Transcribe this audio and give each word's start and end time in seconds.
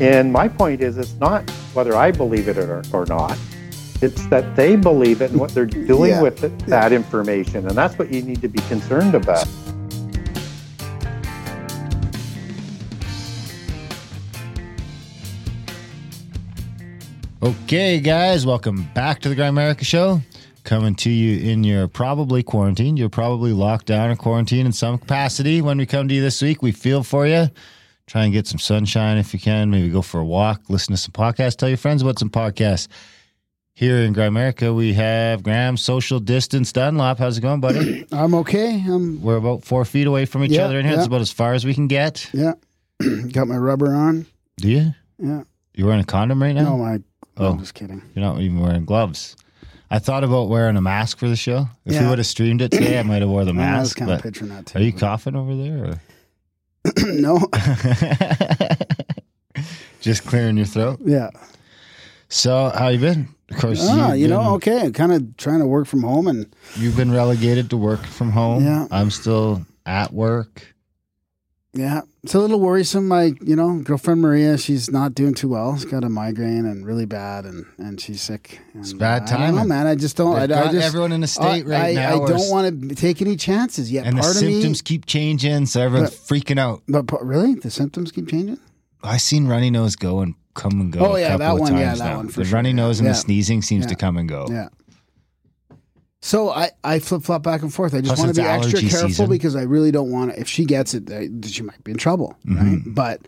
And 0.00 0.30
my 0.32 0.48
point 0.48 0.82
is, 0.82 0.98
it's 0.98 1.14
not 1.14 1.48
whether 1.72 1.94
I 1.96 2.10
believe 2.10 2.48
it 2.48 2.58
or, 2.58 2.82
or 2.92 3.06
not. 3.06 3.38
It's 4.02 4.26
that 4.26 4.54
they 4.54 4.76
believe 4.76 5.22
it 5.22 5.30
and 5.30 5.40
what 5.40 5.54
they're 5.54 5.64
doing 5.94 6.10
Yeah. 6.10 6.22
with 6.22 6.44
it, 6.44 6.56
that 6.66 6.92
information. 6.92 7.66
And 7.66 7.76
that's 7.76 7.98
what 7.98 8.12
you 8.12 8.22
need 8.22 8.42
to 8.42 8.48
be 8.48 8.58
concerned 8.68 9.14
about. 9.14 9.46
Okay, 17.42 18.00
guys, 18.00 18.46
welcome 18.46 18.88
back 18.94 19.20
to 19.20 19.28
the 19.28 19.36
Grimerica 19.36 19.84
Show. 19.84 20.20
Coming 20.66 20.96
to 20.96 21.10
you 21.10 21.48
in 21.48 21.62
your 21.62 21.86
probably 21.86 22.42
quarantine. 22.42 22.96
You're 22.96 23.08
probably 23.08 23.52
locked 23.52 23.86
down 23.86 24.10
or 24.10 24.16
quarantine 24.16 24.66
in 24.66 24.72
some 24.72 24.98
capacity. 24.98 25.62
When 25.62 25.78
we 25.78 25.86
come 25.86 26.08
to 26.08 26.14
you 26.14 26.20
this 26.20 26.42
week, 26.42 26.60
we 26.60 26.72
feel 26.72 27.04
for 27.04 27.24
you. 27.24 27.46
Try 28.08 28.24
and 28.24 28.32
get 28.32 28.48
some 28.48 28.58
sunshine 28.58 29.16
if 29.16 29.32
you 29.32 29.38
can. 29.38 29.70
Maybe 29.70 29.88
go 29.90 30.02
for 30.02 30.18
a 30.18 30.24
walk, 30.24 30.62
listen 30.68 30.92
to 30.92 30.96
some 31.00 31.12
podcasts, 31.12 31.54
tell 31.56 31.68
your 31.68 31.78
friends 31.78 32.02
about 32.02 32.18
some 32.18 32.30
podcasts. 32.30 32.88
Here 33.74 33.98
in 33.98 34.12
Grimerica, 34.12 34.74
we 34.74 34.92
have 34.94 35.44
Graham 35.44 35.76
Social 35.76 36.18
Distance 36.18 36.72
Dunlop. 36.72 37.18
How's 37.20 37.38
it 37.38 37.42
going, 37.42 37.60
buddy? 37.60 38.04
I'm 38.12 38.34
okay. 38.34 38.82
I'm 38.88 39.22
We're 39.22 39.36
about 39.36 39.62
four 39.62 39.84
feet 39.84 40.08
away 40.08 40.24
from 40.26 40.42
each 40.42 40.50
Yeah, 40.50 40.64
other 40.64 40.80
in 40.80 40.84
here. 40.84 40.94
It's 40.94 41.02
yeah. 41.02 41.06
about 41.06 41.20
as 41.20 41.30
far 41.30 41.54
as 41.54 41.64
we 41.64 41.74
can 41.74 41.86
get. 41.86 42.28
yeah. 42.34 42.54
Got 43.32 43.46
my 43.46 43.56
rubber 43.56 43.94
on. 43.94 44.26
Do 44.56 44.68
you? 44.68 44.94
Yeah. 45.18 45.44
You're 45.74 45.86
wearing 45.86 46.02
a 46.02 46.06
condom 46.06 46.42
right 46.42 46.54
now? 46.56 46.70
No, 46.70 46.78
my. 46.78 46.98
Oh. 47.36 47.52
I'm 47.52 47.58
just 47.60 47.74
kidding. 47.74 48.02
You're 48.16 48.24
not 48.24 48.40
even 48.40 48.58
wearing 48.58 48.84
gloves. 48.84 49.36
I 49.90 49.98
thought 50.00 50.24
about 50.24 50.48
wearing 50.48 50.76
a 50.76 50.80
mask 50.80 51.18
for 51.18 51.28
the 51.28 51.36
show. 51.36 51.68
If 51.84 52.00
we 52.00 52.06
would 52.08 52.18
have 52.18 52.26
streamed 52.26 52.60
it 52.60 52.70
today, 52.72 52.98
I 52.98 53.02
might 53.02 53.22
have 53.22 53.28
wore 53.30 53.44
the 53.44 53.50
I 53.56 53.78
was 53.78 53.90
mask. 53.90 53.96
kind 53.98 54.10
of 54.10 54.18
But 54.18 54.22
picturing 54.24 54.50
that 54.50 54.66
too. 54.66 54.78
are 54.78 54.82
you 54.82 54.92
coughing 54.92 55.36
over 55.36 55.54
there? 55.54 56.00
no. 57.04 57.38
Just 60.00 60.24
clearing 60.26 60.56
your 60.56 60.66
throat. 60.66 61.00
Yeah. 61.04 61.30
So, 62.28 62.70
how 62.74 62.88
you 62.88 62.98
been? 62.98 63.28
Of 63.50 63.56
course, 63.58 63.78
Ah, 63.82 64.12
you've 64.12 64.30
know, 64.30 64.54
okay. 64.54 64.90
Kind 64.90 65.12
of 65.12 65.36
trying 65.36 65.60
to 65.60 65.66
work 65.66 65.86
from 65.86 66.02
home 66.02 66.26
and 66.26 66.52
you've 66.76 66.96
been 66.96 67.12
relegated 67.12 67.70
to 67.70 67.76
work 67.76 68.04
from 68.04 68.32
home. 68.32 68.64
Yeah. 68.64 68.88
I'm 68.90 69.10
still 69.10 69.64
at 69.84 70.12
work. 70.12 70.74
Yeah, 71.76 72.00
it's 72.22 72.34
a 72.34 72.38
little 72.38 72.58
worrisome. 72.60 73.06
My, 73.08 73.34
you 73.40 73.54
know, 73.54 73.78
girlfriend 73.80 74.20
Maria, 74.22 74.56
she's 74.58 74.90
not 74.90 75.14
doing 75.14 75.34
too 75.34 75.48
well. 75.48 75.76
She's 75.76 75.84
got 75.84 76.04
a 76.04 76.08
migraine 76.08 76.64
and 76.64 76.86
really 76.86 77.04
bad, 77.06 77.44
and 77.44 77.66
and 77.78 78.00
she's 78.00 78.22
sick. 78.22 78.60
And, 78.72 78.82
It's 78.82 78.92
bad 78.92 79.22
I 79.30 79.50
know, 79.50 79.56
timing. 79.56 79.68
man. 79.68 79.86
I 79.86 79.94
just 79.94 80.16
don't. 80.16 80.34
I, 80.36 80.44
I 80.44 80.46
just 80.72 80.86
everyone 80.86 81.12
in 81.12 81.22
a 81.22 81.26
state 81.26 81.66
I, 81.66 81.68
right 81.68 81.90
I, 81.90 81.92
now. 81.92 82.24
I 82.24 82.28
don't 82.28 82.50
want 82.50 82.88
to 82.88 82.94
take 82.94 83.20
any 83.20 83.36
chances 83.36 83.92
yet. 83.92 84.06
And 84.06 84.16
the 84.16 84.22
Part 84.22 84.32
of 84.36 84.40
symptoms 84.40 84.80
me, 84.82 84.84
keep 84.84 85.06
changing, 85.06 85.66
so 85.66 85.80
everyone's 85.82 86.10
freaking 86.16 86.58
out. 86.58 86.82
but 86.88 87.06
pa- 87.06 87.18
really, 87.20 87.54
the 87.54 87.70
symptoms 87.70 88.10
keep 88.12 88.28
changing. 88.28 88.58
I 89.02 89.18
seen 89.18 89.46
runny 89.46 89.70
nose 89.70 89.94
go 89.96 90.20
and 90.20 90.34
come 90.54 90.80
and 90.80 90.90
go. 90.92 91.00
Oh, 91.00 91.14
a 91.16 91.20
yeah, 91.20 91.26
couple 91.36 91.38
that 91.46 91.52
of 91.52 91.60
one, 91.60 91.76
yeah, 91.76 91.94
that 91.94 91.98
now. 92.04 92.16
one 92.16 92.28
for 92.28 92.40
the 92.40 92.46
sure, 92.46 92.56
runny 92.56 92.72
nose 92.72 92.98
and 92.98 93.06
Yeah. 93.06 93.12
the 93.12 93.18
sneezing 93.18 93.62
seems 93.62 93.84
Yeah. 93.84 93.88
to 93.90 93.94
come 93.96 94.16
and 94.16 94.28
go. 94.28 94.46
Yeah. 94.50 94.68
So 96.26 96.50
I, 96.50 96.72
I 96.82 96.98
flip 96.98 97.22
flop 97.22 97.44
back 97.44 97.62
and 97.62 97.72
forth. 97.72 97.94
I 97.94 97.98
just 98.00 98.16
Plus 98.16 98.18
want 98.18 98.34
to 98.34 98.42
be 98.42 98.46
extra 98.48 98.78
allergy 98.80 98.88
careful 98.88 99.08
season. 99.10 99.28
because 99.30 99.54
I 99.54 99.62
really 99.62 99.92
don't 99.92 100.10
want 100.10 100.32
to. 100.34 100.40
If 100.40 100.48
she 100.48 100.64
gets 100.64 100.92
it, 100.92 101.08
uh, 101.08 101.46
she 101.46 101.62
might 101.62 101.82
be 101.84 101.92
in 101.92 101.98
trouble, 101.98 102.36
right? 102.44 102.64
Mm-hmm. 102.64 102.94
But 102.94 103.20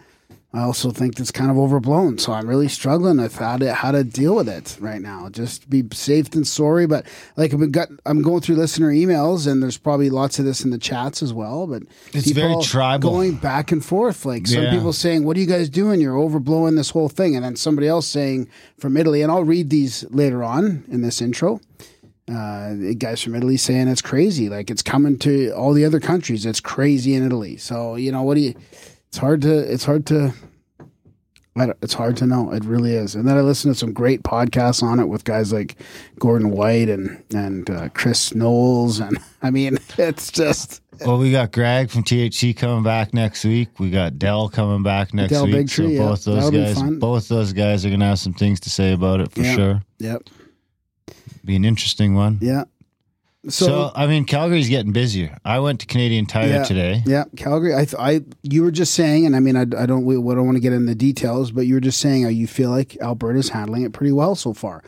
I 0.53 0.63
also 0.63 0.91
think 0.91 1.21
it's 1.21 1.31
kind 1.31 1.49
of 1.49 1.59
overblown. 1.59 2.19
So 2.19 2.33
I'm 2.33 2.49
really 2.49 2.67
struggling 2.67 3.19
with 3.19 3.37
how 3.37 3.57
to 3.59 3.73
how 3.73 3.93
to 3.93 4.03
deal 4.03 4.35
with 4.35 4.49
it 4.49 4.77
right 4.81 5.01
now. 5.01 5.29
Just 5.29 5.71
be 5.71 5.85
safe 5.93 6.31
than 6.31 6.45
sorry. 6.45 6.89
But 6.89 7.07
like 7.37 7.55
I've 7.55 7.71
got, 7.71 7.89
I'm 8.05 8.21
going 8.21 8.41
through 8.41 8.57
listener 8.57 8.91
emails, 8.91 9.47
and 9.47 9.63
there's 9.63 9.79
probably 9.79 10.11
lots 10.11 10.41
of 10.41 10.45
this 10.45 10.65
in 10.65 10.71
the 10.71 10.79
chats 10.79 11.23
as 11.23 11.33
well. 11.33 11.69
But 11.69 11.85
It's 12.13 12.33
very 12.33 12.49
people 12.49 12.63
tribal. 12.65 13.11
going 13.13 13.37
back 13.37 13.71
and 13.71 13.85
forth. 13.85 14.25
Like 14.27 14.49
some 14.49 14.65
Yeah. 14.65 14.73
people 14.73 14.93
saying, 14.93 15.23
"What 15.23 15.37
are 15.37 15.41
you 15.41 15.47
guys 15.47 15.69
doing? 15.71 16.01
You're 16.01 16.17
overblowing 16.17 16.75
this 16.75 16.91
whole 16.91 17.09
thing," 17.09 17.37
and 17.37 17.45
then 17.45 17.55
somebody 17.55 17.87
else 17.87 18.09
saying 18.09 18.49
from 18.77 18.97
Italy, 18.97 19.23
and 19.23 19.31
I'll 19.31 19.45
read 19.45 19.71
these 19.71 20.05
later 20.11 20.43
on 20.43 20.83
in 20.91 21.03
this 21.03 21.23
intro 21.23 21.61
uh, 22.29 22.75
guys 22.99 23.23
from 23.23 23.35
Italy 23.35 23.57
saying 23.57 23.89
it's 23.89 24.03
crazy. 24.03 24.49
Like 24.49 24.71
it's 24.71 24.83
coming 24.83 25.19
to 25.21 25.51
all 25.53 25.73
the 25.73 25.85
other 25.85 26.01
countries. 26.01 26.45
It's 26.47 26.61
crazy 26.61 27.15
in 27.15 27.25
Italy. 27.25 27.57
So 27.57 27.97
you 27.97 28.13
know 28.13 28.23
what 28.23 28.35
do 28.35 28.41
you? 28.41 28.55
It's 29.09 29.19
hard 29.19 29.43
to. 29.43 29.59
It's 29.73 29.85
hard 29.85 30.07
to. 30.07 30.33
I 31.57 31.73
it's 31.83 31.95
hard 31.95 32.17
to 32.19 32.27
know. 32.27 32.53
It 32.53 32.65
really 32.65 32.95
is. 32.95 33.15
And 33.17 33.27
then 33.27 33.37
I 33.37 33.41
listened 33.41 33.75
to 33.75 33.79
some 33.79 33.93
great 33.93 34.23
podcasts 34.23 34.81
on 34.83 35.01
it 35.01 35.07
with 35.07 35.25
guys 35.25 35.53
like 35.53 35.77
Gordon 36.19 36.51
White 36.51 36.89
and 36.89 37.23
and 37.35 37.69
uh, 37.69 37.89
Chris 37.95 38.33
Knowles. 38.35 39.01
And 39.01 39.19
I 39.43 39.51
mean, 39.51 39.79
it's 39.99 40.31
just 40.31 40.83
Well, 41.05 41.19
we 41.19 41.33
got 41.33 41.51
Greg 41.51 41.91
from 41.91 42.05
THC 42.05 42.57
coming 42.57 42.85
back 42.85 43.13
next 43.13 43.45
week. 43.45 43.81
We 43.81 43.91
got 43.91 44.19
Del 44.21 44.49
coming 44.49 44.85
back 44.85 45.13
next 45.15 45.33
Del 45.33 45.47
week. 45.47 45.57
Bigtree, 45.57 45.95
yeah. 45.95 45.99
both 46.07 46.25
those 46.25 46.51
That'll 46.51 46.85
guys, 46.91 46.99
both 47.01 47.29
those 47.29 47.53
guys 47.53 47.85
are 47.85 47.91
gonna 47.91 48.07
have 48.07 48.21
some 48.21 48.35
things 48.35 48.61
to 48.61 48.71
say 48.71 48.93
about 48.93 49.21
it 49.21 49.33
for 49.33 49.41
Yeah. 49.41 49.55
sure. 49.57 49.83
yep, 49.99 50.23
Be 51.49 51.57
an 51.57 51.65
interesting 51.65 52.15
one. 52.15 52.37
yeah. 52.43 52.65
So, 53.49 53.67
So, 53.67 53.93
I 53.95 54.07
mean, 54.07 54.27
Calgary's 54.27 54.69
getting 54.69 54.93
busier. 54.93 55.39
I 55.47 55.61
went 55.61 55.81
to 55.81 55.87
Canadian 55.87 56.27
Tire 56.27 56.49
Yeah. 56.49 56.63
today. 56.65 57.03
yeah, 57.07 57.25
Calgary. 57.37 57.73
I, 57.75 57.85
th- 57.87 57.95
I, 57.99 58.21
you 58.43 58.63
were 58.65 58.71
just 58.71 58.93
saying, 58.93 59.25
and 59.25 59.35
I 59.35 59.41
mean, 59.41 59.57
I, 59.57 59.63
I 59.63 59.87
don't, 59.87 60.05
we, 60.05 60.15
don't 60.17 60.45
want 60.45 60.57
to 60.57 60.61
get 60.61 60.75
into 60.75 60.85
the 60.85 60.95
details, 60.95 61.51
but 61.51 61.63
you 61.63 61.73
were 61.75 61.81
just 61.81 62.01
saying, 62.01 62.25
how 62.25 62.29
you 62.29 62.47
feel 62.47 62.69
like 62.69 62.99
Alberta's 63.01 63.49
handling 63.49 63.83
it 63.85 63.95
pretty 63.95 64.13
well 64.13 64.35
so 64.35 64.53
far, 64.53 64.83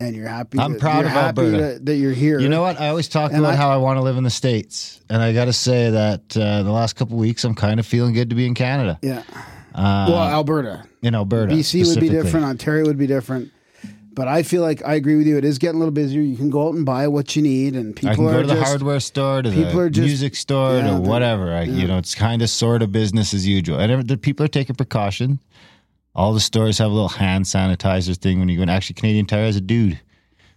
and 0.00 0.16
you're 0.16 0.28
happy. 0.28 0.58
I'm 0.58 0.72
that, 0.74 0.80
proud 0.80 0.98
you're 1.00 1.06
of 1.08 1.12
happy 1.12 1.42
Alberta. 1.42 1.56
That, 1.74 1.84
that 1.86 1.96
you're 1.96 2.12
here. 2.14 2.38
You 2.40 2.48
know 2.48 2.62
what? 2.62 2.80
I 2.80 2.88
always 2.88 3.08
talk 3.08 3.32
And 3.32 3.40
about 3.40 3.52
I- 3.54 3.56
how 3.56 3.68
I 3.68 3.76
want 3.76 3.98
to 3.98 4.02
live 4.02 4.16
in 4.16 4.24
the 4.24 4.30
states, 4.30 5.02
and 5.10 5.20
I 5.20 5.34
got 5.34 5.44
to 5.46 5.52
say 5.52 5.90
that 5.90 6.34
uh, 6.34 6.62
the 6.62 6.72
last 6.72 6.94
couple 6.96 7.18
weeks, 7.18 7.44
I'm 7.44 7.54
kind 7.54 7.78
of 7.78 7.84
feeling 7.84 8.14
good 8.14 8.30
to 8.30 8.36
be 8.36 8.46
in 8.46 8.54
Canada. 8.54 8.98
Yeah. 9.02 9.22
Uh, 9.74 10.06
Well, 10.08 10.18
Alberta, 10.28 10.84
in 11.02 11.14
Alberta, 11.14 11.52
BC 11.52 11.86
would 11.88 12.00
be 12.00 12.08
different. 12.08 12.46
Ontario 12.46 12.86
would 12.86 12.96
be 12.98 13.06
different. 13.08 13.50
But 14.14 14.28
I 14.28 14.42
feel 14.42 14.60
like 14.60 14.82
I 14.84 14.94
agree 14.94 15.16
with 15.16 15.26
you. 15.26 15.38
It 15.38 15.44
is 15.44 15.58
getting 15.58 15.76
a 15.76 15.78
little 15.78 15.92
busier. 15.92 16.20
You 16.20 16.36
can 16.36 16.50
go 16.50 16.68
out 16.68 16.74
and 16.74 16.84
buy 16.84 17.08
what 17.08 17.34
you 17.34 17.40
need, 17.40 17.74
and 17.74 17.96
people 17.96 18.10
I 18.10 18.14
can 18.14 18.26
are 18.26 18.32
go 18.32 18.40
to 18.42 18.46
the 18.48 18.54
just, 18.54 18.68
hardware 18.68 19.00
store, 19.00 19.40
to 19.40 19.48
people 19.50 19.72
the 19.72 19.78
are 19.80 19.90
just- 19.90 20.06
music 20.06 20.34
store, 20.36 20.76
yeah, 20.76 20.90
to 20.90 21.00
whatever. 21.00 21.54
I, 21.54 21.62
You 21.62 21.86
know, 21.86 21.96
it's 21.96 22.14
kind 22.14 22.42
of 22.42 22.50
sort 22.50 22.82
of 22.82 22.92
business 22.92 23.32
as 23.32 23.46
usual. 23.46 23.78
And 23.78 24.06
the 24.06 24.18
people 24.18 24.44
are 24.44 24.48
taking 24.48 24.76
precaution. 24.76 25.40
All 26.14 26.34
the 26.34 26.40
stores 26.40 26.76
have 26.76 26.90
a 26.90 26.94
little 26.94 27.08
hand 27.08 27.46
sanitizer 27.46 28.14
thing 28.14 28.38
when 28.38 28.50
you 28.50 28.58
go 28.58 28.64
in. 28.64 28.68
Actually, 28.68 28.94
Canadian 28.96 29.24
Tire 29.24 29.46
has 29.46 29.56
a 29.56 29.62
dude 29.62 29.98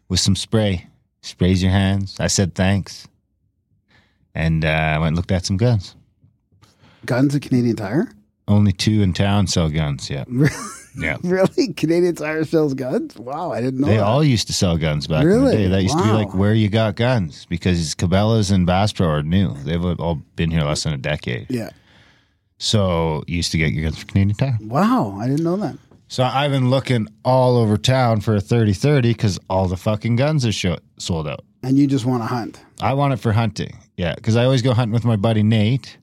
with 0.10 0.20
some 0.20 0.36
spray. 0.36 0.88
Sprays 1.22 1.64
your 1.64 1.72
hands. 1.72 2.18
I 2.20 2.28
said 2.28 2.56
thanks. 2.56 3.08
And 4.36 4.66
uh, 4.66 4.68
I 4.68 4.98
went 4.98 5.08
and 5.10 5.16
looked 5.16 5.32
at 5.32 5.46
some 5.46 5.56
guns. 5.56 5.96
guns 7.06 7.34
at 7.34 7.42
Canadian 7.42 7.78
Tire. 7.78 8.12
Only 8.48 8.72
two 8.72 9.02
in 9.02 9.14
town 9.14 9.48
sell 9.48 9.70
guns. 9.70 10.10
Yeah. 10.16 10.24
Yeah. 10.98 11.18
really, 11.24 11.74
Canadian 11.74 12.16
Tire 12.16 12.46
sells 12.46 12.74
guns. 12.74 13.18
Wow, 13.18 13.52
I 13.52 13.60
didn't 13.60 13.82
know. 13.82 13.88
They 13.88 13.98
that. 13.98 14.04
all 14.06 14.24
used 14.24 14.48
to 14.48 14.54
sell 14.54 14.78
guns 14.78 15.08
back 15.08 15.24
in 15.24 15.28
Really? 15.28 15.52
the 15.52 15.64
day. 15.64 15.68
That 15.68 15.82
used 15.84 15.98
to 15.98 16.04
be 16.06 16.10
like 16.12 16.34
where 16.34 16.54
you 16.54 16.70
got 16.70 16.96
guns 16.96 17.46
because 17.50 17.94
Cabela's 17.96 18.50
and 18.50 18.66
Bass 18.66 18.94
Pro 18.94 19.08
are 19.10 19.22
new. 19.22 19.54
They've 19.64 19.84
all 19.84 20.22
been 20.38 20.52
here 20.52 20.62
less 20.62 20.84
than 20.86 20.94
a 20.94 20.98
decade. 20.98 21.48
Yeah. 21.50 21.72
So 22.58 23.24
you 23.28 23.36
used 23.36 23.52
to 23.52 23.58
get 23.58 23.74
your 23.74 23.84
guns 23.84 23.98
from 23.98 24.08
Canadian 24.08 24.38
Tire. 24.38 24.58
Wow, 24.62 25.18
I 25.20 25.28
didn't 25.28 25.44
know 25.44 25.58
that. 25.58 25.76
So 26.08 26.24
I've 26.24 26.52
been 26.52 26.70
looking 26.70 27.10
all 27.26 27.58
over 27.58 27.76
town 27.78 28.22
for 28.22 28.36
a 28.36 28.40
30-30 28.40 29.02
because 29.02 29.38
all 29.50 29.68
the 29.68 29.76
fucking 29.76 30.16
guns 30.16 30.46
are 30.46 30.54
show- 30.54 30.78
sold 30.98 31.28
out. 31.28 31.44
And 31.64 31.78
you 31.78 31.88
just 31.88 32.06
want 32.06 32.24
to 32.24 32.28
hunt. 32.28 32.62
I 32.80 32.94
want 32.94 33.12
it 33.12 33.18
for 33.18 33.34
hunting. 33.34 33.76
Yeah, 33.98 34.16
because 34.16 34.38
I 34.38 34.46
always 34.46 34.62
go 34.62 34.74
hunting 34.74 34.94
with 34.94 35.04
my 35.04 35.18
buddy 35.18 35.44
Nate. 35.44 35.98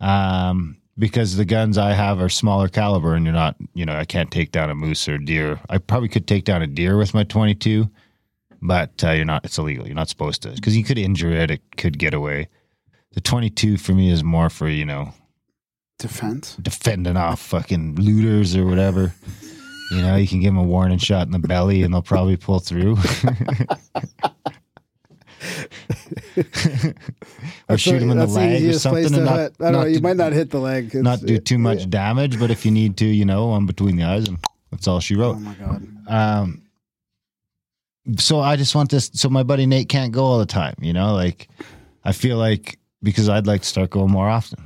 Um, 0.00 0.78
because 0.98 1.36
the 1.36 1.44
guns 1.44 1.78
I 1.78 1.92
have 1.92 2.20
are 2.20 2.28
smaller 2.28 2.68
caliber, 2.68 3.14
and 3.14 3.24
you're 3.24 3.34
not, 3.34 3.56
you 3.74 3.84
know, 3.84 3.94
I 3.94 4.04
can't 4.04 4.30
take 4.30 4.52
down 4.52 4.70
a 4.70 4.74
moose 4.74 5.08
or 5.08 5.18
deer. 5.18 5.60
I 5.68 5.78
probably 5.78 6.08
could 6.08 6.26
take 6.26 6.44
down 6.44 6.62
a 6.62 6.66
deer 6.66 6.96
with 6.96 7.14
my 7.14 7.24
22, 7.24 7.88
but 8.62 9.04
uh, 9.04 9.10
you're 9.10 9.24
not. 9.24 9.44
It's 9.44 9.58
illegal. 9.58 9.86
You're 9.86 9.94
not 9.94 10.08
supposed 10.08 10.42
to 10.42 10.50
because 10.50 10.76
you 10.76 10.84
could 10.84 10.98
injure 10.98 11.30
it. 11.32 11.50
It 11.50 11.62
could 11.76 11.98
get 11.98 12.14
away. 12.14 12.48
The 13.12 13.20
22 13.20 13.76
for 13.78 13.92
me 13.92 14.10
is 14.10 14.22
more 14.24 14.50
for 14.50 14.68
you 14.68 14.84
know 14.84 15.12
Defense. 15.98 16.56
defending 16.56 17.16
off 17.16 17.40
fucking 17.40 17.96
looters 17.96 18.54
or 18.56 18.66
whatever. 18.66 19.14
You 19.92 20.02
know, 20.02 20.16
you 20.16 20.26
can 20.26 20.40
give 20.40 20.52
them 20.52 20.58
a 20.58 20.64
warning 20.64 20.98
shot 20.98 21.26
in 21.26 21.32
the 21.32 21.38
belly, 21.38 21.82
and 21.82 21.94
they'll 21.94 22.02
probably 22.02 22.36
pull 22.36 22.58
through. 22.58 22.96
or 27.68 27.78
shoot 27.78 28.02
him 28.02 28.10
in 28.10 28.18
the 28.18 28.26
leg 28.26 28.64
or 28.64 28.72
something, 28.74 29.04
and 29.14 29.24
not. 29.24 29.38
I 29.38 29.48
don't 29.58 29.72
know. 29.72 29.84
You 29.84 29.96
do- 29.96 30.02
might 30.02 30.16
not 30.16 30.32
hit 30.32 30.50
the 30.50 30.58
leg. 30.58 30.86
It's- 30.86 31.02
not 31.02 31.20
do 31.20 31.38
too 31.38 31.58
much 31.58 31.88
damage. 31.90 32.38
But 32.38 32.50
if 32.50 32.64
you 32.64 32.70
need 32.72 32.96
to, 32.98 33.06
you 33.06 33.24
know, 33.24 33.50
on 33.50 33.66
between 33.66 33.96
the 33.96 34.04
eyes, 34.04 34.28
and 34.28 34.38
that's 34.70 34.86
all 34.88 35.00
she 35.00 35.14
wrote. 35.14 35.36
Oh 35.36 35.40
my 35.40 35.54
god. 35.54 35.86
Um, 36.06 36.62
so 38.18 38.40
I 38.40 38.56
just 38.56 38.74
want 38.74 38.90
this. 38.90 39.10
So 39.14 39.28
my 39.28 39.42
buddy 39.42 39.66
Nate 39.66 39.88
can't 39.88 40.12
go 40.12 40.24
all 40.24 40.38
the 40.38 40.46
time. 40.46 40.74
You 40.80 40.92
know, 40.92 41.14
like 41.14 41.48
I 42.04 42.12
feel 42.12 42.36
like 42.38 42.78
because 43.02 43.28
I'd 43.28 43.46
like 43.46 43.62
to 43.62 43.66
start 43.68 43.90
going 43.90 44.10
more 44.10 44.28
often. 44.28 44.62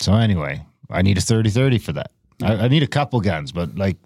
So 0.00 0.14
anyway, 0.14 0.64
I 0.90 1.02
need 1.02 1.16
a 1.16 1.20
30-30 1.20 1.80
for 1.80 1.92
that. 1.92 2.10
I, 2.42 2.54
I 2.64 2.68
need 2.68 2.82
a 2.82 2.88
couple 2.88 3.20
guns, 3.20 3.52
but 3.52 3.76
like 3.76 3.96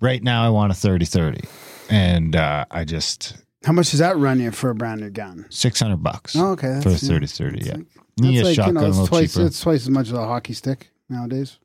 right 0.00 0.22
now, 0.22 0.44
I 0.44 0.48
want 0.48 0.72
a 0.72 0.74
30-30. 0.74 1.46
and 1.90 2.34
uh, 2.34 2.64
I 2.70 2.84
just 2.84 3.36
How 3.64 3.72
much 3.72 3.90
does 3.90 3.98
that 4.00 4.16
run 4.16 4.40
you 4.40 4.50
for 4.50 4.70
a 4.70 4.74
brand 4.74 5.00
new 5.00 5.10
gun? 5.10 5.46
six 5.50 5.80
hundred 5.80 6.02
bucks. 6.02 6.36
Oh, 6.36 6.50
okay. 6.52 6.80
for 6.80 6.90
a 6.90 6.92
that's- 6.92 7.02
yeah. 7.08 7.18
30-30, 7.18 7.66
Yeah, 7.66 7.72
like- 7.72 7.86
need 8.20 8.36
That's 8.38 8.42
a 8.42 8.44
like, 8.48 8.56
shotgun 8.56 8.74
you 8.74 8.80
know, 8.80 8.80
a 8.80 8.88
it's 8.88 8.96
little 8.98 9.06
twice, 9.08 9.32
cheaper. 9.34 9.46
it's 9.46 9.60
twice 9.60 9.82
as 9.82 9.90
much 9.90 10.06
as 10.08 10.12
a 10.14 10.26
hockey 10.26 10.52
stick 10.52 10.90
nowadays. 11.08 11.58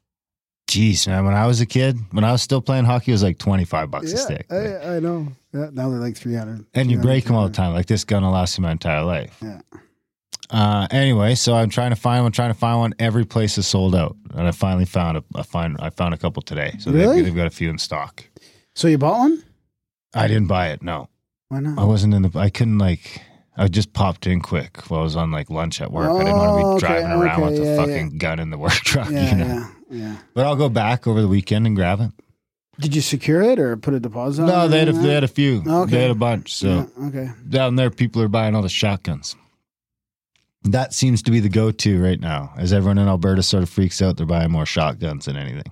Jeez, 0.67 1.07
man, 1.07 1.25
when 1.25 1.33
I 1.35 1.45
was 1.45 1.61
a 1.61 1.65
kid, 1.65 1.97
when 2.11 2.23
I 2.23 2.31
was 2.31 2.41
still 2.41 2.61
playing 2.61 2.85
hockey, 2.85 3.11
it 3.11 3.15
was 3.15 3.23
like 3.23 3.37
twenty 3.37 3.65
five 3.65 3.91
bucks 3.91 4.11
a 4.13 4.17
stick. 4.17 4.45
I, 4.51 4.95
I 4.95 4.99
know. 4.99 5.27
Yeah, 5.53 5.69
now 5.71 5.89
they're 5.89 5.99
like 5.99 6.15
300. 6.17 6.65
and 6.73 6.89
you 6.89 6.97
300, 6.97 7.01
break 7.03 7.25
them 7.25 7.35
all 7.35 7.47
the 7.47 7.53
time. 7.53 7.73
Like 7.73 7.85
this 7.85 8.03
gun 8.03 8.23
will 8.23 8.31
last 8.31 8.57
you 8.57 8.63
my 8.63 8.71
entire 8.71 9.03
life. 9.03 9.37
Yeah. 9.41 9.61
Uh, 10.49 10.87
anyway, 10.91 11.35
so 11.35 11.53
I'm 11.55 11.69
trying 11.69 11.91
to 11.91 11.95
find 11.95 12.23
one. 12.23 12.31
Trying 12.31 12.51
to 12.53 12.57
find 12.57 12.79
one. 12.79 12.93
Every 12.97 13.25
place 13.25 13.57
is 13.57 13.67
sold 13.67 13.93
out, 13.95 14.15
and 14.33 14.47
I 14.47 14.51
finally 14.51 14.85
found 14.85 15.21
a 15.35 15.43
find 15.43 15.77
I 15.79 15.89
found 15.89 16.13
a 16.13 16.17
couple 16.17 16.41
today. 16.41 16.75
So 16.79 16.91
Really? 16.91 17.17
they've, 17.17 17.25
they've 17.25 17.35
got 17.35 17.47
a 17.47 17.51
few 17.51 17.69
in 17.69 17.77
stock. 17.77 18.23
So 18.75 18.87
you 18.87 18.97
bought 18.97 19.19
one? 19.19 19.43
I 20.15 20.27
didn't 20.27 20.47
buy 20.47 20.69
it. 20.69 20.81
No, 20.81 21.07
Why 21.53 21.59
not? 21.59 21.77
I 21.79 21.83
wasn't 21.83 22.13
in 22.13 22.23
the. 22.23 22.37
I 22.39 22.49
couldn't 22.49 22.77
like. 22.79 23.21
I 23.55 23.67
just 23.67 23.93
popped 23.93 24.25
in 24.25 24.41
quick 24.41 24.77
while 24.89 25.01
I 25.01 25.03
was 25.03 25.15
on 25.15 25.31
like 25.31 25.49
lunch 25.51 25.79
at 25.81 25.91
work. 25.91 26.09
I 26.09 26.23
didn't 26.23 26.37
want 26.39 26.51
to 26.51 26.57
be 26.57 26.63
Oh, 26.63 26.71
okay, 26.77 26.79
driving 26.87 27.11
around 27.11 27.43
okay, 27.43 27.51
with 27.51 27.61
a 27.61 27.65
yeah, 27.65 27.75
fucking 27.77 28.17
gun 28.17 28.39
in 28.39 28.49
the 28.49 28.57
work 28.57 28.71
truck. 28.73 29.11
yeah, 29.11 29.29
you 29.29 29.37
know. 29.37 29.45
yeah, 29.45 29.69
yeah. 29.91 30.15
But 30.33 30.45
I'll 30.47 30.55
go 30.55 30.69
back 30.69 31.05
over 31.05 31.21
the 31.21 31.27
weekend 31.27 31.67
and 31.67 31.75
grab 31.75 32.01
it. 32.01 32.11
Did 32.79 32.95
you 32.95 33.01
secure 33.01 33.43
it 33.43 33.59
or 33.59 33.77
put 33.77 33.93
a 33.93 33.99
deposit 33.99 34.41
on 34.43 34.49
it? 34.49 34.51
No, 34.51 34.67
they 34.67 34.79
had 34.79 34.89
a, 34.89 34.93
they 34.93 35.13
had 35.13 35.23
a 35.23 35.27
few. 35.27 35.61
Okay. 35.65 35.91
They 35.91 36.01
had 36.01 36.09
a 36.11 36.15
bunch. 36.15 36.55
So 36.55 36.89
Yeah, 36.99 37.05
okay. 37.07 37.29
down 37.47 37.75
there, 37.75 37.91
people 37.91 38.19
are 38.23 38.27
buying 38.27 38.55
all 38.55 38.63
the 38.63 38.69
shotguns. 38.69 39.35
That 40.63 40.91
seems 40.93 41.21
to 41.23 41.29
be 41.31 41.39
the 41.39 41.49
go-to 41.49 42.01
right 42.01 42.19
now, 42.19 42.53
as 42.57 42.73
everyone 42.73 42.97
in 42.97 43.07
Alberta 43.07 43.43
sort 43.43 43.61
of 43.61 43.69
freaks 43.69 44.01
out. 44.01 44.17
They're 44.17 44.25
buying 44.25 44.49
more 44.49 44.65
shotguns 44.65 45.25
than 45.25 45.35
anything. 45.35 45.71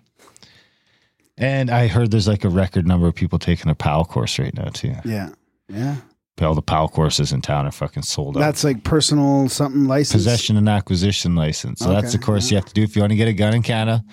And 1.37 1.71
I 1.71 1.87
heard 1.87 2.11
there's 2.11 2.27
like 2.27 2.43
a 2.43 2.49
record 2.49 2.85
number 2.85 3.07
of 3.07 3.15
people 3.15 3.39
taking 3.39 3.71
a 3.71 3.75
PAL 3.75 4.05
course 4.05 4.37
right 4.37 4.53
now 4.53 4.65
too. 4.69 4.93
Yeah. 5.03 5.29
Yeah. 5.71 5.95
But 6.37 6.47
All 6.47 6.55
the 6.55 6.61
PAL 6.61 6.87
courses 6.89 7.31
in 7.33 7.41
town 7.41 7.67
are 7.67 7.71
fucking 7.71 8.03
sold 8.03 8.37
out. 8.37 8.39
That's 8.39 8.63
like 8.63 8.83
personal 8.83 9.47
something 9.49 9.85
license. 9.85 10.13
possession 10.23 10.57
and 10.57 10.67
acquisition 10.69 11.35
license. 11.35 11.79
So 11.79 11.89
that's 11.89 12.13
the 12.13 12.17
Okay, 12.17 12.25
course 12.25 12.49
you 12.49 12.57
have 12.57 12.65
to 12.65 12.73
do 12.73 12.81
if 12.83 12.95
you 12.95 13.01
want 13.01 13.11
to 13.11 13.17
get 13.17 13.27
a 13.27 13.33
gun 13.33 13.53
in 13.53 13.61
Canada. 13.61 14.03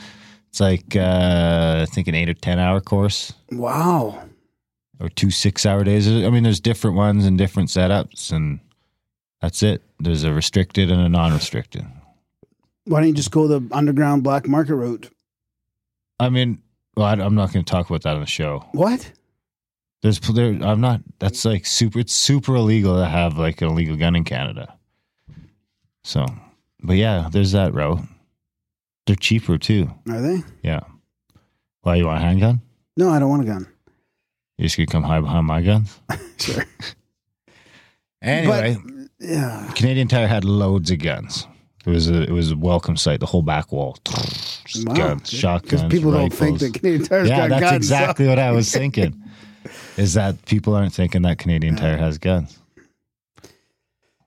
It's 0.49 0.61
like 0.61 0.95
uh, 0.97 1.81
I 1.83 1.87
think 1.87 2.09
an 2.09 2.15
eight 2.15 2.29
or 2.29 2.35
ten 2.35 2.59
hour 2.59 2.81
course. 2.81 3.33
Wow. 3.53 4.23
or 5.01 5.09
two 5.09 5.31
six 5.31 5.65
hour 5.65 5.85
days. 5.85 6.07
I 6.09 6.29
mean, 6.31 6.43
there's 6.43 6.61
different 6.61 6.97
ones 6.97 7.25
and 7.25 7.39
different 7.39 7.69
setups, 7.71 8.33
and 8.33 8.61
that's 9.41 9.63
it. 9.63 9.83
There's 10.01 10.25
a 10.25 10.33
restricted 10.33 10.91
and 10.91 11.01
a 11.01 11.09
non 11.09 11.33
restricted. 11.33 11.87
Why 12.85 13.01
don't 13.01 13.09
you 13.09 13.15
just 13.15 13.31
go 13.31 13.47
the 13.47 13.67
underground 13.73 14.23
black 14.23 14.49
market 14.49 14.75
route? 14.75 15.11
I 16.21 16.31
mean, 16.31 16.61
well, 16.97 17.07
I, 17.07 17.13
I'm 17.13 17.35
not 17.35 17.53
going 17.53 17.65
to 17.65 17.71
talk 17.71 17.89
about 17.89 18.03
that 18.03 18.15
on 18.15 18.21
the 18.21 18.27
show. 18.27 18.65
What? 18.73 19.13
There's, 20.03 20.21
there, 20.21 20.51
I'm 20.63 20.81
not. 20.81 21.01
That's 21.19 21.45
like 21.45 21.67
super. 21.67 21.99
It's 21.99 22.13
super 22.13 22.55
illegal 22.55 22.95
to 22.97 23.07
have 23.07 23.37
like 23.37 23.61
an 23.63 23.69
illegal 23.69 23.97
gun 23.97 24.15
in 24.15 24.25
Canada. 24.25 24.75
So, 26.05 26.25
but 26.83 26.97
yeah, 26.97 27.29
there's 27.33 27.53
that 27.53 27.75
route. 27.75 28.01
They're 29.07 29.17
cheaper 29.17 29.59
too. 29.59 29.91
Are 30.09 30.21
they? 30.21 30.43
Yeah. 30.63 30.81
Why 31.83 31.97
you 31.97 32.07
want 32.07 32.19
a 32.23 32.25
handgun? 32.25 32.61
No, 32.97 33.11
I 33.11 33.19
don't 33.19 33.29
want 33.31 33.43
a 33.43 33.47
gun. 33.47 33.67
You 34.57 34.65
just 34.67 34.77
gonna 34.77 34.87
come 34.87 35.03
hide 35.03 35.23
behind 35.23 35.47
my 35.47 35.63
guns? 35.63 35.99
Sure. 36.39 36.65
Anyway, 38.23 38.77
Yeah. 39.21 39.71
Canadian 39.75 40.09
Tire 40.09 40.27
had 40.27 40.45
loads 40.45 40.91
of 40.91 40.99
guns. 41.01 41.47
It 41.87 41.91
was 41.91 42.09
a 42.11 42.23
it 42.23 42.31
was 42.31 42.51
a 42.53 42.57
welcome 42.57 42.97
sight. 42.97 43.21
The 43.21 43.27
whole 43.27 43.43
back 43.43 43.73
wall, 43.73 43.97
Wow. 44.85 44.95
guns, 44.95 45.31
shotguns, 45.31 45.85
people 45.85 46.13
don't 46.13 46.33
think 46.33 46.59
that 46.61 46.75
Canadian 46.75 47.05
Tire's 47.05 47.29
yeah, 47.29 47.49
got 47.49 47.61
that's 47.61 47.63
guns. 47.73 47.89
so- 47.89 47.95
exactly 47.97 48.27
what 48.29 48.39
I 48.39 48.51
was 48.53 48.71
thinking. 48.81 49.21
Is 49.99 50.15
that 50.15 50.45
people 50.47 50.75
aren't 50.75 50.93
thinking 50.95 51.23
that 51.23 51.39
Canadian 51.39 51.77
Tire 51.77 51.97
has 51.97 52.19
guns? 52.19 52.59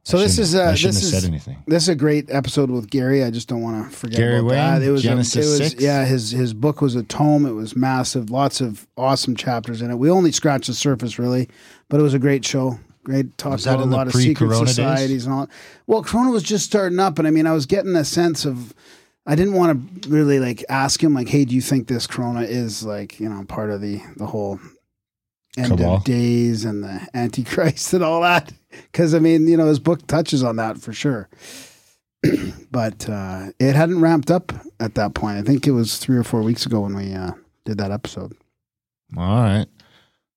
So 0.04 0.18
this 0.18 0.40
is 0.40 0.56
uh, 0.56 0.64
I 0.64 0.74
shouldn't 0.76 0.96
this 0.96 1.04
have 1.12 1.14
is 1.18 1.22
said 1.24 1.30
anything. 1.30 1.64
this 1.68 1.84
is 1.84 1.90
a 1.90 1.96
great 1.96 2.30
episode 2.32 2.72
with 2.72 2.90
Gary. 2.90 3.24
I 3.24 3.30
just 3.30 3.48
don't 3.48 3.62
want 3.62 3.90
to 3.92 3.96
forget 3.96 4.18
Gary 4.18 4.40
about 4.40 4.50
Wayne, 4.50 4.58
that. 4.58 4.82
It 4.82 4.90
was 4.90 5.02
a- 5.02 5.08
Genesis 5.08 5.36
it 5.46 5.62
was, 5.64 5.72
6? 5.72 5.82
yeah. 5.82 6.06
His 6.06 6.32
his 6.32 6.54
book 6.56 6.82
was 6.82 6.96
a 6.96 7.04
tome. 7.04 7.46
It 7.46 7.52
was 7.52 7.76
massive. 7.76 8.32
Lots 8.32 8.62
of 8.62 8.88
awesome 8.98 9.36
chapters 9.36 9.82
in 9.82 9.92
it. 9.92 9.96
We 9.98 10.10
only 10.10 10.32
scratched 10.32 10.68
the 10.68 10.74
surface 10.74 11.20
really, 11.20 11.50
but 11.88 12.00
it 12.00 12.04
was 12.04 12.16
a 12.16 12.20
great 12.20 12.44
show. 12.44 12.80
Great 13.04 13.38
talk 13.38 13.54
Was 13.54 13.64
that 13.66 13.74
about 13.76 13.80
a 13.82 13.84
in 13.84 13.90
the 13.92 13.96
lot 13.98 14.08
of 14.08 14.14
secret 14.14 14.38
pre-Corona 14.48 14.66
days? 14.66 14.76
societies 14.76 15.26
and 15.26 15.34
all. 15.34 15.50
Well, 15.88 16.04
Corona 16.04 16.32
was 16.32 16.44
just 16.44 16.66
starting 16.66 17.00
up, 17.00 17.18
and 17.20 17.28
I 17.28 17.32
mean, 17.32 17.48
I 17.48 17.54
was 17.54 17.66
getting 17.66 17.96
a 17.96 18.04
sense 18.06 18.44
of. 18.46 18.74
I 19.28 19.36
didn't 19.36 19.54
want 19.54 20.02
to 20.04 20.10
really 20.10 20.40
like 20.40 20.66
ask 20.68 21.02
him 21.04 21.14
like, 21.14 21.28
"Hey, 21.30 21.46
do 21.46 21.54
you 21.54 21.62
think 21.62 21.88
this 21.88 22.08
Corona 22.08 22.42
is 22.42 22.84
like 22.84 23.20
you 23.20 23.30
know 23.30 23.44
part 23.46 23.70
of 23.70 23.82
the 23.82 24.02
the 24.18 24.26
whole 24.26 24.60
end 25.58 25.68
Cabal? 25.68 25.96
of 25.96 26.04
days 26.04 26.66
and 26.66 26.84
the 26.84 27.08
Antichrist 27.14 27.94
and 27.94 28.04
all 28.04 28.22
that?" 28.22 28.52
Because 28.92 29.14
I 29.14 29.20
mean, 29.20 29.48
you 29.48 29.58
know, 29.58 29.68
his 29.68 29.80
book 29.80 30.06
touches 30.08 30.44
on 30.44 30.56
that 30.58 30.78
for 30.80 30.94
sure. 30.94 31.30
but 32.72 33.10
uh, 33.10 33.48
it 33.60 33.76
hadn't 33.76 34.02
ramped 34.02 34.30
up 34.30 34.52
at 34.80 34.96
that 34.96 35.14
point. 35.14 35.38
I 35.38 35.42
think 35.42 35.68
it 35.68 35.72
was 35.72 35.98
three 35.98 36.18
or 36.18 36.24
four 36.24 36.42
weeks 36.42 36.66
ago 36.66 36.82
when 36.82 36.96
we 36.96 37.14
uh, 37.14 37.32
did 37.66 37.78
that 37.80 37.92
episode. 37.92 38.36
All 39.18 39.42
right. 39.42 39.66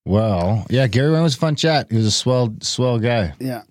Well, 0.06 0.66
yeah, 0.68 0.86
Gary 0.86 1.12
Wayne 1.12 1.22
was 1.22 1.34
a 1.34 1.38
fun 1.38 1.56
chat. 1.56 1.90
He 1.90 1.96
was 1.96 2.06
a 2.06 2.10
swell, 2.10 2.54
swell 2.60 2.98
guy. 2.98 3.34
Yeah. 3.38 3.62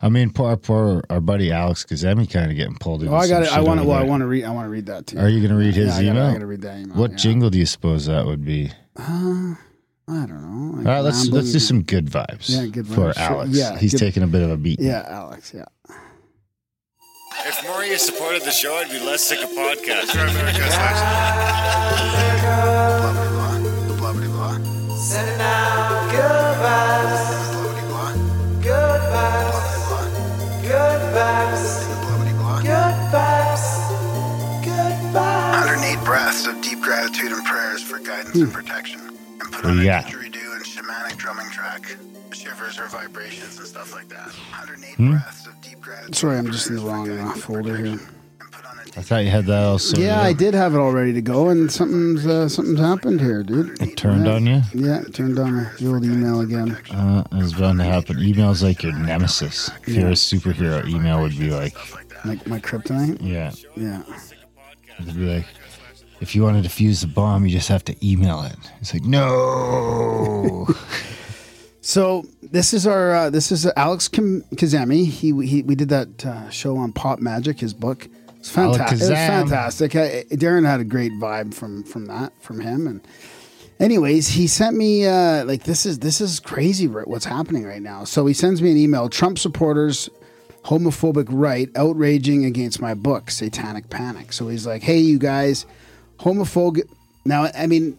I 0.00 0.10
mean, 0.10 0.30
poor, 0.30 0.56
poor 0.58 1.02
our 1.08 1.20
buddy 1.20 1.50
Alex 1.50 1.84
Kazemi 1.84 2.30
kind 2.30 2.50
of 2.50 2.56
getting 2.56 2.76
pulled 2.76 3.02
into. 3.02 3.14
Oh, 3.14 3.18
I 3.18 3.28
got 3.28 3.44
it. 3.44 3.52
I 3.52 3.60
want 3.60 3.80
to. 3.80 3.86
Well, 3.86 3.98
I 3.98 4.02
want 4.02 4.20
to 4.20 4.26
read. 4.26 4.44
I 4.44 4.50
want 4.50 4.66
to 4.66 4.70
read 4.70 4.86
that 4.86 5.06
too. 5.06 5.18
Are 5.18 5.28
you 5.28 5.40
going 5.40 5.50
to 5.50 5.56
read 5.56 5.74
his 5.74 5.98
yeah, 6.00 6.10
email? 6.10 6.26
I 6.26 6.32
gotta 6.34 6.46
read 6.46 6.60
that 6.62 6.80
email. 6.80 6.96
what 6.96 7.12
yeah. 7.12 7.16
jingle 7.16 7.48
do 7.48 7.58
you 7.58 7.64
suppose 7.64 8.04
that 8.04 8.26
would 8.26 8.44
be? 8.44 8.70
Uh, 8.94 9.54
I 10.08 10.24
don't 10.26 10.30
know. 10.42 10.76
like 10.78 10.86
All 10.86 10.92
right, 10.92 11.00
let's 11.00 11.26
let's 11.28 11.52
do 11.52 11.58
some 11.58 11.82
good 11.82 12.06
vibes. 12.06 12.48
Yeah, 12.48 12.66
good 12.66 12.86
for 12.86 13.10
vibes, 13.10 13.14
sure. 13.14 13.22
Alex. 13.36 13.50
Yeah, 13.52 13.76
he's 13.76 13.92
good- 13.92 13.98
taking 13.98 14.22
a 14.22 14.26
bit 14.28 14.42
of 14.42 14.50
a 14.50 14.56
beat. 14.56 14.78
Yeah, 14.80 15.04
Alex. 15.08 15.52
Yeah. 15.54 15.64
If 17.44 17.62
more 17.64 17.82
of 17.82 17.88
you 17.88 17.98
supported 17.98 18.42
the 18.42 18.50
show, 18.50 18.74
I'd 18.76 18.88
be 18.90 18.98
less 19.00 19.22
sick 19.24 19.42
of 19.42 19.50
podcasts. 19.50 20.14
Shivers 42.86 43.00
vibrations 43.02 43.58
and 43.58 43.66
stuff 43.66 43.92
like 43.94 44.08
that. 44.08 44.26
108 44.26 44.94
Hmm? 44.96 45.10
breaths 45.12 45.46
of 45.46 45.60
deep 45.60 45.80
gratitude. 45.80 46.14
Sorry, 46.14 46.38
I'm 46.38 46.50
just 46.50 46.68
in 46.70 46.76
the 46.76 46.82
wrong 46.82 47.06
guidance 47.06 47.36
uh, 47.36 47.40
folder 47.40 47.76
here. 47.76 47.96
protection. 47.96 48.14
And 48.40 48.52
put 48.52 48.64
on 48.66 48.78
a 48.78 48.82
I 48.98 49.02
thought 49.02 49.24
you 49.24 49.30
had 49.30 49.46
that 49.46 49.62
all 49.64 49.78
sorted 49.78 50.04
Yeah, 50.04 50.20
out. 50.20 50.24
I 50.26 50.32
did 50.32 50.54
have 50.54 50.74
it 50.74 50.78
all 50.78 50.92
ready 50.92 51.12
to 51.12 51.20
go, 51.22 51.48
and 51.48 51.70
something's 51.70 52.26
uh, 52.26 52.48
something's 52.48 52.78
happened 52.80 53.20
here, 53.20 53.42
dude. 53.42 53.80
It 53.82 53.96
turned 53.96 54.26
Yeah. 54.26 54.32
on 54.34 54.46
you. 54.46 54.62
Yeah, 54.74 55.00
it 55.02 55.14
turned 55.14 55.38
on 55.38 55.68
the 55.78 55.88
old 55.88 56.04
email 56.04 56.40
again. 56.40 56.76
Uh, 56.90 57.24
it's 57.32 57.52
bound 57.54 57.78
to 57.78 57.84
happen. 57.84 58.18
Email's 58.20 58.62
like 58.62 58.82
your 58.82 58.92
nemesis. 58.92 59.70
If 59.82 59.88
you're 59.88 60.08
a 60.08 60.12
superhero, 60.12 60.86
email 60.88 61.20
would 61.22 61.38
be 61.38 61.50
like, 61.50 61.74
Like 62.24 62.46
my 62.46 62.58
kryptonite. 62.60 63.18
yeah, 63.20 63.52
Yeah. 63.76 64.02
it'd 65.00 65.14
be 65.16 65.34
like, 65.36 65.46
if 66.20 66.34
you 66.34 66.42
want 66.42 66.62
to 66.62 66.68
defuse 66.68 67.00
the 67.02 67.06
bomb, 67.08 67.44
you 67.44 67.50
just 67.52 67.68
have 67.68 67.84
to 67.84 68.06
email 68.06 68.42
it. 68.44 68.56
It's 68.80 68.92
like, 68.94 69.04
no. 69.04 70.68
So 71.82 72.24
this 72.50 72.72
is 72.72 72.86
our 72.86 73.14
uh, 73.14 73.30
this 73.30 73.52
is 73.52 73.66
Alex 73.76 74.08
Kim- 74.08 74.42
Kazemi. 74.54 75.06
He, 75.06 75.32
he 75.46 75.62
we 75.62 75.74
did 75.74 75.88
that 75.90 76.24
uh, 76.24 76.50
show 76.50 76.76
on 76.76 76.92
Pop 76.92 77.18
Magic, 77.18 77.60
his 77.60 77.74
book. 77.74 78.08
It's 78.38 78.50
fantastic. 78.50 78.98
It 78.98 79.02
was 79.02 79.10
fantastic. 79.10 79.96
I, 79.96 80.24
Darren 80.30 80.64
had 80.66 80.80
a 80.80 80.84
great 80.84 81.12
vibe 81.12 81.54
from 81.54 81.82
from 81.84 82.06
that 82.06 82.32
from 82.40 82.60
him. 82.60 82.86
And 82.86 83.00
anyways, 83.80 84.28
he 84.28 84.46
sent 84.46 84.76
me 84.76 85.06
uh, 85.06 85.44
like 85.44 85.64
this 85.64 85.86
is 85.86 85.98
this 85.98 86.20
is 86.20 86.40
crazy 86.40 86.86
what's 86.86 87.24
happening 87.24 87.64
right 87.64 87.82
now. 87.82 88.04
So 88.04 88.26
he 88.26 88.34
sends 88.34 88.62
me 88.62 88.70
an 88.70 88.76
email. 88.76 89.08
Trump 89.08 89.38
supporters 89.38 90.08
homophobic 90.64 91.26
right 91.28 91.68
outraging 91.76 92.44
against 92.44 92.80
my 92.80 92.94
book 92.94 93.30
Satanic 93.30 93.88
Panic. 93.90 94.32
So 94.32 94.48
he's 94.48 94.66
like, 94.66 94.82
"Hey, 94.82 94.98
you 94.98 95.18
guys, 95.18 95.66
homophobic." 96.18 96.88
Now, 97.24 97.50
I 97.54 97.66
mean, 97.66 97.98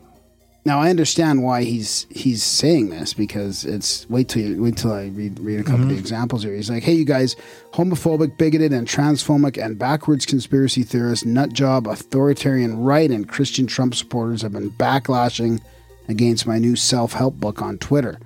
now 0.68 0.82
I 0.82 0.90
understand 0.90 1.44
why 1.44 1.64
he's 1.64 2.06
he's 2.10 2.44
saying 2.44 2.90
this 2.90 3.14
because 3.14 3.64
it's 3.64 4.08
wait 4.10 4.28
till 4.28 4.44
you, 4.44 4.62
wait 4.62 4.76
till 4.76 4.92
I 4.92 5.06
read 5.08 5.40
read 5.40 5.62
a 5.62 5.64
couple 5.64 5.84
of 5.84 5.88
the 5.88 5.94
mm-hmm. 5.94 6.00
examples 6.00 6.44
here. 6.44 6.54
He's 6.54 6.70
like, 6.70 6.84
"Hey, 6.84 6.94
you 6.94 7.06
guys, 7.06 7.38
homophobic, 7.74 8.38
bigoted, 8.38 8.74
and 8.74 8.86
transphobic 8.86 9.64
and 9.64 9.80
backwards 9.80 10.26
conspiracy 10.26 10.84
theorists, 10.84 11.26
nut 11.26 11.54
job, 11.54 11.88
authoritarian 11.88 12.82
right, 12.82 13.10
and 13.10 13.30
Christian 13.30 13.66
Trump 13.66 13.96
supporters 13.96 14.42
have 14.42 14.52
been 14.52 14.70
backlashing 14.72 15.62
against 16.10 16.46
my 16.46 16.60
new 16.60 16.76
self 16.76 17.14
help 17.14 17.36
book 17.36 17.62
on 17.62 17.78
Twitter. 17.78 18.20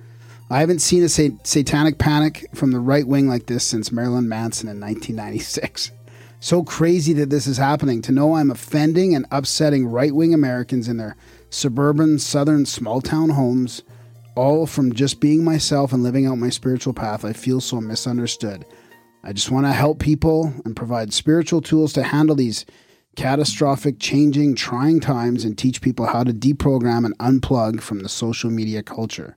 I 0.50 0.58
haven't 0.58 0.80
seen 0.80 1.04
a 1.04 1.08
sa- 1.08 1.28
satanic 1.44 1.98
panic 1.98 2.48
from 2.54 2.72
the 2.72 2.80
right 2.80 3.06
wing 3.06 3.28
like 3.28 3.46
this 3.46 3.64
since 3.64 3.92
Marilyn 3.92 4.28
Manson 4.28 4.68
in 4.68 4.80
1996." 4.80 5.92
So 6.40 6.64
crazy 6.64 7.12
that 7.12 7.30
this 7.30 7.46
is 7.46 7.56
happening. 7.56 8.02
To 8.02 8.10
know 8.10 8.34
I'm 8.34 8.50
offending 8.50 9.14
and 9.14 9.26
upsetting 9.30 9.86
right 9.86 10.12
wing 10.12 10.34
Americans 10.34 10.88
in 10.88 10.96
their 10.96 11.14
suburban, 11.52 12.18
southern, 12.18 12.66
small 12.66 13.00
town 13.00 13.30
homes, 13.30 13.82
all 14.34 14.66
from 14.66 14.94
just 14.94 15.20
being 15.20 15.44
myself 15.44 15.92
and 15.92 16.02
living 16.02 16.26
out 16.26 16.38
my 16.38 16.48
spiritual 16.48 16.94
path, 16.94 17.24
I 17.24 17.32
feel 17.32 17.60
so 17.60 17.80
misunderstood. 17.80 18.64
I 19.22 19.32
just 19.32 19.50
want 19.50 19.66
to 19.66 19.72
help 19.72 19.98
people 19.98 20.52
and 20.64 20.74
provide 20.74 21.12
spiritual 21.12 21.60
tools 21.60 21.92
to 21.92 22.02
handle 22.02 22.34
these 22.34 22.64
catastrophic, 23.14 24.00
changing, 24.00 24.54
trying 24.54 25.00
times 25.00 25.44
and 25.44 25.56
teach 25.56 25.82
people 25.82 26.06
how 26.06 26.24
to 26.24 26.32
deprogram 26.32 27.04
and 27.04 27.16
unplug 27.18 27.80
from 27.80 28.00
the 28.00 28.08
social 28.08 28.50
media 28.50 28.82
culture. 28.82 29.36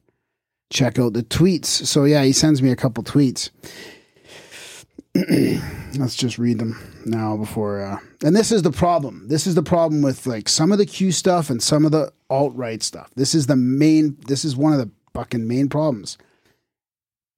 Check 0.72 0.98
out 0.98 1.14
the 1.14 1.24
tweets. 1.24 1.66
So, 1.66 2.06
yeah, 2.06 2.24
he 2.24 2.32
sends 2.32 2.62
me 2.62 2.72
a 2.72 2.76
couple 2.76 3.04
tweets. 3.04 3.52
Let's 5.98 6.16
just 6.16 6.38
read 6.38 6.60
them 6.60 6.80
now 7.06 7.38
before. 7.38 7.82
Uh, 7.82 8.00
and 8.26 8.36
this 8.36 8.52
is 8.52 8.64
the 8.64 8.72
problem. 8.72 9.28
This 9.28 9.46
is 9.46 9.54
the 9.54 9.62
problem 9.62 10.02
with 10.02 10.26
like 10.26 10.50
some 10.50 10.72
of 10.72 10.80
the 10.80 10.86
Q 10.88 11.12
stuff 11.12 11.52
and 11.52 11.62
some 11.62 11.86
of 11.86 11.92
the 11.92 12.12
alt 12.28 12.56
right 12.56 12.82
stuff. 12.82 13.12
This 13.16 13.36
is 13.36 13.46
the 13.46 13.56
main. 13.56 14.18
This 14.26 14.44
is 14.44 14.58
one 14.58 14.74
of 14.74 14.80
the 14.80 14.90
fucking 15.14 15.48
main 15.48 15.70
problems. 15.70 16.18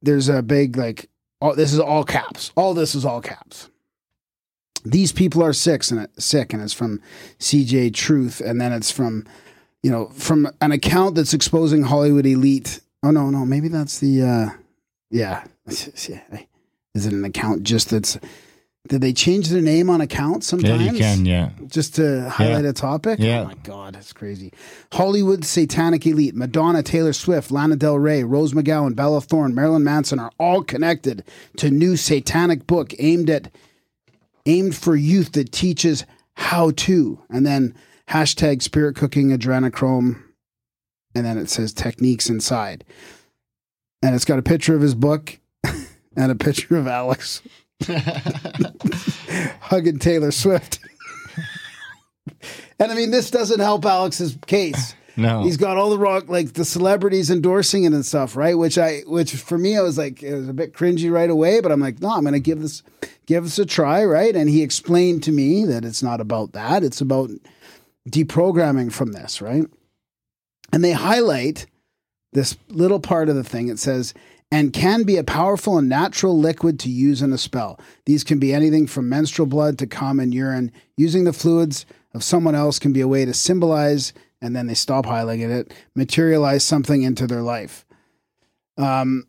There's 0.01 0.29
a 0.29 0.41
big 0.41 0.77
like. 0.77 1.09
All, 1.41 1.55
this 1.55 1.73
is 1.73 1.79
all 1.81 2.05
caps. 2.05 2.53
All 2.55 2.73
this 2.73 2.95
is 2.95 3.03
all 3.03 3.19
caps. 3.19 3.69
These 4.85 5.11
people 5.11 5.43
are 5.43 5.51
sick 5.51 5.83
and 5.91 6.07
sick, 6.17 6.53
and 6.53 6.63
it's 6.63 6.71
from 6.71 7.01
CJ 7.37 7.93
Truth, 7.93 8.39
and 8.39 8.61
then 8.61 8.71
it's 8.71 8.89
from, 8.89 9.25
you 9.83 9.91
know, 9.91 10.07
from 10.11 10.49
an 10.61 10.71
account 10.71 11.15
that's 11.15 11.33
exposing 11.33 11.83
Hollywood 11.83 12.25
elite. 12.25 12.79
Oh 13.03 13.11
no, 13.11 13.29
no, 13.29 13.45
maybe 13.45 13.67
that's 13.67 13.99
the. 13.99 14.21
uh 14.21 14.49
yeah. 15.09 15.43
Is 15.67 17.05
it 17.05 17.11
an 17.11 17.25
account 17.25 17.63
just 17.63 17.89
that's? 17.89 18.17
Did 18.89 19.01
they 19.01 19.13
change 19.13 19.49
their 19.49 19.61
name 19.61 19.89
on 19.89 20.01
account 20.01 20.37
Yeah, 20.43 20.47
sometimes? 20.47 20.83
you 20.83 20.97
can. 20.97 21.25
Yeah. 21.25 21.49
Just 21.67 21.95
to 21.95 22.29
highlight 22.29 22.63
Yeah. 22.63 22.69
a 22.69 22.73
topic? 22.73 23.19
Yeah. 23.19 23.41
Oh 23.41 23.45
my 23.45 23.55
God, 23.63 23.95
that's 23.95 24.13
crazy. 24.13 24.53
Hollywood 24.93 25.43
Satanic 25.45 26.05
Elite, 26.05 26.35
Madonna, 26.35 26.83
Taylor 26.83 27.13
Swift, 27.13 27.51
Lana 27.51 27.75
Del 27.75 27.97
Rey, 27.99 28.23
Rose 28.23 28.53
McGowan, 28.53 28.95
Bella 28.95 29.21
Thorne, 29.21 29.53
Marilyn 29.55 29.83
Manson 29.83 30.19
are 30.19 30.31
all 30.39 30.63
connected 30.63 31.23
to 31.57 31.69
new 31.69 31.95
satanic 31.97 32.67
book 32.67 32.93
aimed 32.99 33.29
at 33.29 33.51
aimed 34.45 34.75
for 34.75 34.95
youth 34.95 35.33
that 35.33 35.51
teaches 35.51 36.05
how 36.35 36.71
to. 36.71 37.19
And 37.29 37.45
then 37.45 37.75
hashtag 38.09 38.61
spirit 38.61 38.95
cooking 38.95 39.29
adrenochrome. 39.29 40.21
And 41.13 41.25
then 41.25 41.37
it 41.37 41.49
says 41.49 41.73
techniques 41.73 42.29
inside. 42.29 42.85
And 44.01 44.15
it's 44.15 44.25
got 44.25 44.39
a 44.39 44.43
picture 44.43 44.75
of 44.75 44.81
his 44.81 44.93
book 44.95 45.39
and 46.15 46.31
a 46.31 46.35
picture 46.35 46.77
of 46.77 46.87
Alex 46.87 47.41
hugging 49.61 49.99
Taylor 49.99 50.31
Swift. 50.31 50.79
and 52.79 52.91
I 52.91 52.95
mean, 52.95 53.11
this 53.11 53.31
doesn't 53.31 53.59
help 53.59 53.85
Alex's 53.85 54.37
case. 54.47 54.95
No. 55.17 55.43
He's 55.43 55.57
got 55.57 55.77
all 55.77 55.89
the 55.89 55.97
rock, 55.97 56.29
like 56.29 56.53
the 56.53 56.63
celebrities 56.63 57.31
endorsing 57.31 57.85
it 57.85 57.93
and 57.93 58.05
stuff, 58.05 58.35
right? 58.35 58.55
Which 58.55 58.77
I, 58.77 58.99
which 59.07 59.33
for 59.33 59.57
me, 59.57 59.75
I 59.75 59.81
was 59.81 59.97
like, 59.97 60.21
it 60.21 60.35
was 60.35 60.47
a 60.47 60.53
bit 60.53 60.73
cringy 60.73 61.11
right 61.11 61.29
away, 61.29 61.59
but 61.59 61.71
I'm 61.71 61.79
like, 61.79 61.99
no, 61.99 62.11
I'm 62.11 62.21
going 62.21 62.33
to 62.33 62.39
give 62.39 62.61
this, 62.61 62.83
give 63.25 63.43
this 63.43 63.57
a 63.57 63.65
try, 63.65 64.05
right? 64.05 64.35
And 64.35 64.47
he 64.47 64.61
explained 64.61 65.23
to 65.23 65.31
me 65.31 65.65
that 65.65 65.83
it's 65.83 66.03
not 66.03 66.21
about 66.21 66.53
that; 66.53 66.83
it's 66.83 67.01
about 67.01 67.31
deprogramming 68.07 68.91
from 68.91 69.11
this, 69.13 69.41
right? 69.41 69.65
And 70.71 70.83
they 70.83 70.91
highlight 70.91 71.65
this 72.33 72.55
little 72.69 72.99
part 72.99 73.29
of 73.29 73.35
the 73.35 73.43
thing. 73.43 73.69
It 73.69 73.79
says, 73.79 74.13
and 74.51 74.73
can 74.73 75.03
be 75.03 75.17
a 75.17 75.23
powerful 75.23 75.77
and 75.77 75.89
natural 75.89 76.37
liquid 76.37 76.79
to 76.79 76.89
use 76.89 77.21
in 77.21 77.33
a 77.33 77.37
spell. 77.37 77.79
These 78.05 78.23
can 78.23 78.39
be 78.39 78.53
anything 78.53 78.87
from 78.87 79.09
menstrual 79.09 79.47
blood 79.47 79.77
to 79.79 79.87
common 79.87 80.31
urine. 80.31 80.71
Using 80.95 81.25
the 81.25 81.33
fluids 81.33 81.85
of 82.13 82.23
someone 82.23 82.55
else 82.55 82.79
can 82.79 82.93
be 82.93 83.01
a 83.01 83.07
way 83.07 83.25
to 83.25 83.33
symbolize, 83.33 84.13
and 84.41 84.55
then 84.55 84.67
they 84.67 84.73
stop 84.73 85.05
highlighting 85.05 85.49
it, 85.49 85.73
materialize 85.95 86.63
something 86.63 87.01
into 87.01 87.27
their 87.27 87.41
life. 87.41 87.85
Um, 88.77 89.27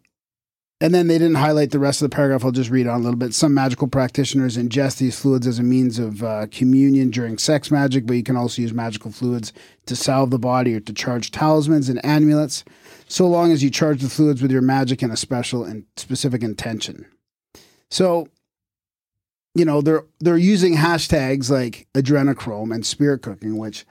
and 0.80 0.94
then 0.94 1.08
they 1.08 1.18
didn't 1.18 1.36
highlight 1.36 1.72
the 1.72 1.80
rest 1.80 2.00
of 2.00 2.08
the 2.08 2.14
paragraph. 2.14 2.44
I'll 2.44 2.52
just 2.52 2.70
read 2.70 2.86
on 2.86 3.00
a 3.00 3.02
little 3.02 3.18
bit. 3.18 3.34
Some 3.34 3.52
magical 3.52 3.88
practitioners 3.88 4.56
ingest 4.56 4.98
these 4.98 5.18
fluids 5.18 5.46
as 5.46 5.58
a 5.58 5.64
means 5.64 5.98
of 5.98 6.22
uh, 6.22 6.46
communion 6.52 7.10
during 7.10 7.36
sex 7.36 7.72
magic, 7.72 8.06
but 8.06 8.14
you 8.14 8.22
can 8.22 8.36
also 8.36 8.62
use 8.62 8.72
magical 8.72 9.10
fluids 9.10 9.52
to 9.86 9.96
salve 9.96 10.30
the 10.30 10.38
body 10.38 10.74
or 10.74 10.80
to 10.80 10.92
charge 10.92 11.32
talismans 11.32 11.88
and 11.88 12.04
amulets, 12.04 12.64
so 13.08 13.26
long 13.26 13.50
as 13.50 13.62
you 13.62 13.70
charge 13.70 14.02
the 14.02 14.10
fluids 14.10 14.42
with 14.42 14.52
your 14.52 14.62
magic 14.62 15.02
and 15.02 15.12
a 15.12 15.16
special 15.16 15.64
and 15.64 15.84
specific 15.96 16.42
intention. 16.42 17.06
So, 17.90 18.28
you 19.54 19.64
know, 19.64 19.80
they're 19.80 20.04
they're 20.20 20.36
using 20.36 20.76
hashtags 20.76 21.50
like 21.50 21.88
adrenochrome 21.94 22.72
and 22.72 22.84
spirit 22.84 23.22
cooking, 23.22 23.56
which 23.56 23.86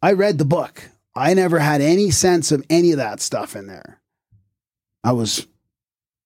I 0.00 0.12
read 0.12 0.38
the 0.38 0.44
book. 0.44 0.84
I 1.14 1.34
never 1.34 1.58
had 1.58 1.80
any 1.80 2.10
sense 2.10 2.52
of 2.52 2.64
any 2.70 2.92
of 2.92 2.98
that 2.98 3.20
stuff 3.20 3.56
in 3.56 3.66
there. 3.66 4.00
I 5.02 5.12
was 5.12 5.46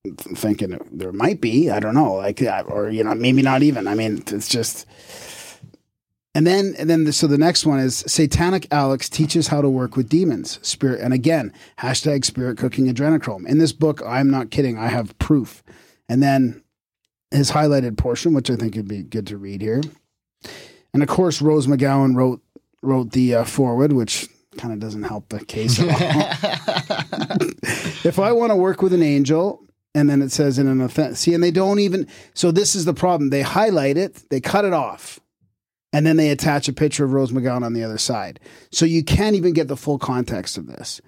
thinking 0.04 0.78
there 0.92 1.12
might 1.12 1.40
be. 1.40 1.70
I 1.70 1.80
don't 1.80 1.94
know, 1.94 2.14
like 2.14 2.42
or 2.66 2.90
you 2.90 3.02
know 3.02 3.14
maybe 3.14 3.40
not 3.42 3.62
even. 3.62 3.88
I 3.88 3.94
mean, 3.94 4.22
it's 4.26 4.48
just. 4.48 4.86
And 6.37 6.47
then, 6.47 6.75
and 6.76 6.91
then, 6.91 7.05
the, 7.05 7.12
so 7.12 7.29
the 7.29 7.38
next 7.38 7.64
one 7.64 7.79
is 7.79 7.99
Satanic 8.09 8.67
Alex 8.73 9.09
teaches 9.09 9.49
how 9.49 9.62
to 9.62 9.69
work 9.69 9.97
with 9.97 10.09
demons, 10.09 10.59
spirit, 10.67 11.00
and 11.00 11.14
again, 11.14 11.53
hashtag 11.79 12.25
spirit 12.25 12.59
cooking 12.59 12.93
adrenochrome. 12.93 13.47
In 13.47 13.59
this 13.59 13.73
book, 13.73 14.03
I'm 14.05 14.31
not 14.31 14.50
kidding. 14.50 14.76
I 14.76 14.88
have 14.88 15.17
proof. 15.19 15.62
And 16.09 16.21
then 16.23 16.64
his 17.31 17.53
highlighted 17.53 17.97
portion, 17.97 18.35
which 18.35 18.50
I 18.50 18.57
think 18.57 18.75
would 18.75 18.88
be 18.88 19.03
good 19.03 19.29
to 19.29 19.37
read 19.37 19.62
here. 19.62 19.81
And 20.93 21.03
of 21.03 21.09
course, 21.09 21.41
Rose 21.41 21.67
McGowan 21.67 22.17
wrote 22.17 22.41
wrote 22.83 23.12
the 23.12 23.35
uh, 23.35 23.45
forward, 23.45 23.93
which 23.93 24.29
kind 24.59 24.73
of 24.73 24.79
doesn't 24.79 25.05
help 25.05 25.29
the 25.29 25.45
case 25.45 25.81
at 25.81 25.88
all. 25.88 26.29
if 28.05 28.19
I 28.19 28.33
want 28.33 28.50
to 28.50 28.57
work 28.57 28.83
with 28.83 28.93
an 28.93 29.03
angel, 29.03 29.64
and 29.95 30.09
then 30.09 30.23
it 30.23 30.33
says 30.33 30.59
in 30.59 30.67
an 30.67 30.81
offense, 30.81 31.21
see, 31.21 31.35
and 31.35 31.43
they 31.43 31.50
don't 31.50 31.79
even. 31.79 32.07
So 32.35 32.50
this 32.50 32.75
is 32.75 32.85
the 32.85 32.95
problem. 32.95 33.31
They 33.31 33.43
highlight 33.43 33.97
it, 33.97 34.29
they 34.31 34.41
cut 34.41 34.64
it 34.64 34.73
off, 34.73 35.19
and 35.94 36.04
then 36.04 36.16
they 36.16 36.30
attach 36.30 36.66
a 36.66 36.72
picture 36.72 37.04
of 37.04 37.12
Rose 37.12 37.30
McGowan 37.30 37.62
on 37.62 37.72
the 37.72 37.84
other 37.84 37.98
side. 37.98 38.40
So 38.72 38.84
you 38.84 39.04
can't 39.04 39.36
even 39.36 39.52
get 39.52 39.68
the 39.68 39.76
full 39.76 39.96
context 39.96 40.58
of 40.58 40.66
this. 40.66 41.00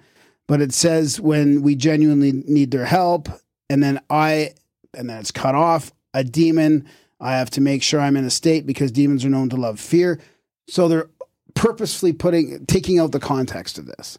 But 0.47 0.61
it 0.61 0.73
says 0.73 1.19
when 1.19 1.61
we 1.61 1.75
genuinely 1.75 2.31
need 2.31 2.71
their 2.71 2.85
help, 2.85 3.27
and 3.69 3.83
then 3.83 3.99
I, 4.09 4.51
and 4.93 5.09
then 5.09 5.19
it's 5.19 5.31
cut 5.31 5.55
off. 5.55 5.91
A 6.13 6.23
demon. 6.23 6.87
I 7.19 7.33
have 7.33 7.49
to 7.51 7.61
make 7.61 7.83
sure 7.83 7.99
I'm 7.99 8.15
in 8.15 8.23
a 8.23 8.29
state 8.29 8.65
because 8.65 8.91
demons 8.91 9.25
are 9.25 9.29
known 9.29 9.49
to 9.49 9.57
love 9.57 9.77
fear. 9.79 10.21
So 10.69 10.87
they're 10.87 11.09
purposefully 11.53 12.13
putting 12.13 12.65
taking 12.65 12.97
out 12.97 13.11
the 13.11 13.19
context 13.19 13.77
of 13.77 13.87
this. 13.87 14.17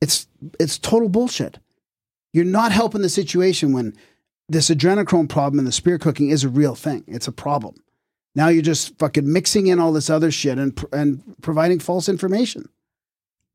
It's 0.00 0.26
it's 0.58 0.78
total 0.78 1.08
bullshit. 1.08 1.58
You're 2.32 2.44
not 2.44 2.72
helping 2.72 3.02
the 3.02 3.08
situation 3.08 3.72
when 3.72 3.94
this 4.48 4.68
adrenochrome 4.68 5.28
problem 5.28 5.60
and 5.60 5.68
the 5.68 5.72
spirit 5.72 6.00
cooking 6.00 6.30
is 6.30 6.42
a 6.42 6.48
real 6.48 6.74
thing. 6.74 7.04
It's 7.06 7.28
a 7.28 7.32
problem. 7.32 7.81
Now 8.34 8.48
you're 8.48 8.62
just 8.62 8.98
fucking 8.98 9.30
mixing 9.30 9.66
in 9.66 9.78
all 9.78 9.92
this 9.92 10.08
other 10.08 10.30
shit 10.30 10.58
and 10.58 10.78
and 10.92 11.22
providing 11.42 11.78
false 11.78 12.08
information. 12.08 12.68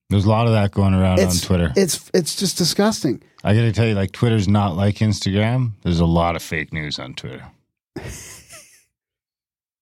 There's 0.10 0.26
a 0.26 0.30
lot 0.30 0.48
of 0.48 0.54
that 0.54 0.72
going 0.72 0.94
around 0.94 1.20
It's 1.20 1.44
on 1.44 1.48
Twitter. 1.48 1.74
It's 1.76 2.10
it's 2.14 2.36
just 2.36 2.58
disgusting. 2.58 3.22
I 3.44 3.54
got 3.54 3.62
to 3.62 3.72
tell 3.72 3.86
you, 3.88 3.94
like 3.94 4.12
Twitter's 4.12 4.48
not 4.48 4.76
like 4.76 4.96
Instagram. 4.96 5.72
There's 5.84 6.00
a 6.00 6.06
lot 6.06 6.36
of 6.36 6.42
fake 6.42 6.72
news 6.72 6.98
on 6.98 7.14
Twitter. 7.14 7.46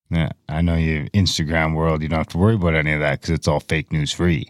yeah, 0.10 0.30
I 0.50 0.62
know 0.62 0.76
you 0.76 1.10
Instagram 1.14 1.76
world. 1.76 2.02
You 2.02 2.10
don't 2.10 2.20
have 2.20 2.28
to 2.30 2.38
worry 2.38 2.56
about 2.56 2.76
any 2.76 2.94
of 2.94 3.02
that 3.02 3.22
because 3.22 3.36
it's 3.36 3.48
all 3.48 3.60
fake 3.60 3.92
news 3.92 4.12
free. 4.12 4.50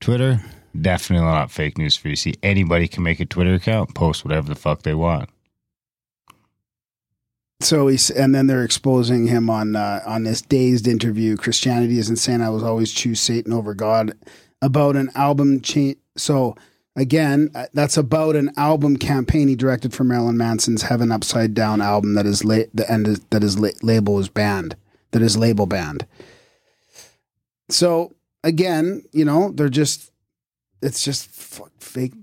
Twitter, 0.00 0.40
definitely 0.80 1.26
not 1.26 1.50
fake 1.50 1.76
news 1.76 1.96
free. 1.96 2.16
See, 2.16 2.34
anybody 2.42 2.88
can 2.88 3.02
make 3.02 3.20
a 3.20 3.26
Twitter 3.26 3.54
account, 3.54 3.94
post 3.94 4.24
whatever 4.24 4.48
the 4.48 4.54
fuck 4.54 4.82
they 4.82 4.94
want. 4.94 5.28
So 7.62 7.86
he's 7.86 8.10
and 8.10 8.34
then 8.34 8.46
they're 8.48 8.64
exposing 8.64 9.26
him 9.26 9.48
on 9.48 9.76
uh, 9.76 10.00
on 10.06 10.24
this 10.24 10.42
dazed 10.42 10.86
interview. 10.88 11.36
Christianity 11.36 11.98
is 11.98 12.10
insane. 12.10 12.40
I 12.40 12.50
will 12.50 12.64
always 12.64 12.92
choose 12.92 13.20
Satan 13.20 13.52
over 13.52 13.74
God. 13.74 14.12
About 14.60 14.96
an 14.96 15.10
album 15.14 15.60
change. 15.60 15.96
So 16.16 16.56
again, 16.96 17.50
uh, 17.54 17.66
that's 17.72 17.96
about 17.96 18.36
an 18.36 18.50
album 18.56 18.96
campaign 18.96 19.48
he 19.48 19.54
directed 19.54 19.92
for 19.94 20.04
Marilyn 20.04 20.36
Manson's 20.36 20.82
Heaven 20.82 21.10
Upside 21.12 21.54
Down 21.54 21.80
album 21.80 22.14
that 22.14 22.26
is 22.26 22.44
la- 22.44 22.64
the 22.74 22.90
end 22.90 23.08
is, 23.08 23.20
that 23.30 23.42
his 23.42 23.58
la- 23.58 23.70
label 23.82 24.18
is 24.18 24.28
banned. 24.28 24.76
That 25.12 25.22
is 25.22 25.36
label 25.36 25.66
banned. 25.66 26.06
So 27.68 28.14
again, 28.44 29.04
you 29.12 29.24
know, 29.24 29.52
they're 29.52 29.68
just 29.68 30.10
it's 30.82 31.04
just 31.04 31.28
f- 31.30 31.68
fake 31.78 32.14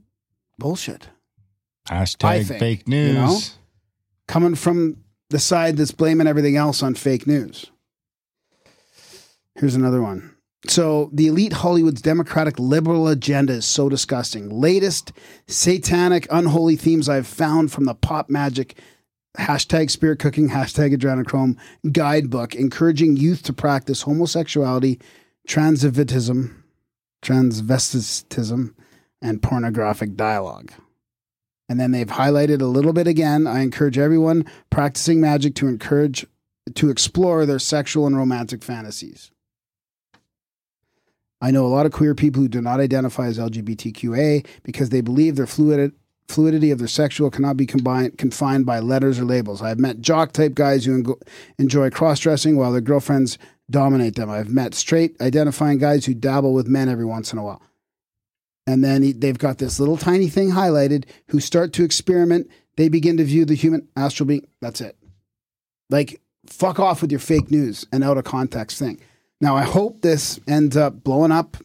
bullshit 0.57 1.07
Hashtag 1.87 2.45
think, 2.45 2.59
fake 2.59 2.83
you 2.87 2.91
news. 2.91 3.15
know? 3.15 3.37
coming 4.27 4.53
from 4.55 4.97
the 5.29 5.39
side 5.39 5.77
that's 5.77 5.91
blaming 5.91 6.27
everything 6.27 6.55
else 6.55 6.81
on 6.81 6.95
fake 6.95 7.27
news. 7.27 7.67
Here's 9.55 9.75
another 9.75 10.01
one. 10.01 10.35
So, 10.67 11.09
the 11.13 11.27
elite 11.27 11.53
Hollywood's 11.53 12.01
democratic 12.01 12.59
liberal 12.59 13.07
agenda 13.07 13.53
is 13.53 13.65
so 13.65 13.87
disgusting. 13.87 14.49
Latest 14.49 15.13
satanic, 15.47 16.27
unholy 16.29 16.75
themes 16.75 17.07
I've 17.07 17.27
found 17.27 17.71
from 17.71 17.85
the 17.85 17.95
pop 17.95 18.29
magic 18.29 18.77
hashtag 19.37 19.89
spirit 19.89 20.19
cooking, 20.19 20.49
hashtag 20.49 20.93
adrenochrome 20.93 21.57
guidebook, 21.91 22.55
encouraging 22.55 23.15
youth 23.15 23.43
to 23.43 23.53
practice 23.53 24.03
homosexuality, 24.03 24.99
transvestism, 25.47 26.55
transvestitism, 27.21 28.73
and 29.21 29.41
pornographic 29.41 30.15
dialogue. 30.15 30.73
And 31.69 31.79
then 31.79 31.91
they've 31.91 32.07
highlighted 32.07 32.61
a 32.61 32.65
little 32.65 32.93
bit 32.93 33.07
again. 33.07 33.45
I 33.45 33.61
encourage 33.61 33.97
everyone 33.97 34.45
practicing 34.71 35.21
magic 35.21 35.53
to 35.55 35.67
encourage 35.67 36.25
to 36.75 36.89
explore 36.89 37.45
their 37.45 37.59
sexual 37.59 38.07
and 38.07 38.17
romantic 38.17 38.63
fantasies. 38.63 39.31
I 41.41 41.51
know 41.51 41.65
a 41.65 41.69
lot 41.69 41.85
of 41.85 41.93
queer 41.93 42.15
people 42.15 42.41
who 42.41 42.49
do 42.49 42.61
not 42.61 42.79
identify 42.79 43.27
as 43.27 43.37
LGBTQA 43.37 44.45
because 44.63 44.89
they 44.89 45.01
believe 45.01 45.35
their 45.35 45.47
fluid, 45.47 45.93
fluidity 46.27 46.69
of 46.71 46.79
their 46.79 46.87
sexual 46.87 47.31
cannot 47.31 47.55
be 47.55 47.65
combined, 47.65 48.17
confined 48.17 48.65
by 48.65 48.79
letters 48.79 49.19
or 49.19 49.25
labels. 49.25 49.61
I've 49.61 49.79
met 49.79 50.01
jock 50.01 50.33
type 50.33 50.53
guys 50.53 50.85
who 50.85 50.95
engo- 50.95 51.19
enjoy 51.57 51.91
cross 51.91 52.19
dressing 52.19 52.57
while 52.57 52.71
their 52.71 52.81
girlfriends 52.81 53.37
dominate 53.69 54.15
them. 54.15 54.29
I've 54.29 54.49
met 54.49 54.73
straight 54.73 55.15
identifying 55.21 55.77
guys 55.77 56.05
who 56.05 56.13
dabble 56.13 56.53
with 56.53 56.67
men 56.67 56.89
every 56.89 57.05
once 57.05 57.31
in 57.31 57.39
a 57.39 57.43
while. 57.43 57.61
And 58.69 58.83
then 58.83 59.01
he- 59.01 59.11
they've 59.13 59.37
got 59.37 59.57
this 59.57 59.79
little 59.79 59.97
tiny 59.97 60.27
thing 60.27 60.51
highlighted 60.51 61.05
who 61.29 61.39
start 61.39 61.73
to 61.73 61.83
experiment. 61.83 62.47
They 62.77 62.87
begin 62.89 63.17
to 63.17 63.23
view 63.23 63.45
the 63.45 63.55
human 63.55 63.87
astral 63.95 64.27
being. 64.27 64.45
That's 64.61 64.79
it. 64.81 64.95
Like, 65.89 66.21
fuck 66.45 66.79
off 66.79 67.01
with 67.01 67.11
your 67.11 67.19
fake 67.19 67.49
news 67.51 67.85
and 67.91 68.03
out 68.03 68.17
of 68.17 68.25
context 68.25 68.77
thing. 68.77 68.99
Now, 69.41 69.55
I 69.55 69.63
hope 69.63 70.01
this 70.01 70.39
ends 70.47 70.77
up 70.77 71.03
blowing 71.03 71.31
up. 71.31 71.57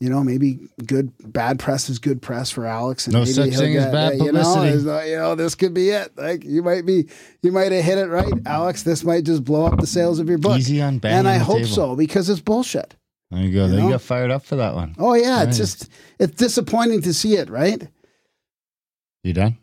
You 0.00 0.08
know, 0.10 0.24
maybe 0.24 0.58
good, 0.84 1.12
bad 1.22 1.60
press 1.60 1.88
is 1.88 2.00
good 2.00 2.20
press 2.22 2.50
for 2.50 2.66
Alex. 2.66 3.06
And 3.06 3.12
No 3.12 3.20
maybe 3.20 3.32
such 3.32 3.50
thing 3.54 3.76
as 3.76 3.92
bad 3.92 4.12
uh, 4.12 4.14
you 4.16 4.18
publicity. 4.32 4.68
it's 4.68 4.84
not- 4.84 5.06
you 5.06 5.16
know, 5.16 5.34
this 5.36 5.54
could 5.54 5.74
be 5.74 5.90
it. 5.90 6.10
Like, 6.16 6.44
you 6.44 6.62
might 6.62 6.84
be, 6.86 7.08
you 7.42 7.52
might 7.52 7.70
have 7.70 7.84
hit 7.84 7.98
it 7.98 8.08
right, 8.08 8.32
Alex. 8.46 8.82
This 8.82 9.04
might 9.04 9.22
just 9.24 9.44
blow 9.44 9.64
up 9.66 9.78
the 9.80 9.86
sales 9.86 10.18
of 10.18 10.28
your 10.28 10.38
book. 10.38 10.58
Easy 10.58 10.80
on 10.82 10.98
and 11.04 11.28
I 11.28 11.36
hope 11.36 11.58
table. 11.58 11.68
so 11.68 11.94
because 11.96 12.28
it's 12.28 12.40
bullshit. 12.40 12.96
There 13.32 13.42
you 13.42 13.52
go. 13.52 13.64
You 13.66 13.70
They 13.72 13.82
know? 13.82 13.88
got 13.90 14.02
fired 14.02 14.30
up 14.30 14.44
for 14.44 14.56
that 14.56 14.74
one. 14.74 14.94
Oh 14.98 15.14
yeah, 15.14 15.42
it's 15.44 15.56
just 15.56 15.88
it's 16.18 16.34
disappointing 16.36 17.00
to 17.02 17.14
see 17.14 17.36
it, 17.36 17.48
right? 17.48 17.88
You 19.24 19.32
done? 19.32 19.56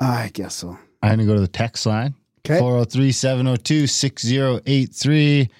I 0.00 0.30
guess 0.32 0.54
so. 0.56 0.78
I'm 1.02 1.18
to 1.18 1.24
go 1.24 1.34
to 1.34 1.40
the 1.40 1.46
text 1.48 1.86
line. 1.86 2.14
Okay. 2.46 2.58
403 2.58 3.12
702 3.12 3.86
6083. 3.86 5.50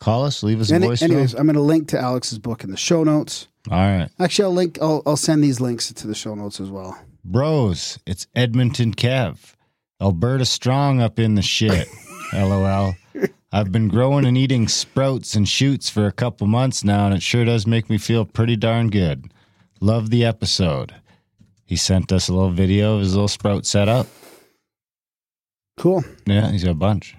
Call 0.00 0.24
us, 0.24 0.42
leave 0.44 0.60
us 0.60 0.70
a 0.70 0.76
Any- 0.76 0.86
voicemail. 0.86 1.02
anyways, 1.02 1.34
I'm 1.34 1.46
going 1.46 1.56
to 1.56 1.60
link 1.60 1.88
to 1.88 1.98
Alex's 1.98 2.38
book 2.38 2.62
in 2.62 2.70
the 2.70 2.76
show 2.76 3.02
notes. 3.02 3.48
All 3.70 3.76
right. 3.78 4.08
Actually, 4.20 4.44
I'll 4.44 4.52
link. 4.54 4.78
I'll, 4.80 5.02
I'll 5.04 5.16
send 5.16 5.42
these 5.42 5.60
links 5.60 5.92
to 5.92 6.06
the 6.06 6.14
show 6.14 6.34
notes 6.36 6.60
as 6.60 6.70
well. 6.70 6.96
Bros, 7.24 7.98
it's 8.06 8.28
Edmonton 8.36 8.94
Kev. 8.94 9.54
Alberta 10.00 10.44
strong 10.44 11.00
up 11.00 11.18
in 11.18 11.34
the 11.34 11.42
shit. 11.42 11.88
LOL. 12.32 12.94
I've 13.50 13.72
been 13.72 13.88
growing 13.88 14.26
and 14.26 14.36
eating 14.36 14.68
sprouts 14.68 15.34
and 15.34 15.48
shoots 15.48 15.88
for 15.88 16.06
a 16.06 16.12
couple 16.12 16.46
months 16.46 16.84
now, 16.84 17.06
and 17.06 17.14
it 17.14 17.22
sure 17.22 17.46
does 17.46 17.66
make 17.66 17.88
me 17.88 17.96
feel 17.96 18.26
pretty 18.26 18.56
darn 18.56 18.90
good. 18.90 19.32
Love 19.80 20.10
the 20.10 20.24
episode. 20.24 20.94
He 21.64 21.76
sent 21.76 22.12
us 22.12 22.28
a 22.28 22.34
little 22.34 22.50
video 22.50 22.94
of 22.96 23.00
his 23.00 23.14
little 23.14 23.28
sprout 23.28 23.64
setup. 23.64 24.06
Cool. 25.78 26.04
Yeah, 26.26 26.50
he's 26.50 26.64
got 26.64 26.72
a 26.72 26.74
bunch. 26.74 27.14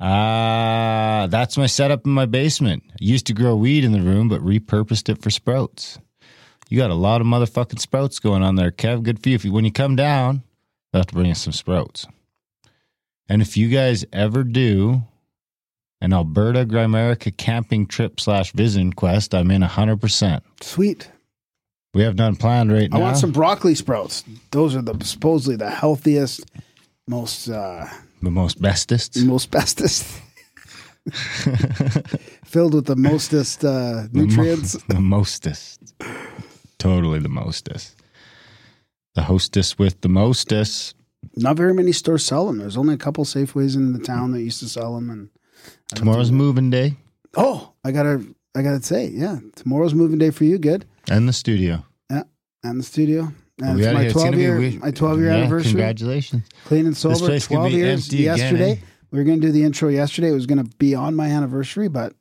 Ah, 0.00 1.28
that's 1.30 1.56
my 1.56 1.66
setup 1.66 2.04
in 2.04 2.12
my 2.12 2.26
basement. 2.26 2.82
I 2.90 2.96
used 2.98 3.26
to 3.26 3.34
grow 3.34 3.54
weed 3.54 3.84
in 3.84 3.92
the 3.92 4.02
room, 4.02 4.28
but 4.28 4.40
repurposed 4.40 5.08
it 5.08 5.22
for 5.22 5.30
sprouts. 5.30 5.98
You 6.68 6.78
got 6.78 6.90
a 6.90 6.94
lot 6.94 7.20
of 7.20 7.26
motherfucking 7.28 7.78
sprouts 7.78 8.18
going 8.18 8.42
on 8.42 8.56
there, 8.56 8.72
Kev. 8.72 9.04
Good 9.04 9.22
for 9.22 9.28
you. 9.28 9.36
If 9.36 9.44
you 9.44 9.52
when 9.52 9.64
you 9.64 9.70
come 9.70 9.94
down, 9.94 10.42
you'll 10.92 11.00
have 11.00 11.06
to 11.06 11.14
bring 11.14 11.30
us 11.30 11.42
some 11.42 11.52
sprouts. 11.52 12.06
And 13.32 13.40
if 13.40 13.56
you 13.56 13.70
guys 13.70 14.04
ever 14.12 14.44
do 14.44 15.04
an 16.02 16.12
Alberta 16.12 16.66
Grimerica 16.66 17.34
camping 17.34 17.86
trip 17.86 18.20
slash 18.20 18.52
vision 18.52 18.92
quest, 18.92 19.34
I'm 19.34 19.50
in 19.50 19.62
hundred 19.62 20.02
percent. 20.02 20.42
Sweet. 20.60 21.10
We 21.94 22.02
have 22.02 22.16
none 22.16 22.36
planned 22.36 22.70
right 22.70 22.90
I 22.92 22.98
now. 22.98 22.98
I 22.98 23.00
want 23.00 23.16
some 23.16 23.32
broccoli 23.32 23.74
sprouts. 23.74 24.22
Those 24.50 24.76
are 24.76 24.82
the 24.82 25.02
supposedly 25.02 25.56
the 25.56 25.70
healthiest, 25.70 26.44
most 27.08 27.48
uh, 27.48 27.86
the 28.20 28.30
most 28.30 28.60
bestest. 28.60 29.16
most 29.24 29.50
bestest, 29.50 30.04
filled 32.44 32.74
with 32.74 32.84
the 32.84 32.96
mostest 32.96 33.64
uh, 33.64 34.08
nutrients. 34.12 34.76
The, 34.88 35.00
mostest. 35.00 35.94
Totally 36.76 37.20
the 37.20 37.30
mostest. 37.30 37.96
The 39.14 39.22
hostess 39.22 39.78
with 39.78 40.02
the 40.02 40.10
mostest. 40.10 40.96
Not 41.36 41.56
very 41.56 41.72
many 41.74 41.92
stores 41.92 42.24
sell 42.24 42.46
them. 42.46 42.58
There's 42.58 42.76
only 42.76 42.94
a 42.94 42.98
couple 42.98 43.24
Safeways 43.24 43.74
in 43.76 43.92
the 43.92 43.98
town 43.98 44.32
that 44.32 44.42
used 44.42 44.60
to 44.60 44.68
sell 44.68 44.94
them. 44.94 45.08
And 45.10 45.28
Tomorrow's 45.94 46.28
think- 46.28 46.38
moving 46.38 46.70
day 46.70 46.96
Oh, 47.36 47.72
I 47.84 47.92
gotta, 47.92 48.22
I 48.54 48.60
gotta 48.62 48.82
say, 48.82 49.08
yeah, 49.08 49.38
tomorrow's 49.56 49.94
moving 49.94 50.18
day 50.18 50.30
for 50.30 50.44
you. 50.44 50.58
Good. 50.58 50.84
and 51.10 51.26
the 51.28 51.32
studio. 51.32 51.84
Yeah, 52.10 52.24
and 52.62 52.78
the 52.78 52.84
studio. 52.84 53.32
And 53.62 53.78
it's 53.80 53.86
my 53.92 54.02
get- 54.02 54.04
it's 54.06 54.14
gonna 54.14 54.30
12 54.30 54.34
be 54.34 54.40
year, 54.40 54.58
we- 54.58 54.78
my 54.78 54.90
12 54.90 55.18
year 55.20 55.28
yeah, 55.30 55.36
anniversary. 55.36 55.70
Congratulations. 55.72 56.42
Clean 56.66 56.84
and 56.86 56.96
sober. 56.96 57.16
place 57.16 57.46
12 57.46 57.70
be 57.70 57.76
years 57.76 58.04
empty 58.06 58.26
again, 58.26 58.38
yesterday. 58.38 58.72
eh? 58.72 58.76
We 59.10 59.18
were 59.18 59.24
going 59.24 59.40
to 59.40 59.46
do 59.46 59.52
the 59.52 59.62
intro 59.64 59.88
yesterday. 59.90 60.28
It 60.30 60.34
was 60.34 60.46
going 60.46 60.62
to 60.64 60.70
be 60.78 60.94
on 60.94 61.14
my 61.14 61.28
anniversary, 61.28 61.88
but, 61.88 62.14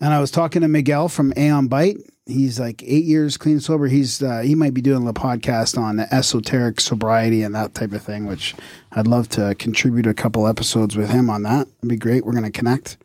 and 0.00 0.12
I 0.12 0.20
was 0.20 0.30
talking 0.30 0.60
to 0.62 0.68
Miguel 0.68 1.08
from 1.08 1.32
Aeon 1.36 1.68
Byte. 1.70 1.98
He's 2.26 2.58
like 2.58 2.82
eight 2.82 3.04
years 3.04 3.36
clean 3.36 3.56
and 3.56 3.62
sober. 3.62 3.86
He's, 3.86 4.22
uh, 4.22 4.40
he 4.40 4.54
might 4.54 4.72
be 4.72 4.80
doing 4.80 5.06
a 5.06 5.12
podcast 5.12 5.76
on 5.76 6.00
esoteric 6.00 6.80
sobriety 6.80 7.42
and 7.42 7.54
that 7.54 7.74
type 7.74 7.92
of 7.92 8.02
thing, 8.02 8.24
which 8.26 8.54
I'd 8.92 9.06
love 9.06 9.28
to 9.30 9.54
contribute 9.56 10.06
a 10.06 10.14
couple 10.14 10.46
episodes 10.46 10.96
with 10.96 11.10
him 11.10 11.28
on 11.28 11.42
that. 11.42 11.68
It'd 11.78 11.90
be 11.90 11.96
great. 11.96 12.24
We're 12.24 12.32
going 12.32 12.44
to 12.44 12.50
connect. 12.50 12.96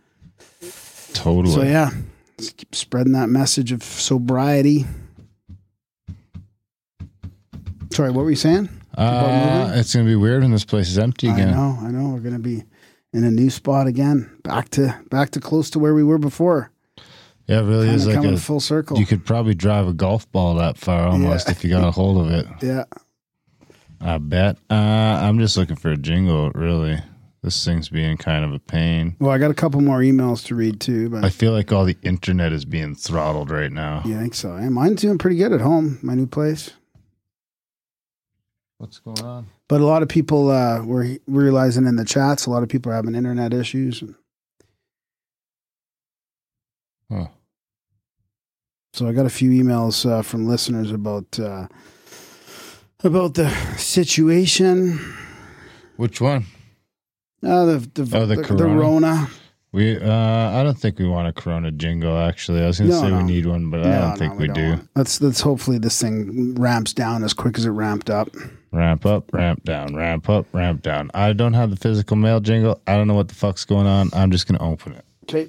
Totally. 1.13 1.53
So 1.53 1.63
yeah, 1.63 1.89
let's 2.37 2.53
keep 2.53 2.73
spreading 2.73 3.11
that 3.13 3.27
message 3.27 3.73
of 3.73 3.83
sobriety. 3.83 4.85
Sorry, 7.91 8.11
what 8.11 8.23
were 8.23 8.29
you 8.29 8.35
saying? 8.37 8.69
Uh, 8.95 9.71
it's 9.75 9.93
going 9.93 10.05
to 10.05 10.09
be 10.09 10.15
weird 10.15 10.43
when 10.43 10.51
this 10.51 10.65
place 10.65 10.89
is 10.89 10.97
empty 10.97 11.27
again. 11.29 11.49
I 11.49 11.53
know, 11.53 11.77
I 11.81 11.91
know. 11.91 12.09
We're 12.09 12.19
gonna 12.19 12.39
be 12.39 12.63
in 13.13 13.23
a 13.23 13.31
new 13.31 13.49
spot 13.49 13.87
again, 13.87 14.29
back 14.43 14.69
to 14.69 14.99
back 15.09 15.31
to 15.31 15.39
close 15.39 15.69
to 15.71 15.79
where 15.79 15.93
we 15.93 16.03
were 16.03 16.17
before. 16.17 16.71
Yeah, 17.49 17.59
it 17.61 17.63
really 17.63 17.87
Kind 17.87 17.95
is 17.95 18.05
like 18.07 18.15
coming 18.15 18.33
a. 18.35 18.37
full 18.37 18.59
circle. 18.59 18.99
You 18.99 19.05
could 19.07 19.25
probably 19.25 19.55
drive 19.55 19.87
a 19.87 19.93
golf 19.93 20.31
ball 20.31 20.55
that 20.55 20.77
far 20.77 21.07
almost 21.07 21.47
Yeah. 21.47 21.51
if 21.51 21.63
you 21.63 21.69
got 21.71 21.83
a 21.83 21.89
hold 21.91 22.25
of 22.25 22.31
it. 22.31 22.45
yeah, 22.61 22.83
I 23.99 24.17
bet. 24.19 24.57
Uh, 24.69 24.73
I'm 24.75 25.39
just 25.39 25.57
looking 25.57 25.75
for 25.75 25.89
a 25.91 25.97
jingle, 25.97 26.51
really. 26.51 26.99
This 27.41 27.63
thing's 27.65 27.89
being 27.89 28.17
kind 28.17 28.43
of 28.45 28.51
a 28.53 28.59
pain. 28.59 29.15
well, 29.19 29.31
I 29.31 29.37
got 29.37 29.49
a 29.49 29.53
couple 29.55 29.79
more 29.81 29.99
emails 29.99 30.45
to 30.47 30.55
read 30.55 30.79
too, 30.81 31.09
but 31.09 31.23
I 31.25 31.29
feel 31.29 31.51
like 31.53 31.71
all 31.71 31.85
the 31.85 31.97
internet 32.03 32.51
is 32.53 32.65
being 32.65 32.95
throttled 32.95 33.49
right 33.49 33.71
now. 33.71 34.03
you 34.05 34.19
think 34.19 34.35
so? 34.35 34.55
Yeah, 34.57 34.69
mine's 34.69 35.01
doing 35.01 35.17
pretty 35.17 35.37
good 35.37 35.51
at 35.53 35.61
home, 35.61 35.99
my 36.03 36.13
new 36.15 36.27
place. 36.27 36.71
What's 38.77 38.99
going 38.99 39.21
on? 39.21 39.47
But 39.67 39.81
a 39.81 39.85
lot 39.85 40.03
of 40.03 40.09
people 40.09 40.49
uh, 40.51 40.83
were 40.83 41.17
realizing 41.27 41.85
in 41.85 41.95
the 41.95 42.05
chats, 42.05 42.45
a 42.45 42.49
lot 42.49 42.63
of 42.63 42.69
people 42.69 42.91
are 42.91 42.95
having 42.95 43.15
internet 43.15 43.53
issues. 43.53 44.03
So 48.93 49.07
I 49.07 49.11
got 49.13 49.25
a 49.25 49.29
few 49.29 49.51
emails 49.51 50.09
uh, 50.09 50.21
from 50.21 50.47
listeners 50.47 50.91
about 50.91 51.39
uh, 51.39 51.67
about 53.03 53.35
the 53.35 53.49
situation. 53.77 54.99
Which 55.97 56.19
one? 56.21 56.45
Uh, 57.43 57.65
the 57.65 57.77
the, 57.93 58.17
Oh, 58.17 58.25
the 58.25 58.35
the, 58.35 58.35
the 58.35 58.43
Corona? 58.43 58.75
Rona. 58.79 59.29
We 59.71 59.99
uh 59.99 60.59
I 60.59 60.63
don't 60.63 60.77
think 60.79 60.97
we 60.97 61.07
want 61.07 61.27
a 61.27 61.31
Corona 61.31 61.69
jingle 61.71 62.17
actually. 62.17 62.63
I 62.63 62.65
was 62.67 62.79
gonna 62.79 62.89
No, 62.89 63.01
say 63.01 63.09
no. 63.11 63.17
we 63.17 63.23
need 63.23 63.45
one, 63.45 63.69
but 63.69 63.81
I 63.81 63.99
don't 63.99 64.09
no, 64.09 64.15
think 64.15 64.39
we, 64.39 64.47
don't 64.47 64.55
do. 64.79 64.87
Let's 64.95 65.21
let's 65.21 65.41
hopefully 65.41 65.77
this 65.77 66.01
thing 66.01 66.55
ramps 66.55 66.91
down 66.91 67.23
as 67.23 67.33
quick 67.33 67.55
as 67.59 67.65
it 67.65 67.69
ramped 67.69 68.09
up. 68.09 68.29
Ramp 68.71 69.05
up, 69.05 69.31
ramp 69.31 69.63
down, 69.65 69.95
ramp 69.95 70.27
up, 70.27 70.47
ramp 70.53 70.81
down. 70.81 71.11
I 71.13 71.33
don't 71.33 71.53
have 71.53 71.69
the 71.69 71.75
physical 71.75 72.17
mail 72.17 72.39
jingle. 72.39 72.81
I 72.87 72.97
don't 72.97 73.07
know 73.07 73.13
what 73.13 73.27
the 73.27 73.35
fuck's 73.35 73.63
going 73.63 73.85
on. 73.85 74.09
I'm 74.13 74.31
just 74.31 74.47
gonna 74.47 74.63
open 74.63 74.93
it. 74.93 75.05
Okay. 75.25 75.47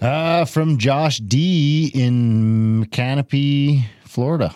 Uh 0.00 0.46
from 0.46 0.78
Josh 0.78 1.18
D 1.18 1.90
in 1.92 2.86
Canopy, 2.86 3.84
Florida. 4.04 4.54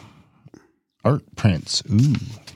Art 1.04 1.22
prints. 1.36 1.82
Ooh, 1.90 2.14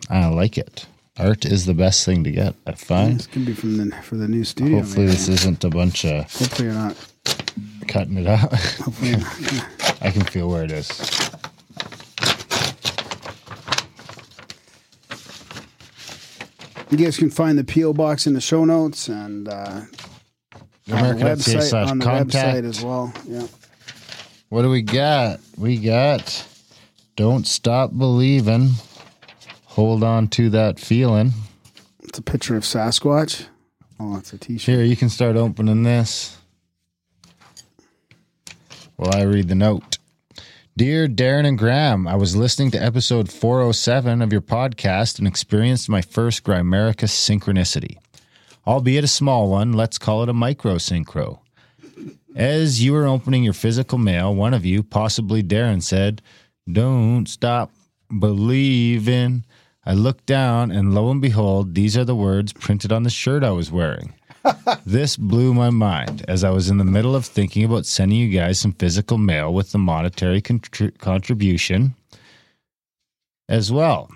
I 0.08 0.26
like 0.28 0.56
it. 0.56 0.86
Art 1.18 1.44
is 1.44 1.66
the 1.66 1.74
best 1.74 2.06
thing 2.06 2.24
to 2.24 2.30
get. 2.30 2.54
I 2.66 2.72
find. 2.72 3.18
This 3.18 3.26
could 3.26 3.44
be 3.44 3.52
from 3.52 3.76
the 3.76 3.94
for 3.96 4.16
the 4.16 4.26
new 4.26 4.42
studio. 4.42 4.78
Hopefully 4.78 5.06
maybe. 5.06 5.16
this 5.16 5.28
isn't 5.28 5.64
a 5.64 5.70
bunch 5.70 6.06
of 6.06 6.32
Hopefully 6.32 6.68
you're 6.68 6.74
not 6.74 6.96
cutting 7.88 8.16
it 8.16 8.26
out. 8.26 8.52
Hopefully, 8.52 9.16
I 10.00 10.10
can 10.10 10.22
feel 10.22 10.48
where 10.48 10.64
it 10.64 10.72
is. 10.72 10.88
you 16.90 16.96
guys 16.96 17.18
can 17.18 17.30
find 17.30 17.58
the 17.58 17.64
PO 17.64 17.92
box 17.92 18.26
in 18.26 18.32
the 18.32 18.40
show 18.40 18.64
notes 18.64 19.08
and 19.08 19.46
uh, 19.48 19.82
Grimerica.ca 20.88 21.24
website 21.36 21.62
slash 21.62 21.90
on 21.90 21.98
the 21.98 22.04
contact. 22.04 22.58
website 22.58 22.68
as 22.68 22.82
well. 22.82 23.12
Yeah. 23.26 23.46
What 24.48 24.62
do 24.62 24.70
we 24.70 24.82
got? 24.82 25.40
We 25.56 25.76
got 25.76 26.46
Don't 27.16 27.46
Stop 27.46 27.96
Believing. 27.96 28.70
Hold 29.66 30.02
on 30.02 30.28
to 30.28 30.50
that 30.50 30.80
feeling. 30.80 31.32
It's 32.02 32.18
a 32.18 32.22
picture 32.22 32.56
of 32.56 32.62
Sasquatch. 32.62 33.46
Oh, 34.00 34.16
it's 34.16 34.32
a 34.32 34.38
T-shirt. 34.38 34.74
Here, 34.74 34.84
you 34.84 34.96
can 34.96 35.08
start 35.10 35.36
opening 35.36 35.82
this. 35.82 36.36
While 38.96 39.14
I 39.14 39.22
read 39.22 39.48
the 39.48 39.54
note. 39.54 39.98
Dear 40.76 41.08
Darren 41.08 41.46
and 41.46 41.58
Graham, 41.58 42.06
I 42.08 42.14
was 42.14 42.36
listening 42.36 42.70
to 42.70 42.82
episode 42.82 43.30
407 43.30 44.22
of 44.22 44.32
your 44.32 44.40
podcast 44.40 45.18
and 45.18 45.26
experienced 45.26 45.88
my 45.88 46.00
first 46.00 46.44
Grimerica 46.44 47.06
synchronicity. 47.06 47.98
Albeit 48.68 49.02
a 49.02 49.08
small 49.08 49.48
one, 49.48 49.72
let's 49.72 49.96
call 49.96 50.22
it 50.22 50.28
a 50.28 50.34
micro 50.34 50.74
synchro. 50.74 51.38
As 52.36 52.84
you 52.84 52.92
were 52.92 53.06
opening 53.06 53.42
your 53.42 53.54
physical 53.54 53.96
mail, 53.96 54.34
one 54.34 54.52
of 54.52 54.66
you, 54.66 54.82
possibly 54.82 55.42
Darren, 55.42 55.82
said, 55.82 56.20
Don't 56.70 57.24
stop 57.24 57.72
believing. 58.18 59.46
I 59.86 59.94
looked 59.94 60.26
down, 60.26 60.70
and 60.70 60.94
lo 60.94 61.10
and 61.10 61.22
behold, 61.22 61.74
these 61.74 61.96
are 61.96 62.04
the 62.04 62.14
words 62.14 62.52
printed 62.52 62.92
on 62.92 63.04
the 63.04 63.10
shirt 63.10 63.42
I 63.42 63.52
was 63.52 63.72
wearing. 63.72 64.12
this 64.84 65.16
blew 65.16 65.54
my 65.54 65.70
mind 65.70 66.26
as 66.28 66.44
I 66.44 66.50
was 66.50 66.68
in 66.68 66.76
the 66.76 66.84
middle 66.84 67.16
of 67.16 67.24
thinking 67.24 67.64
about 67.64 67.86
sending 67.86 68.18
you 68.18 68.28
guys 68.28 68.58
some 68.58 68.72
physical 68.72 69.16
mail 69.16 69.54
with 69.54 69.72
the 69.72 69.78
monetary 69.78 70.42
contri- 70.42 70.96
contribution 70.98 71.94
as 73.48 73.72
well. 73.72 74.10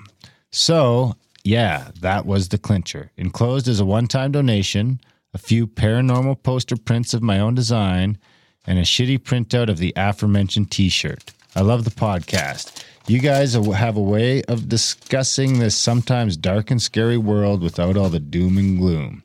So, 0.51 1.17
yeah, 1.45 1.91
that 2.01 2.27
was 2.27 2.49
the 2.49 2.59
clincher. 2.59 3.11
Enclosed 3.17 3.69
as 3.69 3.81
a 3.81 3.85
one 3.85 4.07
time 4.07 4.33
donation, 4.33 5.01
a 5.35 5.39
few 5.39 5.67
paranormal 5.67 6.43
poster 6.43 6.77
prints 6.77 7.15
of 7.15 7.23
my 7.23 7.39
own 7.39 7.55
design, 7.55 8.19
and 8.67 8.79
a 8.79 8.83
shitty 8.83 9.19
printout 9.19 9.69
of 9.69 9.79
the 9.79 9.93
aforementioned 9.97 10.71
t 10.71 10.89
shirt. 10.89 11.33
I 11.55 11.61
love 11.61 11.85
the 11.85 11.91
podcast. 11.91 12.85
You 13.09 13.19
guys 13.19 13.55
have 13.55 13.97
a 13.97 14.03
way 14.03 14.43
of 14.45 14.69
discussing 14.69 15.59
this 15.59 15.77
sometimes 15.77 16.37
dark 16.37 16.71
and 16.71 16.81
scary 16.81 17.19
world 17.19 17.61
without 17.61 17.97
all 17.97 18.09
the 18.09 18.21
doom 18.21 18.57
and 18.57 18.79
gloom. 18.79 19.25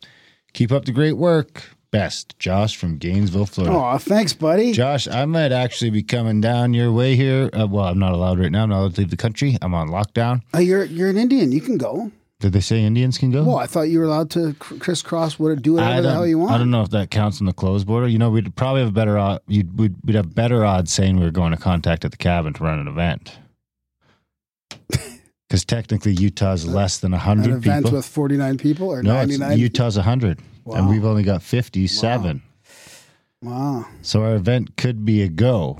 Keep 0.53 0.71
up 0.71 0.85
the 0.85 0.91
great 0.91 1.13
work. 1.13 1.63
Best, 1.89 2.37
Josh 2.37 2.75
from 2.75 2.97
Gainesville, 2.97 3.45
Florida. 3.45 3.75
Oh, 3.75 3.97
thanks, 3.97 4.33
buddy. 4.33 4.73
Josh, 4.73 5.07
I 5.07 5.25
might 5.25 5.51
actually 5.53 5.89
be 5.89 6.03
coming 6.03 6.41
down 6.41 6.73
your 6.73 6.91
way 6.91 7.15
here. 7.15 7.49
Uh, 7.57 7.65
well, 7.65 7.85
I'm 7.85 7.99
not 7.99 8.11
allowed 8.11 8.39
right 8.39 8.51
now. 8.51 8.63
I'm 8.63 8.69
not 8.69 8.79
allowed 8.79 8.95
to 8.95 9.01
leave 9.01 9.09
the 9.09 9.17
country. 9.17 9.57
I'm 9.61 9.73
on 9.73 9.87
lockdown. 9.87 10.41
Oh, 10.53 10.59
you're 10.59 10.83
you're 10.83 11.09
an 11.09 11.17
Indian. 11.17 11.51
You 11.51 11.61
can 11.61 11.77
go. 11.77 12.11
Did 12.39 12.53
they 12.53 12.59
say 12.59 12.83
Indians 12.83 13.17
can 13.17 13.31
go? 13.31 13.43
Well, 13.43 13.57
I 13.57 13.65
thought 13.65 13.83
you 13.83 13.97
were 13.99 14.05
allowed 14.05 14.29
to 14.31 14.53
crisscross, 14.59 15.39
what 15.39 15.59
do 15.61 15.73
whatever 15.73 16.01
the 16.03 16.11
hell 16.11 16.27
you 16.27 16.37
want. 16.37 16.51
I 16.51 16.59
don't 16.59 16.69
know 16.69 16.83
if 16.83 16.91
that 16.91 17.09
counts 17.09 17.41
on 17.41 17.47
the 17.47 17.53
closed 17.53 17.87
border. 17.87 18.07
You 18.07 18.19
know, 18.19 18.29
we'd 18.29 18.55
probably 18.55 18.81
have 18.81 18.89
a 18.89 18.93
better 18.93 19.17
odd, 19.17 19.41
you'd, 19.47 19.79
we'd, 19.79 19.95
we'd 20.05 20.15
have 20.15 20.35
better 20.35 20.63
odds 20.63 20.91
saying 20.91 21.17
we 21.17 21.25
were 21.25 21.31
going 21.31 21.51
to 21.51 21.57
contact 21.57 22.05
at 22.05 22.11
the 22.11 22.17
cabin 22.17 22.53
to 22.53 22.63
run 22.63 22.79
an 22.79 22.87
event. 22.87 23.39
Because 25.47 25.63
technically, 25.63 26.11
Utah's 26.11 26.67
less 26.67 26.97
than 26.97 27.13
An 27.13 27.19
100 27.19 27.53
event 27.53 27.85
people. 27.85 27.97
with 27.97 28.05
49 28.05 28.57
people 28.57 28.89
or 28.89 29.01
no, 29.01 29.21
it's, 29.21 29.37
99? 29.37 29.57
Utah's 29.57 29.95
100. 30.67 30.79
And 30.83 30.89
we've 30.89 31.05
only 31.05 31.23
got 31.23 31.41
57. 31.41 32.41
Wow. 33.41 33.85
So 34.01 34.23
our 34.23 34.35
event 34.35 34.77
could 34.77 35.05
be 35.05 35.21
a 35.23 35.27
go. 35.29 35.79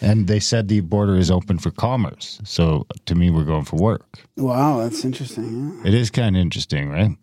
And 0.00 0.26
they 0.26 0.40
said 0.40 0.68
the 0.68 0.80
border 0.80 1.16
is 1.16 1.30
open 1.30 1.58
for 1.58 1.70
commerce. 1.70 2.40
So 2.44 2.86
to 3.06 3.14
me, 3.14 3.30
we're 3.30 3.44
going 3.44 3.64
for 3.64 3.76
work. 3.76 4.18
Wow, 4.36 4.80
that's 4.80 5.04
interesting. 5.04 5.78
Yeah. 5.82 5.88
It 5.88 5.94
is 5.94 6.10
kind 6.10 6.36
of 6.36 6.40
interesting, 6.42 6.88
right? 6.90 7.16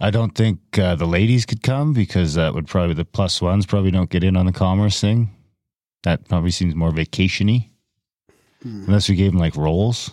I 0.00 0.10
don't 0.10 0.34
think 0.34 0.58
uh, 0.78 0.94
the 0.96 1.06
ladies 1.06 1.46
could 1.46 1.62
come 1.62 1.92
because 1.92 2.34
that 2.34 2.54
would 2.54 2.66
probably 2.66 2.94
the 2.94 3.04
plus 3.04 3.40
ones 3.40 3.66
probably 3.66 3.90
don't 3.90 4.10
get 4.10 4.24
in 4.24 4.36
on 4.36 4.46
the 4.46 4.52
commerce 4.52 5.00
thing. 5.00 5.30
That 6.02 6.28
probably 6.28 6.50
seems 6.50 6.74
more 6.74 6.90
vacationy, 6.90 7.70
Hmm. 8.62 8.84
unless 8.86 9.08
we 9.08 9.14
gave 9.14 9.32
them 9.32 9.40
like 9.40 9.56
roles. 9.56 10.10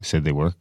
They 0.00 0.06
said 0.06 0.24
they 0.24 0.32
work. 0.32 0.56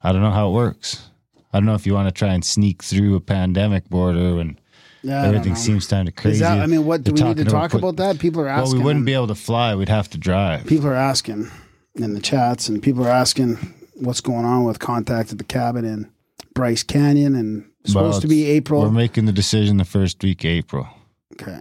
I 0.00 0.12
don't 0.12 0.22
know 0.22 0.30
how 0.30 0.48
it 0.48 0.52
works. 0.52 1.08
I 1.52 1.58
don't 1.58 1.66
know 1.66 1.74
if 1.74 1.86
you 1.86 1.94
want 1.94 2.08
to 2.08 2.12
try 2.12 2.32
and 2.32 2.44
sneak 2.44 2.82
through 2.82 3.14
a 3.14 3.20
pandemic 3.20 3.88
border 3.90 4.36
when 4.36 4.58
Yeah, 5.02 5.24
everything 5.24 5.54
seems 5.56 5.86
kind 5.86 6.08
of 6.08 6.14
crazy. 6.16 6.40
that, 6.40 6.60
I 6.60 6.66
mean, 6.66 6.84
what 6.86 7.02
do 7.04 7.12
They're 7.12 7.26
we 7.26 7.34
need 7.34 7.44
to 7.44 7.50
talk 7.50 7.72
put- 7.72 7.78
about 7.78 7.96
that? 7.96 8.18
People 8.18 8.40
are 8.42 8.46
Well, 8.46 8.62
asking. 8.62 8.78
we 8.78 8.84
wouldn't 8.84 9.04
be 9.04 9.14
able 9.14 9.26
to 9.28 9.34
fly. 9.34 9.74
We'd 9.74 9.88
have 9.88 10.08
to 10.10 10.18
drive. 10.18 10.66
People 10.66 10.86
are 10.88 10.94
asking 10.94 11.50
in 11.96 12.14
the 12.14 12.20
chats, 12.20 12.68
and 12.68 12.82
people 12.82 13.04
are 13.06 13.10
asking 13.10 13.58
what's 13.96 14.20
going 14.20 14.44
on 14.46 14.64
with 14.64 14.78
contact 14.78 15.30
at 15.32 15.38
the 15.38 15.44
cabin 15.44 15.84
in 15.84 16.08
Bryce 16.54 16.82
Canyon, 16.82 17.34
and 17.34 17.64
it's 17.84 17.94
Well, 17.94 18.04
supposed 18.04 18.22
to 18.22 18.28
be 18.28 18.46
April. 18.46 18.80
We're 18.82 18.90
making 18.90 19.26
the 19.26 19.32
decision 19.32 19.76
the 19.76 19.84
first 19.84 20.22
week 20.22 20.44
of 20.44 20.50
April. 20.50 20.86
Okay. 21.34 21.58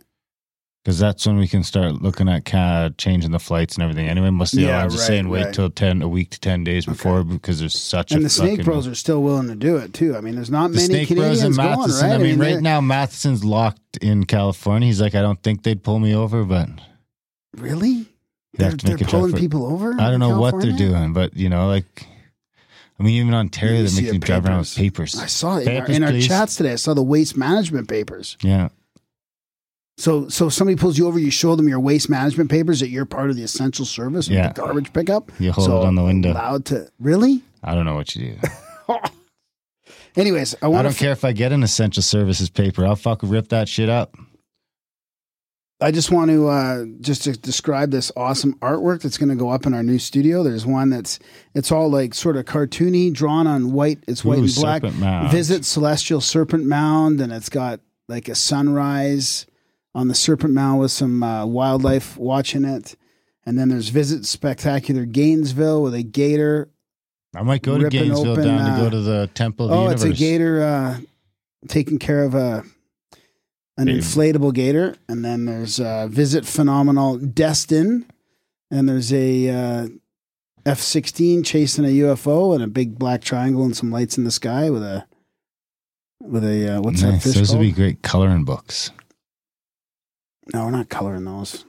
Because 0.83 0.97
that's 0.97 1.27
when 1.27 1.37
we 1.37 1.47
can 1.47 1.61
start 1.61 2.01
looking 2.01 2.27
at 2.27 2.43
kind 2.43 2.87
of 2.87 2.97
changing 2.97 3.29
the 3.29 3.37
flights 3.39 3.75
and 3.75 3.83
everything. 3.83 4.07
Anyway, 4.09 4.31
most 4.31 4.53
of 4.53 4.57
the 4.57 4.63
Yeah, 4.65 4.77
airlines 4.77 4.95
are 4.95 4.97
saying 4.97 5.29
wait 5.29 5.45
right. 5.45 5.53
till 5.53 5.69
ten 5.69 6.01
a 6.01 6.07
week 6.07 6.31
to 6.31 6.39
ten 6.39 6.63
days 6.63 6.87
before 6.87 7.23
because 7.23 7.59
there's 7.59 7.79
such 7.79 8.11
And 8.11 8.21
a 8.21 8.23
the 8.23 8.29
Snake 8.31 8.63
Bros 8.63 8.87
are 8.87 8.95
still 8.95 9.21
willing 9.21 9.47
to 9.49 9.55
do 9.55 9.77
it 9.77 9.93
too. 9.93 10.15
I 10.15 10.21
mean, 10.21 10.33
there's 10.33 10.49
not 10.49 10.69
the 10.71 10.77
many 10.77 10.87
Snake 10.87 11.07
Canadians 11.09 11.43
and 11.43 11.55
going, 11.55 11.77
right? 11.91 12.03
I 12.03 12.17
mean, 12.17 12.39
they're- 12.39 12.55
right 12.55 12.63
now 12.63 12.81
Matheson's 12.81 13.43
locked 13.45 13.97
in 13.97 14.25
California. 14.25 14.87
He's 14.87 14.99
like, 14.99 15.13
I 15.13 15.21
don't 15.21 15.41
think 15.43 15.61
they'd 15.61 15.83
pull 15.83 15.99
me 15.99 16.15
over, 16.15 16.43
but 16.45 16.67
really, 17.57 18.07
they're, 18.55 18.69
have 18.71 18.79
to 18.79 18.85
they're 18.87 18.95
a 18.95 18.99
pulling 18.99 19.33
people 19.33 19.67
over. 19.67 19.93
I 19.99 20.09
don't 20.09 20.19
know 20.19 20.39
what 20.39 20.59
they're 20.61 20.71
doing, 20.75 21.13
but 21.13 21.35
you 21.37 21.49
know, 21.49 21.67
like, 21.67 22.07
I 22.99 23.03
mean, 23.03 23.13
even 23.21 23.35
Ontario, 23.35 23.83
they're 23.83 23.95
making 24.01 24.13
you 24.15 24.19
drive 24.19 24.45
around 24.47 24.59
with 24.59 24.75
papers. 24.75 25.11
papers. 25.13 25.23
I 25.23 25.27
saw 25.27 25.57
it 25.57 25.67
in 25.67 25.77
our, 25.77 25.85
in 25.87 26.03
our 26.03 26.19
chats 26.21 26.55
today. 26.55 26.71
I 26.73 26.75
saw 26.77 26.95
the 26.95 27.03
waste 27.03 27.37
management 27.37 27.87
papers. 27.87 28.35
Yeah, 28.41 28.69
So, 29.97 30.27
so 30.29 30.47
if 30.47 30.53
somebody 30.53 30.77
pulls 30.77 30.97
you 30.97 31.07
over, 31.07 31.19
you 31.19 31.29
show 31.29 31.55
them 31.55 31.67
your 31.67 31.79
waste 31.79 32.09
management 32.09 32.49
papers 32.49 32.79
that 32.79 32.89
you're 32.89 33.05
part 33.05 33.29
of 33.29 33.35
the 33.35 33.43
essential 33.43 33.85
service 33.85 34.27
Yeah. 34.27 34.47
the 34.47 34.53
garbage 34.61 34.91
pickup. 34.93 35.31
You 35.39 35.51
hold 35.51 35.67
so 35.67 35.81
it 35.81 35.85
on 35.85 35.95
the 35.95 36.03
window. 36.03 36.31
Allowed 36.31 36.65
to 36.65 36.89
really? 36.99 37.41
I 37.63 37.75
don't 37.75 37.85
know 37.85 37.95
what 37.95 38.15
you 38.15 38.35
do. 38.87 38.95
Anyways, 40.15 40.55
I 40.61 40.67
I 40.67 40.81
don't 40.81 40.91
to. 40.93 40.97
care 40.97 41.11
if 41.11 41.23
I 41.23 41.31
get 41.31 41.51
an 41.51 41.63
essential 41.63 42.03
services 42.03 42.49
paper. 42.49 42.85
I'll 42.85 42.95
fucking 42.95 43.29
rip 43.29 43.49
that 43.49 43.69
shit 43.69 43.89
up. 43.89 44.15
I 45.79 45.89
just 45.91 46.11
want 46.11 46.29
to 46.29 46.47
uh, 46.47 46.85
just 46.99 47.23
to 47.23 47.31
describe 47.33 47.89
this 47.91 48.11
awesome 48.15 48.53
artwork 48.59 49.01
that's 49.01 49.17
going 49.17 49.29
to 49.29 49.35
go 49.35 49.49
up 49.49 49.65
in 49.65 49.73
our 49.73 49.81
new 49.83 49.97
studio. 49.99 50.43
There's 50.43 50.65
one 50.65 50.89
that's 50.89 51.17
it's 51.55 51.71
all 51.71 51.89
like 51.89 52.13
sort 52.13 52.37
of 52.37 52.45
cartoony, 52.45 53.11
drawn 53.13 53.47
on 53.47 53.71
white. 53.71 53.99
It's 54.07 54.23
white 54.23 54.39
Ooh, 54.39 54.43
and 54.43 54.55
black. 54.55 55.31
Visit 55.31 55.65
Celestial 55.65 56.21
Serpent 56.21 56.65
Mound, 56.65 57.19
and 57.21 57.31
it's 57.31 57.49
got 57.49 57.79
like 58.07 58.27
a 58.27 58.35
sunrise 58.35 59.45
on 59.93 60.07
the 60.07 60.15
Serpent 60.15 60.53
Mound 60.53 60.79
with 60.79 60.91
some 60.91 61.21
uh, 61.23 61.45
wildlife 61.45 62.17
watching 62.17 62.63
it. 62.65 62.95
And 63.45 63.57
then 63.57 63.69
there's 63.69 63.89
Visit 63.89 64.25
Spectacular 64.25 65.05
Gainesville 65.05 65.81
with 65.81 65.93
a 65.95 66.03
gator. 66.03 66.69
I 67.35 67.41
might 67.43 67.61
go 67.63 67.77
to 67.77 67.89
Gainesville 67.89 68.31
open, 68.33 68.43
down 68.45 68.59
to 68.65 68.71
uh, 68.71 68.77
go 68.83 68.89
to 68.89 69.01
the 69.01 69.29
Temple 69.33 69.65
of 69.65 69.71
the 69.71 69.75
Oh, 69.77 69.81
Universe. 69.83 70.03
it's 70.03 70.19
a 70.19 70.23
gator 70.23 70.63
uh, 70.63 70.97
taking 71.67 71.97
care 71.97 72.23
of 72.23 72.35
a 72.35 72.63
an 73.77 73.85
Babe. 73.85 74.01
inflatable 74.01 74.53
gator, 74.53 74.95
and 75.07 75.23
then 75.25 75.45
there's 75.45 75.79
uh, 75.79 76.07
Visit 76.07 76.45
Phenomenal 76.45 77.17
Destin, 77.17 78.05
and 78.69 78.87
there's 78.87 79.11
a 79.13 79.49
uh, 79.49 79.87
F 80.65 80.79
sixteen 80.79 81.41
chasing 81.41 81.85
a 81.85 81.87
UFO 81.87 82.53
and 82.53 82.61
a 82.63 82.67
big 82.67 82.99
black 82.99 83.21
triangle 83.21 83.63
and 83.63 83.75
some 83.75 83.89
lights 83.91 84.17
in 84.17 84.23
the 84.25 84.29
sky 84.31 84.69
with 84.69 84.83
a 84.83 85.05
with 86.21 86.43
a 86.43 86.75
uh, 86.75 86.81
what's 86.81 87.01
that 87.01 87.13
Nice. 87.13 87.23
fish 87.23 87.35
Those 87.35 87.47
called? 87.47 87.59
would 87.59 87.65
be 87.65 87.71
great 87.71 88.01
coloring 88.03 88.43
books. 88.43 88.91
No, 90.53 90.65
we're 90.65 90.71
not 90.71 90.89
coloring 90.89 91.25
those. 91.25 91.65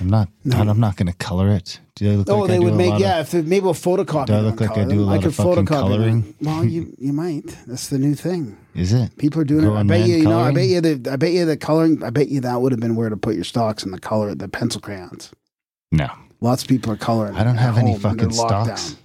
I'm 0.00 0.08
not. 0.08 0.28
No. 0.44 0.56
I'm 0.58 0.80
not 0.80 0.96
going 0.96 1.08
to 1.08 1.12
color 1.12 1.50
it. 1.50 1.78
Do 1.94 2.08
they 2.08 2.16
look 2.16 2.28
Oh, 2.30 2.38
like 2.40 2.48
they 2.48 2.58
do 2.58 2.64
would 2.64 2.72
a 2.72 2.76
make 2.76 2.98
yeah. 2.98 3.20
Of, 3.20 3.34
If 3.34 3.44
maybe 3.46 3.60
we'll 3.64 3.74
photocopy. 3.74 4.26
Do 4.26 4.32
I 4.34 4.40
look 4.40 4.60
like 4.60 4.76
I 4.76 4.84
do 4.84 5.00
a 5.00 5.04
lot 5.04 5.22
I 5.22 5.26
of 5.26 5.34
fucking 5.34 5.52
photocopy 5.52 5.56
them. 5.56 5.66
coloring? 5.66 6.34
Well, 6.40 6.64
you 6.64 6.94
you 6.98 7.12
might. 7.12 7.44
That's 7.66 7.88
the 7.88 7.98
new 7.98 8.14
thing. 8.14 8.56
is 8.74 8.92
it? 8.94 9.16
People 9.18 9.42
are 9.42 9.44
doing 9.44 9.66
it. 9.66 9.70
I 9.70 9.82
bet 9.82 10.08
you. 10.08 10.16
You 10.16 10.24
know. 10.24 10.40
I 10.40 10.52
bet 10.52 10.66
you 10.66 10.80
the. 10.80 11.10
I 11.12 11.16
bet 11.16 11.32
you 11.32 11.44
the 11.44 11.58
coloring. 11.58 12.02
I 12.02 12.08
bet 12.10 12.28
you 12.28 12.40
that 12.40 12.60
would 12.62 12.72
have 12.72 12.80
been 12.80 12.96
where 12.96 13.10
to 13.10 13.16
put 13.16 13.34
your 13.34 13.44
stocks 13.44 13.84
in 13.84 13.90
the 13.90 14.00
color, 14.00 14.34
the 14.34 14.48
pencil 14.48 14.80
crayons. 14.80 15.30
No, 15.92 16.08
Lots 16.40 16.62
of 16.62 16.68
people 16.68 16.92
are 16.92 16.96
coloring. 16.96 17.34
I 17.36 17.44
don't 17.44 17.56
have 17.56 17.76
any 17.76 17.98
fucking 17.98 18.32
stocks. 18.32 18.96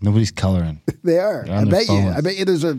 Nobody's 0.00 0.30
coloring. 0.32 0.80
They 1.04 1.18
are. 1.18 1.46
I 1.48 1.64
bet 1.64 1.86
you. 1.88 1.98
I 1.98 2.20
bet 2.22 2.36
you. 2.36 2.44
There's 2.46 2.64
a 2.64 2.78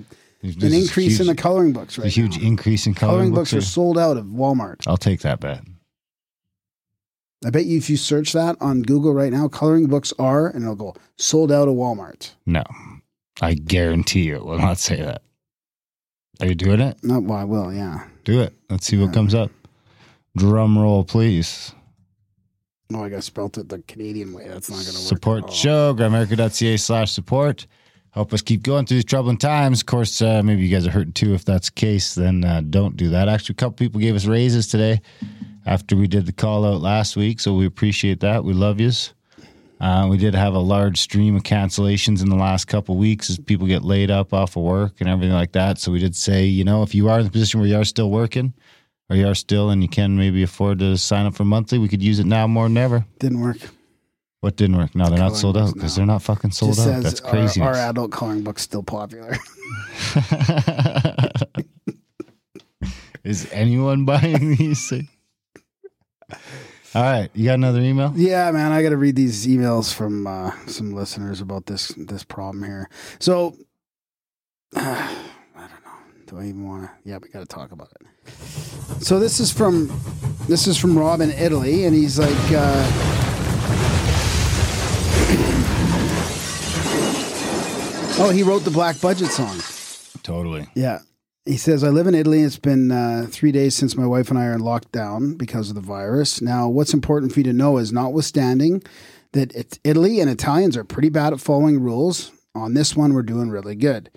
There's 0.54 0.74
an 0.74 0.80
increase 0.82 1.20
in 1.20 1.28
the 1.28 1.36
coloring 1.36 1.74
books 1.74 1.98
right 1.98 2.08
a 2.08 2.10
huge 2.10 2.38
now. 2.38 2.48
increase 2.48 2.86
in 2.88 2.94
coloring, 2.94 3.16
Coloring 3.18 3.34
books 3.34 3.54
are 3.54 3.58
are- 3.58 3.62
sold 3.62 3.98
out 3.98 4.18
of 4.18 4.26
Walmart. 4.26 4.86
I'll 4.88 4.98
take 4.98 5.22
that 5.22 5.40
bet. 5.40 5.62
I 7.46 7.50
bet 7.52 7.66
you 7.66 7.78
if 7.78 7.90
you 7.90 7.98
search 7.98 8.34
that 8.34 8.56
on 8.60 8.82
Google 8.82 9.14
right 9.14 9.32
now, 9.32 9.48
coloring 9.48 9.88
books 9.88 10.12
are, 10.18 10.48
and 10.48 10.64
it'll 10.64 10.76
go 10.76 10.96
sold 11.18 11.52
out 11.52 11.68
of 11.68 11.76
Walmart. 11.76 12.32
No, 12.46 12.64
I 13.42 13.54
guarantee 13.54 14.24
you 14.24 14.36
it 14.38 14.46
will 14.46 14.58
not 14.58 14.78
say 14.80 14.96
that. 15.02 15.22
Are 16.42 16.48
you 16.48 16.56
doing 16.56 16.82
it? 16.82 16.98
No, 17.04 17.20
well, 17.20 17.38
I 17.38 17.44
will. 17.44 17.74
Yeah. 17.74 18.08
Do 18.24 18.42
it. 18.42 18.54
Let's 18.70 18.86
see 18.88 18.98
what 18.98 19.14
comes 19.14 19.34
up. 19.36 19.52
Drum 20.36 20.78
roll, 20.78 21.04
please. 21.04 21.72
Oh, 22.94 23.04
I 23.04 23.10
got 23.10 23.24
spelt 23.24 23.58
it 23.58 23.70
the 23.70 23.80
Canadian 23.88 24.34
way. 24.34 24.48
That's 24.48 24.70
not 24.70 24.76
going 24.78 24.88
to 24.88 25.00
work. 25.00 25.08
Support 25.08 25.44
all. 25.46 25.52
show, 25.52 25.94
grimerica.ca 25.96 26.78
slash 26.78 27.12
support. 27.12 27.68
Help 28.16 28.32
us 28.32 28.42
keep 28.42 28.64
going 28.64 28.86
through 28.86 28.96
these 28.96 29.04
troubling 29.04 29.36
times. 29.36 29.82
Of 29.82 29.88
course, 29.88 30.22
uh, 30.22 30.42
maybe 30.42 30.62
you 30.62 30.74
guys 30.74 30.88
are 30.88 30.92
hurting 30.92 31.12
too. 31.12 31.34
If 31.34 31.44
that's 31.44 31.68
the 31.68 31.74
case, 31.74 32.16
then 32.16 32.46
uh, 32.46 32.62
don't 32.62 32.96
do 32.96 33.10
that. 33.10 33.28
Actually, 33.28 33.56
a 33.56 33.58
couple 33.58 33.74
people 33.74 34.00
gave 34.00 34.16
us 34.16 34.26
raises 34.26 34.68
today 34.68 35.02
after 35.66 35.98
we 35.98 36.08
did 36.08 36.26
the 36.26 36.32
call 36.32 36.64
out 36.64 36.80
last 36.80 37.18
week, 37.18 37.42
so 37.42 37.54
we 37.54 37.66
appreciate 37.66 38.22
that. 38.22 38.46
We 38.46 38.54
love 38.54 38.80
yous. 38.80 39.14
Uh, 39.82 40.08
we 40.10 40.16
did 40.18 40.34
have 40.34 40.54
a 40.54 40.60
large 40.60 41.02
stream 41.02 41.36
of 41.36 41.44
cancellations 41.44 42.22
in 42.22 42.30
the 42.30 42.38
last 42.38 42.66
couple 42.70 42.96
weeks 42.96 43.30
as 43.30 43.38
people 43.38 43.68
get 43.68 43.84
laid 43.84 44.10
up 44.10 44.34
off 44.34 44.56
of 44.56 44.64
work 44.64 45.02
and 45.02 45.10
everything 45.10 45.34
like 45.34 45.52
that. 45.52 45.78
So 45.78 45.92
we 45.92 46.00
did 46.00 46.16
say, 46.16 46.46
you 46.46 46.64
know, 46.64 46.84
if 46.84 46.96
you 46.96 47.10
are 47.10 47.20
in 47.20 47.26
the 47.26 47.32
position 47.32 47.60
where 47.60 47.68
you 47.68 47.76
are 47.76 47.84
still 47.84 48.10
working, 48.10 48.54
or 49.10 49.18
you 49.18 49.28
are 49.28 49.36
still 49.36 49.72
and 49.72 49.84
you 49.84 49.90
can 49.90 50.16
maybe 50.16 50.42
afford 50.42 50.80
to 50.80 50.98
sign 50.98 51.26
up 51.26 51.36
for 51.36 51.44
monthly, 51.44 51.80
we 51.80 51.90
could 51.90 52.02
use 52.02 52.20
it 52.20 52.26
now 52.26 52.48
more 52.48 52.70
than 52.70 52.78
ever. 52.78 53.06
Didn't 53.20 53.42
work. 53.42 53.58
What 54.46 54.58
didn't 54.58 54.78
work? 54.78 54.94
No, 54.94 55.10
they're 55.10 55.18
not 55.18 55.36
sold 55.36 55.58
out 55.58 55.74
because 55.74 55.98
no. 55.98 56.02
they're 56.02 56.14
not 56.14 56.22
fucking 56.22 56.52
sold 56.52 56.78
out. 56.78 57.02
That's 57.02 57.20
crazy. 57.20 57.62
Our, 57.62 57.74
adult 57.74 58.12
coloring 58.12 58.44
book's 58.44 58.62
still 58.62 58.84
popular. 58.84 59.36
Is 63.24 63.52
anyone 63.52 64.06
buying 64.06 64.56
these? 64.56 64.94
All 66.94 67.02
right, 67.02 67.32
you 67.34 67.46
got 67.46 67.56
another 67.56 67.82
email? 67.82 68.14
yeah, 68.16 68.52
man, 68.52 68.72
I 68.72 68.84
got 68.84 68.90
to 68.90 68.98
read 68.98 69.16
these 69.16 69.48
emails 69.48 69.92
from 69.92 70.28
uh, 70.28 70.52
some 70.68 70.94
listeners 70.94 71.42
about 71.42 71.66
this 71.66 71.88
this 71.98 72.24
problem 72.24 72.64
here. 72.64 72.88
So, 73.18 73.56
I 74.76 75.16
don't 75.56 75.84
know. 75.84 75.98
Do 76.28 76.38
I 76.38 76.50
even 76.50 76.68
want 76.68 76.84
to? 76.84 76.92
Yeah, 77.04 77.18
we 77.20 77.30
got 77.30 77.40
to 77.40 77.48
talk 77.48 77.72
about 77.72 77.92
it. 78.00 78.06
So 79.04 79.18
this 79.18 79.40
is 79.40 79.52
from 79.52 79.88
this 80.48 80.68
is 80.68 80.78
from 80.78 80.96
Rob 80.96 81.22
in 81.22 81.32
Italy, 81.32 81.86
and 81.86 81.96
he's 81.96 82.20
like. 82.20 82.52
Uh, 82.52 83.16
Oh, 88.18 88.30
he 88.30 88.44
wrote 88.44 88.64
the 88.64 88.72
Black 88.72 89.00
Budget 89.02 89.28
song. 89.28 89.60
Totally. 90.24 90.68
Yeah. 90.74 91.00
He 91.44 91.58
says, 91.58 91.84
I 91.84 91.90
live 91.90 92.08
in 92.08 92.16
Italy. 92.16 92.42
It's 92.42 92.58
been 92.58 92.90
uh, 92.90 93.28
three 93.30 93.52
days 93.52 93.76
since 93.76 93.98
my 93.98 94.08
wife 94.08 94.30
and 94.30 94.40
I 94.40 94.46
are 94.46 94.54
in 94.54 94.62
lockdown 94.62 95.38
because 95.38 95.68
of 95.70 95.76
the 95.76 95.82
virus. 95.82 96.42
Now, 96.42 96.70
what's 96.70 96.94
important 96.94 97.34
for 97.34 97.42
you 97.42 97.44
to 97.44 97.54
know 97.54 97.78
is 97.78 97.92
notwithstanding 97.92 98.84
that 99.34 99.54
it's 99.54 99.78
Italy 99.84 100.22
and 100.22 100.30
Italians 100.30 100.78
are 100.78 100.86
pretty 100.86 101.10
bad 101.10 101.34
at 101.34 101.42
following 101.42 101.82
rules, 101.82 102.32
on 102.56 102.74
this 102.74 102.96
one, 102.96 103.14
we're 103.14 103.22
doing 103.22 103.50
really 103.50 103.76
good. 103.76 104.10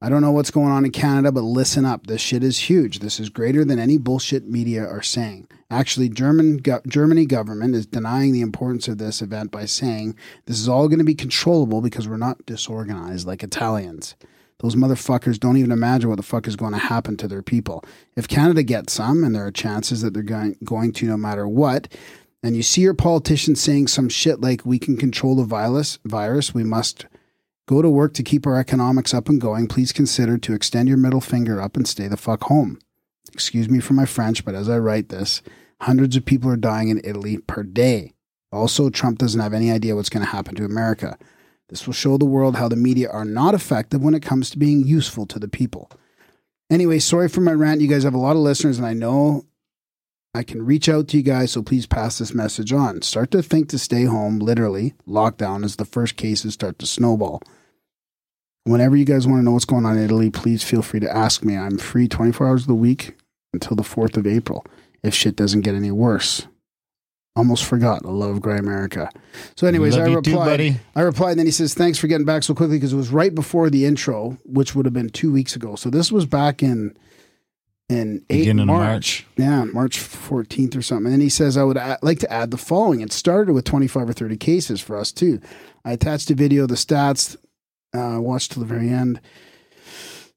I 0.00 0.08
don't 0.08 0.22
know 0.22 0.30
what's 0.30 0.52
going 0.52 0.70
on 0.70 0.84
in 0.84 0.92
Canada, 0.92 1.32
but 1.32 1.42
listen 1.42 1.84
up. 1.84 2.06
This 2.06 2.20
shit 2.20 2.44
is 2.44 2.70
huge. 2.70 3.00
This 3.00 3.18
is 3.18 3.30
greater 3.30 3.64
than 3.64 3.80
any 3.80 3.98
bullshit 3.98 4.46
media 4.46 4.86
are 4.86 5.02
saying. 5.02 5.48
Actually, 5.72 6.08
German 6.08 6.58
go- 6.58 6.80
Germany 6.86 7.26
government 7.26 7.74
is 7.74 7.84
denying 7.84 8.32
the 8.32 8.40
importance 8.40 8.86
of 8.86 8.98
this 8.98 9.20
event 9.20 9.50
by 9.50 9.64
saying 9.64 10.14
this 10.46 10.60
is 10.60 10.68
all 10.68 10.86
going 10.86 11.00
to 11.00 11.04
be 11.04 11.16
controllable 11.16 11.80
because 11.80 12.06
we're 12.06 12.16
not 12.16 12.46
disorganized 12.46 13.26
like 13.26 13.42
Italians. 13.42 14.14
Those 14.60 14.76
motherfuckers 14.76 15.38
don't 15.38 15.56
even 15.56 15.72
imagine 15.72 16.08
what 16.08 16.16
the 16.16 16.22
fuck 16.22 16.46
is 16.46 16.56
going 16.56 16.74
to 16.74 16.78
happen 16.78 17.16
to 17.16 17.26
their 17.26 17.42
people. 17.42 17.84
If 18.14 18.28
Canada 18.28 18.62
gets 18.62 18.92
some, 18.92 19.24
and 19.24 19.34
there 19.34 19.46
are 19.46 19.52
chances 19.52 20.02
that 20.02 20.14
they're 20.14 20.22
going, 20.22 20.56
going 20.62 20.92
to 20.92 21.06
no 21.06 21.16
matter 21.16 21.48
what, 21.48 21.88
and 22.40 22.54
you 22.54 22.62
see 22.62 22.82
your 22.82 22.94
politicians 22.94 23.60
saying 23.60 23.88
some 23.88 24.08
shit 24.08 24.40
like 24.40 24.64
we 24.64 24.78
can 24.78 24.96
control 24.96 25.34
the 25.34 25.44
virus, 25.44 25.98
virus, 26.04 26.54
we 26.54 26.62
must 26.62 27.06
go 27.68 27.82
to 27.82 27.90
work 27.90 28.14
to 28.14 28.22
keep 28.22 28.46
our 28.46 28.56
economics 28.56 29.12
up 29.12 29.28
and 29.28 29.40
going, 29.40 29.68
please 29.68 29.92
consider 29.92 30.38
to 30.38 30.54
extend 30.54 30.88
your 30.88 30.96
middle 30.96 31.20
finger 31.20 31.60
up 31.60 31.76
and 31.76 31.86
stay 31.86 32.08
the 32.08 32.16
fuck 32.16 32.44
home. 32.44 32.78
Excuse 33.30 33.68
me 33.68 33.78
for 33.78 33.92
my 33.92 34.06
French, 34.06 34.42
but 34.42 34.54
as 34.54 34.70
I 34.70 34.78
write 34.78 35.10
this, 35.10 35.42
hundreds 35.82 36.16
of 36.16 36.24
people 36.24 36.50
are 36.50 36.56
dying 36.56 36.88
in 36.88 37.02
Italy 37.04 37.36
per 37.36 37.62
day. 37.62 38.14
Also, 38.50 38.88
Trump 38.88 39.18
doesn't 39.18 39.42
have 39.42 39.52
any 39.52 39.70
idea 39.70 39.94
what's 39.94 40.08
going 40.08 40.24
to 40.24 40.32
happen 40.32 40.54
to 40.54 40.64
America. 40.64 41.18
This 41.68 41.86
will 41.86 41.92
show 41.92 42.16
the 42.16 42.24
world 42.24 42.56
how 42.56 42.68
the 42.68 42.74
media 42.74 43.10
are 43.10 43.26
not 43.26 43.52
effective 43.52 44.02
when 44.02 44.14
it 44.14 44.22
comes 44.22 44.48
to 44.50 44.58
being 44.58 44.86
useful 44.86 45.26
to 45.26 45.38
the 45.38 45.46
people. 45.46 45.90
Anyway, 46.70 46.98
sorry 46.98 47.28
for 47.28 47.42
my 47.42 47.52
rant. 47.52 47.82
You 47.82 47.88
guys 47.88 48.04
have 48.04 48.14
a 48.14 48.18
lot 48.18 48.36
of 48.36 48.42
listeners, 48.42 48.78
and 48.78 48.86
I 48.86 48.94
know 48.94 49.44
I 50.32 50.42
can 50.42 50.64
reach 50.64 50.88
out 50.88 51.08
to 51.08 51.18
you 51.18 51.22
guys, 51.22 51.52
so 51.52 51.62
please 51.62 51.84
pass 51.86 52.16
this 52.16 52.32
message 52.32 52.72
on. 52.72 53.02
Start 53.02 53.30
to 53.32 53.42
think 53.42 53.68
to 53.68 53.78
stay 53.78 54.04
home, 54.04 54.38
literally, 54.38 54.94
lockdown, 55.06 55.66
as 55.66 55.76
the 55.76 55.84
first 55.84 56.16
cases 56.16 56.54
start 56.54 56.78
to 56.78 56.86
snowball. 56.86 57.42
Whenever 58.68 58.96
you 58.96 59.04
guys 59.04 59.26
want 59.26 59.40
to 59.40 59.44
know 59.44 59.52
what's 59.52 59.64
going 59.64 59.86
on 59.86 59.96
in 59.96 60.04
Italy, 60.04 60.30
please 60.30 60.62
feel 60.62 60.82
free 60.82 61.00
to 61.00 61.10
ask 61.16 61.42
me. 61.44 61.56
I'm 61.56 61.78
free 61.78 62.06
24 62.08 62.46
hours 62.46 62.60
of 62.62 62.66
the 62.68 62.74
week 62.74 63.16
until 63.52 63.76
the 63.76 63.82
4th 63.82 64.16
of 64.16 64.26
April 64.26 64.64
if 65.02 65.14
shit 65.14 65.36
doesn't 65.36 65.62
get 65.62 65.74
any 65.74 65.90
worse. 65.90 66.46
Almost 67.34 67.64
forgot. 67.64 68.04
I 68.04 68.08
love 68.10 68.38
Grimerica. 68.40 69.10
So, 69.56 69.66
anyways, 69.68 69.96
Love 69.96 70.02
I 70.02 70.08
too, 70.08 70.16
replied. 70.16 70.44
buddy. 70.46 70.76
I 70.96 71.02
replied, 71.02 71.30
and 71.32 71.38
then 71.38 71.46
he 71.46 71.52
says, 71.52 71.72
"Thanks 71.72 71.96
for 71.96 72.08
getting 72.08 72.26
back 72.26 72.42
so 72.42 72.52
quickly 72.52 72.76
because 72.78 72.92
it 72.92 72.96
was 72.96 73.10
right 73.10 73.32
before 73.32 73.70
the 73.70 73.86
intro, 73.86 74.38
which 74.44 74.74
would 74.74 74.86
have 74.86 74.92
been 74.92 75.08
two 75.08 75.30
weeks 75.32 75.54
ago. 75.54 75.76
So 75.76 75.88
this 75.88 76.10
was 76.10 76.26
back 76.26 76.64
in 76.64 76.96
in 77.88 78.24
eight 78.28 78.40
Beginning 78.40 78.62
of 78.62 78.66
March. 78.74 79.24
Yeah, 79.36 79.64
March 79.64 80.00
fourteenth 80.00 80.74
or 80.74 80.82
something. 80.82 81.06
And 81.06 81.12
then 81.14 81.20
he 81.20 81.28
says, 81.28 81.56
"I 81.56 81.62
would 81.62 81.76
a- 81.76 81.98
like 82.02 82.18
to 82.18 82.32
add 82.32 82.50
the 82.50 82.58
following. 82.58 83.00
It 83.02 83.12
started 83.12 83.52
with 83.54 83.64
twenty 83.64 83.86
five 83.86 84.10
or 84.10 84.12
thirty 84.12 84.36
cases 84.36 84.80
for 84.80 84.96
us 84.98 85.12
too. 85.12 85.40
I 85.84 85.92
attached 85.92 86.30
a 86.32 86.34
video, 86.34 86.64
of 86.64 86.70
the 86.70 86.74
stats. 86.74 87.36
Uh, 87.94 88.18
watched 88.20 88.52
till 88.52 88.60
the 88.62 88.68
very 88.68 88.88
end." 88.90 89.20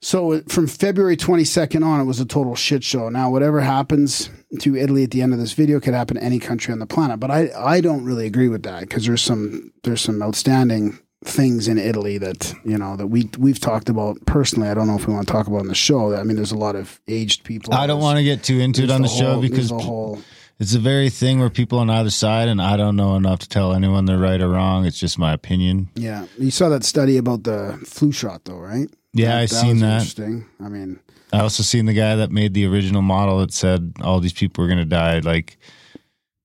So 0.03 0.41
from 0.47 0.65
February 0.65 1.15
22nd 1.15 1.85
on, 1.85 2.01
it 2.01 2.05
was 2.05 2.19
a 2.19 2.25
total 2.25 2.55
shit 2.55 2.83
show. 2.83 3.07
Now, 3.09 3.29
whatever 3.29 3.61
happens 3.61 4.31
to 4.59 4.75
Italy 4.75 5.03
at 5.03 5.11
the 5.11 5.21
end 5.21 5.31
of 5.31 5.37
this 5.39 5.53
video 5.53 5.79
could 5.79 5.93
happen 5.93 6.17
to 6.17 6.23
any 6.23 6.39
country 6.39 6.71
on 6.71 6.79
the 6.79 6.87
planet. 6.87 7.19
But 7.19 7.29
I, 7.29 7.49
I 7.55 7.81
don't 7.81 8.03
really 8.03 8.25
agree 8.25 8.47
with 8.49 8.63
that 8.63 8.81
because 8.81 9.05
there's 9.05 9.21
some 9.21 9.71
there's 9.83 10.01
some 10.01 10.21
outstanding 10.23 10.97
things 11.23 11.67
in 11.67 11.77
Italy 11.77 12.17
that 12.17 12.51
you 12.65 12.79
know 12.79 12.95
that 12.95 13.07
we 13.07 13.29
we've 13.37 13.59
talked 13.59 13.89
about 13.89 14.17
personally. 14.25 14.69
I 14.69 14.73
don't 14.73 14.87
know 14.87 14.95
if 14.95 15.05
we 15.05 15.13
want 15.13 15.27
to 15.27 15.31
talk 15.31 15.45
about 15.45 15.59
on 15.59 15.67
the 15.67 15.75
show. 15.75 16.15
I 16.15 16.23
mean, 16.23 16.35
there's 16.35 16.51
a 16.51 16.57
lot 16.57 16.75
of 16.75 16.99
aged 17.07 17.43
people. 17.43 17.75
I 17.75 17.85
don't 17.85 18.01
want 18.01 18.17
to 18.17 18.23
get 18.23 18.41
too 18.43 18.59
into 18.59 18.81
it 18.83 18.89
on 18.89 19.03
the, 19.03 19.07
the 19.07 19.13
show 19.13 19.33
whole- 19.33 19.41
because 19.41 19.69
the 19.69 19.77
whole 19.77 20.19
it's 20.61 20.75
a 20.75 20.79
very 20.79 21.09
thing 21.09 21.39
where 21.39 21.49
people 21.49 21.79
on 21.79 21.89
either 21.89 22.11
side, 22.11 22.47
and 22.47 22.61
I 22.61 22.77
don't 22.77 22.95
know 22.95 23.15
enough 23.15 23.39
to 23.39 23.49
tell 23.49 23.73
anyone 23.73 24.05
they're 24.05 24.19
right 24.19 24.39
or 24.39 24.49
wrong. 24.49 24.85
It's 24.85 24.99
just 24.99 25.17
my 25.17 25.33
opinion. 25.33 25.89
yeah. 25.95 26.27
You 26.37 26.51
saw 26.51 26.69
that 26.69 26.83
study 26.83 27.17
about 27.17 27.43
the 27.43 27.79
flu 27.83 28.11
shot 28.11 28.45
though, 28.45 28.59
right? 28.59 28.87
Yeah, 29.13 29.37
I 29.39 29.47
seen 29.47 29.79
that. 29.79 29.93
Interesting. 30.01 30.45
I 30.63 30.69
mean, 30.69 30.99
I 31.33 31.39
also 31.39 31.63
seen 31.63 31.87
the 31.87 31.93
guy 31.93 32.15
that 32.15 32.31
made 32.31 32.53
the 32.53 32.67
original 32.67 33.01
model 33.01 33.39
that 33.39 33.51
said 33.51 33.93
all 34.01 34.19
these 34.19 34.33
people 34.33 34.63
were 34.63 34.67
going 34.67 34.77
to 34.77 34.85
die. 34.85 35.17
Like 35.19 35.57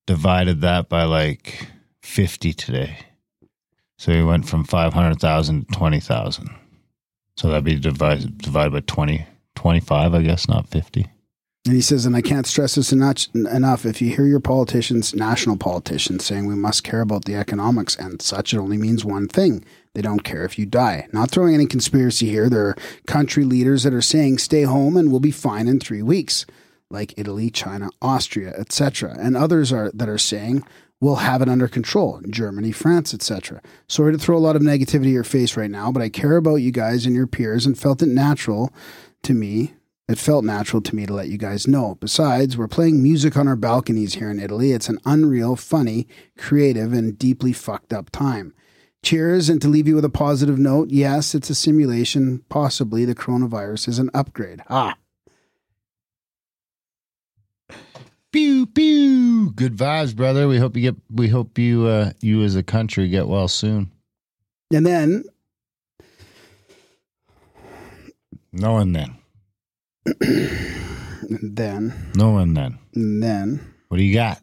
divided 0.07 0.63
that 0.63 0.89
by 0.89 1.05
like 1.05 1.69
fifty 2.03 2.55
today, 2.55 2.99
so 3.99 4.13
he 4.13 4.23
went 4.23 4.49
from 4.49 4.65
five 4.65 4.95
hundred 4.95 5.21
thousand 5.21 5.69
to 5.69 5.75
twenty 5.79 6.01
thousand. 6.01 6.49
So 7.37 7.49
that'd 7.49 7.65
be 7.65 7.79
divided 7.79 8.39
divided 8.39 8.73
by 8.73 8.81
20, 8.81 9.27
25, 9.57 10.15
I 10.15 10.23
guess, 10.23 10.49
not 10.49 10.69
fifty. 10.69 11.07
And 11.67 11.75
he 11.75 11.83
says, 11.83 12.07
and 12.07 12.15
I 12.15 12.23
can't 12.23 12.47
stress 12.47 12.77
this 12.77 12.93
enough, 12.93 13.27
enough. 13.35 13.85
If 13.85 14.01
you 14.01 14.15
hear 14.15 14.27
your 14.27 14.41
politicians, 14.41 15.15
national 15.15 15.57
politicians, 15.57 16.25
saying 16.25 16.47
we 16.47 16.55
must 16.55 16.85
care 16.85 17.01
about 17.01 17.25
the 17.25 17.35
economics 17.35 17.97
and 17.97 18.23
such, 18.23 18.55
it 18.55 18.59
only 18.59 18.77
means 18.77 19.05
one 19.05 19.27
thing. 19.27 19.65
They 19.95 20.03
don't 20.03 20.23
care 20.25 20.45
if 20.45 20.59
you 20.59 20.67
die. 20.67 21.09
Not 21.13 21.31
throwing 21.31 21.55
any 21.55 21.67
conspiracy 21.67 22.29
here. 22.29 22.49
There 22.49 22.67
are 22.67 22.77
country 23.07 23.45
leaders 23.45 23.83
that 23.83 23.95
are 23.95 24.03
saying 24.03 24.39
stay 24.39 24.63
home 24.63 24.97
and 24.97 25.11
we'll 25.11 25.21
be 25.21 25.31
fine 25.31 25.67
in 25.67 25.81
three 25.81 26.03
weeks, 26.03 26.47
like 26.89 27.15
Italy, 27.17 27.51
China, 27.51 27.91
Austria, 28.01 28.53
etc. 28.57 29.17
And 29.19 29.37
others 29.37 29.73
are 29.73 29.91
that 29.93 30.09
are 30.09 30.19
saying 30.19 30.63
we'll 31.01 31.17
have 31.17 31.43
it 31.43 31.49
under 31.49 31.67
control. 31.67 32.21
Germany, 32.29 32.73
France, 32.73 33.13
etc. 33.13 33.61
Sorry 33.89 34.13
to 34.13 34.19
throw 34.19 34.37
a 34.37 34.39
lot 34.39 34.55
of 34.55 34.63
negativity 34.63 35.07
at 35.07 35.13
your 35.13 35.25
face 35.25 35.57
right 35.57 35.71
now, 35.71 35.91
but 35.91 36.03
I 36.03 36.11
care 36.11 36.37
about 36.37 36.57
you 36.57 36.71
guys 36.71 37.07
and 37.07 37.15
your 37.15 37.27
peers 37.27 37.67
and 37.67 37.79
felt 37.79 38.03
it 38.03 38.09
natural 38.09 38.73
to 39.23 39.35
me 39.35 39.73
it 40.09 40.19
felt 40.19 40.45
natural 40.45 40.81
to 40.83 40.95
me 40.95 41.05
to 41.07 41.13
let 41.13 41.29
you 41.29 41.37
guys 41.37 41.67
know. 41.67 41.97
Besides, 42.01 42.57
we're 42.57 42.69
playing 42.69 43.03
music 43.03 43.37
on 43.37 43.49
our 43.49 43.57
balconies 43.57 44.15
here 44.15 44.31
in 44.31 44.39
Italy. 44.39 44.73
It's 44.73 44.89
an 44.89 45.01
unreal, 45.05 45.57
funny, 45.57 46.07
creative, 46.39 46.93
and 46.93 47.19
deeply 47.19 47.53
fucked 47.53 47.93
up 47.93 48.11
time. 48.11 48.55
Cheers, 49.03 49.49
and 49.49 49.61
to 49.63 49.69
leave 49.69 49.87
you 49.89 49.95
with 49.97 50.05
a 50.05 50.09
positive 50.11 50.59
note, 50.59 50.91
yes, 50.91 51.35
it's 51.35 51.51
a 51.51 51.55
simulation. 51.55 52.45
Possibly 52.49 53.05
the 53.05 53.15
coronavirus 53.15 53.89
is 53.89 53.99
an 53.99 54.11
upgrade. 54.15 54.61
Ah, 54.69 54.97
Pew 58.33 58.67
pew. 58.67 59.53
Good 59.53 59.77
vibes, 59.77 60.15
brother. 60.15 60.47
We 60.49 60.59
hope 60.59 60.77
you 60.77 60.83
get. 60.83 60.97
We 61.11 61.29
hope 61.29 61.57
you 61.59 61.87
uh, 61.87 62.13
you 62.21 62.43
as 62.43 62.55
a 62.55 62.63
country 62.63 63.09
get 63.09 63.29
well 63.29 63.49
soon. 63.49 63.91
and 64.75 64.85
then 64.85 65.25
No 68.53 68.73
one 68.73 68.93
then. 68.93 69.17
And 70.07 71.57
then 71.57 72.11
No 72.15 72.31
one 72.31 72.55
then. 72.55 72.79
and 72.95 73.23
then 73.23 73.75
What 73.89 73.99
do 73.99 74.03
you 74.05 74.15
got, 74.15 74.41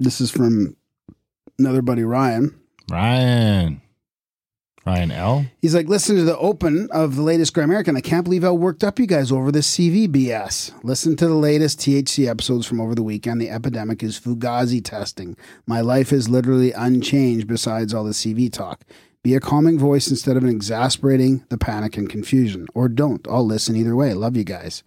this 0.00 0.20
is 0.20 0.30
from 0.30 0.76
another 1.58 1.82
buddy 1.82 2.02
Ryan. 2.04 2.54
Ryan? 2.90 3.80
Ryan 4.86 5.10
L. 5.12 5.46
He's 5.62 5.74
like, 5.74 5.88
listen 5.88 6.16
to 6.16 6.24
the 6.24 6.36
open 6.36 6.88
of 6.90 7.16
the 7.16 7.22
latest 7.22 7.54
Gramerican. 7.54 7.96
I 7.96 8.02
can't 8.02 8.22
believe 8.22 8.42
how 8.42 8.52
worked 8.52 8.84
up 8.84 8.98
you 8.98 9.06
guys 9.06 9.32
over 9.32 9.50
this 9.50 9.74
CV 9.74 10.06
BS. 10.06 10.72
Listen 10.84 11.16
to 11.16 11.26
the 11.26 11.32
latest 11.34 11.78
THC 11.80 12.28
episodes 12.28 12.66
from 12.66 12.82
over 12.82 12.94
the 12.94 13.02
weekend. 13.02 13.40
The 13.40 13.48
epidemic 13.48 14.02
is 14.02 14.20
Fugazi 14.20 14.84
testing. 14.84 15.38
My 15.66 15.80
life 15.80 16.12
is 16.12 16.28
literally 16.28 16.72
unchanged 16.72 17.46
besides 17.46 17.94
all 17.94 18.04
the 18.04 18.10
CV 18.10 18.52
talk. 18.52 18.84
Be 19.24 19.34
a 19.34 19.40
calming 19.40 19.78
voice 19.78 20.08
instead 20.08 20.36
of 20.36 20.44
an 20.44 20.50
exasperating 20.50 21.44
the 21.48 21.56
panic 21.56 21.96
and 21.96 22.10
confusion. 22.10 22.66
Or 22.74 22.88
don't. 22.88 23.26
I'll 23.26 23.44
listen 23.44 23.74
either 23.74 23.96
way. 23.96 24.12
Love 24.12 24.36
you 24.36 24.44
guys. 24.44 24.84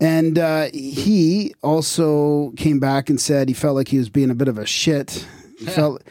And 0.00 0.38
uh, 0.38 0.68
he 0.72 1.54
also 1.62 2.52
came 2.56 2.80
back 2.80 3.10
and 3.10 3.20
said 3.20 3.48
he 3.48 3.54
felt 3.54 3.76
like 3.76 3.88
he 3.88 3.98
was 3.98 4.08
being 4.08 4.30
a 4.30 4.34
bit 4.34 4.48
of 4.48 4.58
a 4.58 4.66
shit. 4.66 5.26
He 5.58 5.66
felt. 5.66 6.02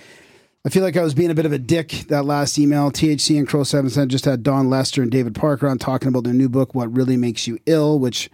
I 0.65 0.69
feel 0.69 0.84
like 0.84 0.95
I 0.95 1.03
was 1.03 1.13
being 1.13 1.32
a 1.32 1.36
bit 1.36 1.45
of 1.45 1.51
a 1.51 1.58
dick 1.58 1.89
that 2.08 2.23
last 2.23 2.58
email. 2.58 2.91
THC 2.91 3.38
and 3.38 3.47
Crow 3.47 3.63
Seven 3.63 3.89
Cent 3.89 4.12
just 4.12 4.23
had 4.23 4.43
Dawn 4.43 4.69
Lester 4.69 5.01
and 5.01 5.12
David 5.12 5.36
Parker 5.36 5.67
on 5.67 5.77
talking 5.77 6.08
about 6.08 6.23
their 6.23 6.34
new 6.34 6.47
book, 6.47 6.73
What 6.73 6.95
Really 6.95 7.17
Makes 7.17 7.47
You 7.47 7.60
Ill, 7.65 7.99
which 7.99 8.29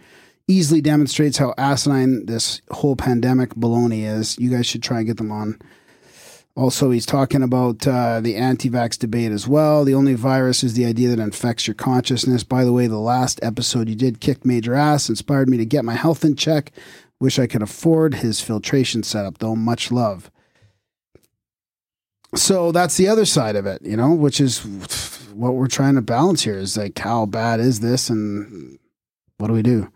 easily 0.46 0.80
demonstrates 0.80 1.38
how 1.38 1.54
asinine 1.58 2.26
this 2.26 2.60
whole 2.70 2.94
pandemic 2.94 3.54
baloney 3.54 4.04
is. 4.04 4.38
You 4.38 4.50
guys 4.50 4.66
should 4.66 4.82
try 4.82 4.98
and 4.98 5.06
get 5.06 5.16
them 5.16 5.32
on. 5.32 5.58
Also, 6.56 6.90
he's 6.90 7.06
talking 7.06 7.42
about 7.42 7.86
uh, 7.86 8.20
the 8.20 8.36
anti 8.36 8.68
vax 8.68 8.98
debate 8.98 9.32
as 9.32 9.46
well. 9.46 9.84
The 9.84 9.94
only 9.94 10.14
virus 10.14 10.64
is 10.64 10.74
the 10.74 10.84
idea 10.84 11.08
that 11.08 11.22
infects 11.22 11.66
your 11.66 11.74
consciousness. 11.74 12.42
By 12.42 12.64
the 12.64 12.72
way, 12.72 12.86
the 12.86 12.98
last 12.98 13.38
episode 13.42 13.88
you 13.88 13.94
did 13.94 14.20
kicked 14.20 14.44
major 14.44 14.74
ass, 14.74 15.08
inspired 15.08 15.48
me 15.48 15.56
to 15.58 15.64
get 15.64 15.84
my 15.84 15.94
health 15.94 16.24
in 16.24 16.36
check. 16.36 16.72
Wish 17.20 17.38
I 17.38 17.46
could 17.46 17.62
afford 17.62 18.14
his 18.14 18.40
filtration 18.40 19.02
setup, 19.02 19.38
though. 19.38 19.54
Much 19.54 19.92
love. 19.92 20.30
So 22.34 22.72
that's 22.72 22.96
the 22.96 23.08
other 23.08 23.24
side 23.24 23.56
of 23.56 23.66
it, 23.66 23.82
you 23.82 23.96
know, 23.96 24.12
which 24.12 24.40
is 24.40 24.60
what 25.34 25.54
we're 25.54 25.66
trying 25.66 25.96
to 25.96 26.02
balance 26.02 26.42
here 26.42 26.58
is 26.58 26.76
like, 26.76 26.98
how 26.98 27.26
bad 27.26 27.60
is 27.60 27.80
this 27.80 28.08
and 28.08 28.78
what 29.38 29.48
do 29.48 29.52
we 29.52 29.62
do? 29.62 29.90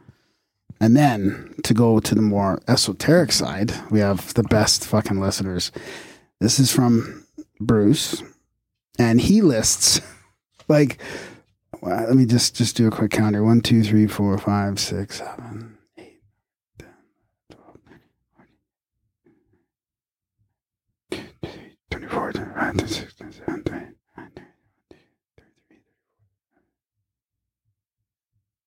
And 0.80 0.96
then 0.96 1.54
to 1.62 1.74
go 1.74 2.00
to 2.00 2.14
the 2.14 2.22
more 2.22 2.60
esoteric 2.66 3.30
side, 3.30 3.72
we 3.90 4.00
have 4.00 4.34
the 4.34 4.42
best 4.42 4.86
fucking 4.86 5.20
listeners. 5.20 5.70
This 6.44 6.60
is 6.60 6.70
from 6.70 7.24
Bruce, 7.58 8.22
and 8.98 9.18
he 9.18 9.40
lists 9.40 10.02
like 10.68 11.00
well, 11.80 12.06
let 12.06 12.14
me 12.14 12.26
just 12.26 12.54
just 12.54 12.76
do 12.76 12.86
a 12.86 12.90
quick 12.90 13.12
counter. 13.12 13.42
One, 13.42 13.62
two, 13.62 13.82
three, 13.82 14.06
four, 14.06 14.36
five, 14.36 14.78
six, 14.78 15.22
seven, 15.22 15.78
eight, 15.96 16.20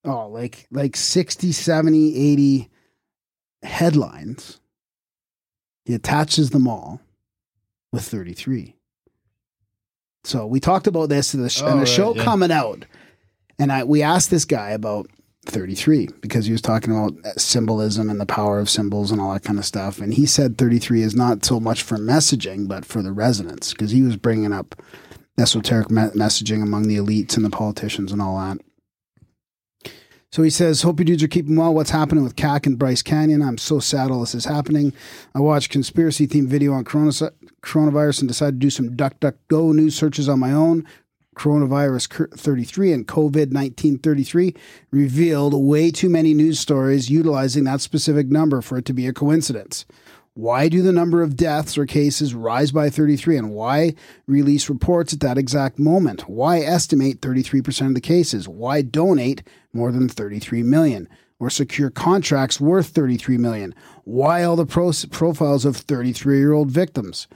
Oh, 0.04 0.30
like 0.30 0.66
like 0.72 0.96
60, 0.96 1.52
70, 1.52 2.32
80 2.32 2.72
headlines. 3.62 4.62
He 5.86 5.94
attaches 5.94 6.50
them 6.50 6.68
all 6.68 7.02
with 7.92 8.04
33. 8.04 8.76
So 10.24 10.46
we 10.46 10.60
talked 10.60 10.88
about 10.88 11.10
this 11.10 11.34
in 11.34 11.42
the, 11.42 11.50
sh- 11.50 11.62
in 11.62 11.68
Oh, 11.68 11.72
the 11.72 11.78
right, 11.80 11.88
show 11.88 12.16
yeah. 12.16 12.24
coming 12.24 12.52
out. 12.52 12.86
And 13.60 13.72
I 13.72 13.84
we 13.84 14.04
asked 14.04 14.30
this 14.30 14.46
guy 14.46 14.70
about 14.72 15.10
33 15.46 16.10
because 16.22 16.46
he 16.46 16.52
was 16.52 16.62
talking 16.62 16.92
about 16.92 17.14
uh, 17.26 17.32
symbolism 17.38 18.10
and 18.10 18.20
the 18.20 18.26
power 18.26 18.60
of 18.60 18.70
symbols 18.70 19.10
and 19.12 19.22
all 19.22 19.32
that 19.34 19.44
kind 19.44 19.58
of 19.58 19.66
stuff. 19.66 20.00
And 20.00 20.14
he 20.14 20.26
said 20.26 20.58
33 20.58 21.02
is 21.02 21.16
not 21.16 21.46
so 21.46 21.60
much 21.60 21.82
for 21.82 21.98
messaging, 21.98 22.68
but 22.68 22.84
for 22.86 23.02
the 23.02 23.14
resonance 23.14 23.72
because 23.72 23.92
he 23.92 24.02
was 24.02 24.18
bringing 24.18 24.52
up 24.52 24.76
esoteric 25.40 25.90
me- 25.90 26.02
messaging 26.16 26.62
among 26.62 26.88
the 26.88 26.98
elites 26.98 27.36
and 27.38 27.46
the 27.46 27.50
politicians 27.50 28.12
and 28.12 28.22
all 28.22 28.38
that. 28.40 28.58
So 30.32 30.44
he 30.44 30.50
says, 30.50 30.82
Hope 30.82 31.00
you 31.00 31.06
dudes 31.06 31.24
are 31.24 31.28
keeping 31.30 31.56
well. 31.56 31.74
What's 31.74 31.92
happening 31.92 32.24
with 32.24 32.36
CAC 32.36 32.66
and 32.68 32.78
Bryce 32.78 33.02
Canyon? 33.02 33.42
I'm 33.42 33.58
so 33.58 33.80
sad 33.80 34.12
all 34.12 34.20
this 34.20 34.36
is 34.36 34.46
happening. 34.46 34.92
I 35.34 35.40
watched 35.40 35.72
conspiracy 35.72 36.28
themed 36.28 36.48
video 36.48 36.74
on 36.74 36.84
corona- 36.84 37.32
coronavirus 37.62 38.22
and 38.22 38.28
decided 38.28 38.60
to 38.60 38.66
do 38.66 38.70
some 38.70 38.96
DuckDuckGo 38.96 39.74
news 39.74 39.96
searches 39.96 40.30
on 40.30 40.40
my 40.40 40.52
own. 40.52 40.86
Coronavirus 41.36 42.36
33 42.36 42.94
and 42.94 43.08
COVID 43.08 43.52
19 43.52 44.00
33 44.00 44.56
revealed 44.90 45.54
way 45.54 45.92
too 45.92 46.10
many 46.10 46.34
news 46.34 46.60
stories 46.60 47.12
utilizing 47.12 47.64
that 47.66 47.80
specific 47.80 48.28
number 48.28 48.60
for 48.60 48.80
it 48.80 48.86
to 48.86 48.94
be 48.94 49.06
a 49.06 49.14
coincidence. 49.14 49.86
Why 50.34 50.70
do 50.70 50.84
the 50.84 50.92
number 50.92 51.24
of 51.24 51.36
deaths 51.36 51.78
or 51.78 51.88
cases 51.88 52.36
rise 52.36 52.72
by 52.72 52.92
33 52.92 53.38
and 53.38 53.52
why 53.52 53.96
release 54.28 54.70
reports 54.70 55.14
at 55.14 55.20
that 55.22 55.38
exact 55.38 55.80
moment? 55.80 56.30
Why 56.30 56.60
estimate 56.60 57.22
33% 57.22 57.88
of 57.88 57.96
the 57.96 58.02
cases? 58.02 58.48
Why 58.48 58.84
donate 58.84 59.42
more 59.74 59.92
than 59.92 60.08
33 60.08 60.62
million 60.64 61.08
or 61.40 61.50
secure 61.50 61.90
contracts 61.90 62.60
worth 62.60 62.88
33 62.88 63.38
million? 63.38 63.76
Why 64.04 64.44
all 64.44 64.56
the 64.56 64.66
profiles 64.66 65.66
of 65.66 65.78
33 65.78 66.38
year 66.38 66.54
old 66.54 66.72
victims? 66.72 67.28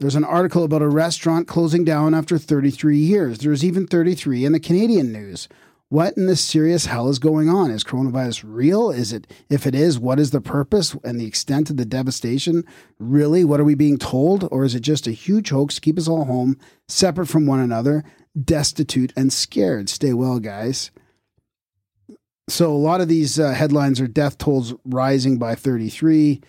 There's 0.00 0.16
an 0.16 0.24
article 0.24 0.64
about 0.64 0.82
a 0.82 0.88
restaurant 0.88 1.46
closing 1.46 1.84
down 1.84 2.14
after 2.14 2.36
33 2.36 2.98
years. 2.98 3.38
There's 3.38 3.64
even 3.64 3.86
33 3.86 4.44
in 4.44 4.52
the 4.52 4.60
Canadian 4.60 5.12
news. 5.12 5.48
What 5.88 6.16
in 6.16 6.26
this 6.26 6.40
serious 6.40 6.86
hell 6.86 7.08
is 7.08 7.20
going 7.20 7.48
on? 7.48 7.70
Is 7.70 7.84
coronavirus 7.84 8.42
real? 8.44 8.90
Is 8.90 9.12
it, 9.12 9.30
if 9.48 9.66
it 9.66 9.74
is, 9.76 9.98
what 9.98 10.18
is 10.18 10.32
the 10.32 10.40
purpose 10.40 10.96
and 11.04 11.20
the 11.20 11.26
extent 11.26 11.70
of 11.70 11.76
the 11.76 11.84
devastation? 11.84 12.64
Really, 12.98 13.44
what 13.44 13.60
are 13.60 13.64
we 13.64 13.76
being 13.76 13.98
told? 13.98 14.48
Or 14.50 14.64
is 14.64 14.74
it 14.74 14.80
just 14.80 15.06
a 15.06 15.12
huge 15.12 15.50
hoax 15.50 15.76
to 15.76 15.80
keep 15.80 15.96
us 15.96 16.08
all 16.08 16.24
home, 16.24 16.58
separate 16.88 17.28
from 17.28 17.46
one 17.46 17.60
another, 17.60 18.02
destitute 18.38 19.12
and 19.14 19.32
scared? 19.32 19.88
Stay 19.88 20.12
well, 20.12 20.40
guys. 20.40 20.90
So, 22.48 22.70
a 22.70 22.76
lot 22.76 23.00
of 23.00 23.08
these 23.08 23.38
uh, 23.38 23.52
headlines 23.52 24.00
are 24.00 24.06
death 24.06 24.36
tolls 24.36 24.74
rising 24.84 25.38
by 25.38 25.54
33, 25.54 26.42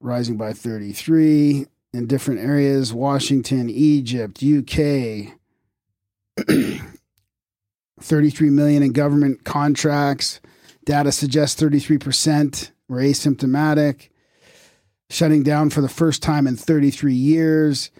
rising 0.00 0.36
by 0.36 0.52
33 0.52 1.66
in 1.92 2.06
different 2.06 2.40
areas 2.40 2.92
Washington, 2.92 3.68
Egypt, 3.70 4.42
UK. 4.42 5.34
33 8.00 8.50
million 8.50 8.82
in 8.84 8.92
government 8.92 9.44
contracts. 9.44 10.40
Data 10.84 11.10
suggests 11.10 11.60
33% 11.60 12.70
were 12.88 12.98
asymptomatic. 12.98 14.10
Shutting 15.10 15.42
down 15.42 15.70
for 15.70 15.80
the 15.80 15.88
first 15.88 16.22
time 16.22 16.46
in 16.46 16.56
33 16.56 17.14
years. 17.14 17.90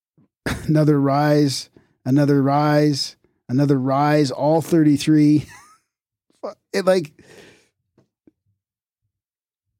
Another 0.66 1.00
rise, 1.00 1.70
another 2.04 2.42
rise, 2.42 3.16
another 3.48 3.78
rise, 3.78 4.30
all 4.30 4.60
33. 4.60 5.46
it 6.72 6.84
like 6.84 7.12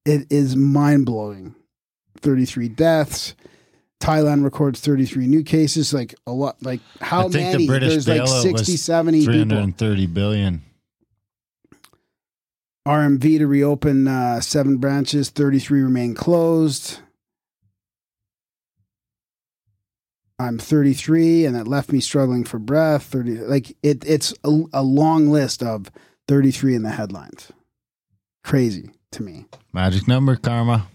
it 0.04 0.26
is 0.30 0.56
mind 0.56 1.06
blowing. 1.06 1.54
33 2.20 2.68
deaths. 2.68 3.34
Thailand 4.00 4.44
records 4.44 4.80
33 4.80 5.26
new 5.26 5.42
cases. 5.42 5.92
Like 5.92 6.14
a 6.26 6.32
lot, 6.32 6.62
like 6.62 6.80
how 7.00 7.28
many? 7.28 7.58
the 7.58 7.66
British 7.66 7.90
There's 7.90 8.08
like 8.08 8.22
bailout 8.22 8.42
60, 8.42 8.72
was 8.72 8.82
70 8.82 9.18
people. 9.20 9.32
330 9.32 10.06
billion. 10.06 10.62
RMV 12.88 13.38
to 13.38 13.46
reopen 13.46 14.08
uh, 14.08 14.40
seven 14.40 14.78
branches, 14.78 15.28
33 15.28 15.82
remain 15.82 16.14
closed. 16.14 16.98
I'm 20.38 20.58
33, 20.58 21.44
and 21.44 21.54
that 21.54 21.68
left 21.68 21.92
me 21.92 22.00
struggling 22.00 22.44
for 22.44 22.58
breath. 22.58 23.04
30, 23.04 23.40
like 23.40 23.76
it, 23.82 24.02
it's 24.06 24.32
a, 24.42 24.62
a 24.72 24.82
long 24.82 25.28
list 25.28 25.62
of 25.62 25.90
33 26.30 26.76
in 26.76 26.82
the 26.84 26.90
headlines. 26.90 27.50
Crazy 28.44 28.90
to 29.10 29.24
me. 29.24 29.46
Magic 29.72 30.06
number, 30.06 30.36
karma. 30.36 30.86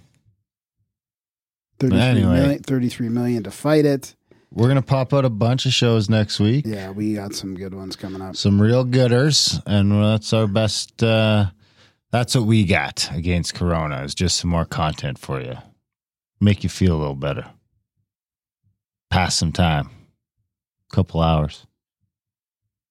33 1.82 2.00
Anyway. 2.02 2.34
million, 2.40 2.64
33 2.64 3.10
million 3.10 3.44
to 3.44 3.52
fight 3.52 3.86
it. 3.86 4.16
We're 4.50 4.70
gonna 4.70 4.82
pop 4.82 5.14
out 5.14 5.26
a 5.26 5.30
bunch 5.30 5.66
of 5.66 5.74
shows 5.74 6.10
next 6.10 6.40
week. 6.40 6.66
Yeah, 6.66 6.92
we 6.92 7.16
got 7.16 7.34
some 7.36 7.54
good 7.54 7.74
ones 7.74 7.98
coming 7.98 8.22
up. 8.22 8.38
Some 8.38 8.62
real 8.62 8.86
gooders, 8.86 9.62
and 9.66 9.92
that's 9.92 10.32
our 10.32 10.48
best. 10.48 11.04
Uh, 11.04 11.48
that's 12.12 12.34
what 12.34 12.46
we 12.46 12.64
got 12.64 13.10
against 13.12 13.56
Corona. 13.56 14.04
Is 14.04 14.16
just 14.16 14.38
some 14.38 14.50
more 14.52 14.64
content 14.64 15.20
for 15.20 15.42
you, 15.42 15.58
make 16.40 16.64
you 16.64 16.70
feel 16.70 16.96
a 16.96 17.00
little 17.00 17.14
better. 17.16 17.46
Pass 19.10 19.36
some 19.36 19.52
time, 19.52 19.90
couple 20.94 21.20
hours. 21.22 21.68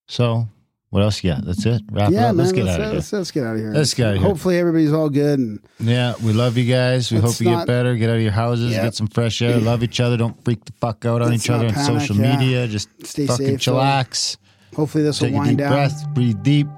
So, 0.09 0.49
what 0.95 1.03
else 1.03 1.25
you 1.25 1.33
got? 1.33 1.45
That's 1.45 1.67
it. 1.67 1.83
Wrap 1.91 2.09
it 2.11 2.15
yeah, 2.15 2.29
up. 2.29 2.37
man, 2.37 2.37
Let's 2.37 2.53
get 2.53 2.65
let's, 2.67 2.75
out 2.77 2.81
of 2.83 2.87
here. 2.87 2.95
let's, 2.95 3.13
let's 3.13 3.31
get 3.33 3.45
out 3.45 3.55
of 3.57 3.59
here. 3.61 3.73
Let's 3.73 3.95
get 3.95 4.07
out 4.07 4.15
of 4.15 4.21
here. 4.21 4.29
Hopefully, 4.29 4.59
everybody's 4.61 4.93
all 4.93 5.11
good 5.11 5.41
and 5.41 5.59
Yeah, 5.81 6.15
we 6.23 6.33
love 6.33 6.57
you 6.57 6.73
guys. 6.73 7.11
We 7.11 7.19
hope 7.19 7.41
you 7.41 7.47
not- 7.51 7.63
get 7.63 7.67
better. 7.67 7.97
Get 7.97 8.11
out 8.11 8.17
of 8.17 8.23
your 8.23 8.31
houses. 8.31 8.71
Yeah. 8.75 8.85
Get 8.85 8.95
some 8.95 9.09
fresh 9.09 9.43
air. 9.43 9.59
Love 9.59 9.83
each 9.83 9.99
other. 9.99 10.17
Don't 10.17 10.43
freak 10.45 10.65
the 10.65 10.73
fuck 10.81 11.05
out 11.05 11.21
on 11.21 11.31
Let's 11.33 11.45
each 11.45 11.51
other 11.51 11.67
on 11.67 11.75
social 11.75 12.15
yeah. 12.17 12.37
media. 12.39 12.69
Just 12.69 12.89
Stay 13.05 13.27
fucking 13.27 13.45
safe, 13.59 13.65
though. 13.65 13.73
chillax. 13.73 14.37
hopefully 14.77 15.03
this 15.03 15.21
will 15.21 15.27
Take 15.31 15.35
a 15.35 15.39
wind 15.39 15.49
deep 15.51 15.59
down. 15.59 15.73
breath. 15.73 16.09
Breathe 16.15 16.43
deep. 16.45 16.69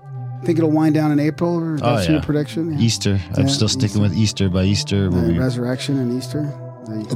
Think 0.45 0.59
it'll 0.59 0.71
wind 0.71 0.95
down 0.95 1.13
in 1.13 1.21
April, 1.21 1.55
or 1.59 1.75
Oh, 1.83 1.97
that's 1.97 2.07
yeah. 2.07 2.13
your 2.15 2.23
prediction? 2.23 2.73
Yeah. 2.73 2.79
Easter. 2.87 3.21
I'm 3.37 3.49
still 3.51 3.69
sticking 3.69 3.87
Easter. 3.89 4.01
with 4.01 4.15
Easter. 4.17 4.49
By 4.49 4.63
Easter, 4.65 5.11
we'll 5.11 5.29
be- 5.29 5.39
resurrection 5.39 5.99
and 5.99 6.17
Easter. 6.17 6.51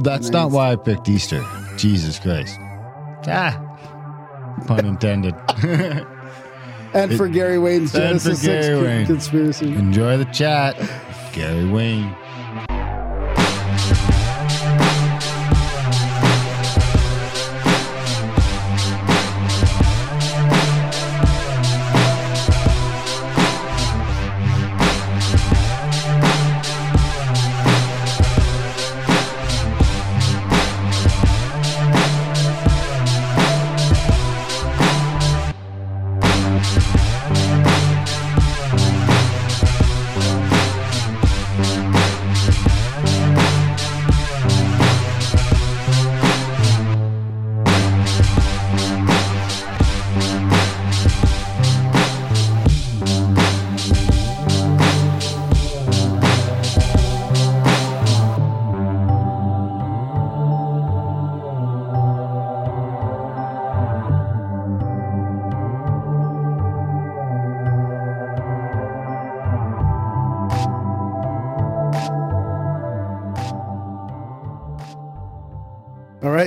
That's 0.01 0.29
not 0.29 0.51
why 0.51 0.71
I 0.71 0.75
picked 0.75 1.09
Easter. 1.09 1.43
Jesus 1.77 2.19
Christ. 2.19 2.57
Ah, 3.27 3.57
pun 4.67 4.85
intended. 4.85 5.33
And 6.93 7.15
for 7.15 7.27
Gary 7.27 7.57
Wayne's 7.57 7.93
And 7.95 8.21
for 8.21 8.29
Genesis 8.29 8.41
6 8.41 8.45
Gary 8.67 8.75
con- 8.75 8.83
Wayne. 8.83 9.05
conspiracy. 9.05 9.73
Enjoy 9.73 10.17
the 10.17 10.25
chat. 10.25 10.75
Gary 11.33 11.65
Wayne. 11.65 12.15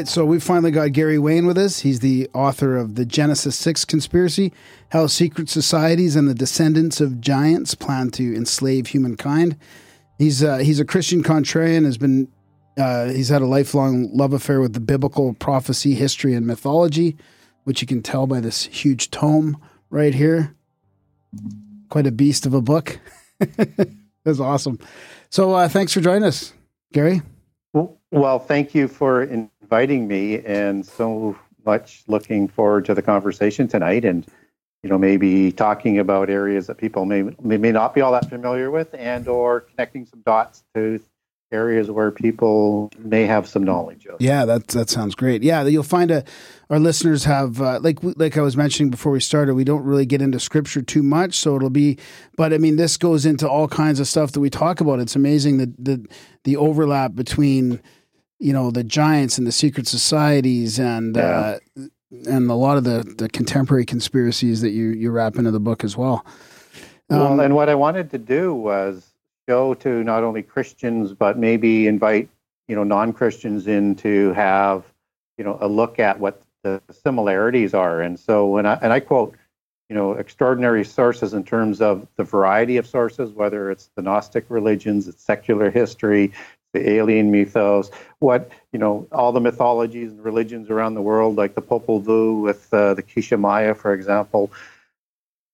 Right, 0.05 0.09
so 0.09 0.27
we 0.27 0.39
finally 0.39 0.71
got 0.71 0.93
Gary 0.93 1.19
Wayne 1.19 1.47
with 1.47 1.57
us. 1.57 1.81
He's 1.81 2.01
the 2.01 2.29
author 2.35 2.77
of 2.77 2.95
The 2.95 3.07
Genesis 3.07 3.57
6 3.57 3.87
Conspiracy 3.87 4.53
How 4.91 5.07
Secret 5.07 5.49
Societies 5.49 6.15
and 6.15 6.29
the 6.29 6.35
Descendants 6.35 7.01
of 7.01 7.23
Giants 7.23 7.75
Plan 7.75 8.11
to 8.11 8.35
Enslave 8.35 8.89
Humankind. 8.89 9.57
He's, 10.19 10.45
uh, 10.45 10.59
he's 10.59 10.79
a 10.79 10.85
Christian 10.85 11.23
contrarian, 11.23 11.87
has 11.87 11.97
been, 11.97 12.29
uh, 12.77 13.07
he's 13.07 13.31
had 13.31 13.41
a 13.41 13.47
lifelong 13.47 14.11
love 14.13 14.35
affair 14.35 14.61
with 14.61 14.75
the 14.75 14.81
biblical 14.81 15.33
prophecy, 15.35 15.95
history, 15.95 16.35
and 16.35 16.47
mythology, 16.47 17.17
which 17.65 17.81
you 17.81 17.87
can 17.87 18.03
tell 18.03 18.27
by 18.27 18.41
this 18.41 18.65
huge 18.65 19.11
tome 19.11 19.57
right 19.89 20.15
here. 20.15 20.55
Quite 21.89 22.07
a 22.07 22.13
beast 22.13 22.45
of 22.45 22.53
a 22.53 22.61
book. 22.61 23.01
That's 24.25 24.41
awesome. 24.41 24.79
So 25.31 25.53
uh, 25.53 25.69
thanks 25.69 25.95
for 25.95 26.01
joining 26.01 26.25
us, 26.25 26.53
Gary. 26.93 27.23
Well, 28.15 28.39
thank 28.39 28.77
you 28.77 28.87
for 28.87 29.25
inviting 29.75 30.07
me, 30.07 30.39
and 30.45 30.87
so 30.87 31.37
much 31.67 32.05
looking 32.07 32.47
forward 32.47 32.85
to 32.85 32.95
the 32.95 33.03
conversation 33.03 33.67
tonight, 33.67 34.05
and 34.05 34.25
you 34.85 34.89
know 34.89 34.97
maybe 34.97 35.51
talking 35.51 35.99
about 35.99 36.31
areas 36.31 36.69
that 36.69 36.79
people 36.79 37.05
may 37.05 37.23
may, 37.43 37.73
not 37.73 37.93
be 37.93 38.01
all 38.01 38.13
that 38.13 38.29
familiar 38.29 38.71
with, 38.71 38.95
and 38.95 39.27
or 39.27 39.63
connecting 39.63 40.07
some 40.07 40.23
dots 40.25 40.63
to 40.77 41.01
areas 41.51 41.91
where 41.91 42.13
people 42.13 42.89
may 42.99 43.27
have 43.27 43.49
some 43.49 43.65
knowledge 43.65 44.07
of. 44.07 44.21
Yeah, 44.21 44.45
that 44.45 44.69
that 44.69 44.91
sounds 44.91 45.17
great. 45.17 45.43
Yeah, 45.43 45.65
you'll 45.65 45.83
find 45.83 46.13
a, 46.13 46.23
our 46.71 46.79
listeners 46.79 47.25
have 47.25 47.61
uh, 47.61 47.81
like 47.81 47.99
like 48.01 48.37
I 48.37 48.43
was 48.43 48.57
mentioning 48.57 48.91
before 48.91 49.11
we 49.11 49.19
started, 49.19 49.55
we 49.55 49.65
don't 49.65 49.83
really 49.83 50.07
get 50.07 50.23
into 50.23 50.39
scripture 50.39 50.83
too 50.83 51.03
much, 51.03 51.35
so 51.35 51.57
it'll 51.57 51.69
be. 51.69 51.99
But 52.37 52.53
I 52.53 52.59
mean, 52.59 52.77
this 52.77 52.97
goes 52.97 53.27
into 53.27 53.49
all 53.49 53.67
kinds 53.67 53.99
of 53.99 54.07
stuff 54.07 54.31
that 54.33 54.41
we 54.41 54.51
talk 54.51 54.81
about. 54.81 55.01
It's 55.01 55.17
amazing 55.17 55.59
that 55.59 55.85
the 55.85 56.07
the 56.45 56.57
overlap 56.59 57.17
between 57.17 57.81
you 58.39 58.53
know 58.53 58.71
the 58.71 58.85
giants 58.85 59.39
and 59.39 59.47
the 59.47 59.53
secret 59.53 59.87
societies 59.87 60.79
and 60.79 61.17
uh, 61.17 61.59
and 62.27 62.51
a 62.51 62.55
lot 62.55 62.77
of 62.77 62.85
the 62.85 63.15
the 63.19 63.29
contemporary 63.29 63.85
conspiracies 63.85 64.61
that 64.61 64.71
you 64.71 64.89
you 64.89 65.11
wrap 65.11 65.37
into 65.37 65.51
the 65.51 65.61
book 65.61 65.85
as 65.85 65.97
well. 65.97 66.25
Um, 67.11 67.19
well, 67.19 67.41
and 67.41 67.55
what 67.55 67.69
I 67.69 67.75
wanted 67.75 68.11
to 68.11 68.19
do 68.19 68.55
was 68.55 69.15
show 69.49 69.75
to 69.75 70.03
not 70.05 70.25
only 70.25 70.43
Christians 70.43 71.13
but 71.13 71.39
maybe 71.39 71.87
invite 71.87 72.29
you 72.69 72.75
know 72.75 72.85
non-Christians 72.85 73.67
in 73.67 73.95
to 73.97 74.33
have 74.33 74.85
you 75.39 75.45
know 75.45 75.59
a 75.61 75.69
look 75.69 75.99
at 75.99 76.19
what 76.19 76.43
the 76.63 76.81
similarities 76.91 77.75
are. 77.75 78.01
And 78.01 78.19
so 78.19 78.47
when 78.47 78.67
I 78.67 78.75
and 78.83 78.93
I 78.93 79.01
quote 79.01 79.37
you 79.89 79.97
know 79.97 80.13
extraordinary 80.13 80.85
sources 80.85 81.35
in 81.35 81.45
terms 81.45 81.81
of 81.81 82.07
the 82.17 82.25
variety 82.25 82.77
of 82.79 82.87
sources, 82.87 83.31
whether 83.33 83.71
it's 83.71 83.91
the 83.97 84.03
Gnostic 84.03 84.47
religions, 84.49 85.07
it's 85.07 85.23
secular 85.23 85.71
history, 85.71 86.33
the 86.75 86.91
alien 86.91 87.31
mythos, 87.31 87.91
what 88.19 88.51
you 88.73 88.79
know 88.79 89.09
all 89.11 89.33
the 89.33 89.41
mythologies 89.41 90.11
and 90.11 90.23
religions 90.23 90.69
around 90.69 90.95
the 90.95 91.01
world, 91.01 91.37
like 91.37 91.55
the 91.55 91.63
Popol 91.63 92.03
Vuh 92.03 92.43
with 92.43 92.73
uh, 92.75 92.93
the 92.93 93.03
Quiché 93.03 93.41
Maya, 93.41 93.75
for 93.75 93.95
example. 93.95 94.53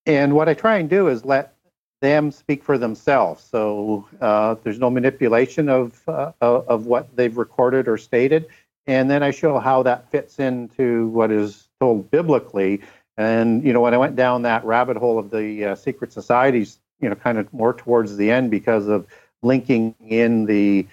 And 0.07 0.35
what 0.35 0.49
I 0.49 0.55
try 0.55 0.79
and 0.79 0.91
do 0.91 1.07
is 1.07 1.25
let 1.25 1.55
them 2.01 2.33
speak 2.33 2.65
for 2.65 2.79
themselves. 2.79 3.45
So 3.45 4.09
uh, 4.21 4.57
there's 4.65 4.79
no 4.79 4.91
manipulation 4.91 5.69
of 5.69 6.03
uh, 6.09 6.33
of 6.41 6.87
what 6.87 7.15
they've 7.15 7.37
recorded 7.37 7.87
or 7.87 7.99
stated, 7.99 8.47
and 8.87 9.09
then 9.09 9.23
I 9.23 9.31
show 9.31 9.61
how 9.61 9.85
that 9.85 10.11
fits 10.11 10.41
into 10.41 11.09
what 11.09 11.31
is 11.31 11.69
told 11.79 12.11
biblically. 12.11 12.81
And 13.17 13.63
you 13.63 13.73
know, 13.73 13.83
when 13.83 13.95
I 13.95 13.99
went 13.99 14.17
down 14.17 14.43
that 14.43 14.65
rabbit 14.65 14.97
hole 14.97 15.19
of 15.19 15.31
the 15.31 15.67
uh, 15.67 15.75
secret 15.75 16.13
societies, 16.13 16.79
you 17.01 17.09
know, 17.09 17.15
kind 17.15 17.39
of 17.39 17.53
more 17.53 17.75
towards 17.75 18.17
the 18.17 18.31
end 18.31 18.51
because 18.51 18.89
of 18.89 19.07
linking 19.43 19.95
in 20.01 20.47
the 20.47 20.87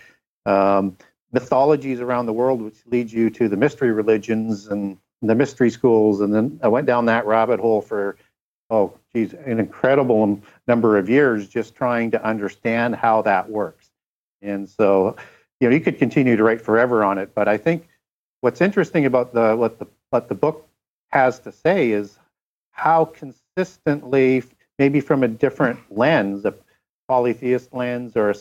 um, 0.48 0.98
mythologies 1.32 2.00
around 2.00 2.26
the 2.26 2.34
world, 2.34 2.62
which 2.62 2.78
leads 2.88 3.14
you 3.14 3.30
to 3.32 3.48
the 3.50 3.58
mystery 3.58 3.91
religions 3.91 4.68
and 4.68 4.98
the 5.22 5.36
mystery 5.36 5.70
schools, 5.70 6.22
and 6.22 6.34
then 6.34 6.60
I 6.64 6.68
went 6.68 6.88
down 6.88 7.06
that 7.06 7.26
rabbit 7.26 7.60
hole 7.60 7.82
for 7.82 8.18
oh, 8.70 8.93
geez, 9.14 9.34
an 9.34 9.60
incredible 9.60 10.41
number 10.68 10.98
of 10.98 11.10
years 11.10 11.48
just 11.48 11.76
trying 11.76 12.12
to 12.12 12.24
understand 12.24 12.95
how 12.95 13.22
that 13.22 13.50
works. 13.50 13.89
And 14.41 14.70
so, 14.70 15.16
you 15.60 15.70
know, 15.70 15.74
you 15.74 15.82
could 15.82 15.98
continue 15.98 16.36
to 16.36 16.43
write 16.43 16.62
forever 16.62 17.04
on 17.04 17.18
it, 17.18 17.34
but 17.34 17.48
I 17.48 17.58
think 17.58 17.88
what's 18.41 18.62
interesting 18.62 19.06
about 19.06 19.34
the 19.34 19.56
what 19.56 19.80
the 19.80 19.88
what 20.10 20.30
the 20.30 20.36
book 20.36 20.68
has 21.10 21.39
to 21.39 21.52
say 21.52 21.91
is 21.91 22.18
how 22.72 23.06
consistently, 23.06 24.43
maybe 24.78 25.02
from 25.02 25.24
a 25.24 25.28
different 25.28 25.80
lens, 25.89 26.45
a 26.45 26.54
polytheist 27.08 27.74
lens 27.74 28.16
or 28.16 28.30
a 28.30 28.36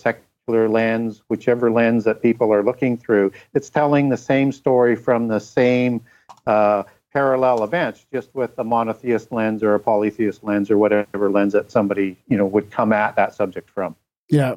secular 0.46 0.68
lens, 0.68 1.22
whichever 1.28 1.70
lens 1.70 2.04
that 2.04 2.22
people 2.22 2.52
are 2.52 2.62
looking 2.62 2.96
through, 2.96 3.32
it's 3.54 3.68
telling 3.68 4.08
the 4.08 4.16
same 4.16 4.52
story 4.52 4.94
from 4.94 5.26
the 5.26 5.40
same 5.40 6.00
uh, 6.46 6.84
parallel 7.12 7.64
events, 7.64 8.06
just 8.12 8.32
with 8.34 8.56
a 8.58 8.64
monotheist 8.64 9.32
lens 9.32 9.62
or 9.62 9.74
a 9.74 9.80
polytheist 9.80 10.44
lens 10.44 10.70
or 10.70 10.78
whatever 10.78 11.30
lens 11.30 11.52
that 11.52 11.72
somebody 11.72 12.16
you 12.28 12.36
know 12.36 12.46
would 12.46 12.70
come 12.70 12.92
at 12.92 13.16
that 13.16 13.34
subject 13.34 13.68
from. 13.70 13.96
Yeah, 14.28 14.54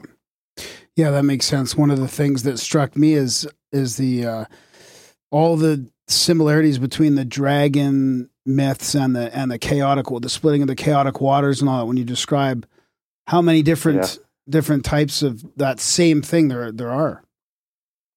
yeah, 0.95 1.09
that 1.09 1.23
makes 1.23 1.47
sense. 1.47 1.75
One 1.75 1.89
of 1.89 1.99
the 1.99 2.07
things 2.07 2.43
that 2.43 2.59
struck 2.59 2.95
me 2.95 3.13
is 3.13 3.47
is 3.71 3.97
the 3.97 4.25
uh, 4.25 4.45
all 5.31 5.57
the 5.57 5.89
similarities 6.07 6.77
between 6.77 7.15
the 7.15 7.25
dragon 7.25 8.29
myths 8.45 8.93
and 8.93 9.15
the 9.15 9.35
and 9.35 9.49
the 9.49 9.57
chaotic 9.57 10.05
the 10.21 10.29
splitting 10.29 10.61
of 10.61 10.67
the 10.67 10.75
chaotic 10.75 11.19
waters 11.19 11.61
and 11.61 11.69
all 11.69 11.79
that. 11.79 11.85
When 11.85 11.97
you 11.97 12.05
describe 12.05 12.67
how 13.25 13.41
many 13.41 13.63
different 13.63 14.19
Yeah. 14.19 14.25
Different 14.49 14.85
types 14.85 15.21
of 15.21 15.45
that 15.57 15.79
same 15.79 16.21
thing 16.21 16.47
there 16.47 16.71
there 16.71 16.91
are. 16.91 17.23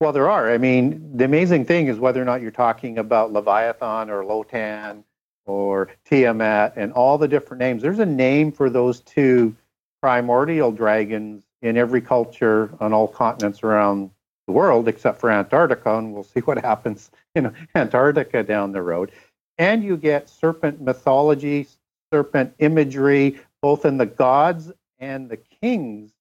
Well, 0.00 0.12
there 0.12 0.28
are. 0.28 0.52
I 0.52 0.58
mean, 0.58 1.16
the 1.16 1.24
amazing 1.24 1.64
thing 1.64 1.86
is 1.86 1.98
whether 1.98 2.20
or 2.20 2.24
not 2.24 2.42
you're 2.42 2.50
talking 2.50 2.98
about 2.98 3.32
Leviathan 3.32 4.10
or 4.10 4.24
Lotan 4.24 5.04
or 5.46 5.90
Tiamat 6.04 6.72
and 6.76 6.92
all 6.92 7.18
the 7.18 7.28
different 7.28 7.60
names. 7.60 7.82
There's 7.82 8.00
a 8.00 8.06
name 8.06 8.50
for 8.50 8.68
those 8.68 9.00
two 9.00 9.54
primordial 10.00 10.72
dragons 10.72 11.44
in 11.62 11.76
every 11.76 12.00
culture 12.00 12.70
on 12.80 12.92
all 12.92 13.06
continents 13.06 13.62
around 13.62 14.10
the 14.46 14.52
world, 14.52 14.88
except 14.88 15.20
for 15.20 15.30
Antarctica, 15.30 15.96
and 15.96 16.12
we'll 16.12 16.24
see 16.24 16.40
what 16.40 16.58
happens 16.64 17.10
in 17.34 17.54
Antarctica 17.74 18.42
down 18.42 18.72
the 18.72 18.82
road. 18.82 19.12
And 19.58 19.84
you 19.84 19.96
get 19.96 20.28
serpent 20.28 20.80
mythology, 20.80 21.68
serpent 22.12 22.54
imagery, 22.58 23.38
both 23.60 23.84
in 23.84 23.98
the 23.98 24.06
gods 24.06 24.72
and 24.98 25.28
the 25.28 25.36
kings 25.36 26.11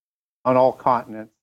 on 0.45 0.57
all 0.57 0.73
continents 0.73 1.33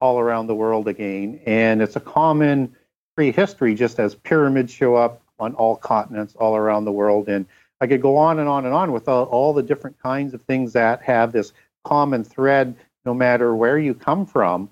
all 0.00 0.18
around 0.18 0.48
the 0.48 0.54
world 0.54 0.88
again. 0.88 1.40
And 1.46 1.80
it's 1.80 1.96
a 1.96 2.00
common 2.00 2.74
prehistory, 3.14 3.74
just 3.74 4.00
as 4.00 4.14
pyramids 4.14 4.72
show 4.72 4.96
up 4.96 5.22
on 5.38 5.54
all 5.54 5.76
continents 5.76 6.34
all 6.36 6.56
around 6.56 6.84
the 6.84 6.92
world. 6.92 7.28
And 7.28 7.46
I 7.80 7.86
could 7.86 8.02
go 8.02 8.16
on 8.16 8.38
and 8.38 8.48
on 8.48 8.64
and 8.64 8.74
on 8.74 8.92
with 8.92 9.08
all, 9.08 9.24
all 9.24 9.52
the 9.52 9.62
different 9.62 9.98
kinds 10.02 10.34
of 10.34 10.42
things 10.42 10.72
that 10.72 11.02
have 11.02 11.32
this 11.32 11.52
common 11.84 12.24
thread, 12.24 12.76
no 13.04 13.14
matter 13.14 13.54
where 13.54 13.78
you 13.78 13.94
come 13.94 14.26
from, 14.26 14.70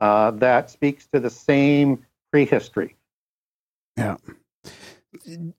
uh, 0.00 0.30
that 0.32 0.70
speaks 0.70 1.06
to 1.08 1.20
the 1.20 1.30
same 1.30 2.04
prehistory. 2.30 2.96
Yeah. 3.96 4.16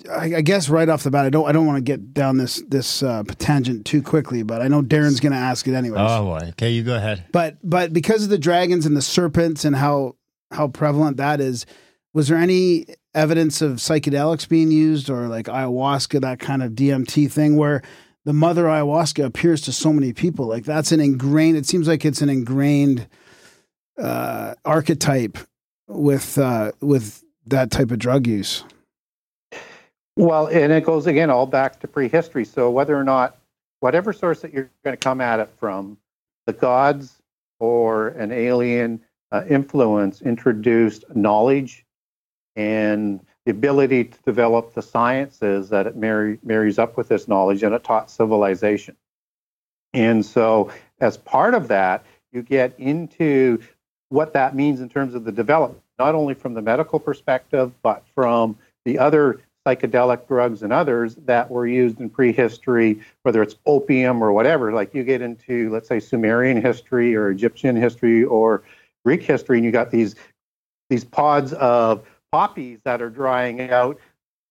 I, 0.10 0.36
I 0.36 0.42
guess 0.42 0.70
right 0.70 0.88
off 0.88 1.04
the 1.04 1.12
bat, 1.12 1.26
I 1.26 1.30
don't 1.30 1.48
I 1.48 1.52
don't 1.52 1.66
want 1.66 1.78
to 1.78 1.82
get 1.82 2.14
down 2.14 2.38
this 2.38 2.62
this 2.68 3.02
uh, 3.02 3.24
tangent 3.40 3.86
too 3.86 4.02
quickly, 4.02 4.44
but 4.44 4.62
I 4.62 4.68
know 4.68 4.82
Darren's 4.82 5.20
going 5.20 5.32
to 5.32 5.40
ask 5.40 5.68
it 5.68 5.74
anyway. 5.74 5.98
Oh 6.00 6.24
boy. 6.26 6.50
Okay, 6.50 6.72
you 6.72 6.84
go 6.84 6.96
ahead. 6.96 7.26
But 7.32 7.58
but 7.64 7.92
because 7.92 8.24
of 8.24 8.30
the 8.30 8.38
dragons 8.38 8.86
and 8.86 8.96
the 8.96 9.02
serpents 9.02 9.66
and 9.66 9.76
how 9.76 10.16
how 10.52 10.68
prevalent 10.68 11.18
that 11.18 11.42
is, 11.42 11.66
was 12.14 12.28
there 12.28 12.38
any 12.38 12.86
evidence 13.16 13.62
of 13.62 13.78
psychedelics 13.78 14.48
being 14.48 14.72
used 14.72 15.10
or 15.10 15.28
like 15.28 15.48
ayahuasca, 15.48 16.22
that 16.22 16.40
kind 16.40 16.62
of 16.62 16.74
DMT 16.74 17.32
thing 17.32 17.58
where 17.58 17.82
the 18.26 18.34
mother 18.34 18.66
ayahuasca 18.66 19.26
appears 19.26 19.62
to 19.62 19.72
so 19.72 19.92
many 19.92 20.14
people? 20.14 20.46
Like 20.46 20.64
that's 20.64 20.92
an 20.92 21.00
ingrained. 21.00 21.58
It 21.58 21.66
seems 21.66 21.88
like 21.88 22.06
it's 22.06 22.22
an 22.22 22.30
ingrained 22.30 23.08
uh, 23.98 24.54
archetype 24.64 25.40
with 25.88 26.38
uh, 26.38 26.72
with 26.82 27.24
that 27.48 27.72
type 27.72 27.90
of 27.90 27.98
drug 27.98 28.28
use. 28.28 28.64
Well, 30.20 30.48
and 30.48 30.74
it 30.74 30.84
goes 30.84 31.08
again 31.08 31.30
all 31.30 31.46
back 31.46 31.80
to 31.80 31.88
prehistory. 31.88 32.44
So 32.44 32.70
whether 32.70 32.94
or 32.94 33.06
not, 33.06 33.38
whatever 33.80 34.12
source 34.12 34.42
that 34.42 34.52
you're 34.52 34.70
going 34.84 34.98
to 34.98 35.02
come 35.02 35.22
at 35.22 35.40
it 35.40 35.50
from, 35.58 35.98
the 36.46 36.52
gods 36.52 37.22
or 37.62 38.10
an 38.10 38.34
alien 38.34 39.00
uh, 39.32 39.44
influence 39.50 40.22
introduced 40.22 41.06
knowledge 41.16 41.86
and 42.58 43.26
the 43.46 43.52
ability 43.52 44.04
to 44.04 44.20
develop 44.26 44.74
the 44.74 44.82
sciences 44.82 45.70
that 45.70 45.88
it 45.88 45.96
marry, 45.96 46.38
marries 46.44 46.78
up 46.80 46.98
with 46.98 47.08
this 47.08 47.30
knowledge, 47.30 47.64
and 47.64 47.74
it 47.74 47.86
taught 47.86 48.12
civilization. 48.12 48.98
And 49.94 50.26
so, 50.26 50.70
as 51.00 51.16
part 51.16 51.54
of 51.54 51.70
that, 51.70 52.06
you 52.34 52.42
get 52.42 52.78
into 52.78 53.62
what 54.10 54.34
that 54.34 54.54
means 54.54 54.82
in 54.82 54.90
terms 54.90 55.16
of 55.16 55.24
the 55.24 55.32
development, 55.32 55.82
not 55.98 56.14
only 56.14 56.34
from 56.34 56.56
the 56.56 56.62
medical 56.62 57.00
perspective, 57.00 57.72
but 57.82 58.04
from 58.14 58.58
the 58.84 59.00
other 59.00 59.40
psychedelic 59.68 60.28
drugs 60.28 60.64
and 60.64 60.72
others 60.72 61.16
that 61.16 61.50
were 61.50 61.68
used 61.68 62.00
in 62.00 62.10
prehistory, 62.10 63.02
whether 63.24 63.42
it's 63.42 63.56
opium 63.66 64.24
or 64.24 64.32
whatever. 64.32 64.72
Like 64.72 64.94
you 64.94 65.04
get 65.04 65.22
into, 65.22 65.70
let's 65.70 65.88
say, 65.88 66.00
Sumerian 66.00 66.62
history 66.62 67.16
or 67.16 67.30
Egyptian 67.30 67.76
history 67.76 68.24
or 68.24 68.64
Greek 69.06 69.24
history, 69.24 69.58
and 69.58 69.66
you 69.66 69.72
got 69.72 69.92
these 69.92 70.16
these 70.90 71.04
pods 71.04 71.54
of 71.54 72.08
poppies 72.32 72.80
that 72.84 73.02
are 73.02 73.10
drying 73.10 73.70
out, 73.70 74.00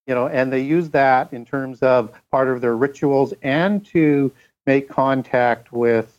you 0.06 0.14
know, 0.14 0.28
and 0.28 0.52
they 0.52 0.60
use 0.60 0.90
that 0.90 1.32
in 1.32 1.44
terms 1.44 1.82
of 1.82 2.12
part 2.30 2.48
of 2.48 2.60
their 2.60 2.76
rituals 2.76 3.34
and 3.42 3.84
to 3.86 4.32
make 4.66 4.88
contact 4.88 5.72
with 5.72 6.18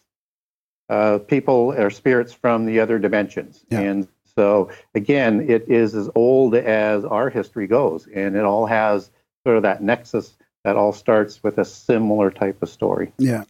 uh, 0.89 1.19
people 1.19 1.73
or 1.77 1.89
spirits 1.89 2.33
from 2.33 2.65
the 2.65 2.79
other 2.79 2.99
dimensions. 2.99 3.63
Yeah. 3.69 3.79
And 3.79 4.07
so, 4.39 4.69
again, 4.95 5.49
it 5.49 5.67
is 5.67 5.93
as 5.95 6.09
old 6.15 6.55
as 6.55 7.03
our 7.03 7.29
history 7.29 7.67
goes, 7.67 8.07
and 8.07 8.37
it 8.37 8.45
all 8.45 8.65
has 8.67 9.11
sort 9.45 9.57
of 9.57 9.63
that 9.63 9.83
nexus 9.83 10.37
that 10.63 10.77
all 10.77 10.93
starts 10.93 11.43
with 11.43 11.57
a 11.57 11.65
similar 11.65 12.31
type 12.31 12.63
of 12.63 12.69
story. 12.69 13.11
Yeah. 13.17 13.43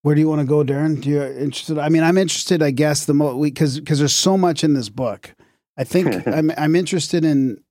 Where 0.00 0.14
do 0.14 0.22
you 0.22 0.28
want 0.28 0.40
to 0.40 0.46
go, 0.46 0.64
Darren? 0.64 1.02
Do 1.02 1.10
you 1.10 1.22
interested? 1.22 1.76
I 1.76 1.90
mean, 1.90 2.02
I'm 2.02 2.16
interested. 2.16 2.62
I 2.62 2.70
guess 2.70 3.04
the 3.04 3.12
most 3.12 3.42
because 3.42 3.78
because 3.78 3.98
there's 3.98 4.14
so 4.14 4.38
much 4.38 4.64
in 4.64 4.72
this 4.72 4.88
book. 4.88 5.34
I 5.76 5.84
think 5.84 6.26
I'm 6.26 6.50
I'm 6.56 6.74
interested 6.74 7.22
in 7.22 7.62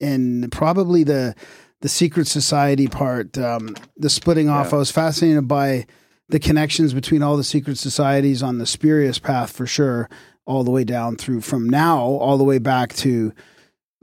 in 0.00 0.50
probably 0.50 1.04
the 1.04 1.36
the 1.80 1.88
secret 1.88 2.26
society 2.26 2.88
part, 2.88 3.38
um, 3.38 3.76
the 3.96 4.10
splitting 4.10 4.48
off. 4.48 4.74
I 4.74 4.78
was 4.78 4.90
fascinated 4.90 5.46
by 5.46 5.86
the 6.28 6.40
connections 6.40 6.92
between 6.92 7.22
all 7.22 7.36
the 7.36 7.44
secret 7.44 7.78
societies 7.78 8.42
on 8.42 8.58
the 8.58 8.66
spurious 8.66 9.20
path 9.20 9.52
for 9.52 9.66
sure, 9.66 10.08
all 10.50 10.64
the 10.64 10.70
way 10.70 10.82
down 10.82 11.14
through 11.14 11.40
from 11.40 11.70
now 11.70 12.00
all 12.00 12.36
the 12.36 12.44
way 12.44 12.58
back 12.58 12.92
to 12.94 13.32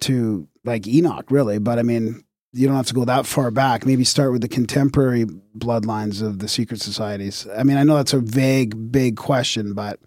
to 0.02 0.48
like 0.64 0.88
Enoch, 0.88 1.30
really. 1.30 1.60
But 1.60 1.78
I 1.78 1.84
mean, 1.84 2.24
you 2.54 2.68
don't 2.68 2.78
have 2.78 2.88
to 2.88 2.94
go 2.94 3.04
that 3.06 3.26
far 3.26 3.52
back. 3.52 3.86
Maybe 3.86 4.06
start 4.06 4.32
with 4.32 4.42
the 4.42 4.48
contemporary 4.48 5.26
bloodlines 5.58 6.22
of 6.22 6.40
the 6.40 6.48
secret 6.48 6.80
societies. 6.80 7.46
I 7.56 7.64
mean, 7.64 7.78
I 7.78 7.84
know 7.84 7.96
that's 7.96 8.14
a 8.14 8.20
vague, 8.20 8.92
big 8.92 9.18
question, 9.18 9.74
but 9.74 10.00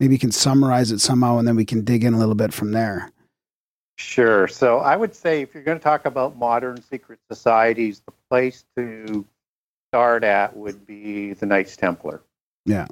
maybe 0.00 0.14
you 0.14 0.18
can 0.18 0.32
summarize 0.32 0.90
it 0.90 1.00
somehow, 1.00 1.38
and 1.38 1.46
then 1.46 1.56
we 1.56 1.64
can 1.64 1.84
dig 1.84 2.02
in 2.02 2.12
a 2.12 2.18
little 2.18 2.34
bit 2.34 2.52
from 2.52 2.72
there. 2.72 3.12
Sure. 3.96 4.48
So 4.48 4.78
I 4.78 4.96
would 4.96 5.14
say 5.14 5.42
if 5.42 5.54
you're 5.54 5.62
going 5.62 5.78
to 5.78 5.84
talk 5.84 6.04
about 6.04 6.36
modern 6.36 6.82
secret 6.82 7.20
societies, 7.30 8.02
the 8.04 8.12
place 8.28 8.64
to 8.76 9.24
start 9.90 10.24
at 10.24 10.56
would 10.56 10.84
be 10.84 11.34
the 11.34 11.46
Knights 11.46 11.76
Templar. 11.76 12.20
Yeah. 12.66 12.86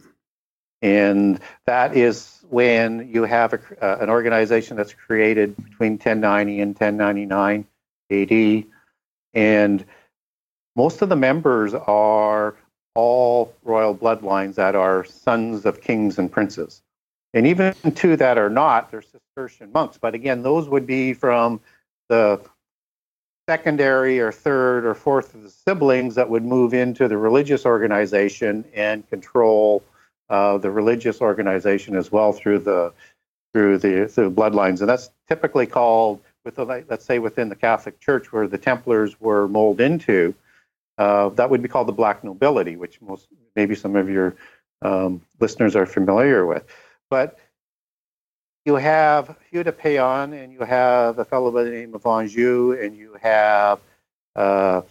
And 0.80 1.40
that 1.66 1.96
is 1.96 2.41
when 2.52 3.08
you 3.10 3.22
have 3.22 3.54
a, 3.54 3.60
uh, 3.82 4.02
an 4.02 4.10
organization 4.10 4.76
that's 4.76 4.92
created 4.92 5.56
between 5.56 5.92
1090 5.92 6.60
and 6.60 6.78
1099 6.78 7.66
AD. 8.10 8.64
And 9.32 9.84
most 10.76 11.00
of 11.00 11.08
the 11.08 11.16
members 11.16 11.72
are 11.72 12.54
all 12.94 13.54
royal 13.64 13.94
bloodlines 13.94 14.56
that 14.56 14.74
are 14.74 15.02
sons 15.02 15.64
of 15.64 15.80
kings 15.80 16.18
and 16.18 16.30
princes. 16.30 16.82
And 17.32 17.46
even 17.46 17.74
two 17.94 18.16
that 18.16 18.36
are 18.36 18.50
not, 18.50 18.90
they're 18.90 19.00
Cistercian 19.00 19.72
monks. 19.72 19.96
But 19.96 20.14
again, 20.14 20.42
those 20.42 20.68
would 20.68 20.86
be 20.86 21.14
from 21.14 21.58
the 22.10 22.38
secondary 23.48 24.20
or 24.20 24.30
third 24.30 24.84
or 24.84 24.94
fourth 24.94 25.34
of 25.34 25.42
the 25.42 25.48
siblings 25.50 26.16
that 26.16 26.28
would 26.28 26.44
move 26.44 26.74
into 26.74 27.08
the 27.08 27.16
religious 27.16 27.64
organization 27.64 28.66
and 28.74 29.08
control 29.08 29.82
uh, 30.30 30.58
the 30.58 30.70
religious 30.70 31.20
organization 31.20 31.96
as 31.96 32.10
well 32.10 32.32
through 32.32 32.60
the 32.60 32.92
through 33.52 33.78
the 33.78 34.08
through 34.08 34.30
bloodlines, 34.30 34.80
and 34.80 34.88
that's 34.88 35.10
typically 35.28 35.66
called 35.66 36.20
with 36.44 36.56
the 36.56 36.64
let's 36.64 37.04
say 37.04 37.18
within 37.18 37.48
the 37.48 37.56
Catholic 37.56 38.00
Church 38.00 38.32
where 38.32 38.48
the 38.48 38.58
Templars 38.58 39.20
were 39.20 39.48
molded 39.48 39.84
into. 39.84 40.34
Uh, 40.98 41.30
that 41.30 41.48
would 41.50 41.62
be 41.62 41.68
called 41.68 41.88
the 41.88 41.92
black 41.92 42.22
nobility, 42.22 42.76
which 42.76 43.00
most 43.00 43.26
maybe 43.56 43.74
some 43.74 43.96
of 43.96 44.08
your 44.08 44.34
um, 44.82 45.22
listeners 45.40 45.74
are 45.74 45.86
familiar 45.86 46.46
with. 46.46 46.64
But 47.10 47.38
you 48.64 48.76
have 48.76 49.36
Hugh 49.50 49.64
de 49.64 49.72
Payens, 49.72 50.32
and 50.32 50.52
you 50.52 50.60
have 50.60 51.18
a 51.18 51.24
fellow 51.24 51.50
by 51.50 51.64
the 51.64 51.70
name 51.70 51.94
of 51.94 52.06
Anjou, 52.06 52.72
and 52.80 52.96
you 52.96 53.16
have 53.20 53.80
uh, 54.36 54.82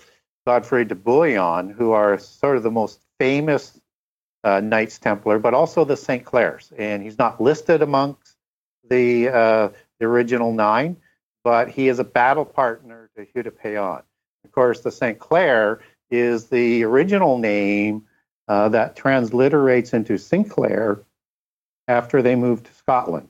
Godfrey 0.45 0.85
de 0.85 0.95
Bouillon, 0.95 1.69
who 1.69 1.91
are 1.91 2.17
sort 2.17 2.57
of 2.57 2.63
the 2.63 2.71
most 2.71 2.99
famous 3.19 3.79
uh, 4.43 4.59
Knights 4.59 4.99
Templar, 4.99 5.39
but 5.39 5.53
also 5.53 5.85
the 5.85 5.97
St. 5.97 6.25
Clairs. 6.25 6.71
And 6.77 7.03
he's 7.03 7.17
not 7.17 7.41
listed 7.41 7.81
amongst 7.81 8.35
the, 8.89 9.29
uh, 9.29 9.69
the 9.99 10.05
original 10.05 10.51
nine, 10.53 10.97
but 11.43 11.69
he 11.69 11.87
is 11.87 11.99
a 11.99 12.03
battle 12.03 12.45
partner 12.45 13.09
to 13.15 13.25
Hugh 13.25 13.43
de 13.43 13.51
Payens. 13.51 14.03
Of 14.43 14.51
course, 14.51 14.81
the 14.81 14.91
St. 14.91 15.19
Clair 15.19 15.81
is 16.09 16.47
the 16.47 16.83
original 16.83 17.37
name 17.37 18.07
uh, 18.47 18.69
that 18.69 18.95
transliterates 18.95 19.93
into 19.93 20.17
Sinclair 20.17 21.03
after 21.87 22.21
they 22.21 22.35
moved 22.35 22.65
to 22.65 22.73
Scotland. 22.73 23.29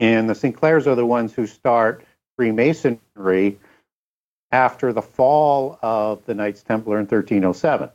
And 0.00 0.28
the 0.28 0.34
Sinclairs 0.34 0.86
are 0.86 0.94
the 0.94 1.06
ones 1.06 1.32
who 1.32 1.46
start 1.46 2.04
Freemasonry 2.36 3.58
after 4.50 4.92
the 4.92 5.02
fall 5.02 5.78
of 5.82 6.24
the 6.24 6.34
Knights 6.34 6.62
Templar 6.62 6.98
in 6.98 7.06
1307. 7.06 7.90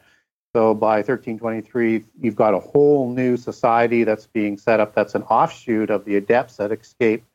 So 0.56 0.76
by 0.76 0.98
1323, 0.98 2.04
you've 2.22 2.36
got 2.36 2.54
a 2.54 2.60
whole 2.60 3.10
new 3.10 3.38
society 3.38 4.04
that's 4.04 4.28
being 4.28 4.58
set 4.58 4.80
up 4.80 4.94
that's 4.94 5.16
an 5.16 5.24
offshoot 5.24 5.90
of 5.90 6.06
the 6.06 6.16
adepts 6.16 6.58
that 6.58 6.72
escaped 6.72 7.26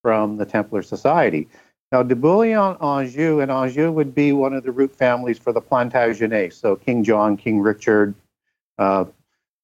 from 0.00 0.36
the 0.36 0.46
Templar 0.46 0.82
Society. 0.82 1.48
Now, 1.90 2.04
de 2.04 2.14
Bouillon 2.14 2.76
Anjou, 2.80 3.40
and 3.40 3.50
Anjou 3.50 3.90
would 3.90 4.14
be 4.14 4.32
one 4.32 4.52
of 4.52 4.62
the 4.62 4.70
root 4.70 4.94
families 4.94 5.38
for 5.38 5.52
the 5.52 5.60
Plantagenets. 5.60 6.52
So 6.52 6.76
King 6.76 7.02
John, 7.02 7.36
King 7.36 7.60
Richard, 7.60 8.14
uh, 8.78 9.06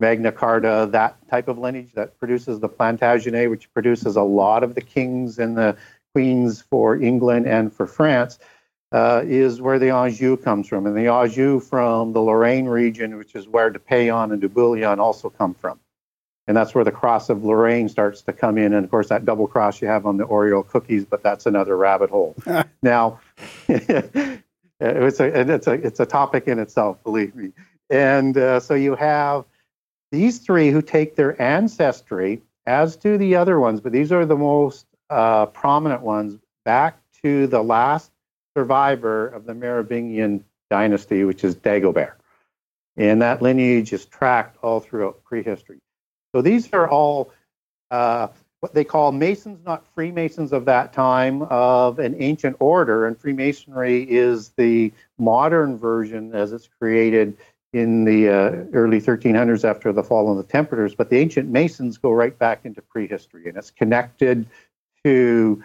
Magna 0.01 0.33
Carta, 0.33 0.89
that 0.91 1.17
type 1.29 1.47
of 1.47 1.59
lineage 1.59 1.93
that 1.93 2.19
produces 2.19 2.59
the 2.59 2.69
Plantagenet, 2.69 3.49
which 3.49 3.73
produces 3.73 4.17
a 4.17 4.23
lot 4.23 4.65
of 4.65 4.75
the 4.75 4.81
kings 4.81 5.39
and 5.39 5.57
the 5.57 5.77
queens 6.15 6.62
for 6.62 6.97
England 6.97 7.47
and 7.47 7.73
for 7.73 7.87
France, 7.87 8.39
uh, 8.95 9.22
is 9.24 9.61
where 9.61 9.80
the 9.80 9.90
Anjou 9.90 10.36
comes 10.36 10.68
from. 10.68 10.86
And 10.86 10.97
the 10.97 11.09
Anjou 11.09 11.59
from 11.59 12.12
the 12.12 12.20
Lorraine 12.20 12.66
region, 12.66 13.16
which 13.16 13.34
is 13.34 13.49
where 13.49 13.68
de 13.68 13.80
Payens 13.80 14.32
and 14.32 14.40
de 14.40 14.49
Bouillon 14.49 15.01
also 15.01 15.28
come 15.28 15.53
from. 15.53 15.80
And 16.47 16.57
that's 16.57 16.76
where 16.76 16.84
the 16.84 16.92
cross 16.92 17.28
of 17.28 17.45
Lorraine 17.45 17.88
starts 17.88 18.22
to 18.22 18.32
come 18.32 18.57
in. 18.57 18.72
And 18.72 18.84
of 18.84 18.90
course, 18.92 19.09
that 19.09 19.24
double 19.24 19.49
cross 19.49 19.82
you 19.82 19.88
have 19.88 20.07
on 20.07 20.16
the 20.16 20.24
Oreo 20.24 20.64
cookies, 20.64 21.05
but 21.05 21.24
that's 21.24 21.45
another 21.45 21.76
rabbit 21.76 22.11
hole. 22.11 22.36
now, 22.82 23.18
it's, 23.68 25.20
a, 25.20 25.40
it's, 25.40 25.66
a, 25.66 25.72
it's 25.72 25.99
a 25.99 26.07
topic 26.07 26.47
in 26.47 26.61
itself, 26.61 27.03
believe 27.03 27.34
me. 27.34 27.51
And 27.90 28.38
uh, 28.38 28.61
so 28.61 28.74
you 28.74 28.95
have 28.95 29.45
these 30.12 30.38
three 30.38 30.70
who 30.70 30.80
take 30.80 31.16
their 31.16 31.40
ancestry, 31.42 32.42
as 32.64 32.95
do 32.95 33.18
the 33.18 33.34
other 33.34 33.59
ones, 33.59 33.80
but 33.80 33.90
these 33.90 34.12
are 34.12 34.24
the 34.24 34.36
most 34.36 34.86
uh, 35.11 35.47
prominent 35.47 36.03
ones, 36.03 36.38
back 36.64 36.99
to 37.22 37.49
the 37.49 37.62
last 37.62 38.12
survivor 38.57 39.29
of 39.29 39.47
the 39.47 39.55
Merovingian 39.55 40.45
dynasty, 40.71 41.25
which 41.25 41.45
is 41.45 41.55
Dagobert. 41.57 42.15
And 42.97 43.23
that 43.23 43.43
lineage 43.43 43.93
is 43.93 44.07
tracked 44.07 44.57
all 44.63 44.81
throughout 44.81 45.25
prehistory. 45.25 45.79
So 46.35 46.43
these 46.43 46.73
are 46.73 46.89
all 46.89 47.33
uh, 47.91 48.29
what 48.65 48.73
they 48.73 48.85
call 48.85 49.13
Masons, 49.13 49.59
not 49.65 49.87
Freemasons 49.95 50.53
of 50.53 50.65
that 50.65 50.95
time, 50.95 51.43
of 51.43 51.99
an 51.99 52.17
ancient 52.19 52.57
order. 52.61 53.07
And 53.07 53.19
Freemasonry 53.19 54.03
is 54.05 54.51
the 54.57 54.91
modern 55.19 55.77
version 55.77 56.35
as 56.35 56.53
it's 56.53 56.69
created 56.81 57.37
in 57.75 58.05
the 58.05 58.29
uh, 58.29 58.51
early 58.73 59.03
1300s 59.03 59.69
after 59.69 59.93
the 59.93 60.03
fall 60.03 60.31
of 60.31 60.39
the 60.39 60.51
Templars. 60.51 60.95
But 60.95 61.11
the 61.11 61.19
ancient 61.19 61.51
Masons 61.51 61.99
go 61.99 62.11
right 62.13 62.39
back 62.39 62.65
into 62.65 62.81
prehistory, 62.81 63.49
and 63.49 63.59
it's 63.59 63.71
connected 63.71 64.47
to 65.05 65.63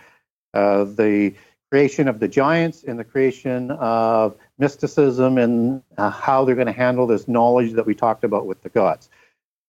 uh, 0.54 0.84
the 0.84 1.34
creation 1.72 2.08
of 2.08 2.20
the 2.20 2.28
giants 2.28 2.84
and 2.84 2.98
the 2.98 3.04
creation 3.04 3.72
of 3.72 4.36
mysticism 4.58 5.38
and 5.38 5.84
uh, 5.98 6.10
how 6.10 6.44
they're 6.44 6.56
going 6.56 6.68
to 6.68 6.74
handle 6.74 7.06
this 7.06 7.28
knowledge 7.28 7.74
that 7.74 7.86
we 7.86 7.94
talked 7.94 8.24
about 8.24 8.46
with 8.46 8.62
the 8.64 8.70
gods. 8.70 9.10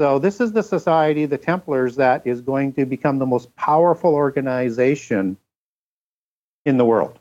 So, 0.01 0.19
this 0.19 0.41
is 0.41 0.53
the 0.53 0.63
society, 0.63 1.27
the 1.27 1.37
Templars, 1.37 1.97
that 1.97 2.27
is 2.27 2.41
going 2.41 2.73
to 2.75 2.87
become 2.87 3.19
the 3.19 3.27
most 3.27 3.55
powerful 3.55 4.15
organization 4.15 5.37
in 6.65 6.79
the 6.79 6.87
world. 6.87 7.19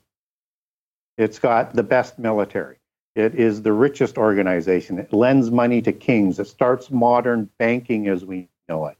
It's 1.18 1.40
got 1.40 1.74
the 1.74 1.84
best 1.84 2.18
military. 2.18 2.78
It 3.16 3.36
is 3.36 3.62
the 3.62 3.74
richest 3.74 4.18
organization. 4.18 4.98
It 4.98 5.12
lends 5.12 5.52
money 5.52 5.82
to 5.82 5.92
kings. 5.92 6.40
It 6.40 6.48
starts 6.48 6.90
modern 6.90 7.50
banking 7.58 8.08
as 8.08 8.24
we 8.24 8.48
know 8.70 8.86
it. 8.88 8.98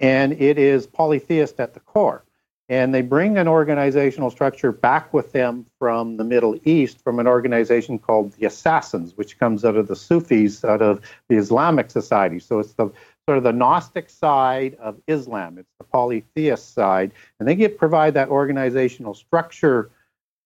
And 0.00 0.32
it 0.32 0.58
is 0.58 0.88
polytheist 0.88 1.60
at 1.60 1.74
the 1.74 1.80
core 1.80 2.24
and 2.68 2.94
they 2.94 3.02
bring 3.02 3.36
an 3.36 3.46
organizational 3.46 4.30
structure 4.30 4.72
back 4.72 5.12
with 5.12 5.32
them 5.32 5.66
from 5.78 6.16
the 6.16 6.24
Middle 6.24 6.58
East 6.64 7.02
from 7.02 7.18
an 7.18 7.26
organization 7.26 7.98
called 7.98 8.32
the 8.32 8.46
Assassins, 8.46 9.16
which 9.16 9.38
comes 9.38 9.64
out 9.64 9.76
of 9.76 9.86
the 9.86 9.96
Sufis, 9.96 10.64
out 10.64 10.80
of 10.80 11.00
the 11.28 11.36
Islamic 11.36 11.90
society. 11.90 12.38
So 12.38 12.58
it's 12.58 12.72
the 12.72 12.90
sort 13.28 13.38
of 13.38 13.44
the 13.44 13.52
Gnostic 13.52 14.08
side 14.08 14.76
of 14.76 15.00
Islam. 15.06 15.58
It's 15.58 15.72
the 15.78 15.84
polytheist 15.84 16.72
side, 16.74 17.12
and 17.38 17.48
they 17.48 17.54
get 17.54 17.78
provide 17.78 18.14
that 18.14 18.28
organizational 18.28 19.14
structure 19.14 19.90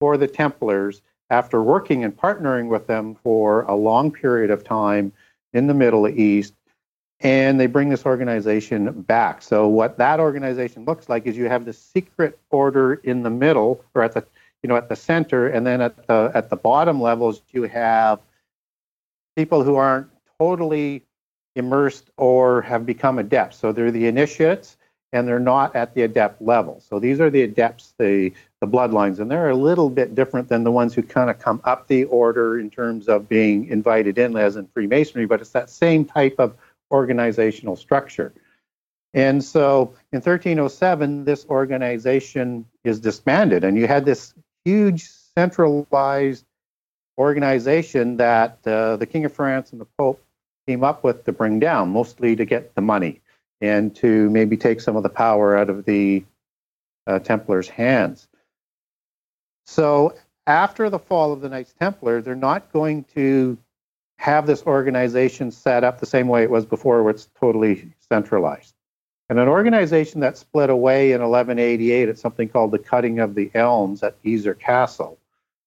for 0.01 0.17
the 0.17 0.29
Templars 0.29 1.03
after 1.31 1.63
working 1.63 2.05
and 2.05 2.17
partnering 2.17 2.69
with 2.69 2.87
them 2.87 3.15
for 3.15 3.63
a 3.63 3.75
long 3.75 4.11
period 4.11 4.51
of 4.51 4.65
time 4.65 5.13
in 5.53 5.67
the 5.67 5.75
Middle 5.75 6.09
East 6.09 6.55
and 7.21 7.59
they 7.59 7.67
bring 7.67 7.89
this 7.89 8.07
organization 8.07 9.03
back. 9.03 9.43
So 9.43 9.67
what 9.67 9.99
that 9.99 10.21
organization 10.21 10.85
looks 10.85 11.09
like 11.09 11.27
is 11.27 11.37
you 11.37 11.49
have 11.49 11.65
the 11.65 11.73
secret 11.73 12.39
order 12.51 12.95
in 12.95 13.23
the 13.23 13.31
middle 13.31 13.85
or 13.95 14.03
at 14.03 14.15
the 14.15 14.25
you 14.63 14.69
know 14.69 14.77
at 14.77 14.89
the 14.89 14.97
center 14.97 15.49
and 15.49 15.67
then 15.67 15.81
at 15.81 16.07
the 16.07 16.31
at 16.35 16.51
the 16.51 16.57
bottom 16.57 17.01
levels 17.01 17.43
you 17.51 17.65
have 17.65 18.21
people 19.37 19.63
who 19.63 19.77
aren't 19.77 20.09
totally 20.39 21.05
immersed 21.57 22.11
or 22.17 22.63
have 22.63 22.87
become 22.87 23.19
adepts. 23.19 23.57
So 23.57 23.73
they're 23.73 23.91
the 23.91 24.07
initiates 24.07 24.77
and 25.13 25.27
they're 25.27 25.41
not 25.41 25.75
at 25.75 25.95
the 25.95 26.03
adept 26.03 26.43
level. 26.43 26.81
So 26.81 26.99
these 26.99 27.21
are 27.21 27.31
the 27.31 27.43
adepts, 27.43 27.95
the 27.99 28.33
the 28.61 28.67
bloodlines, 28.67 29.21
and 29.21 29.31
they're 29.31 29.51
a 29.51 29.57
little 29.57 29.89
bit 29.89 30.15
different 30.15 30.49
than 30.49 30.65
the 30.65 30.73
ones 30.73 30.93
who 30.93 31.03
kind 31.03 31.31
of 31.31 31.39
come 31.39 31.61
up 31.65 31.87
the 31.87 32.05
order 32.05 32.59
in 32.59 32.71
terms 32.71 33.09
of 33.09 33.29
being 33.29 33.67
invited 33.69 34.19
in 34.19 34.37
as 34.37 34.57
in 34.57 34.67
Freemasonry, 34.69 35.27
but 35.27 35.41
it's 35.41 35.51
that 35.51 35.71
same 35.71 36.05
type 36.05 36.35
of 36.39 36.57
organizational 36.91 37.77
structure. 37.77 38.33
And 39.15 39.43
so 39.43 39.95
in 40.13 40.19
1307, 40.19 41.25
this 41.25 41.47
organization 41.47 42.67
is 42.85 43.01
disbanded, 43.01 43.65
and 43.65 43.77
you 43.77 43.87
had 43.87 44.05
this 44.05 44.35
huge 44.65 45.09
centralized 45.35 46.45
organization 47.17 48.17
that 48.19 48.59
uh, 48.67 48.97
the 48.97 49.07
King 49.07 49.25
of 49.25 49.33
France 49.33 49.73
and 49.73 49.81
the 49.81 49.87
Pope 49.99 50.23
came 50.67 50.85
up 50.85 51.03
with 51.03 51.25
to 51.25 51.33
bring 51.33 51.59
down, 51.59 51.91
mostly 51.91 52.37
to 52.37 52.45
get 52.45 52.75
the 52.75 52.81
money 52.81 53.21
and 53.61 53.95
to 53.97 54.31
maybe 54.31 54.57
take 54.57 54.81
some 54.81 54.97
of 54.97 55.03
the 55.03 55.09
power 55.09 55.57
out 55.57 55.71
of 55.71 55.85
the 55.85 56.25
uh, 57.07 57.19
Templars' 57.19 57.69
hands. 57.69 58.29
So 59.67 60.15
after 60.47 60.89
the 60.91 60.99
fall 60.99 61.33
of 61.33 61.41
the 61.41 61.49
Knights 61.49 61.75
Templar, 61.79 62.23
they're 62.23 62.35
not 62.35 62.73
going 62.73 63.05
to 63.15 63.59
have 64.19 64.47
this 64.47 64.65
organization 64.67 65.51
set 65.51 65.85
up 65.85 66.01
the 66.01 66.07
same 66.07 66.29
way 66.29 66.43
it 66.43 66.51
was 66.51 66.67
before, 66.67 67.03
where 67.03 67.13
it's 67.13 67.29
totally 67.41 67.91
centralized. 68.11 68.75
And 69.31 69.39
an 69.39 69.49
organization 69.49 70.21
that 70.21 70.37
split 70.37 70.71
away 70.71 71.13
in 71.13 71.21
1188 71.21 72.09
at 72.09 72.19
something 72.19 72.49
called 72.49 72.73
the 72.73 72.79
Cutting 72.79 73.21
of 73.21 73.35
the 73.35 73.51
Elms 73.55 74.03
at 74.03 74.21
Gisors 74.23 74.59
Castle 74.59 75.19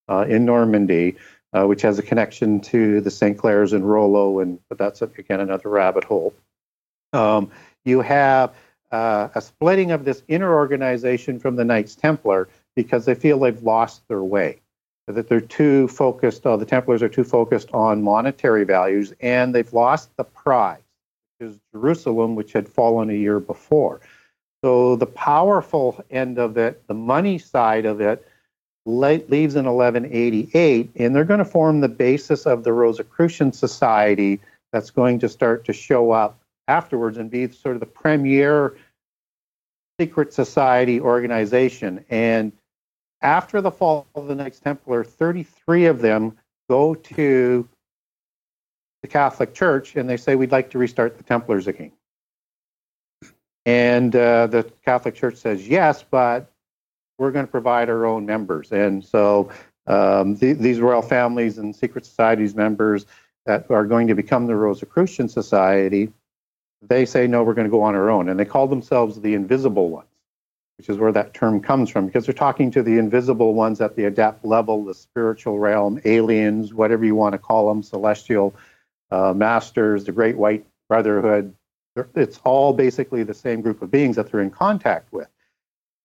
uh, 0.09 0.25
in 0.27 0.45
Normandy, 0.45 1.15
uh, 1.53 1.65
which 1.65 1.81
has 1.83 1.97
a 1.97 2.03
connection 2.03 2.59
to 2.61 2.99
the 3.01 3.11
St. 3.11 3.37
Clairs 3.37 3.71
and 3.71 3.89
Rollo, 3.89 4.39
and 4.39 4.59
but 4.67 4.77
that's 4.77 5.01
again 5.01 5.39
another 5.39 5.69
rabbit 5.69 6.03
hole. 6.03 6.33
Um, 7.13 7.51
you 7.85 8.01
have 8.01 8.53
uh, 8.91 9.29
a 9.33 9.41
splitting 9.41 9.91
of 9.91 10.03
this 10.03 10.23
inner 10.27 10.53
organization 10.53 11.39
from 11.39 11.55
the 11.55 11.63
Knights 11.63 11.95
Templar 11.95 12.49
because 12.75 13.05
they 13.05 13.15
feel 13.15 13.39
they've 13.39 13.63
lost 13.63 14.05
their 14.09 14.23
way 14.23 14.59
that 15.07 15.27
they're 15.27 15.41
too 15.41 15.87
focused, 15.87 16.45
uh, 16.45 16.57
the 16.57 16.65
Templars 16.65 17.01
are 17.01 17.09
too 17.09 17.23
focused 17.23 17.69
on 17.73 18.01
monetary 18.01 18.63
values, 18.63 19.13
and 19.19 19.53
they've 19.53 19.73
lost 19.73 20.15
the 20.17 20.23
prize, 20.23 20.81
which 21.39 21.49
is 21.49 21.59
Jerusalem, 21.73 22.35
which 22.35 22.53
had 22.53 22.69
fallen 22.69 23.09
a 23.09 23.13
year 23.13 23.39
before. 23.39 24.01
So 24.63 24.95
the 24.95 25.07
powerful 25.07 26.03
end 26.11 26.37
of 26.37 26.57
it, 26.57 26.85
the 26.87 26.93
money 26.93 27.39
side 27.39 27.85
of 27.85 27.99
it, 27.99 28.27
leaves 28.85 29.55
in 29.55 29.65
1188, 29.65 30.91
and 30.95 31.15
they're 31.15 31.23
going 31.23 31.39
to 31.39 31.45
form 31.45 31.81
the 31.81 31.89
basis 31.89 32.45
of 32.45 32.63
the 32.63 32.73
Rosicrucian 32.73 33.53
Society 33.53 34.39
that's 34.71 34.89
going 34.89 35.19
to 35.19 35.29
start 35.29 35.65
to 35.65 35.73
show 35.73 36.11
up 36.11 36.39
afterwards 36.67 37.17
and 37.17 37.29
be 37.29 37.49
sort 37.49 37.75
of 37.75 37.79
the 37.79 37.85
premier 37.85 38.75
secret 39.99 40.33
society 40.33 40.99
organization. 40.99 42.03
And 42.09 42.51
after 43.21 43.61
the 43.61 43.71
fall 43.71 44.07
of 44.15 44.27
the 44.27 44.35
Knights 44.35 44.59
Templar, 44.59 45.03
33 45.03 45.85
of 45.85 46.01
them 46.01 46.37
go 46.69 46.95
to 46.95 47.67
the 49.01 49.07
Catholic 49.07 49.53
Church 49.53 49.95
and 49.95 50.09
they 50.09 50.17
say, 50.17 50.35
We'd 50.35 50.51
like 50.51 50.71
to 50.71 50.77
restart 50.77 51.17
the 51.17 51.23
Templars 51.23 51.67
again. 51.67 51.91
And 53.65 54.15
uh, 54.15 54.47
the 54.47 54.71
Catholic 54.83 55.15
Church 55.15 55.37
says, 55.37 55.67
Yes, 55.67 56.03
but 56.09 56.51
we're 57.17 57.31
going 57.31 57.45
to 57.45 57.51
provide 57.51 57.89
our 57.89 58.05
own 58.05 58.25
members. 58.25 58.71
And 58.71 59.03
so 59.03 59.51
um, 59.87 60.35
th- 60.37 60.57
these 60.57 60.79
royal 60.79 61.01
families 61.01 61.57
and 61.57 61.75
secret 61.75 62.05
societies 62.05 62.55
members 62.55 63.05
that 63.45 63.69
are 63.69 63.85
going 63.85 64.07
to 64.07 64.15
become 64.15 64.47
the 64.47 64.55
Rosicrucian 64.55 65.29
Society, 65.29 66.11
they 66.81 67.05
say, 67.05 67.27
No, 67.27 67.43
we're 67.43 67.53
going 67.53 67.67
to 67.67 67.71
go 67.71 67.81
on 67.81 67.95
our 67.95 68.09
own. 68.09 68.29
And 68.29 68.39
they 68.39 68.45
call 68.45 68.67
themselves 68.67 69.19
the 69.19 69.33
Invisible 69.33 69.89
Ones 69.89 70.07
which 70.81 70.89
is 70.89 70.97
where 70.97 71.11
that 71.11 71.35
term 71.35 71.61
comes 71.61 71.91
from, 71.91 72.07
because 72.07 72.25
they're 72.25 72.33
talking 72.33 72.71
to 72.71 72.81
the 72.81 72.97
invisible 72.97 73.53
ones 73.53 73.79
at 73.81 73.95
the 73.95 74.05
adept 74.05 74.43
level, 74.43 74.83
the 74.83 74.95
spiritual 74.95 75.59
realm, 75.59 76.01
aliens, 76.05 76.73
whatever 76.73 77.05
you 77.05 77.13
want 77.13 77.33
to 77.33 77.37
call 77.37 77.69
them, 77.69 77.83
celestial 77.83 78.55
uh, 79.11 79.31
masters, 79.31 80.05
the 80.05 80.11
Great 80.11 80.35
White 80.35 80.65
Brotherhood. 80.89 81.53
It's 82.15 82.39
all 82.43 82.73
basically 82.73 83.21
the 83.21 83.35
same 83.35 83.61
group 83.61 83.83
of 83.83 83.91
beings 83.91 84.15
that 84.15 84.31
they're 84.31 84.41
in 84.41 84.49
contact 84.49 85.13
with. 85.13 85.27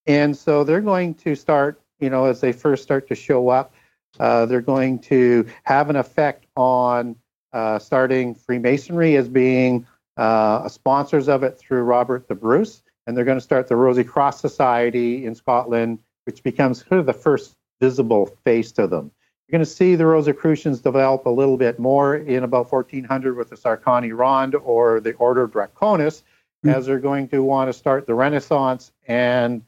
And 0.04 0.36
so 0.36 0.62
they're 0.62 0.82
going 0.82 1.14
to 1.14 1.34
start, 1.34 1.80
you 1.98 2.10
know, 2.10 2.26
as 2.26 2.42
they 2.42 2.52
first 2.52 2.82
start 2.82 3.08
to 3.08 3.14
show 3.14 3.48
up, 3.48 3.72
uh, 4.20 4.44
they're 4.44 4.60
going 4.60 4.98
to 4.98 5.46
have 5.62 5.88
an 5.88 5.96
effect 5.96 6.44
on 6.54 7.16
uh, 7.54 7.78
starting 7.78 8.34
Freemasonry 8.34 9.16
as 9.16 9.26
being 9.26 9.86
uh, 10.18 10.68
sponsors 10.68 11.30
of 11.30 11.44
it 11.44 11.58
through 11.58 11.80
Robert 11.80 12.28
the 12.28 12.34
Bruce 12.34 12.82
and 13.06 13.16
they're 13.16 13.24
going 13.24 13.38
to 13.38 13.44
start 13.44 13.68
the 13.68 13.76
Rosy 13.76 14.04
Cross 14.04 14.40
Society 14.40 15.26
in 15.26 15.34
Scotland, 15.34 15.98
which 16.24 16.42
becomes 16.42 16.82
kind 16.82 17.00
of 17.00 17.06
the 17.06 17.12
first 17.12 17.56
visible 17.80 18.26
face 18.44 18.72
to 18.72 18.86
them. 18.86 19.10
You're 19.46 19.58
going 19.58 19.64
to 19.64 19.70
see 19.70 19.94
the 19.94 20.06
Rosicrucians 20.06 20.80
develop 20.80 21.26
a 21.26 21.30
little 21.30 21.56
bit 21.56 21.78
more 21.78 22.16
in 22.16 22.42
about 22.42 22.72
1400 22.72 23.36
with 23.36 23.50
the 23.50 23.56
Sárkány 23.56 24.16
Rend 24.16 24.56
or 24.56 24.98
the 24.98 25.12
Order 25.14 25.42
of 25.42 25.52
Draconis, 25.52 26.22
mm-hmm. 26.22 26.70
as 26.70 26.86
they're 26.86 26.98
going 26.98 27.28
to 27.28 27.44
want 27.44 27.68
to 27.68 27.72
start 27.72 28.06
the 28.06 28.14
Renaissance 28.14 28.90
and 29.06 29.62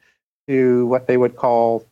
do 0.48 0.86
what 0.86 1.06
they 1.06 1.16
would 1.16 1.36
call 1.36 1.86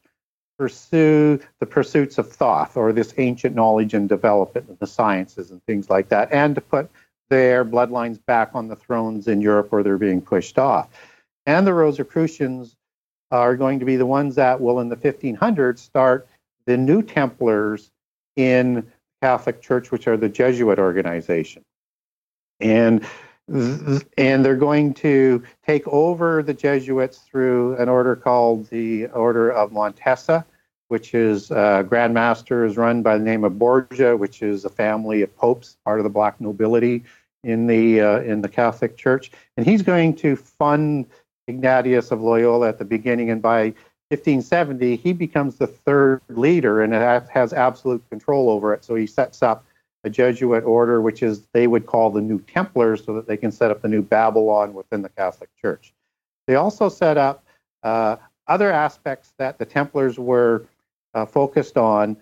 pursue 0.59 1.39
the 1.61 1.67
pursuits 1.67 2.17
of 2.17 2.33
Thoth 2.33 2.77
or 2.79 2.93
this 2.93 3.13
ancient 3.19 3.55
knowledge 3.55 3.93
and 3.93 4.09
development 4.09 4.71
of 4.71 4.79
the 4.79 4.87
sciences 4.87 5.51
and 5.51 5.63
things 5.65 5.91
like 5.91 6.09
that, 6.09 6.33
and 6.33 6.55
to 6.55 6.61
put 6.61 6.91
their 7.29 7.65
bloodlines 7.65 8.19
back 8.25 8.51
on 8.55 8.69
the 8.69 8.77
thrones 8.77 9.29
in 9.29 9.41
Europe 9.41 9.71
where 9.71 9.83
they're 9.83 9.99
being 9.99 10.23
pushed 10.23 10.59
off 10.59 10.89
and 11.47 11.67
the 11.67 11.75
Rosicrucians 11.75 12.77
are 13.31 13.57
going 13.57 13.79
to 13.79 13.85
be 13.85 13.97
the 13.97 14.07
ones 14.07 14.35
that 14.35 14.61
will, 14.61 14.81
in 14.81 14.89
the 14.89 14.97
1500s, 14.97 15.79
start 15.79 16.29
the 16.67 16.77
New 16.77 17.03
Templars 17.03 17.91
in 18.37 18.75
the 18.75 18.85
Catholic 19.23 19.63
Church, 19.63 19.91
which 19.91 20.07
are 20.07 20.17
the 20.17 20.29
Jesuit 20.29 20.79
organization. 20.79 21.63
And 22.61 23.07
and 23.49 24.45
they're 24.45 24.57
going 24.57 24.93
to 24.93 25.41
take 25.65 25.87
over 25.87 26.43
the 26.43 26.55
Jesuits 26.55 27.19
through 27.19 27.77
an 27.77 27.89
order 27.89 28.17
called 28.17 28.67
the 28.71 29.07
Order 29.07 29.53
of 29.53 29.71
Montesa, 29.71 30.45
which 30.89 31.15
is 31.15 31.53
uh, 31.53 31.85
Grand 31.85 32.13
Master 32.13 32.65
is 32.65 32.77
run 32.77 33.03
by 33.03 33.17
the 33.17 33.23
name 33.23 33.45
of 33.45 33.57
Borgia, 33.57 34.17
which 34.17 34.43
is 34.43 34.65
a 34.65 34.69
family 34.69 35.23
of 35.23 35.37
popes, 35.37 35.77
part 35.85 36.01
of 36.01 36.05
the 36.05 36.11
black 36.11 36.41
nobility 36.41 37.05
in 37.45 37.69
the 37.69 38.01
uh, 38.01 38.21
in 38.21 38.43
the 38.43 38.49
Catholic 38.49 38.97
Church, 38.97 39.31
and 39.57 39.65
he's 39.65 39.83
going 39.83 40.17
to 40.17 40.35
fund 40.35 41.07
Ignatius 41.49 42.11
of 42.11 42.21
Loyola 42.21 42.69
at 42.69 42.79
the 42.79 42.85
beginning, 42.85 43.31
and 43.31 43.41
by 43.41 43.75
1570 44.09 44.97
he 44.97 45.13
becomes 45.13 45.57
the 45.57 45.67
third 45.67 46.21
leader 46.29 46.83
and 46.83 46.93
has 47.29 47.53
absolute 47.53 48.09
control 48.09 48.51
over 48.51 48.73
it. 48.73 48.85
So 48.85 48.95
he 48.95 49.07
sets 49.07 49.43
up 49.43 49.65
a 50.05 50.11
Jesuit 50.11 50.63
order, 50.63 51.01
which 51.01 51.23
is 51.23 51.47
they 51.53 51.67
would 51.67 51.87
call 51.87 52.11
the 52.11 52.21
New 52.21 52.41
Templars, 52.41 53.05
so 53.05 53.15
that 53.15 53.27
they 53.27 53.37
can 53.37 53.51
set 53.51 53.71
up 53.71 53.83
the 53.83 53.89
new 53.89 54.03
Babylon 54.03 54.75
within 54.75 55.03
the 55.03 55.09
Catholic 55.09 55.51
Church. 55.61 55.93
They 56.47 56.55
also 56.55 56.89
set 56.89 57.17
up 57.17 57.45
uh, 57.83 58.17
other 58.47 58.71
aspects 58.71 59.33
that 59.39 59.59
the 59.59 59.65
Templars 59.65 60.19
were 60.19 60.67
uh, 61.15 61.27
focused 61.27 61.77
on, 61.77 62.17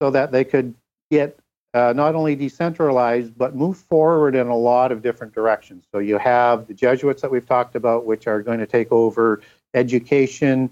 so 0.00 0.10
that 0.10 0.30
they 0.30 0.44
could 0.44 0.74
get 1.10 1.38
uh, 1.74 1.92
not 1.94 2.14
only 2.14 2.36
decentralized 2.36 3.36
but 3.36 3.54
move 3.54 3.76
forward 3.76 4.34
in 4.34 4.46
a 4.46 4.56
lot 4.56 4.92
of 4.92 5.02
different 5.02 5.34
directions. 5.34 5.84
So 5.92 5.98
you 5.98 6.16
have 6.18 6.68
the 6.68 6.74
Jesuits 6.74 7.20
that 7.22 7.30
we've 7.30 7.46
talked 7.46 7.74
about, 7.74 8.06
which 8.06 8.26
are 8.26 8.40
going 8.42 8.60
to 8.60 8.66
take 8.66 8.92
over 8.92 9.42
education 9.74 10.70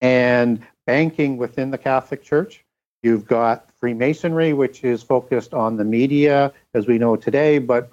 and 0.00 0.60
banking 0.86 1.36
within 1.36 1.70
the 1.70 1.78
Catholic 1.78 2.22
Church. 2.24 2.64
You've 3.02 3.26
got 3.26 3.68
Freemasonry, 3.78 4.52
which 4.52 4.84
is 4.84 5.02
focused 5.02 5.54
on 5.54 5.76
the 5.76 5.84
media, 5.84 6.52
as 6.74 6.86
we 6.86 6.98
know 6.98 7.16
today, 7.16 7.58
but 7.58 7.90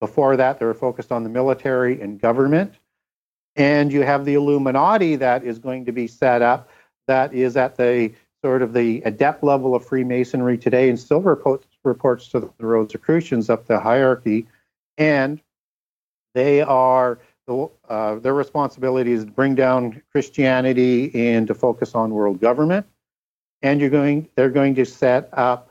before 0.00 0.36
that, 0.36 0.58
they 0.58 0.66
were 0.66 0.74
focused 0.74 1.12
on 1.12 1.24
the 1.24 1.28
military 1.28 2.00
and 2.00 2.20
government. 2.20 2.74
And 3.56 3.92
you 3.92 4.02
have 4.02 4.24
the 4.24 4.34
Illuminati 4.34 5.16
that 5.16 5.44
is 5.44 5.58
going 5.58 5.84
to 5.86 5.92
be 5.92 6.06
set 6.06 6.42
up, 6.42 6.70
that 7.08 7.34
is 7.34 7.56
at 7.56 7.76
the 7.76 8.12
sort 8.44 8.62
of 8.62 8.72
the 8.72 9.02
adept 9.02 9.42
level 9.42 9.74
of 9.74 9.84
Freemasonry 9.84 10.58
today, 10.58 10.88
and 10.88 10.98
still 10.98 11.20
reports, 11.20 11.66
reports 11.84 12.28
to 12.28 12.40
the 12.40 12.66
Rosicrucians 12.66 13.50
up 13.50 13.66
the 13.66 13.80
hierarchy. 13.80 14.46
And 14.96 15.40
they 16.34 16.60
are 16.60 17.18
uh, 17.88 18.16
their 18.16 18.34
responsibility 18.34 19.12
is 19.12 19.24
to 19.24 19.30
bring 19.30 19.54
down 19.54 20.02
Christianity 20.12 21.10
and 21.32 21.46
to 21.46 21.54
focus 21.54 21.94
on 21.94 22.10
world 22.10 22.40
government. 22.40 22.86
And 23.62 23.80
you're 23.80 23.90
going, 23.90 24.28
they're 24.34 24.50
going 24.50 24.74
to 24.76 24.84
set 24.84 25.30
up 25.32 25.70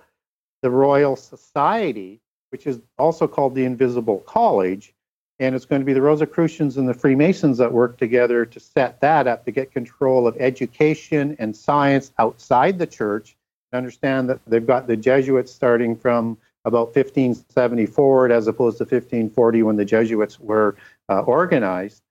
the 0.62 0.72
Royal 0.72 1.16
Society, 1.16 2.20
which 2.49 2.66
is 2.66 2.80
also 2.97 3.28
called 3.28 3.53
the 3.53 3.64
Invisible 3.64 4.20
College. 4.20 4.93
And 5.39 5.53
it's 5.53 5.66
going 5.66 5.82
to 5.82 5.86
be 5.86 5.93
the 5.93 6.01
Rosicrucians 6.01 6.78
and 6.78 6.89
the 6.89 6.95
Freemasons 6.95 7.60
that 7.60 7.72
work 7.72 7.99
together 7.99 8.43
to 8.43 8.60
set 8.60 8.99
that 9.01 9.28
up 9.28 9.45
to 9.45 9.51
get 9.51 9.72
control 9.72 10.28
of 10.28 10.36
education 10.39 11.36
and 11.38 11.55
science 11.55 12.12
outside 12.18 12.80
the 12.80 12.88
church. 12.88 13.37
Understand 13.74 14.30
that 14.30 14.39
they've 14.47 14.65
got 14.65 14.88
the 14.88 14.95
Jesuits 14.95 15.53
starting 15.53 15.95
from 15.95 16.38
about 16.65 16.88
1570 16.88 17.86
forward, 17.86 18.32
as 18.32 18.47
opposed 18.47 18.78
to 18.78 18.84
1540 18.84 19.63
when 19.63 19.76
the 19.76 19.86
Jesuits 19.86 20.39
were 20.39 20.76
uh, 21.09 21.22
organized, 21.22 22.01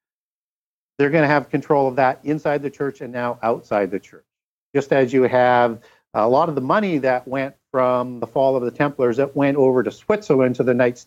they're 0.98 1.10
going 1.10 1.22
to 1.22 1.28
have 1.28 1.50
control 1.50 1.88
of 1.88 1.96
that 1.96 2.20
inside 2.24 2.62
the 2.62 2.70
church 2.70 3.00
and 3.00 3.12
now 3.12 3.38
outside 3.42 3.90
the 3.90 4.00
church. 4.00 4.24
Just 4.74 4.92
as 4.92 5.12
you 5.12 5.24
have 5.24 5.80
a 6.14 6.28
lot 6.28 6.48
of 6.48 6.54
the 6.54 6.60
money 6.62 6.98
that 6.98 7.28
went 7.28 7.54
from 7.70 8.20
the 8.20 8.26
fall 8.26 8.56
of 8.56 8.62
the 8.62 8.70
Templars 8.70 9.18
that 9.18 9.36
went 9.36 9.58
over 9.58 9.82
to 9.82 9.90
Switzerland 9.90 10.56
to 10.56 10.62
the 10.62 10.72
Knights, 10.72 11.06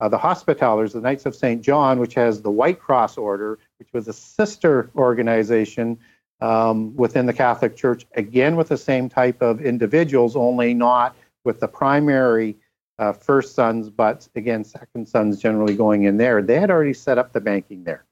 uh, 0.00 0.08
the 0.08 0.18
Hospitallers, 0.18 0.92
the 0.92 1.00
Knights 1.00 1.26
of 1.26 1.34
St. 1.34 1.62
John, 1.62 1.98
which 2.00 2.14
has 2.14 2.40
the 2.40 2.50
White 2.50 2.80
Cross 2.80 3.18
Order, 3.18 3.58
which 3.78 3.92
was 3.92 4.08
a 4.08 4.12
sister 4.14 4.90
organization 4.96 5.98
um, 6.40 6.94
within 6.96 7.26
the 7.26 7.32
Catholic 7.32 7.76
Church, 7.76 8.06
again 8.14 8.56
with 8.56 8.68
the 8.68 8.76
same 8.76 9.08
type 9.08 9.42
of 9.42 9.60
individuals, 9.60 10.36
only 10.36 10.74
not 10.74 11.16
with 11.44 11.60
the 11.60 11.68
primary 11.68 12.56
uh, 12.98 13.12
first 13.12 13.54
sons, 13.54 13.90
but 13.90 14.28
again, 14.34 14.64
second 14.64 15.06
sons 15.08 15.40
generally 15.40 15.74
going 15.74 16.04
in 16.04 16.16
there. 16.16 16.42
They 16.42 16.58
had 16.58 16.70
already 16.70 16.94
set 16.94 17.18
up 17.18 17.32
the 17.32 17.40
banking 17.40 17.84
there. 17.84 18.04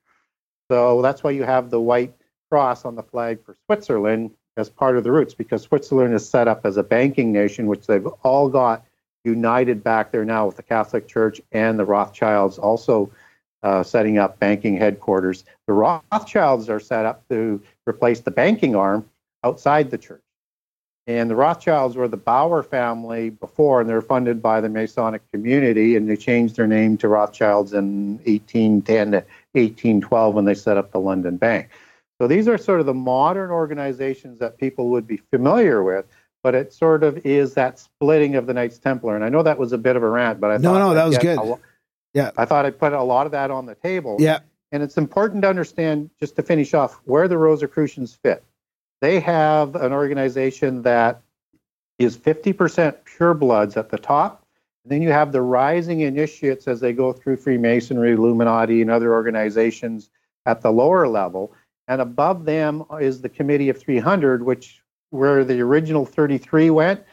So 0.71 1.03
that's 1.03 1.23
why 1.23 1.33
you 1.33 1.45
have 1.45 1.71
the 1.71 1.81
white 1.81 2.15
cross 2.51 2.85
on 2.85 2.95
the 2.95 3.03
flag 3.03 3.45
for 3.45 3.57
Switzerland 3.67 4.31
as 4.57 4.69
part 4.69 4.97
of 4.97 5.05
the 5.05 5.11
roots, 5.11 5.35
because 5.35 5.63
Switzerland 5.63 6.15
is 6.15 6.29
set 6.29 6.49
up 6.49 6.65
as 6.65 6.77
a 6.77 6.83
banking 6.83 7.33
nation, 7.33 7.67
which 7.67 7.87
they've 7.87 8.07
all 8.23 8.49
got 8.49 8.85
united 9.25 9.83
back 9.83 10.13
there 10.13 10.25
now 10.25 10.47
with 10.47 10.57
the 10.57 10.63
Catholic 10.63 11.09
Church 11.09 11.41
and 11.53 11.79
the 11.79 11.85
Rothschilds 11.85 12.59
also 12.59 13.11
uh, 13.65 13.83
setting 13.83 14.19
up 14.19 14.39
banking 14.39 14.77
headquarters. 14.77 15.45
The 15.67 15.73
Rothschilds 15.73 16.69
are 16.69 16.79
set 16.79 17.07
up 17.07 17.27
to 17.31 17.61
replace 17.89 18.21
the 18.21 18.31
banking 18.31 18.77
arm 18.77 19.09
outside 19.43 19.91
the 19.91 19.99
church. 19.99 20.21
And 21.07 21.29
the 21.29 21.37
Rothschilds 21.37 21.97
were 21.97 22.09
the 22.09 22.17
Bauer 22.17 22.63
family 22.63 23.31
before, 23.31 23.81
and 23.81 23.89
they're 23.89 24.01
funded 24.01 24.43
by 24.43 24.61
the 24.61 24.69
Masonic 24.69 25.23
community, 25.33 25.97
and 25.97 26.09
they 26.09 26.17
changed 26.17 26.57
their 26.57 26.67
name 26.67 26.97
to 26.99 27.09
Rothschilds 27.09 27.73
in 27.73 28.17
1810 28.25 29.11
to 29.11 29.17
1812 29.53 30.35
when 30.35 30.45
they 30.45 30.55
set 30.55 30.79
up 30.79 30.93
the 30.93 31.01
London 31.01 31.37
Bank. 31.37 31.69
So 32.21 32.29
these 32.29 32.49
are 32.49 32.57
sort 32.57 32.81
of 32.81 32.87
the 32.87 32.95
modern 32.95 33.51
organizations 33.51 34.39
that 34.39 34.57
people 34.57 34.89
would 34.91 35.07
be 35.07 35.19
familiar 35.31 35.83
with, 35.83 36.07
but 36.43 36.55
it 36.55 36.73
sort 36.73 37.03
of 37.03 37.19
is 37.27 37.55
that 37.55 37.79
splitting 37.79 38.37
of 38.37 38.47
the 38.47 38.55
Knights 38.55 38.79
Templar. 38.79 39.15
And 39.15 39.25
I 39.25 39.29
know 39.29 39.43
that 39.43 39.59
was 39.59 39.73
a 39.73 39.79
bit 39.79 39.97
of 39.97 40.03
a 40.03 40.09
rant, 40.09 40.41
but 40.41 40.51
I 40.53 40.57
no, 40.59 40.79
no, 40.79 40.95
that 40.95 41.05
was 41.05 41.19
good. 41.19 41.39
A, 41.39 41.59
yeah, 42.15 42.31
I 42.37 42.45
thought 42.45 42.65
I'd 42.65 42.79
put 42.79 42.93
a 42.93 43.03
lot 43.03 43.27
of 43.27 43.33
that 43.33 43.51
on 43.51 43.67
the 43.67 43.75
table. 43.75 44.17
Yeah, 44.19 44.41
and 44.73 44.83
it's 44.83 44.97
important 44.97 45.43
to 45.43 45.49
understand, 45.49 46.11
just 46.19 46.37
to 46.37 46.43
finish 46.43 46.75
off, 46.75 47.01
where 47.05 47.29
the 47.29 47.39
Rosicrucians 47.39 48.15
fit. 48.15 48.43
They 49.01 49.21
have 49.21 49.77
an 49.77 49.93
organization 49.93 50.83
that 50.83 51.23
is 51.99 52.17
50% 52.17 52.97
purebloods 53.05 53.77
at 53.77 53.91
the 53.91 53.99
top. 53.99 54.45
And 54.85 54.93
then 54.93 55.03
you 55.03 55.11
have 55.11 55.33
the 55.33 55.43
rising 55.43 56.01
initiates 56.01 56.67
as 56.67 56.81
they 56.81 56.93
go 56.93 57.13
through 57.13 57.37
Freemasonry, 57.37 58.13
Illuminati, 58.13 58.83
and 58.83 58.91
other 58.91 59.13
organizations 59.13 60.11
at 60.47 60.61
the 60.61 60.73
lower 60.73 61.07
level. 61.09 61.55
And 61.87 62.01
above 62.01 62.45
them 62.45 62.85
is 63.01 63.21
the 63.21 63.29
Committee 63.29 63.69
of 63.69 63.79
300, 63.79 64.43
which 64.43 64.83
where 65.11 65.45
the 65.45 65.61
original 65.61 66.05
33 66.05 66.71
went, 66.71 67.05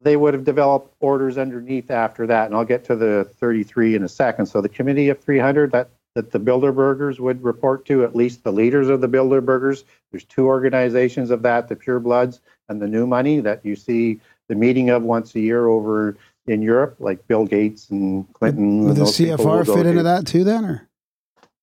they 0.00 0.16
would 0.16 0.34
have 0.34 0.44
developed 0.44 0.94
orders 1.00 1.38
underneath 1.38 1.90
after 1.90 2.26
that. 2.26 2.46
And 2.46 2.54
I'll 2.54 2.64
get 2.64 2.84
to 2.84 2.96
the 2.96 3.28
33 3.38 3.96
in 3.96 4.04
a 4.04 4.08
second. 4.08 4.46
So 4.46 4.60
the 4.60 4.68
Committee 4.68 5.08
of 5.08 5.20
300, 5.20 5.72
that 5.72 5.90
that 6.14 6.32
the 6.32 6.40
Bilderbergers 6.40 7.20
would 7.20 7.44
report 7.44 7.84
to, 7.86 8.02
at 8.02 8.16
least 8.16 8.42
the 8.42 8.50
leaders 8.50 8.88
of 8.88 9.00
the 9.00 9.08
Bilderbergers. 9.08 9.84
There's 10.10 10.24
two 10.24 10.46
organizations 10.46 11.30
of 11.30 11.42
that, 11.42 11.68
the 11.68 11.76
Pure 11.76 12.00
Bloods 12.00 12.40
and 12.68 12.82
the 12.82 12.88
New 12.88 13.06
Money, 13.06 13.38
that 13.40 13.64
you 13.64 13.76
see 13.76 14.20
the 14.48 14.56
meeting 14.56 14.90
of 14.90 15.04
once 15.04 15.36
a 15.36 15.40
year 15.40 15.68
over 15.68 16.16
in 16.48 16.60
Europe, 16.60 16.96
like 16.98 17.24
Bill 17.28 17.44
Gates 17.44 17.90
and 17.90 18.26
Clinton. 18.32 18.84
Would 18.84 18.96
the 18.96 19.04
CFR 19.04 19.64
fit 19.64 19.86
into 19.86 20.02
that 20.02 20.26
too, 20.26 20.42
then? 20.42 20.64
Or? 20.64 20.88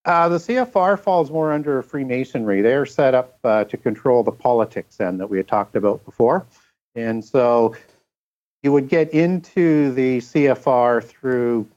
Uh, 0.05 0.29
the 0.29 0.37
CFR 0.37 0.99
falls 0.99 1.31
more 1.31 1.51
under 1.51 1.81
Freemasonry. 1.81 2.61
They're 2.61 2.85
set 2.85 3.13
up 3.15 3.39
uh, 3.43 3.63
to 3.65 3.75
control 3.75 4.23
the 4.23 4.31
politics 4.31 4.97
then 4.97 5.17
that 5.17 5.27
we 5.27 5.37
had 5.37 5.47
talked 5.47 5.75
about 5.75 6.05
before. 6.05 6.45
And 6.93 7.25
so 7.25 7.75
you 8.65 8.71
would 8.71 8.89
get 8.89 9.13
into 9.13 9.91
the 9.91 10.17
CFR 10.17 11.03
through 11.03 11.67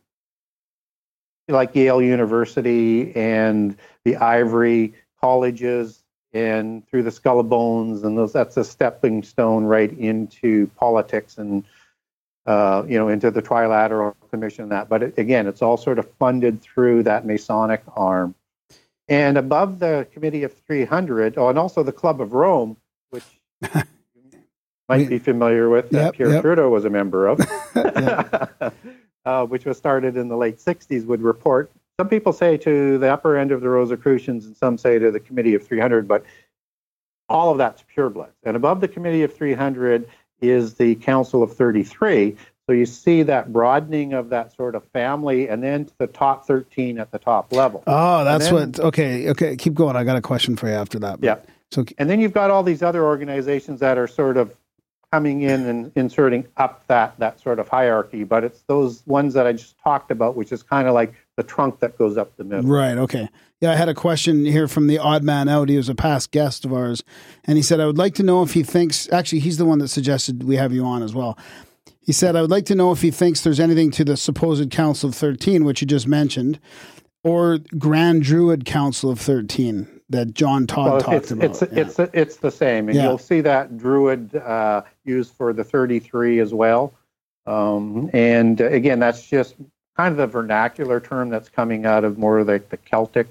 like 1.47 1.75
Yale 1.75 2.01
University 2.01 3.15
and 3.15 3.77
the 4.07 4.17
Ivory 4.17 4.95
colleges 5.21 6.03
and 6.33 6.89
through 6.89 7.03
the 7.03 7.11
Skull 7.11 7.41
of 7.41 7.51
Bones, 7.51 8.05
and 8.05 8.17
those 8.17 8.33
that's 8.33 8.57
a 8.57 8.65
stepping 8.65 9.23
stone 9.23 9.65
right 9.65 9.93
into 9.99 10.67
politics 10.77 11.37
and 11.37 11.63
uh, 12.47 12.85
you 12.89 12.99
know 12.99 13.09
into 13.09 13.31
the 13.31 13.43
Trilateral 13.43 14.15
Commission 14.31 14.63
and 14.63 14.73
that. 14.73 14.89
But 14.89 15.03
it, 15.03 15.19
again, 15.19 15.47
it's 15.47 15.61
all 15.61 15.77
sort 15.77 15.99
of 15.99 16.11
funded 16.19 16.63
through 16.63 17.03
that 17.03 17.27
Masonic 17.27 17.83
arm. 17.97 18.35
And 19.09 19.37
above 19.37 19.79
the 19.79 20.07
Committee 20.13 20.45
of 20.45 20.55
300, 20.55 21.37
oh, 21.37 21.51
and 21.51 21.59
also 21.59 21.83
the 21.83 21.93
Club 21.93 22.23
of 22.23 22.33
Rome, 22.33 22.79
which 23.11 23.25
might 24.89 25.09
be 25.09 25.19
familiar 25.19 25.69
with, 25.69 25.91
that 25.91 26.05
Yep, 26.07 26.15
Pierre 26.15 26.31
yep. 26.31 26.43
Trudeau 26.43 26.71
was 26.71 26.85
a 26.85 26.91
member 26.91 27.27
of. 27.27 27.41
uh, 29.25 29.47
which 29.47 29.65
was 29.65 29.77
started 29.77 30.17
in 30.17 30.29
the 30.29 30.37
late 30.37 30.59
60s, 30.59 31.05
would 31.05 31.23
report. 31.23 31.71
Some 32.01 32.09
people 32.09 32.33
say 32.33 32.57
to 32.59 32.99
the 32.99 33.13
upper 33.13 33.37
end 33.37 33.53
of 33.53 33.61
the 33.61 33.69
Rosicrucians, 33.69 34.47
and 34.47 34.57
some 34.57 34.79
say 34.79 34.99
to 34.99 35.11
the 35.11 35.21
Committee 35.21 35.55
of 35.55 35.67
300, 35.67 36.09
but 36.09 36.25
all 37.29 37.51
of 37.51 37.59
that's 37.59 37.85
pure 37.93 38.11
purebloods. 38.11 38.33
And 38.45 38.57
above 38.57 38.81
the 38.81 38.89
Committee 38.89 39.23
of 39.23 39.37
300 39.37 40.09
is 40.41 40.75
the 40.75 40.95
Council 40.95 41.43
of 41.43 41.55
33. 41.55 42.37
So 42.67 42.73
you 42.73 42.87
see 42.87 43.23
that 43.25 43.53
broadening 43.53 44.13
of 44.13 44.29
that 44.29 44.55
sort 44.55 44.75
of 44.75 44.85
family, 44.93 45.49
and 45.49 45.63
then 45.63 45.87
to 45.87 45.93
the 45.99 46.07
top 46.07 46.47
13 46.47 46.99
at 46.99 47.11
the 47.11 47.19
top 47.19 47.53
level. 47.53 47.83
Oh, 47.87 48.25
that's 48.25 48.47
then- 48.47 48.55
what. 48.55 48.81
Okay, 48.81 49.31
okay. 49.31 49.57
Keep 49.57 49.75
going. 49.75 49.97
I 49.97 50.05
got 50.05 50.17
a 50.17 50.23
question 50.23 50.57
for 50.57 50.69
you 50.69 50.75
after 50.75 50.99
that. 51.01 51.19
Yeah. 51.23 51.39
So 51.71 51.85
And 51.99 52.09
then 52.09 52.21
you've 52.21 52.33
got 52.33 52.51
all 52.51 52.63
these 52.63 52.83
other 52.83 53.05
organizations 53.05 53.81
that 53.81 53.99
are 53.99 54.07
sort 54.07 54.37
of 54.37 54.55
coming 55.13 55.43
in 55.43 55.67
and 55.67 55.93
inserting 55.97 56.47
up 56.57 56.87
that 56.87 57.19
that 57.19 57.41
sort 57.41 57.59
of 57.59 57.69
hierarchy, 57.69 58.25
but 58.25 58.45
it's 58.45 58.63
those 58.67 59.03
ones 59.07 59.35
that 59.35 59.47
I 59.47 59.53
just 59.53 59.79
talked 59.79 60.11
about, 60.11 60.37
which 60.37 60.53
is 60.53 60.63
kind 60.63 60.87
of 60.87 60.95
like 60.95 61.15
the 61.37 61.43
trunk 61.43 61.81
that 61.81 61.97
goes 61.97 62.17
up 62.17 62.37
the 62.37 62.45
middle. 62.45 62.71
Right. 62.71 62.99
Okay. 62.99 63.29
Yeah, 63.61 63.73
I 63.73 63.77
had 63.77 63.89
a 63.89 63.95
question 63.95 64.45
here 64.45 64.69
from 64.69 64.87
the 64.87 64.99
odd 64.99 65.23
man 65.23 65.49
out. 65.49 65.69
He 65.69 65.77
was 65.77 65.89
a 65.89 65.95
past 65.95 66.31
guest 66.31 66.65
of 66.65 66.73
ours, 66.73 67.03
and 67.45 67.57
he 67.57 67.63
said, 67.63 67.81
"I 67.81 67.87
would 67.87 67.99
like 67.99 68.15
to 68.17 68.23
know 68.23 68.43
if 68.43 68.53
he 68.53 68.63
thinks." 68.63 69.11
Actually, 69.11 69.41
he's 69.41 69.57
the 69.57 69.65
one 69.65 69.79
that 69.79 69.89
suggested 69.89 70.45
we 70.45 70.57
have 70.57 70.73
you 70.73 70.85
on 70.85 71.03
as 71.03 71.15
well. 71.15 71.39
He 72.01 72.13
said, 72.13 72.37
"I 72.37 72.41
would 72.41 72.51
like 72.51 72.67
to 72.67 72.75
know 72.75 72.93
if 72.93 73.03
he 73.03 73.11
thinks 73.11 73.41
there's 73.41 73.61
anything 73.61 73.91
to 73.93 74.05
the 74.05 74.17
supposed 74.17 74.71
Council 74.71 75.09
of 75.09 75.15
Thirteen, 75.15 75.65
which 75.65 75.81
you 75.81 75.87
just 75.87 76.07
mentioned, 76.07 76.61
or 77.25 77.59
Grand 77.79 78.23
Druid 78.23 78.65
Council 78.65 79.11
of 79.11 79.19
Thirteen. 79.19 79.98
That 80.11 80.35
John 80.35 80.67
Todd 80.67 80.91
Well, 80.91 81.01
talked 81.01 81.17
it's, 81.17 81.31
about. 81.31 81.45
it's, 81.45 81.63
yeah. 81.63 81.69
it's, 81.81 81.99
it's 82.15 82.37
the 82.37 82.51
same. 82.51 82.89
And 82.89 82.97
Yeah. 82.97 83.05
you'll 83.05 83.19
see 83.19 83.41
that 83.43 83.77
Druid 83.77 84.35
uh, 84.35 84.83
used 85.05 85.35
for 85.35 85.53
the 85.53 85.65
33 85.65 86.41
as 86.41 86.55
well. 86.55 86.95
Um, 87.47 88.11
and 88.13 88.61
uh, 88.61 88.67
again, 88.67 88.99
that's 88.99 89.27
just 89.27 89.55
kind 89.97 90.13
of 90.13 90.17
the 90.17 90.27
vernacular 90.27 91.01
term 91.01 91.29
that's 91.29 91.49
coming 91.49 91.85
out 91.87 92.05
of 92.05 92.19
more 92.19 92.39
of 92.39 92.47
the, 92.47 92.61
Celtic 92.85 93.29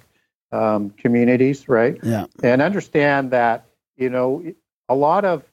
um, 0.51 0.91
communities, 0.91 1.67
right? 1.67 1.97
yeah. 2.03 2.25
and 2.43 2.61
understand 2.61 3.32
that 3.32 3.65
you 3.97 4.09
know 4.09 4.43
a 4.89 4.95
lot 4.95 5.25
of 5.25 5.43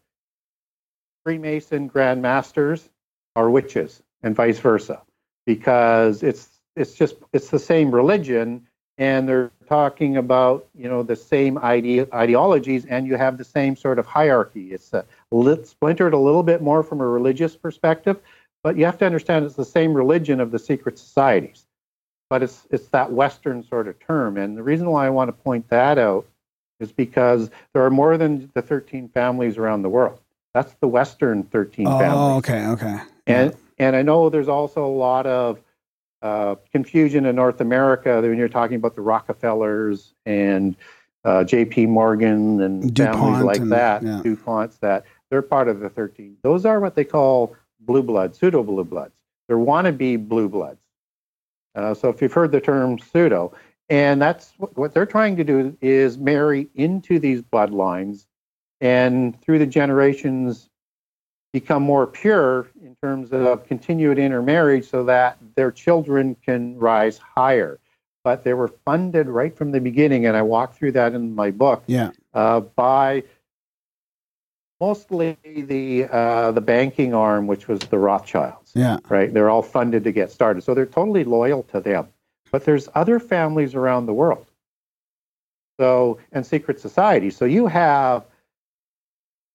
Freemason 1.25 1.89
Grand 1.89 2.23
Masters 2.23 2.89
are 3.37 3.51
witches 3.51 4.03
and 4.23 4.37
vice 4.37 4.59
versa 4.59 5.03
because 5.47 6.23
it's 6.23 6.49
it's 6.77 6.95
just 6.95 7.17
it's 7.33 7.49
the 7.51 7.59
same 7.59 7.91
religion 7.91 8.67
and 8.99 9.29
they're 9.29 9.51
talking 9.67 10.17
about 10.17 10.67
you 10.75 10.89
know 10.89 11.03
the 11.03 11.17
same 11.17 11.59
ide- 11.59 12.09
ideologies 12.13 12.85
and 12.87 13.07
you 13.07 13.17
have 13.17 13.39
the 13.39 13.45
same 13.45 13.77
sort 13.77 13.99
of 13.99 14.07
hierarchy 14.07 14.73
it's 14.73 14.93
a 14.93 15.05
lit, 15.31 15.67
splintered 15.67 16.13
a 16.15 16.19
little 16.19 16.43
bit 16.43 16.63
more 16.63 16.83
from 16.83 17.01
a 17.01 17.07
religious 17.07 17.57
perspective 17.57 18.19
but 18.63 18.77
you 18.77 18.85
have 18.85 18.99
to 18.99 19.07
understand 19.07 19.45
it's 19.45 19.55
the 19.57 19.65
same 19.65 19.95
religion 19.95 20.41
of 20.41 20.51
the 20.51 20.59
secret 20.59 20.99
societies 20.99 21.67
but 22.31 22.43
it's 22.43 22.67
it's 22.71 22.89
that 22.89 23.13
western 23.13 23.63
sort 23.63 23.89
of 23.89 23.99
term 24.01 24.37
and 24.37 24.57
the 24.57 24.63
reason 24.63 24.91
why 24.91 25.07
I 25.07 25.11
want 25.11 25.29
to 25.29 25.33
point 25.33 25.69
that 25.71 25.99
out 25.99 26.27
is 26.81 26.93
because 26.93 27.51
there 27.73 27.85
are 27.85 27.91
more 27.91 28.17
than 28.19 28.51
the 28.55 28.63
13 28.63 29.09
families 29.09 29.57
around 29.59 29.83
the 29.83 29.89
world. 29.89 30.21
That's 30.55 30.73
the 30.81 30.89
Western 30.89 31.45
13 31.45 31.87
Oh, 31.87 31.99
families. 31.99 32.37
okay, 32.39 32.67
okay. 32.67 32.99
And 33.27 33.55
and 33.79 33.97
I 33.97 34.03
know 34.03 34.29
there's 34.29 34.49
also 34.49 34.85
a 34.85 34.89
lot 34.89 35.27
of 35.27 35.61
uh, 36.25 36.55
confusion 36.73 37.27
in 37.27 37.37
North 37.37 37.61
America 37.61 38.21
when 38.23 38.39
you're 38.39 38.49
talking 38.49 38.77
about 38.77 38.95
the 38.95 39.03
Rockefellers 39.03 40.15
and 40.25 40.75
uh, 41.23 41.45
J.P. 41.45 41.87
Morgan 41.87 42.63
and 42.63 42.95
DuPont 42.95 43.19
families 43.19 43.45
like 43.45 43.61
and- 43.61 43.73
that, 43.73 44.03
yeah. 44.03 44.23
DuPonts, 44.25 44.81
that 44.81 45.05
they're 45.31 45.43
part 45.43 45.69
of 45.69 45.81
the 45.81 45.91
13. 45.91 46.39
Those 46.43 46.65
are 46.65 46.81
what 46.81 46.95
they 46.95 47.05
call 47.05 47.55
blue 47.81 48.03
bloods, 48.03 48.39
pseudo 48.39 48.63
blue 48.63 48.85
bloods. 48.85 49.13
They're 49.49 49.59
wannabe 49.59 50.27
blue 50.27 50.49
bloods. 50.49 50.81
Uh, 51.75 51.93
so 51.93 52.09
if 52.09 52.23
you've 52.23 52.33
heard 52.33 52.53
the 52.53 52.61
term 52.61 52.99
pseudo, 52.99 53.53
and 53.91 54.23
that's 54.23 54.55
what, 54.57 54.75
what 54.79 54.95
they're 54.95 55.05
trying 55.05 55.37
to 55.37 55.45
do 55.45 55.77
is 55.83 56.17
marry 56.17 56.69
into 56.75 57.19
these 57.19 57.43
bloodlines 57.43 58.25
and 58.81 59.39
through 59.43 59.59
the 59.59 59.67
generations 59.67 60.71
become 61.53 61.83
more 61.83 62.07
pure 62.07 62.69
terms 63.05 63.33
of 63.33 63.67
continued 63.67 64.19
intermarriage 64.19 64.89
so 64.89 65.05
that 65.05 65.37
their 65.57 65.71
children 65.71 66.35
can 66.43 66.79
rise 66.79 67.19
higher. 67.19 67.79
But 68.23 68.45
they 68.45 68.55
were 68.55 68.69
funded 68.69 69.29
right 69.29 69.55
from 69.55 69.73
the 69.73 69.81
beginning, 69.81 70.25
and 70.25 70.35
I 70.35 70.41
walk 70.41 70.75
through 70.75 70.93
that 70.93 71.13
in 71.13 71.35
my 71.35 71.51
book 71.51 71.83
Yeah. 71.87 72.13
uh, 72.33 72.61
by 72.61 73.25
mostly 74.81 75.37
the 75.45 76.07
uh, 76.11 76.53
the 76.53 76.63
banking 76.63 77.13
arm, 77.13 77.47
which 77.47 77.69
was 77.69 77.81
the 77.81 77.99
Rothschilds 77.99 78.73
Yeah. 78.75 78.97
right? 79.11 79.33
They're 79.35 79.51
all 79.51 79.63
funded 79.63 80.05
to 80.05 80.13
get 80.13 80.31
started. 80.31 80.63
So 80.65 80.73
they're 80.73 80.87
totally 80.87 81.25
loyal 81.25 81.63
to 81.65 81.81
them. 81.81 82.09
But 82.51 82.65
there's 82.65 82.89
other 82.95 83.21
families 83.21 83.75
around 83.75 84.07
the 84.07 84.15
world. 84.15 84.47
So, 85.79 86.19
and 86.33 86.47
secret 86.47 86.81
societies. 86.81 87.37
So 87.37 87.45
you 87.45 87.67
have 87.67 88.25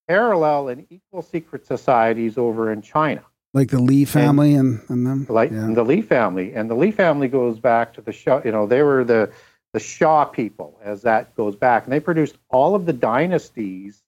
parallel 0.08 0.68
and 0.68 0.86
equal 0.92 1.24
secret 1.24 1.66
societies 1.66 2.38
over 2.38 2.72
in 2.72 2.82
China, 2.82 3.24
Like 3.54 3.70
the 3.70 3.80
Lee 3.80 4.06
family 4.06 4.54
and, 4.54 4.82
and 4.90 5.06
them. 5.06 5.26
like 5.28 5.52
yeah. 5.52 5.72
the 5.72 5.84
Lee 5.84 6.02
family. 6.02 6.54
And 6.54 6.70
the 6.70 6.76
Lee 6.76 6.92
family 6.92 7.28
goes 7.28 7.58
back 7.60 7.94
to 7.94 8.02
the 8.02 8.12
Shah, 8.12 8.42
you 8.46 8.52
know, 8.52 8.68
they 8.68 8.84
were 8.84 9.04
the, 9.04 9.32
the 9.74 9.80
Shah 9.80 10.26
people 10.26 10.80
as 10.84 11.02
that 11.02 11.36
goes 11.36 11.56
back. 11.56 11.84
And 11.84 11.94
they 11.94 12.00
produced 12.00 12.38
all 12.50 12.76
of 12.76 12.86
the 12.86 12.94
dynasties 12.94 14.04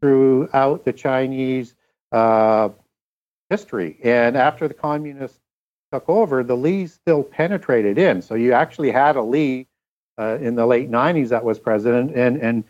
throughout 0.00 0.84
the 0.84 0.92
Chinese 0.92 1.74
uh, 2.12 2.70
history. 3.50 3.98
And 4.02 4.36
after 4.36 4.66
the 4.66 4.74
communists 4.74 5.40
took 5.92 6.08
over, 6.08 6.42
the 6.42 6.56
Lees 6.56 6.94
still 6.94 7.22
penetrated 7.22 7.98
in. 7.98 8.22
So 8.22 8.34
you 8.34 8.52
actually 8.52 8.90
had 8.90 9.16
a 9.16 9.22
Lee 9.22 9.66
uh, 10.18 10.38
in 10.40 10.54
the 10.54 10.66
late 10.66 10.90
90s 10.90 11.28
that 11.28 11.44
was 11.44 11.58
president, 11.58 12.14
and 12.14 12.36
and 12.38 12.64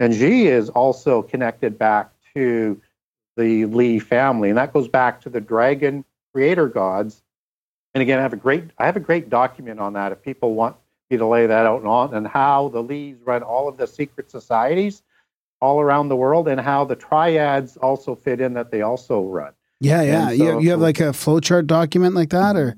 and 0.00 0.14
Xi 0.14 0.48
is 0.48 0.68
also 0.68 1.22
connected 1.22 1.78
back 1.78 2.10
to 2.34 2.80
the 3.38 3.64
Lee 3.66 3.98
family, 4.00 4.48
and 4.50 4.58
that 4.58 4.72
goes 4.72 4.88
back 4.88 5.20
to 5.22 5.30
the 5.30 5.40
dragon 5.40 6.04
creator 6.34 6.68
gods. 6.68 7.22
And 7.94 8.02
again, 8.02 8.18
I 8.18 8.22
have 8.22 8.32
a 8.34 8.36
great 8.36 8.64
I 8.78 8.84
have 8.86 8.96
a 8.96 9.00
great 9.00 9.30
document 9.30 9.80
on 9.80 9.94
that 9.94 10.12
if 10.12 10.20
people 10.22 10.54
want 10.54 10.76
me 11.10 11.16
to 11.16 11.24
lay 11.26 11.46
that 11.46 11.64
out 11.64 11.78
and 11.80 11.88
on, 11.88 12.12
and 12.12 12.26
how 12.26 12.68
the 12.68 12.82
Lees 12.82 13.16
run 13.24 13.42
all 13.42 13.68
of 13.68 13.78
the 13.78 13.86
secret 13.86 14.30
societies 14.30 15.02
all 15.60 15.80
around 15.80 16.08
the 16.08 16.16
world, 16.16 16.46
and 16.48 16.60
how 16.60 16.84
the 16.84 16.94
triads 16.96 17.76
also 17.78 18.14
fit 18.14 18.40
in 18.40 18.52
that 18.54 18.70
they 18.70 18.82
also 18.82 19.22
run. 19.22 19.52
Yeah, 19.80 20.02
yeah. 20.02 20.30
And 20.30 20.38
you, 20.38 20.60
you 20.60 20.70
have 20.70 20.80
like 20.80 21.00
a 21.00 21.10
flowchart 21.10 21.66
document 21.66 22.14
like 22.14 22.30
that, 22.30 22.56
or 22.56 22.76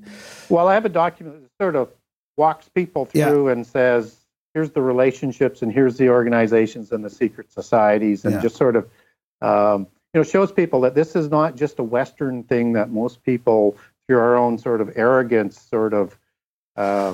Well, 0.49 0.67
I 0.67 0.75
have 0.75 0.85
a 0.85 0.89
document 0.89 1.41
that 1.41 1.63
sort 1.63 1.75
of 1.75 1.89
walks 2.37 2.69
people 2.69 3.07
Yeah. 3.13 3.29
through 3.29 3.49
and 3.49 3.65
says, 3.67 4.17
here's 4.53 4.71
the 4.71 4.81
relationships 4.81 5.61
and 5.61 5.71
here's 5.71 5.97
the 5.97 6.09
organizations 6.09 6.91
and 6.91 7.03
the 7.03 7.09
secret 7.09 7.51
societies, 7.51 8.25
and 8.25 8.35
Yeah. 8.35 8.41
just 8.41 8.55
sort 8.55 8.75
of, 8.75 8.89
um, 9.41 9.87
you 10.13 10.19
know, 10.19 10.23
shows 10.23 10.51
people 10.51 10.81
that 10.81 10.95
this 10.95 11.15
is 11.15 11.29
not 11.29 11.55
just 11.55 11.79
a 11.79 11.83
Western 11.83 12.43
thing 12.43 12.73
that 12.73 12.89
most 12.89 13.23
people, 13.23 13.77
through 14.07 14.19
our 14.19 14.35
own 14.35 14.57
sort 14.57 14.81
of 14.81 14.91
arrogance, 14.95 15.59
sort 15.59 15.93
of, 15.93 16.17
uh, 16.75 17.13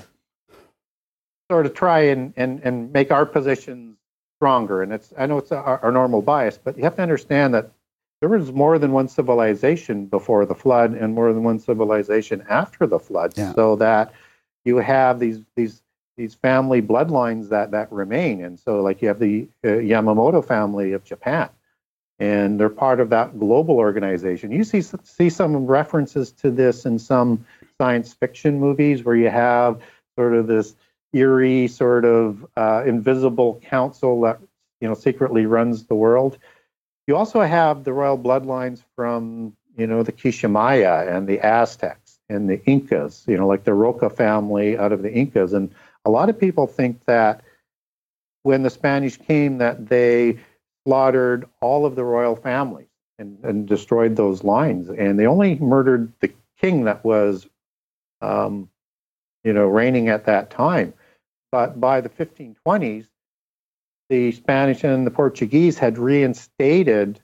sort 1.52 1.66
of 1.66 1.74
try 1.74 2.00
and, 2.00 2.34
and, 2.36 2.60
and 2.64 2.92
make 2.92 3.12
our 3.12 3.26
positions 3.26 3.98
stronger. 4.40 4.82
And 4.82 4.92
it's, 4.94 5.14
I 5.18 5.26
know 5.28 5.38
it's 5.38 5.52
our, 5.52 5.80
our 5.84 5.92
normal 5.92 6.22
bias, 6.22 6.58
but 6.62 6.78
you 6.78 6.84
have 6.84 6.96
to 6.96 7.02
understand 7.02 7.54
that 7.54 7.72
there 8.20 8.30
was 8.30 8.52
more 8.52 8.80
than 8.80 8.92
one 8.92 9.08
civilization 9.08 10.08
before 10.08 10.46
the 10.46 10.56
flood 10.56 10.94
and 10.94 11.14
more 11.14 11.34
than 11.34 11.44
one 11.44 11.60
civilization 11.60 12.44
after 12.50 12.88
the 12.88 13.00
flood 13.00 13.34
Yeah. 13.38 13.54
so 13.54 13.76
that 13.78 14.14
you 14.66 14.78
have 14.78 15.20
these 15.20 15.40
these 15.56 15.82
these 16.18 16.34
family 16.34 16.82
bloodlines 16.82 17.50
that 17.50 17.72
that 17.72 17.92
remain 17.92 18.44
and 18.44 18.60
so 18.60 18.82
like 18.82 19.02
you 19.04 19.08
have 19.08 19.20
the 19.20 19.48
uh, 19.64 19.68
Yamamoto 19.68 20.44
family 20.44 20.94
of 20.94 21.04
Japan 21.04 21.50
and 22.20 22.60
they're 22.60 22.70
part 22.70 23.00
of 23.00 23.10
that 23.10 23.40
global 23.40 23.76
organization 23.76 24.52
you 24.52 24.64
see 24.64 24.82
see 25.04 25.30
some 25.30 25.66
references 25.66 26.32
to 26.32 26.50
this 26.52 26.86
in 26.86 26.98
some 26.98 27.46
science 27.80 28.14
fiction 28.14 28.60
movies 28.60 29.04
where 29.04 29.16
you 29.16 29.30
have 29.30 29.80
sort 30.18 30.34
of 30.34 30.48
this 30.48 30.76
eerie 31.14 31.68
sort 31.68 32.06
of 32.06 32.46
uh, 32.58 32.84
invisible 32.86 33.62
council 33.64 34.22
that 34.22 34.40
you 34.82 34.88
know 34.88 34.94
secretly 34.94 35.46
runs 35.46 35.86
the 35.86 35.96
world 35.96 36.38
you 37.08 37.16
also 37.16 37.42
have 37.42 37.86
the 37.86 37.94
royal 37.94 38.18
bloodlines 38.18 38.84
from, 38.96 39.56
you 39.78 39.88
know, 39.88 40.04
the 40.04 40.12
Quiché 40.12 40.52
Maya 40.52 41.08
and 41.08 41.26
the 41.26 41.40
Aztecs 41.40 42.20
and 42.30 42.50
the 42.50 42.62
Incas, 42.66 43.24
you 43.28 43.38
know, 43.38 43.48
like 43.48 43.64
the 43.64 43.74
Roca 43.74 44.10
family 44.10 44.78
out 44.78 44.92
of 44.92 45.02
the 45.02 45.12
Incas. 45.12 45.54
And 45.54 45.74
a 46.04 46.10
lot 46.10 46.30
of 46.30 46.38
people 46.38 46.68
think 46.68 47.06
that 47.06 47.42
when 48.44 48.64
the 48.64 48.70
Spanish 48.70 49.18
came, 49.18 49.60
that 49.60 49.88
they 49.88 50.40
slaughtered 50.88 51.46
all 51.60 51.86
of 51.86 51.96
the 51.96 52.04
royal 52.06 52.34
families 52.34 52.88
and, 53.20 53.38
and 53.44 53.68
destroyed 53.68 54.16
those 54.16 54.46
lines. 54.46 54.90
And 54.90 55.20
they 55.20 55.28
only 55.28 55.56
murdered 55.56 56.14
the 56.22 56.32
king 56.62 56.86
that 56.86 57.04
was, 57.04 57.46
um, 58.22 58.70
you 59.44 59.52
know, 59.52 59.66
reigning 59.66 60.08
at 60.08 60.24
that 60.28 60.50
time. 60.50 60.94
But 61.52 61.82
by 61.82 62.00
the 62.00 62.08
1520s, 62.08 63.06
the 64.08 64.32
Spanish 64.32 64.86
and 64.86 65.06
the 65.06 65.12
Portuguese 65.12 65.78
had 65.78 65.98
reinstated 65.98 67.20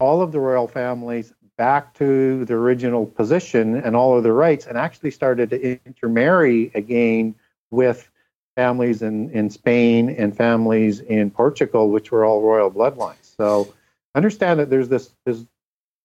all 0.00 0.20
of 0.20 0.32
the 0.32 0.40
royal 0.40 0.66
families 0.66 1.32
back 1.56 1.94
to 1.94 2.44
the 2.46 2.54
original 2.54 3.06
position 3.06 3.76
and 3.76 3.94
all 3.94 4.18
of 4.18 4.24
their 4.24 4.34
rights, 4.34 4.66
and 4.66 4.76
actually 4.76 5.12
started 5.12 5.50
to 5.50 5.78
intermarry 5.86 6.72
again 6.74 7.36
with 7.70 8.10
families 8.56 9.02
in, 9.02 9.30
in 9.30 9.50
Spain 9.50 10.10
and 10.10 10.36
families 10.36 11.00
in 11.00 11.30
Portugal, 11.30 11.90
which 11.90 12.10
were 12.10 12.24
all 12.24 12.42
royal 12.42 12.70
bloodlines. 12.70 13.36
So 13.36 13.72
understand 14.14 14.60
that 14.60 14.70
there's 14.70 14.88
this 14.88 15.10
there's 15.24 15.44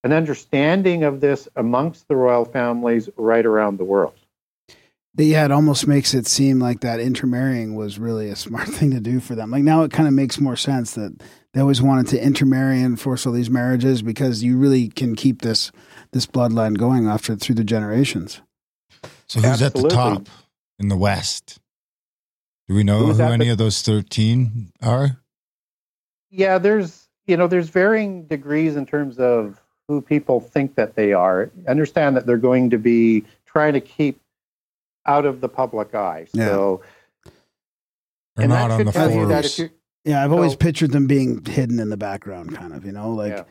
an 0.03 0.13
understanding 0.13 1.03
of 1.03 1.19
this 1.19 1.47
amongst 1.55 2.07
the 2.07 2.15
royal 2.15 2.45
families 2.45 3.09
right 3.17 3.45
around 3.45 3.77
the 3.77 3.83
world. 3.83 4.13
yeah, 5.17 5.43
it 5.43 5.51
almost 5.51 5.87
makes 5.87 6.13
it 6.13 6.25
seem 6.25 6.59
like 6.59 6.79
that 6.79 7.01
intermarrying 7.01 7.75
was 7.75 7.99
really 7.99 8.29
a 8.29 8.35
smart 8.35 8.67
thing 8.69 8.91
to 8.91 9.01
do 9.01 9.19
for 9.19 9.35
them. 9.35 9.51
Like 9.51 9.63
now, 9.63 9.83
it 9.83 9.91
kind 9.91 10.07
of 10.07 10.13
makes 10.13 10.39
more 10.39 10.55
sense 10.55 10.93
that 10.93 11.21
they 11.53 11.61
always 11.61 11.81
wanted 11.81 12.07
to 12.07 12.23
intermarry 12.23 12.81
and 12.81 12.99
force 12.99 13.25
all 13.25 13.33
these 13.33 13.49
marriages 13.49 14.01
because 14.01 14.43
you 14.43 14.57
really 14.57 14.87
can 14.87 15.15
keep 15.15 15.41
this 15.41 15.71
this 16.11 16.25
bloodline 16.25 16.77
going 16.77 17.07
after 17.07 17.35
through 17.35 17.55
the 17.55 17.63
generations. 17.63 18.41
So 19.27 19.41
who's 19.41 19.61
at 19.61 19.75
the 19.75 19.89
top 19.89 20.27
in 20.79 20.87
the 20.87 20.97
West? 20.97 21.59
Do 22.69 22.75
we 22.75 22.83
know 22.83 22.99
Who's 23.07 23.17
who 23.17 23.23
any 23.23 23.45
the- 23.45 23.51
of 23.51 23.57
those 23.57 23.81
13 23.81 24.71
are? 24.83 25.17
Yeah, 26.29 26.59
there's 26.59 27.07
you 27.25 27.35
know 27.35 27.47
there's 27.47 27.69
varying 27.69 28.25
degrees 28.25 28.75
in 28.75 28.85
terms 28.85 29.17
of 29.19 29.59
who 29.87 30.01
people 30.01 30.39
think 30.39 30.75
that 30.75 30.95
they 30.95 31.11
are. 31.13 31.49
Understand 31.67 32.15
that 32.15 32.27
they're 32.27 32.37
going 32.37 32.69
to 32.69 32.77
be 32.77 33.25
trying 33.47 33.73
to 33.73 33.81
keep 33.81 34.21
out 35.07 35.25
of 35.25 35.41
the 35.41 35.49
public 35.49 35.95
eye. 35.95 36.27
Yeah. 36.33 36.45
So 36.45 36.81
Or 38.37 38.43
and 38.43 38.49
not 38.49 38.69
on 38.69 38.85
the 38.85 38.91
tell 38.91 39.09
forums. 39.09 39.59
Yeah, 40.05 40.23
I've 40.23 40.31
always 40.31 40.51
So- 40.51 40.57
pictured 40.59 40.91
them 40.91 41.07
being 41.07 41.43
hidden 41.43 41.79
in 41.79 41.89
the 41.89 41.97
background, 41.97 42.53
kind 42.55 42.73
of. 42.73 42.85
You 42.85 42.91
know, 42.91 43.11
like 43.11 43.31
Yeah. 43.31 43.43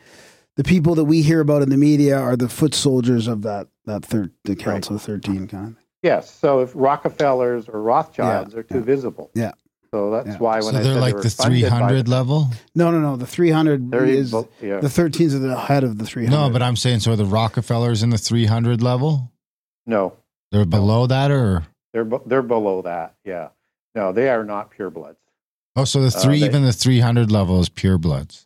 the 0.55 0.63
people 0.63 0.95
that 0.95 1.03
we 1.05 1.21
hear 1.21 1.41
about 1.41 1.61
in 1.61 1.69
the 1.69 1.77
media 1.77 2.17
are 2.17 2.37
the 2.37 2.47
foot 2.49 2.73
soldiers 2.73 3.27
of 3.27 3.41
that 3.41 3.67
that 3.85 4.05
third 4.05 4.31
the 4.45 4.55
Council 4.55 4.95
of 4.95 5.01
Thirteen 5.01 5.45
kind 5.47 5.75
of. 5.75 5.83
Yes. 6.03 6.31
So 6.31 6.59
if 6.61 6.71
Rockefellers 6.75 7.67
or 7.67 7.81
Rothschilds 7.81 8.55
are 8.55 8.63
too 8.63 8.75
yeah. 8.79 8.81
visible. 8.81 9.31
Yeah. 9.33 9.51
So 9.91 10.11
that's 10.11 10.27
Yeah. 10.27 10.37
why 10.37 10.59
So 10.59 10.67
when 10.67 10.75
I 10.75 10.81
they're 10.83 10.93
said 10.93 10.99
like 11.01 11.13
they 11.13 11.17
were 11.17 11.23
the 11.23 11.29
300 11.29 12.07
level? 12.07 12.47
No, 12.75 12.91
no, 12.91 12.99
no. 12.99 13.15
The 13.15 13.25
three 13.25 13.49
hundred 13.49 13.89
They're 13.91 14.05
is 14.05 14.31
bo- 14.31 14.47
yeah. 14.61 14.79
the 14.79 14.87
thirteens 14.87 15.33
are 15.33 15.39
the 15.39 15.57
head 15.57 15.83
of 15.83 15.97
the 15.97 16.05
three 16.05 16.25
hundred. 16.25 16.37
No, 16.37 16.49
but 16.51 16.61
I'm 16.61 16.75
saying 16.75 16.99
so 16.99 17.13
are 17.13 17.15
the 17.15 17.25
Rockefellers 17.25 18.03
in 18.03 18.11
the 18.11 18.17
300 18.17 18.81
level? 18.83 19.31
no, 19.87 20.13
They're 20.51 20.65
below 20.65 21.07
that 21.07 21.31
or? 21.31 21.65
they're 21.93 22.07
they're 22.27 22.41
below 22.43 22.81
that. 22.83 23.15
Yeah. 23.25 23.49
No, 23.95 24.11
they 24.11 24.29
are 24.29 24.43
not 24.45 24.71
purebloods. 24.71 25.15
Oh, 25.75 25.85
so 25.85 26.01
the 26.01 26.15
Uh, 26.15 26.21
three, 26.21 26.39
they- 26.39 26.45
even 26.45 26.63
the 26.63 26.71
300 26.73 27.31
level 27.31 27.59
is 27.59 27.67
purebloods. 27.69 28.45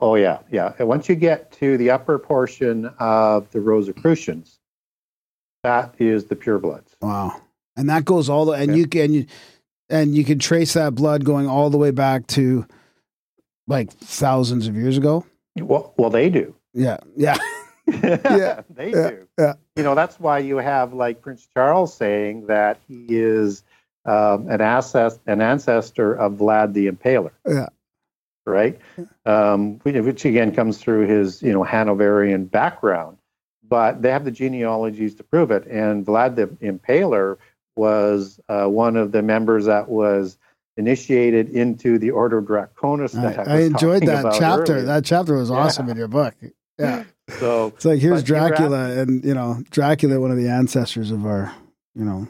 Oh 0.00 0.14
yeah, 0.14 0.38
yeah. 0.50 0.72
And 0.78 0.86
once 0.88 1.08
you 1.08 1.16
get 1.16 1.50
to 1.52 1.76
the 1.76 1.90
upper 1.90 2.18
portion 2.18 2.86
of 2.98 3.50
the 3.50 3.60
Rosicrucians, 3.60 4.58
that 5.62 5.94
is 5.98 6.24
the 6.24 6.36
pure 6.36 6.58
purebloods. 6.58 6.88
wow, 7.00 7.40
and 7.76 7.88
that 7.88 8.04
goes 8.04 8.28
all 8.28 8.44
the 8.46 8.52
and 8.52 8.70
Yeah. 8.70 8.76
you 8.76 8.86
can 8.86 9.12
you 9.12 9.26
and 9.88 10.14
you 10.14 10.24
can 10.24 10.38
trace 10.38 10.72
that 10.74 10.94
blood 10.94 11.24
going 11.24 11.46
all 11.48 11.70
the 11.70 11.78
way 11.78 11.90
back 11.90 12.26
to 12.28 12.66
like 13.68 13.90
thousands 13.92 14.66
of 14.66 14.74
years 14.76 14.96
ago. 14.98 15.24
Well, 15.56 15.92
well, 15.96 16.10
they 16.10 16.30
do. 16.30 16.54
Yeah, 16.74 16.96
yeah, 17.16 17.36
yeah, 17.86 18.62
they 18.70 18.90
yeah, 18.90 19.10
do. 19.10 19.28
yeah. 19.38 19.54
You 19.76 19.82
know, 19.82 19.94
that's 19.94 20.18
why 20.18 20.38
you 20.38 20.56
have 20.56 20.94
like 20.94 21.20
Prince 21.22 21.46
Charles 21.52 21.94
saying 21.94 22.46
that 22.46 22.78
he 22.88 23.04
is 23.10 23.62
um, 24.04 24.48
an 24.48 24.60
ancest- 24.60 25.20
an 25.26 25.40
ancestor 25.40 26.14
of 26.14 26.32
Vlad 26.34 26.72
the 26.72 26.90
Impaler. 26.90 27.30
Yeah. 27.46 27.68
Right. 28.44 28.80
Um, 29.24 29.78
which 29.84 30.24
again 30.24 30.52
comes 30.52 30.78
through 30.78 31.06
his 31.06 31.42
you 31.42 31.52
know 31.52 31.62
Hanoverian 31.62 32.46
background, 32.46 33.18
but 33.72 34.02
they 34.02 34.10
have 34.10 34.26
the 34.26 34.30
genealogies 34.30 35.14
to 35.14 35.22
prove 35.24 35.50
it. 35.50 35.66
And 35.66 36.04
Vlad 36.04 36.36
the 36.36 36.48
Impaler 36.62 37.38
was 37.74 38.38
uh, 38.50 38.66
one 38.66 38.98
of 38.98 39.12
the 39.12 39.22
members 39.22 39.64
that 39.64 39.88
was 39.88 40.36
initiated 40.76 41.48
into 41.48 41.96
the 41.96 42.10
Order 42.10 42.42
Draconis. 42.42 43.12
That 43.12 43.38
I, 43.38 43.42
I, 43.42 43.56
I 43.56 43.60
enjoyed 43.62 44.02
that 44.02 44.34
chapter. 44.38 44.72
earlier. 44.74 44.84
That 44.84 45.06
chapter 45.06 45.36
was 45.36 45.48
Yeah. 45.48 45.56
awesome 45.56 45.88
in 45.88 45.96
your 45.96 46.08
book. 46.08 46.34
Yeah. 46.78 47.04
So 47.38 47.68
It's 47.68 47.84
like 47.86 48.00
here's 48.00 48.22
Dracula, 48.22 48.98
and 48.98 49.24
you 49.24 49.32
know 49.32 49.62
Dracula, 49.70 50.20
one 50.20 50.30
of 50.32 50.36
the 50.36 50.48
ancestors 50.48 51.10
of 51.12 51.24
our, 51.24 51.54
you 51.94 52.04
know, 52.04 52.28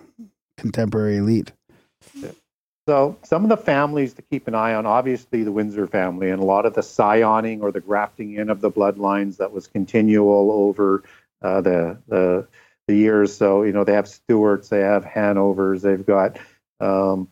contemporary 0.58 1.16
elite. 1.16 1.50
So 2.88 3.16
some 3.22 3.42
of 3.42 3.48
the 3.48 3.56
families 3.56 4.12
to 4.14 4.22
keep 4.22 4.46
an 4.48 4.54
eye 4.54 4.74
on, 4.74 4.86
obviously 4.86 5.44
the 5.44 5.50
Windsor 5.52 5.86
family, 5.86 6.30
and 6.30 6.40
a 6.40 6.44
lot 6.44 6.66
of 6.66 6.74
the 6.74 6.82
scioning 6.82 7.62
or 7.62 7.72
the 7.72 7.80
grafting 7.80 8.34
in 8.34 8.50
of 8.50 8.60
the 8.60 8.70
bloodlines 8.70 9.36
that 9.38 9.50
was 9.52 9.66
continual 9.66 10.52
over 10.52 11.02
uh, 11.42 11.60
the, 11.60 11.98
the 12.08 12.48
the 12.86 12.96
years. 12.96 13.36
So 13.36 13.62
you 13.62 13.72
know 13.72 13.84
they 13.84 13.94
have 13.94 14.08
Stuarts, 14.08 14.68
they 14.68 14.80
have 14.80 15.04
Hanovers, 15.04 15.82
they've 15.82 16.04
got 16.04 16.38
um, 16.80 17.28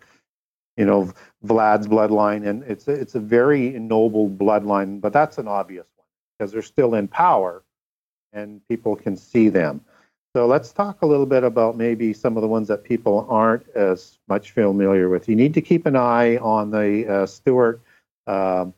you 0.77 0.85
know 0.85 1.13
Vlad's 1.45 1.89
bloodline, 1.89 2.47
and 2.47 2.63
it's 2.65 2.89
a, 2.89 2.93
it's 2.93 3.15
a 3.15 3.21
very 3.21 3.75
ennobled 3.75 4.39
bloodline. 4.39 5.01
But 5.01 5.13
that's 5.13 5.39
an 5.39 5.49
obvious 5.49 5.87
one 5.97 6.07
because 6.39 6.53
they're 6.53 6.63
still 6.63 6.95
in 6.95 7.09
power, 7.09 7.63
and 8.33 8.67
people 8.69 8.97
can 8.97 9.17
see 9.17 9.49
them. 9.49 9.81
So 10.37 10.47
let's 10.47 10.73
talk 10.73 11.03
a 11.03 11.07
little 11.07 11.27
bit 11.27 11.43
about 11.43 11.77
maybe 11.77 12.13
some 12.13 12.37
of 12.37 12.43
the 12.43 12.49
ones 12.49 12.69
that 12.69 12.85
people 12.85 13.27
aren't 13.29 13.69
as 13.71 14.17
much 14.29 14.53
familiar 14.53 15.09
with. 15.09 15.29
You 15.29 15.35
need 15.35 15.55
to 15.55 15.61
keep 15.61 15.87
an 15.87 15.97
eye 15.97 16.37
on 16.37 16.71
the 16.71 17.07
uh, 17.09 17.27
Stuart 17.27 17.81
um, 18.29 18.73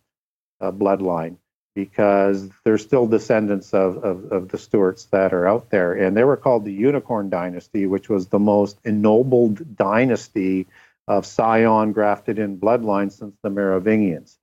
uh, 0.62 0.72
bloodline 0.72 1.36
because 1.74 2.50
there's 2.64 2.82
still 2.82 3.06
descendants 3.06 3.72
of, 3.72 3.98
of, 4.04 4.30
of 4.30 4.48
the 4.48 4.58
Stuarts 4.58 5.06
that 5.06 5.32
are 5.32 5.46
out 5.46 5.70
there. 5.70 5.94
And 5.94 6.16
they 6.16 6.24
were 6.24 6.36
called 6.36 6.64
the 6.64 6.72
Unicorn 6.72 7.30
Dynasty, 7.30 7.86
which 7.86 8.08
was 8.08 8.26
the 8.26 8.38
most 8.38 8.78
ennobled 8.84 9.76
dynasty 9.76 10.66
of 11.08 11.26
scion 11.26 11.92
grafted 11.92 12.38
in 12.38 12.58
bloodline 12.58 13.10
since 13.10 13.36
the 13.42 13.50
Merovingians. 13.50 14.38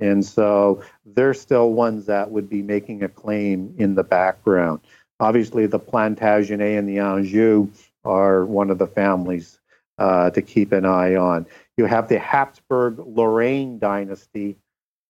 And 0.00 0.24
so 0.24 0.82
they're 1.06 1.34
still 1.34 1.72
ones 1.72 2.06
that 2.06 2.30
would 2.30 2.48
be 2.48 2.62
making 2.62 3.02
a 3.02 3.08
claim 3.08 3.74
in 3.78 3.94
the 3.94 4.04
background. 4.04 4.80
Obviously, 5.20 5.66
the 5.66 5.78
Plantagenet 5.78 6.78
and 6.78 6.88
the 6.88 6.98
Anjou 6.98 7.70
are 8.04 8.44
one 8.44 8.70
of 8.70 8.78
the 8.78 8.86
families 8.86 9.58
uh, 9.98 10.30
to 10.30 10.42
keep 10.42 10.72
an 10.72 10.84
eye 10.84 11.14
on. 11.14 11.46
You 11.76 11.84
have 11.86 12.08
the 12.08 12.18
Habsburg 12.18 12.98
Lorraine 12.98 13.78
dynasty, 13.78 14.56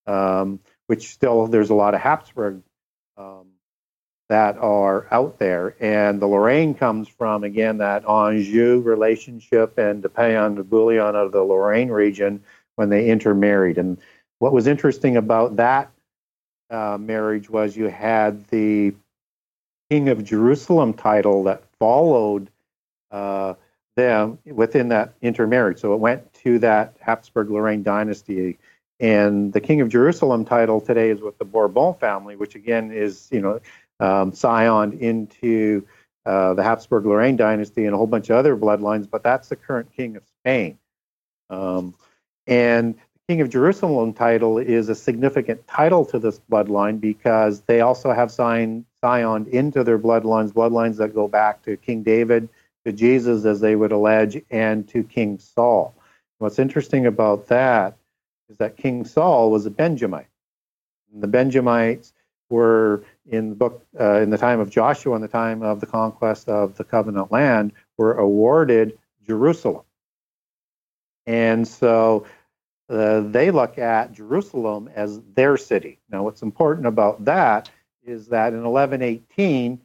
um, 0.07 0.61
which 0.87 1.13
still 1.13 1.47
there's 1.47 1.71
a 1.71 1.75
lot 1.75 1.95
of 1.95 2.01
Habsburg 2.01 2.63
um, 3.17 3.47
that 4.29 4.59
are 4.59 5.07
out 5.11 5.39
there. 5.39 5.77
And 5.81 6.21
the 6.21 6.27
Lorraine 6.27 6.75
comes 6.75 7.09
from, 7.09 7.45
again, 7.45 7.79
that 7.79 8.09
Anjou 8.09 8.81
relationship 8.81 9.79
and 9.79 10.03
the 10.03 10.09
Payan 10.09 10.57
de 10.57 10.65
Bouillon 10.65 11.15
of 11.15 11.33
the 11.33 11.43
Lorraine 11.43 11.91
region 11.91 12.43
when 12.77 12.89
they 12.89 13.09
intermarried. 13.09 13.79
And 13.79 13.99
what 14.39 14.53
was 14.53 14.67
interesting 14.67 15.17
about 15.17 15.57
that 15.57 15.91
uh, 16.71 16.99
marriage 16.99 17.49
was 17.49 17.77
you 17.77 17.89
had 17.89 18.47
the 18.49 18.95
King 19.91 20.09
of 20.09 20.25
Jerusalem 20.25 20.95
title 20.95 21.45
that 21.45 21.63
followed 21.79 22.51
uh, 23.11 23.55
them 23.97 24.39
within 24.45 24.89
that 24.89 25.15
intermarriage. 25.23 25.79
So 25.79 25.95
it 25.95 26.01
went 26.01 26.33
to 26.45 26.59
that 26.61 26.97
Habsburg 27.01 27.51
Lorraine 27.51 27.83
dynasty. 27.83 28.59
And 29.01 29.53
the 29.53 29.61
King 29.61 29.81
of 29.81 29.89
Jerusalem 29.89 30.45
title 30.45 30.81
today 30.81 31.11
is 31.11 31.21
with 31.21 31.39
the 31.39 31.45
Bourbon 31.45 31.95
family, 31.95 32.37
which 32.37 32.55
again 32.55 32.93
is, 32.93 33.29
you 33.33 33.41
know, 33.41 33.61
um, 34.01 34.33
scioned 34.33 34.95
into 34.95 35.87
uh, 36.27 36.55
the 36.55 36.63
Habsburg 36.63 37.05
Lorraine 37.07 37.37
dynasty 37.37 37.85
and 37.85 37.95
a 37.95 37.99
whole 37.99 38.07
bunch 38.07 38.31
of 38.31 38.37
other 38.37 38.57
bloodlines, 38.57 39.09
but 39.09 39.23
that's 39.23 39.49
the 39.49 39.57
current 39.57 39.93
King 39.95 40.17
of 40.17 40.23
Spain. 40.41 40.79
Um, 41.51 41.95
and 42.47 42.95
the 42.95 43.21
King 43.29 43.41
of 43.41 43.51
Jerusalem 43.51 44.13
title 44.15 44.59
is 44.59 44.89
a 44.89 44.95
significant 44.95 45.67
title 45.67 46.05
to 46.07 46.19
this 46.19 46.41
bloodline 46.51 47.01
because 47.01 47.61
they 47.63 47.81
also 47.81 48.13
have 48.13 48.31
signed 48.31 48.85
scioned 49.01 49.49
into 49.49 49.85
their 49.85 49.99
bloodlines, 49.99 50.53
bloodlines 50.53 50.97
that 50.97 51.15
go 51.15 51.29
back 51.29 51.63
to 51.63 51.77
King 51.77 52.03
David, 52.03 52.49
to 52.87 52.93
Jesus, 52.93 53.45
as 53.45 53.61
they 53.61 53.77
would 53.77 53.93
allege, 53.93 54.41
and 54.51 54.89
to 54.89 55.03
King 55.03 55.39
Saul. 55.39 55.95
What's 56.39 56.59
interesting 56.59 57.07
about 57.07 57.47
that 57.49 57.97
is 58.49 58.59
that 58.59 58.77
King 58.77 59.05
Saul 59.05 59.51
was 59.51 59.67
a 59.67 59.71
Benjamite. 59.71 60.29
And 61.13 61.23
the 61.23 61.29
Benjamites 61.29 62.13
were 62.51 63.05
in 63.27 63.51
the 63.51 63.57
book 63.57 63.85
uh, 63.99 64.21
in 64.21 64.31
the 64.31 64.39
time 64.39 64.61
of 64.61 64.71
Joshua, 64.71 65.17
in 65.17 65.23
the 65.23 65.29
time 65.29 65.63
of 65.63 65.81
the 65.81 65.87
conquest 65.87 66.49
of 66.49 66.77
the 66.77 66.85
covenant 66.85 67.33
land, 67.33 67.73
were 67.97 68.15
awarded 68.15 68.99
Jerusalem. 69.27 69.85
And 71.27 71.67
so 71.67 72.27
uh, 72.91 73.21
they 73.21 73.51
look 73.51 73.79
at 73.79 74.13
Jerusalem 74.13 74.91
as 74.95 75.21
their 75.35 75.57
city. 75.57 76.01
Now, 76.11 76.23
what's 76.23 76.43
important 76.43 76.87
about 76.87 77.25
that 77.25 77.71
is 78.05 78.29
that 78.29 78.53
in 78.53 78.63
1118, 78.63 79.81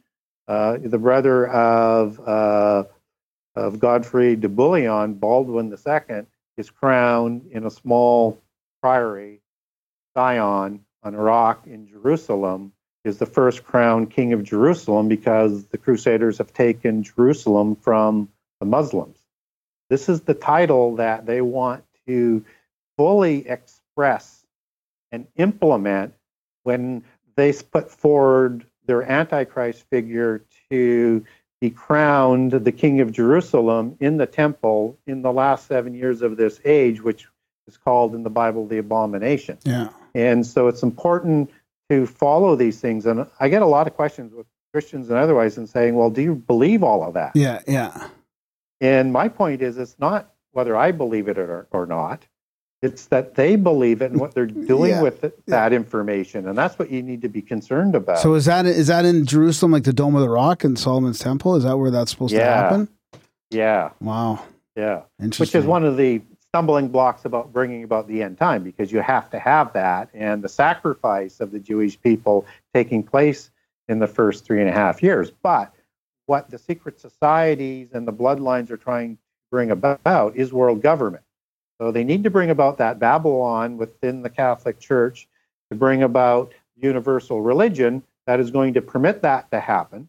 uh, 0.48 0.78
the 0.82 0.98
brother 0.98 1.48
of 1.48 2.20
uh, 2.28 2.84
of 3.56 3.78
Godfrey 3.78 4.36
de 4.36 4.48
Bouillon, 4.48 5.14
Baldwin 5.14 5.72
II, 5.72 6.22
is 6.56 6.70
crowned 6.70 7.46
in 7.50 7.66
a 7.66 7.70
small 7.70 8.40
priory, 8.80 9.40
Sion, 10.16 10.84
on 11.02 11.14
a 11.14 11.20
rock 11.20 11.66
in 11.66 11.86
Jerusalem, 11.86 12.72
is 13.04 13.18
the 13.18 13.26
first 13.26 13.64
crowned 13.64 14.10
king 14.10 14.32
of 14.32 14.42
Jerusalem 14.42 15.08
because 15.08 15.64
the 15.66 15.78
Crusaders 15.78 16.38
have 16.38 16.52
taken 16.52 17.02
Jerusalem 17.02 17.76
from 17.76 18.28
the 18.60 18.66
Muslims. 18.66 19.18
This 19.88 20.08
is 20.08 20.20
the 20.20 20.34
title 20.34 20.96
that 20.96 21.26
they 21.26 21.40
want 21.40 21.84
to 22.06 22.44
fully 22.96 23.48
express 23.48 24.44
and 25.10 25.26
implement 25.36 26.14
when 26.64 27.02
they 27.36 27.52
put 27.52 27.90
forward 27.90 28.66
their 28.86 29.02
Antichrist 29.02 29.84
figure 29.90 30.44
to 30.70 31.24
be 31.60 31.70
crowned 31.70 32.52
the 32.52 32.72
King 32.72 33.00
of 33.00 33.12
Jerusalem 33.12 33.96
in 34.00 34.16
the 34.16 34.26
temple 34.26 34.98
in 35.06 35.22
the 35.22 35.32
last 35.32 35.66
seven 35.66 35.94
years 35.94 36.22
of 36.22 36.36
this 36.36 36.60
age, 36.64 37.02
which 37.02 37.26
is 37.66 37.76
called 37.76 38.14
in 38.14 38.22
the 38.22 38.30
Bible 38.30 38.66
the 38.66 38.78
abomination. 38.78 39.58
Yeah. 39.64 39.88
And 40.14 40.46
so 40.46 40.68
it's 40.68 40.82
important 40.82 41.50
to 41.88 42.06
follow 42.06 42.56
these 42.56 42.80
things. 42.80 43.06
And 43.06 43.26
I 43.38 43.48
get 43.48 43.62
a 43.62 43.66
lot 43.66 43.86
of 43.86 43.94
questions 43.94 44.32
with 44.34 44.46
Christians 44.72 45.08
and 45.10 45.18
otherwise 45.18 45.56
and 45.56 45.68
saying, 45.68 45.94
well, 45.94 46.10
do 46.10 46.22
you 46.22 46.34
believe 46.34 46.82
all 46.82 47.02
of 47.04 47.14
that? 47.14 47.32
Yeah. 47.34 47.60
Yeah. 47.66 48.08
And 48.80 49.12
my 49.12 49.28
point 49.28 49.62
is, 49.62 49.76
it's 49.78 49.96
not 49.98 50.32
whether 50.52 50.76
I 50.76 50.90
believe 50.92 51.28
it 51.28 51.38
or, 51.38 51.66
or 51.70 51.86
not. 51.86 52.26
It's 52.82 53.06
that 53.06 53.34
they 53.34 53.56
believe 53.56 54.00
it 54.00 54.10
and 54.10 54.18
what 54.18 54.34
they're 54.34 54.46
doing 54.72 54.92
Yeah, 54.92 55.02
with 55.02 55.22
it, 55.22 55.38
that 55.46 55.72
information. 55.74 56.48
And 56.48 56.56
that's 56.56 56.78
what 56.78 56.90
you 56.90 57.02
need 57.02 57.20
to 57.22 57.28
be 57.28 57.42
concerned 57.42 57.94
about. 57.94 58.20
So 58.20 58.34
is 58.34 58.46
that 58.46 58.64
is 58.64 58.86
that 58.86 59.04
in 59.04 59.26
Jerusalem, 59.26 59.72
like 59.72 59.84
the 59.84 59.92
Dome 59.92 60.14
of 60.14 60.22
the 60.22 60.30
Rock 60.30 60.64
and 60.64 60.78
Solomon's 60.78 61.18
Temple? 61.18 61.56
Is 61.56 61.64
that 61.64 61.76
where 61.76 61.90
that's 61.90 62.10
supposed 62.10 62.30
to 62.30 62.38
Yeah. 62.38 62.62
happen? 62.62 62.88
yeah, 63.50 63.90
Wow. 64.00 64.44
yeah. 64.76 65.02
Interesting. 65.20 65.58
Which 65.58 65.62
is 65.62 65.68
one 65.68 65.84
of 65.84 65.98
the 65.98 66.22
stumbling 66.52 66.88
blocks 66.88 67.24
about 67.24 67.52
bringing 67.52 67.84
about 67.84 68.08
the 68.08 68.22
end 68.24 68.36
time 68.36 68.64
because 68.64 68.90
you 68.90 69.00
have 69.00 69.30
to 69.30 69.38
have 69.38 69.72
that 69.72 70.08
and 70.12 70.42
the 70.42 70.48
sacrifice 70.48 71.38
of 71.40 71.52
the 71.52 71.60
Jewish 71.60 72.00
people 72.00 72.44
taking 72.74 73.04
place 73.04 73.50
in 73.88 74.00
the 74.00 74.08
first 74.08 74.44
three 74.44 74.60
and 74.60 74.68
a 74.68 74.72
half 74.72 75.00
years. 75.00 75.30
But 75.30 75.72
what 76.26 76.50
the 76.50 76.58
secret 76.58 77.00
societies 77.00 77.90
and 77.92 78.06
the 78.06 78.12
bloodlines 78.12 78.70
are 78.70 78.76
trying 78.76 79.16
to 79.16 79.22
bring 79.50 79.70
about 79.70 80.36
is 80.36 80.52
world 80.52 80.82
government. 80.82 81.22
So 81.80 81.92
they 81.92 82.04
need 82.04 82.24
to 82.24 82.30
bring 82.30 82.50
about 82.50 82.78
that 82.78 82.98
Babylon 82.98 83.78
within 83.78 84.22
the 84.22 84.30
Catholic 84.30 84.80
Church 84.80 85.28
to 85.70 85.76
bring 85.76 86.02
about 86.02 86.52
universal 86.76 87.40
religion 87.40 88.02
that 88.26 88.40
is 88.40 88.50
going 88.50 88.74
to 88.74 88.82
permit 88.82 89.22
that 89.22 89.50
to 89.52 89.60
happen 89.60 90.08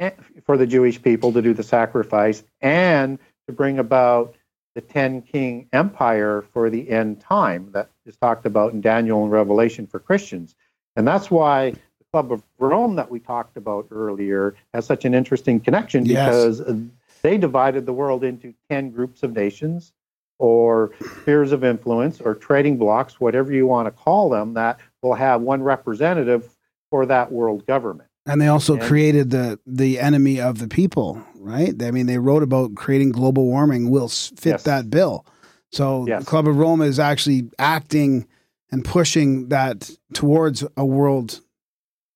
eh, 0.00 0.10
for 0.44 0.56
the 0.56 0.66
Jewish 0.66 1.00
people 1.00 1.32
to 1.34 1.42
do 1.42 1.52
the 1.52 1.62
sacrifice 1.62 2.42
and 2.62 3.18
to 3.46 3.52
bring 3.52 3.78
about 3.78 4.34
the 4.76 4.82
10 4.82 5.22
king 5.22 5.66
empire 5.72 6.44
for 6.52 6.68
the 6.68 6.90
end 6.90 7.18
time 7.18 7.70
that 7.72 7.88
is 8.04 8.14
talked 8.14 8.44
about 8.44 8.74
in 8.74 8.82
Daniel 8.82 9.22
and 9.22 9.32
Revelation 9.32 9.86
for 9.86 9.98
Christians. 9.98 10.54
And 10.96 11.08
that's 11.08 11.30
why 11.30 11.70
the 11.70 12.04
Club 12.12 12.30
of 12.30 12.42
Rome 12.58 12.94
that 12.96 13.10
we 13.10 13.18
talked 13.18 13.56
about 13.56 13.88
earlier 13.90 14.54
has 14.74 14.84
such 14.84 15.06
an 15.06 15.14
interesting 15.14 15.60
connection 15.60 16.04
Yes. 16.04 16.26
because 16.26 16.60
uh, 16.60 16.78
they 17.22 17.38
divided 17.38 17.86
the 17.86 17.94
world 17.94 18.22
into 18.22 18.52
10 18.68 18.90
groups 18.90 19.22
of 19.22 19.32
nations 19.34 19.94
or 20.38 20.90
spheres 21.00 21.52
of 21.52 21.64
influence 21.64 22.20
or 22.20 22.34
trading 22.34 22.76
blocks, 22.76 23.18
whatever 23.18 23.54
you 23.54 23.66
want 23.66 23.86
to 23.86 23.90
call 23.90 24.28
them, 24.28 24.52
that 24.52 24.78
will 25.00 25.14
have 25.14 25.40
one 25.40 25.62
representative 25.62 26.54
for 26.90 27.06
that 27.06 27.32
world 27.32 27.64
government. 27.66 28.05
And 28.26 28.40
they 28.40 28.48
also 28.48 28.76
created 28.76 29.30
the 29.30 29.58
the 29.66 30.00
enemy 30.00 30.40
of 30.40 30.58
the 30.58 30.68
people, 30.68 31.22
right? 31.36 31.80
I 31.82 31.90
mean, 31.92 32.06
they 32.06 32.18
wrote 32.18 32.42
about 32.42 32.74
creating 32.74 33.12
global 33.12 33.44
warming 33.46 33.88
will 33.90 34.08
fit 34.08 34.44
Yes. 34.46 34.62
that 34.64 34.90
bill. 34.90 35.24
So 35.70 36.04
Yes. 36.08 36.22
the 36.24 36.26
Club 36.26 36.48
of 36.48 36.56
Rome 36.56 36.82
is 36.82 36.98
actually 36.98 37.48
acting 37.58 38.26
and 38.72 38.84
pushing 38.84 39.48
that 39.48 39.90
towards 40.12 40.64
a 40.76 40.84
world 40.84 41.40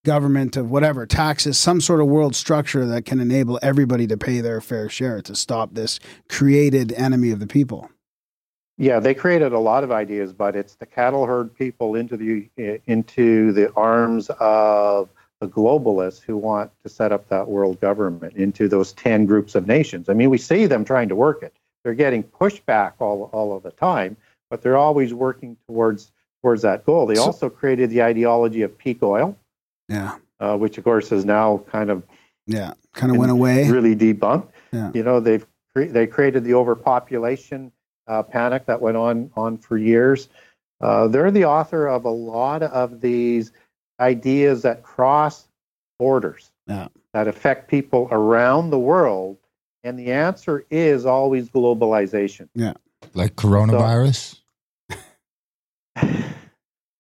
government 0.05 0.57
of 0.57 0.71
whatever 0.71 1.07
taxes, 1.07 1.59
some 1.59 1.81
sort 1.81 2.01
of 2.01 2.07
world 2.07 2.35
structure 2.35 2.87
that 2.87 3.05
can 3.05 3.21
enable 3.21 3.59
everybody 3.63 4.07
to 4.07 4.17
pay 4.17 4.41
their 4.41 4.61
fair 4.61 4.89
share 4.89 5.21
to 5.23 5.35
stop 5.37 5.75
this 5.75 6.01
created 6.29 6.91
enemy 6.95 7.31
of 7.31 7.39
the 7.39 7.47
people. 7.47 7.91
Yeah, 8.79 8.99
they 8.99 9.13
created 9.15 9.53
a 9.53 9.59
lot 9.59 9.85
of 9.85 9.93
ideas, 9.93 10.33
but 10.33 10.57
it's 10.57 10.75
the 10.77 10.87
cattle 10.87 11.27
herd 11.27 11.55
people 11.55 11.95
into 11.95 12.17
the 12.17 12.49
into 12.87 13.53
the 13.53 13.71
arms 13.75 14.31
of 14.41 15.11
the 15.41 15.49
globalists 15.49 16.21
who 16.21 16.37
want 16.37 16.71
to 16.83 16.89
set 16.89 17.13
up 17.13 17.29
that 17.29 17.49
world 17.49 17.81
government 17.81 18.37
into 18.37 18.69
those 18.69 18.93
10 18.93 19.25
groups 19.25 19.55
of 19.55 19.67
nations. 19.67 20.09
I 20.09 20.13
mean, 20.15 20.29
we 20.31 20.39
see 20.39 20.67
them 20.67 20.85
trying 20.85 21.09
to 21.09 21.17
work 21.17 21.43
it. 21.43 21.55
They're 21.83 21.95
getting 21.95 22.23
pushback 22.23 22.93
all, 22.99 23.31
all 23.33 23.57
of 23.57 23.63
the 23.63 23.71
time, 23.71 24.17
but 24.51 24.61
they're 24.63 24.77
always 24.77 25.15
working 25.15 25.57
towards 25.67 26.13
towards 26.43 26.63
that 26.63 26.85
goal. 26.87 27.07
They 27.07 27.17
So- 27.17 27.25
also 27.25 27.51
created 27.51 27.91
the 27.91 28.03
ideology 28.03 28.63
of 28.63 28.77
peak 28.79 29.03
oil, 29.03 29.37
Yeah. 29.89 30.17
uh, 30.41 30.57
which 30.57 30.79
of 30.79 30.85
course 30.85 31.11
is 31.13 31.25
now 31.25 31.59
kind 31.71 31.91
of 31.91 32.03
Yeah. 32.47 32.73
Kind 32.95 33.13
of 33.13 33.19
went 33.19 33.31
away. 33.31 33.71
really 33.71 33.95
debunked. 33.97 34.49
Yeah. 34.73 34.91
You 34.95 35.03
know, 35.03 35.21
they've 35.21 35.47
cre- 35.75 35.85
they 35.85 36.07
created 36.07 36.45
the 36.45 36.55
overpopulation 36.55 37.73
uh, 38.07 38.23
panic 38.23 38.67
that 38.67 38.81
went 38.81 38.97
on 38.97 39.31
on 39.37 39.57
for 39.59 39.77
years. 39.79 40.29
Uh, 40.81 41.07
they're 41.09 41.31
the 41.31 41.45
author 41.45 41.87
of 41.87 42.05
a 42.07 42.11
lot 42.11 42.63
of 42.63 43.01
these 43.01 43.53
ideas 44.01 44.63
that 44.63 44.83
cross 44.83 45.47
borders 45.99 46.51
Yeah. 46.67 46.89
that 47.13 47.29
affect 47.29 47.69
people 47.69 48.09
around 48.11 48.71
the 48.71 48.79
world, 48.79 49.37
and 49.85 49.99
the 49.99 50.13
answer 50.13 50.65
is 50.71 51.07
always 51.07 51.49
globalization. 51.51 52.49
Yeah. 52.55 52.75
Like 53.15 53.37
coronavirus. 53.37 54.39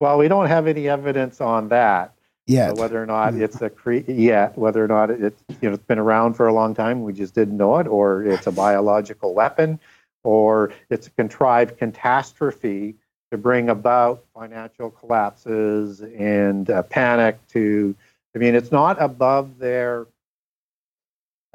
Well, 0.01 0.17
we 0.17 0.29
don't 0.29 0.47
have 0.47 0.67
any 0.67 0.89
evidence 0.89 1.43
on 1.43 1.69
that. 1.69 2.15
Yeah. 2.47 2.73
Whether 2.73 3.03
or 3.03 3.05
not 3.05 3.35
it's 3.35 3.61
a 3.61 3.69
cre- 3.69 4.11
yet, 4.11 4.57
whether 4.57 4.83
or 4.83 4.89
not 4.89 5.11
it's 5.11 5.45
you 5.61 5.69
know 5.69 5.75
it's 5.75 5.85
been 5.85 5.99
around 5.99 6.35
for 6.35 6.47
a 6.47 6.55
long 6.55 6.75
time, 6.75 7.03
we 7.03 7.13
just 7.13 7.35
didn't 7.35 7.57
know 7.59 7.77
it, 7.79 7.87
or 7.87 8.25
it's 8.25 8.47
a 8.47 8.51
biological 8.53 9.35
weapon, 9.35 9.79
or 10.25 10.73
it's 10.89 11.07
a 11.07 11.11
contrived 11.11 11.77
catastrophe 11.77 12.95
to 13.31 13.39
bring 13.39 13.69
about 13.69 14.25
financial 14.35 14.91
collapses 14.91 16.01
and 16.01 16.69
uh, 16.71 16.83
panic. 16.85 17.39
To, 17.49 17.95
I 18.35 18.39
mean, 18.39 18.55
it's 18.55 18.73
not 18.73 19.01
above 19.01 19.59
their 19.59 20.07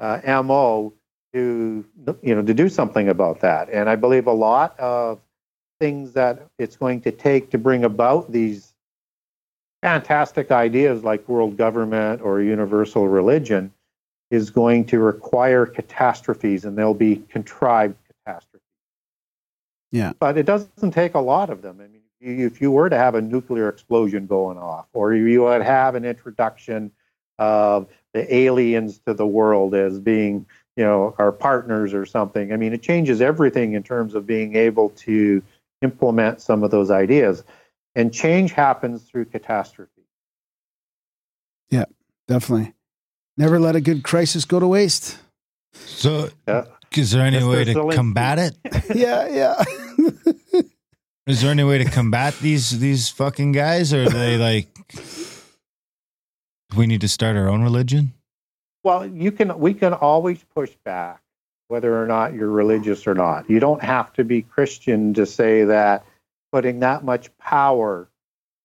uh, 0.00 0.42
mo 0.42 0.92
to 1.32 1.84
you 2.22 2.34
know 2.34 2.42
to 2.42 2.54
do 2.54 2.68
something 2.68 3.08
about 3.08 3.40
that, 3.40 3.68
and 3.70 3.88
I 3.88 3.96
believe 3.96 4.26
a 4.26 4.32
lot 4.32 4.78
of 4.78 5.20
things 5.78 6.12
that 6.12 6.46
it's 6.58 6.76
going 6.76 7.02
to 7.02 7.12
take 7.12 7.50
to 7.50 7.58
bring 7.58 7.84
about 7.84 8.32
these 8.32 8.72
fantastic 9.82 10.50
ideas 10.50 11.04
like 11.04 11.28
world 11.28 11.56
government 11.56 12.22
or 12.22 12.40
universal 12.40 13.08
religion 13.08 13.72
is 14.30 14.50
going 14.50 14.84
to 14.84 14.98
require 14.98 15.66
catastrophes 15.66 16.64
and 16.64 16.76
they'll 16.76 16.94
be 16.94 17.16
contrived. 17.28 17.94
Yeah. 19.96 20.12
But 20.18 20.36
it 20.36 20.44
doesn't 20.44 20.90
take 20.92 21.14
a 21.14 21.20
lot 21.20 21.48
of 21.48 21.62
them. 21.62 21.80
I 21.80 21.86
mean, 21.88 22.02
if 22.20 22.60
you 22.60 22.70
were 22.70 22.90
to 22.90 22.96
have 22.98 23.14
a 23.14 23.22
nuclear 23.22 23.68
explosion 23.70 24.26
going 24.26 24.58
off, 24.58 24.86
or 24.92 25.14
you 25.14 25.42
would 25.44 25.62
have 25.62 25.94
an 25.94 26.04
introduction 26.04 26.90
of 27.38 27.86
the 28.12 28.34
aliens 28.34 28.98
to 29.06 29.14
the 29.14 29.26
world 29.26 29.74
as 29.74 29.98
being, 29.98 30.44
you 30.76 30.84
know, 30.84 31.14
our 31.18 31.32
partners 31.32 31.94
or 31.94 32.04
something, 32.04 32.52
I 32.52 32.56
mean, 32.56 32.74
it 32.74 32.82
changes 32.82 33.22
everything 33.22 33.72
in 33.72 33.82
terms 33.82 34.14
of 34.14 34.26
being 34.26 34.54
able 34.54 34.90
to 34.90 35.42
implement 35.80 36.42
some 36.42 36.62
of 36.62 36.70
those 36.70 36.90
ideas. 36.90 37.42
And 37.94 38.12
change 38.12 38.52
happens 38.52 39.02
through 39.02 39.26
catastrophe. 39.26 39.90
Yeah, 41.70 41.84
definitely. 42.28 42.74
Never 43.38 43.58
let 43.58 43.76
a 43.76 43.80
good 43.80 44.04
crisis 44.04 44.44
go 44.44 44.60
to 44.60 44.66
waste. 44.66 45.18
So, 45.72 46.28
Yeah. 46.46 46.64
is 46.94 47.12
there 47.12 47.22
any 47.24 47.38
Mr. 47.38 47.50
way 47.50 47.64
to 47.64 47.74
Zelensky. 47.74 47.94
combat 47.94 48.38
it? 48.38 48.56
yeah, 48.94 49.28
yeah. 49.28 49.64
Is 51.26 51.42
there 51.42 51.50
any 51.50 51.64
way 51.64 51.78
to 51.78 51.84
combat 51.84 52.38
these 52.40 52.78
these 52.78 53.08
fucking 53.08 53.52
guys, 53.52 53.92
or 53.92 54.04
are 54.04 54.08
they 54.08 54.36
like? 54.38 54.68
We 56.76 56.86
need 56.86 57.00
to 57.00 57.08
start 57.08 57.36
our 57.36 57.48
own 57.48 57.62
religion. 57.62 58.12
Well, 58.84 59.06
you 59.06 59.32
can. 59.32 59.58
We 59.58 59.74
can 59.74 59.92
always 59.92 60.44
push 60.54 60.70
back, 60.84 61.20
whether 61.68 62.00
or 62.00 62.06
not 62.06 62.34
you're 62.34 62.50
religious 62.50 63.06
or 63.06 63.14
not. 63.14 63.50
You 63.50 63.58
don't 63.58 63.82
have 63.82 64.12
to 64.14 64.24
be 64.24 64.42
Christian 64.42 65.14
to 65.14 65.26
say 65.26 65.64
that 65.64 66.04
putting 66.52 66.80
that 66.80 67.04
much 67.04 67.36
power 67.38 68.08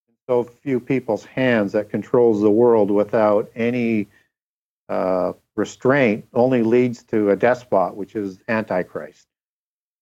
in 0.08 0.14
so 0.28 0.44
few 0.44 0.80
people's 0.80 1.26
hands 1.26 1.72
that 1.72 1.90
controls 1.90 2.42
the 2.42 2.52
world 2.52 2.92
without 2.92 3.50
any 3.56 4.08
uh, 4.88 5.34
restraint 5.56 6.26
only 6.34 6.62
leads 6.62 7.04
to 7.04 7.32
a 7.32 7.36
despot, 7.36 7.96
which 7.96 8.16
is 8.16 8.40
Antichrist. 8.48 9.28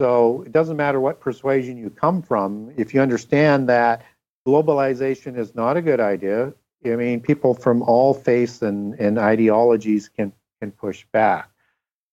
So 0.01 0.43
it 0.45 0.51
doesn't 0.51 0.77
matter 0.77 0.99
what 0.99 1.19
persuasion 1.19 1.77
you 1.77 1.89
come 1.89 2.21
from. 2.21 2.71
If 2.77 2.93
you 2.93 3.01
understand 3.01 3.67
that 3.69 4.05
globalization 4.47 5.38
is 5.38 5.53
not 5.55 5.76
a 5.76 5.81
good 5.81 5.99
idea, 5.99 6.53
I 6.85 6.95
mean, 6.95 7.19
people 7.19 7.53
from 7.53 7.81
all 7.81 8.13
faiths 8.13 8.61
and, 8.61 8.93
and 8.95 9.19
ideologies 9.19 10.07
can 10.09 10.31
can 10.61 10.71
push 10.71 11.05
back, 11.11 11.49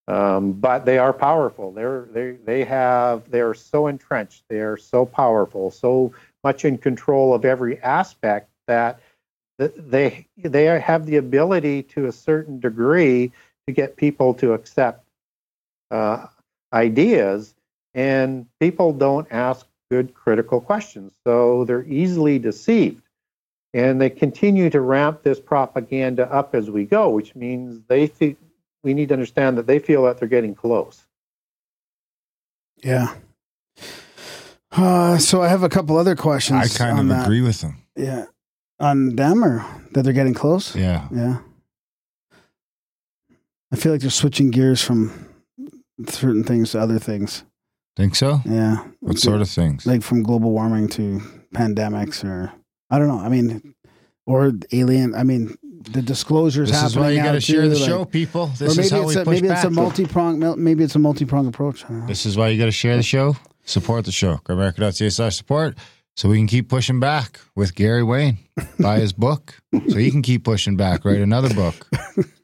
um, 0.09 0.53
but 0.53 0.85
they 0.85 0.99
are 0.99 1.13
powerful. 1.13 1.73
They're 1.73 2.09
they 2.11 2.33
they 2.33 2.65
have 2.65 3.31
they 3.31 3.41
are 3.41 3.55
so 3.55 3.87
entrenched. 3.87 4.45
They 4.49 4.61
are 4.61 4.77
so 4.77 5.07
powerful, 5.07 5.71
so 5.71 6.13
much 6.43 6.65
in 6.65 6.79
control 6.79 7.35
of 7.35 7.45
every 7.45 7.81
aspect 7.81 8.51
that 8.67 9.01
they 9.59 10.27
they 10.37 10.65
have 10.65 11.07
the 11.07 11.17
ability 11.17 11.85
to 11.85 12.07
a 12.07 12.13
certain 12.13 12.59
degree 12.59 13.31
to 13.69 13.73
get 13.73 13.97
people 13.97 14.35
to 14.35 14.53
accept 14.53 15.05
uh, 15.93 16.27
ideas, 16.73 17.55
and 17.97 18.47
people 18.61 18.93
don't 18.93 19.27
ask 19.33 19.67
good 19.91 20.15
critical 20.15 20.61
questions, 20.61 21.15
so 21.25 21.65
they're 21.65 21.87
easily 21.87 22.39
deceived. 22.39 23.03
And 23.75 24.01
they 24.01 24.11
continue 24.11 24.71
to 24.71 24.81
ramp 24.81 25.23
this 25.23 25.41
propaganda 25.41 26.31
up 26.33 26.55
as 26.55 26.71
we 26.71 26.85
go, 26.85 27.11
which 27.11 27.35
means 27.35 27.81
they 27.89 28.07
think 28.07 28.39
we 28.85 28.95
need 28.95 29.09
to 29.09 29.15
understand 29.15 29.59
that 29.59 29.67
they 29.67 29.79
feel 29.79 30.05
that 30.05 30.19
they're 30.19 30.29
getting 30.29 30.55
close. 30.55 31.05
Yeah. 32.85 33.15
Uh, 34.71 35.19
so 35.19 35.43
I 35.43 35.49
have 35.49 35.63
a 35.63 35.69
couple 35.69 35.97
other 35.97 36.15
questions. 36.17 36.77
I 36.77 36.79
kind 36.79 36.99
on 36.99 37.11
of 37.11 37.17
that. 37.17 37.27
agree 37.27 37.41
with 37.41 37.61
them. 37.63 37.83
Yeah. 37.97 38.27
On 38.79 39.17
them 39.17 39.43
or 39.43 39.65
that 39.93 40.03
they're 40.03 40.13
getting 40.13 40.35
close? 40.35 40.77
Yeah. 40.77 41.09
Yeah. 41.11 41.39
I 43.73 43.77
feel 43.77 43.93
like 43.93 44.03
they're 44.03 44.11
switching 44.11 44.51
gears 44.51 44.83
from 44.83 45.29
certain 46.07 46.45
things 46.45 46.73
to 46.73 46.81
other 46.81 46.99
things. 46.99 47.43
Think 47.97 48.15
so? 48.15 48.41
Yeah. 48.45 48.85
What 49.01 49.19
sort 49.19 49.41
of 49.41 49.49
things? 49.49 49.87
Like 49.87 50.03
from 50.03 50.23
global 50.23 50.51
warming 50.51 50.89
to 50.91 51.21
pandemics 51.55 52.25
or 52.25 52.53
I 52.91 52.99
don't 52.99 53.09
know. 53.09 53.19
I 53.19 53.29
mean, 53.29 53.75
or 54.27 54.53
alien. 54.73 55.15
I 55.15 55.23
mean, 55.23 55.57
the 55.63 56.03
disclosures 56.03 56.71
This 56.71 56.83
is 56.83 56.97
why 56.97 57.11
you 57.11 57.23
got 57.23 57.33
to 57.33 57.41
share 57.41 57.69
the 57.69 57.77
like- 57.77 57.89
show, 57.89 58.05
people. 58.05 58.49
This 58.59 58.77
is 58.77 58.91
how 58.91 59.07
we 59.07 59.15
a, 59.15 59.25
push 59.25 59.37
maybe 59.37 59.49
back. 59.49 59.59
it's 59.59 59.67
a 59.67 59.71
multi 59.71 60.05
prong. 60.05 60.63
Maybe 60.63 60.85
it's 60.85 60.95
a 60.95 60.99
multi 60.99 61.25
prong 61.25 61.47
approach. 61.47 61.85
I 61.85 61.89
don't 61.89 62.01
know. 62.01 62.07
this 62.07 62.27
is 62.27 62.37
why 62.37 62.49
you 62.49 62.59
got 62.59 62.67
to 62.67 62.71
share 62.73 62.97
the 62.97 63.03
show. 63.03 63.37
support 63.65 64.05
the 64.05 64.13
show. 64.13 64.37
Grimerica.ca 64.45 65.09
slash 65.11 65.37
support. 65.37 65.77
So 66.17 66.29
we 66.31 66.39
can 66.39 66.47
keep 66.47 66.69
pushing 66.69 66.99
back 66.99 67.41
with 67.55 67.75
Gary 67.75 68.03
Wayne. 68.03 68.39
Buy 68.81 69.01
his 69.01 69.13
book 69.13 69.55
so 69.89 69.97
he 69.97 70.11
can 70.11 70.23
keep 70.23 70.45
pushing 70.45 70.77
back. 70.77 71.05
Write 71.05 71.21
another 71.21 71.53
book. 71.55 71.89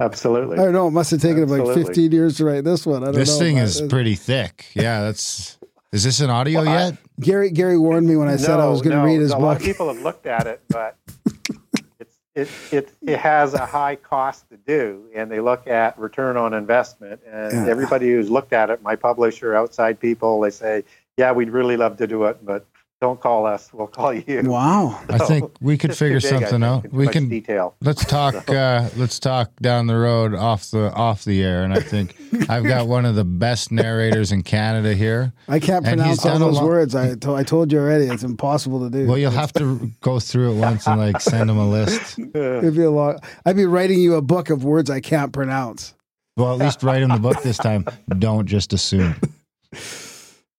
Absolutely. 0.00 0.58
I 0.58 0.64
don't 0.64 0.72
know. 0.72 0.88
It 0.88 0.92
must 0.92 1.10
have 1.10 1.20
taken 1.22 1.44
him 1.44 1.48
like 1.48 1.74
15 1.74 2.12
years 2.12 2.36
to 2.36 2.44
write 2.44 2.64
this 2.64 2.84
one. 2.86 3.02
I 3.02 3.06
don't 3.06 3.14
This 3.14 3.32
know, 3.34 3.38
thing 3.38 3.56
is 3.56 3.80
pretty 3.82 4.14
thick. 4.14 4.66
Yeah, 4.74 5.02
that's. 5.02 5.58
Is 5.92 6.04
this 6.04 6.20
an 6.20 6.28
audio 6.30 6.60
Well, 6.62 6.68
I- 6.68 6.84
yet? 6.88 6.98
Gary 7.20 7.50
Gary 7.50 7.78
warned 7.78 8.06
me 8.06 8.16
when 8.16 8.28
I 8.28 8.36
said 8.36 8.60
I 8.60 8.66
was 8.68 8.82
going 8.82 8.92
to 8.94 8.98
no, 8.98 9.04
read 9.06 9.20
his 9.20 9.30
a 9.30 9.38
lot 9.38 9.54
book. 9.54 9.60
of 9.60 9.64
people 9.64 9.90
have 9.92 10.02
looked 10.02 10.26
at 10.26 10.46
it, 10.46 10.60
but 10.68 10.96
it's, 11.98 12.18
it, 12.34 12.48
it, 12.70 12.92
it 13.06 13.18
has 13.18 13.54
a 13.54 13.64
high 13.64 13.96
cost 13.96 14.50
to 14.50 14.58
do, 14.58 15.04
and 15.14 15.30
they 15.30 15.40
look 15.40 15.66
at 15.66 15.98
return 15.98 16.36
on 16.36 16.52
investment. 16.52 17.22
And 17.26 17.52
Yeah. 17.66 17.70
everybody 17.70 18.10
who's 18.10 18.28
looked 18.28 18.52
at 18.52 18.68
it, 18.68 18.82
my 18.82 18.96
publisher, 18.96 19.54
outside 19.54 19.98
people, 19.98 20.40
they 20.40 20.50
say, 20.50 20.84
"Yeah, 21.16 21.32
we'd 21.32 21.48
really 21.48 21.78
love 21.78 21.96
to 21.98 22.06
do 22.06 22.24
it, 22.24 22.44
but 22.44 22.66
don't 23.00 23.20
call 23.20 23.46
us; 23.46 23.72
we'll 23.72 23.86
call 23.86 24.12
you." 24.12 24.42
Wow. 24.44 25.00
I 25.08 25.18
think 25.18 25.50
we 25.60 25.76
could 25.76 25.96
figure 25.96 26.20
big, 26.20 26.30
something 26.30 26.62
out. 26.62 26.90
We 26.92 27.08
can 27.08 27.28
detail. 27.28 27.74
let's 27.80 28.04
talk. 28.04 28.34
Uh, 28.56 28.88
let's 28.96 29.18
talk 29.18 29.54
down 29.60 29.86
the 29.86 29.96
road 29.96 30.34
off 30.34 30.70
the 30.70 30.90
off 30.92 31.24
the 31.24 31.42
air. 31.42 31.62
And 31.62 31.74
I 31.74 31.80
think 31.80 32.16
I've 32.48 32.64
got 32.64 32.86
one 32.86 33.04
of 33.04 33.14
the 33.14 33.24
best 33.24 33.70
narrators 33.70 34.32
in 34.32 34.42
Canada 34.42 34.94
here. 34.94 35.32
I 35.48 35.58
can't 35.58 35.84
pronounce 35.84 36.24
all 36.24 36.38
those 36.38 36.56
lot- 36.56 36.64
words. 36.64 36.94
I, 36.94 37.16
to, 37.16 37.34
I 37.34 37.42
told 37.42 37.70
you 37.72 37.78
already. 37.80 38.06
It's 38.06 38.22
impossible 38.22 38.80
to 38.80 38.90
do. 38.90 39.06
Well, 39.06 39.18
you'll 39.18 39.30
have 39.32 39.52
to 39.54 39.90
go 40.00 40.20
through 40.20 40.52
it 40.52 40.60
once 40.60 40.86
and 40.86 40.98
like 40.98 41.20
send 41.20 41.50
him 41.50 41.58
a 41.58 41.68
list. 41.68 42.18
It'd 42.18 42.74
be 42.74 42.82
a 42.82 42.90
long, 42.90 43.18
I'd 43.44 43.56
be 43.56 43.66
writing 43.66 44.00
you 44.00 44.14
a 44.14 44.22
book 44.22 44.48
of 44.48 44.64
words 44.64 44.88
I 44.88 45.00
can't 45.00 45.32
pronounce. 45.32 45.94
Well, 46.36 46.52
at 46.52 46.58
least 46.58 46.82
write 46.82 47.02
him 47.02 47.10
the 47.10 47.18
book 47.18 47.42
this 47.42 47.58
time. 47.58 47.86
Don't 48.18 48.46
just 48.46 48.72
assume. 48.72 49.16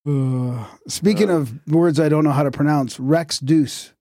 Uh, 0.08 0.64
speaking 0.88 1.30
of 1.30 1.52
words 1.68 2.00
I 2.00 2.08
don't 2.10 2.24
know 2.24 2.32
how 2.32 2.44
to 2.44 2.52
pronounce, 2.52 3.00
Rex 3.00 3.40
Deuce. 3.40 3.94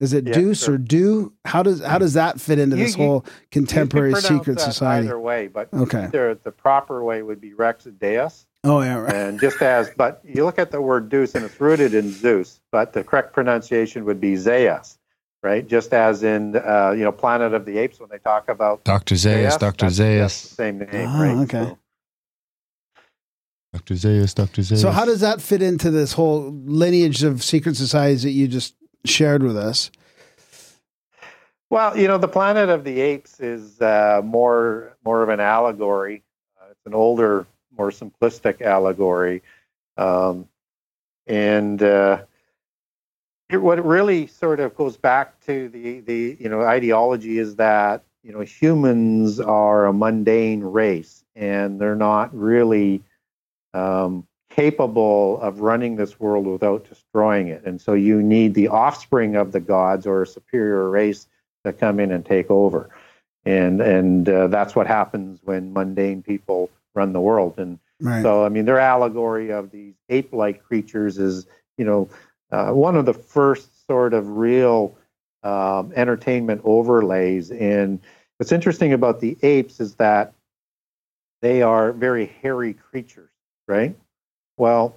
Is 0.00 0.12
it 0.14 0.26
Yeah, 0.26 0.32
Deuce 0.32 0.64
sure. 0.64 0.74
or 0.74 0.78
Do? 0.78 1.32
How 1.44 1.62
does 1.62 1.80
how 1.80 1.98
does 1.98 2.14
that 2.14 2.40
fit 2.40 2.58
into 2.58 2.76
You- 2.76 2.84
this 2.84 2.96
you- 2.96 3.04
whole 3.04 3.24
contemporary 3.50 4.10
You 4.10 4.16
secret 4.16 4.58
that 4.58 4.60
society? 4.64 5.06
Either 5.06 5.20
way, 5.20 5.48
but 5.48 5.68
Okay. 5.72 6.04
either 6.04 6.34
the 6.42 6.50
proper 6.50 7.04
way 7.04 7.22
would 7.22 7.40
be 7.40 7.52
Rex 7.54 7.84
Deus. 7.84 8.46
Oh 8.64 8.80
yeah, 8.80 8.96
right. 8.98 9.14
And 9.14 9.38
just 9.40 9.60
as, 9.60 9.90
but 9.96 10.20
you 10.24 10.44
look 10.44 10.58
at 10.58 10.70
the 10.70 10.80
word 10.80 11.08
Deuce 11.08 11.34
and 11.34 11.44
it's 11.44 11.60
rooted 11.60 11.94
in 11.94 12.10
Zeus, 12.10 12.60
but 12.72 12.92
the 12.94 13.04
correct 13.04 13.32
pronunciation 13.34 14.04
would 14.06 14.20
be 14.20 14.36
Zeus, 14.36 14.98
right? 15.42 15.66
Just 15.66 15.92
as 15.92 16.22
in, 16.22 16.56
uh, 16.56 16.94
you 16.96 17.04
know, 17.04 17.12
Planet 17.12 17.54
of 17.54 17.64
the 17.66 17.78
Apes 17.78 18.00
when 18.00 18.08
they 18.10 18.18
talk 18.18 18.48
about 18.48 18.82
Dr. 18.84 19.16
Zaius, 19.16 19.58
Dr. 19.58 19.86
that's- 19.86 19.96
that's 19.98 19.98
Zaius, 19.98 20.48
the 20.48 20.54
same 20.54 20.78
name, 20.78 21.08
Ah, 21.08 21.22
right? 21.22 21.36
okay. 21.38 21.64
So- 21.64 21.78
Dr. 23.72 23.94
Zaius, 23.94 24.34
Dr. 24.34 24.62
Zaius. 24.62 24.80
So 24.80 24.90
how 24.90 25.04
does 25.04 25.20
that 25.20 25.40
fit 25.40 25.62
into 25.62 25.90
this 25.90 26.12
whole 26.12 26.50
lineage 26.64 27.22
of 27.22 27.42
secret 27.42 27.76
societies 27.76 28.22
that 28.22 28.30
you 28.30 28.46
just 28.46 28.74
shared 29.04 29.42
with 29.42 29.56
us? 29.56 29.90
Well, 31.70 31.96
you 31.96 32.06
know, 32.06 32.18
the 32.18 32.28
Planet 32.28 32.68
of 32.68 32.84
the 32.84 33.00
Apes 33.00 33.40
is 33.40 33.80
uh, 33.80 34.20
more 34.22 34.94
more 35.06 35.22
of 35.22 35.30
an 35.30 35.40
allegory. 35.40 36.22
Uh, 36.60 36.66
it's 36.70 36.84
an 36.84 36.92
older, 36.92 37.46
more 37.78 37.90
simplistic 37.90 38.60
allegory, 38.60 39.42
um, 39.96 40.48
and 41.26 41.82
uh, 41.82 42.24
it, 43.48 43.56
what 43.56 43.78
it 43.78 43.86
really 43.86 44.26
sort 44.26 44.60
of 44.60 44.74
goes 44.76 44.98
back 44.98 45.40
to 45.46 45.70
the 45.70 46.00
the 46.00 46.36
you 46.38 46.50
know 46.50 46.60
ideology 46.60 47.38
is 47.38 47.56
that 47.56 48.02
you 48.22 48.32
know 48.32 48.40
humans 48.40 49.40
are 49.40 49.86
a 49.86 49.94
mundane 49.94 50.60
race 50.60 51.24
and 51.34 51.80
they're 51.80 51.96
not 51.96 52.34
really 52.36 53.02
um, 53.74 54.26
capable 54.50 55.40
of 55.40 55.60
running 55.60 55.96
this 55.96 56.20
world 56.20 56.46
without 56.46 56.88
destroying 56.88 57.48
it, 57.48 57.64
and 57.64 57.80
so 57.80 57.94
you 57.94 58.22
need 58.22 58.54
the 58.54 58.68
offspring 58.68 59.36
of 59.36 59.52
the 59.52 59.60
gods 59.60 60.06
or 60.06 60.22
a 60.22 60.26
superior 60.26 60.88
race 60.90 61.26
to 61.64 61.72
come 61.72 62.00
in 62.00 62.12
and 62.12 62.24
take 62.24 62.50
over. 62.50 62.90
And 63.44 63.80
and 63.80 64.28
uh, 64.28 64.46
that's 64.48 64.76
what 64.76 64.86
happens 64.86 65.40
when 65.42 65.72
mundane 65.72 66.22
people 66.22 66.70
run 66.94 67.12
the 67.12 67.20
world. 67.20 67.58
And 67.58 67.78
Right. 68.02 68.22
so, 68.22 68.44
I 68.44 68.48
mean, 68.48 68.64
their 68.64 68.80
allegory 68.80 69.52
of 69.52 69.70
these 69.70 69.94
ape-like 70.08 70.64
creatures 70.64 71.18
is, 71.18 71.46
you 71.78 71.84
know, 71.84 72.08
uh, 72.50 72.72
one 72.72 72.96
of 72.96 73.06
the 73.06 73.14
first 73.14 73.86
sort 73.86 74.12
of 74.12 74.28
real 74.28 74.94
um, 75.44 75.92
entertainment 75.94 76.62
overlays. 76.64 77.52
And 77.52 78.00
what's 78.36 78.50
interesting 78.50 78.92
about 78.92 79.20
the 79.20 79.36
apes 79.42 79.78
is 79.78 79.94
that 79.96 80.34
they 81.42 81.62
are 81.62 81.92
very 81.92 82.26
hairy 82.26 82.74
creatures, 82.74 83.30
right? 83.72 83.96
Well, 84.58 84.94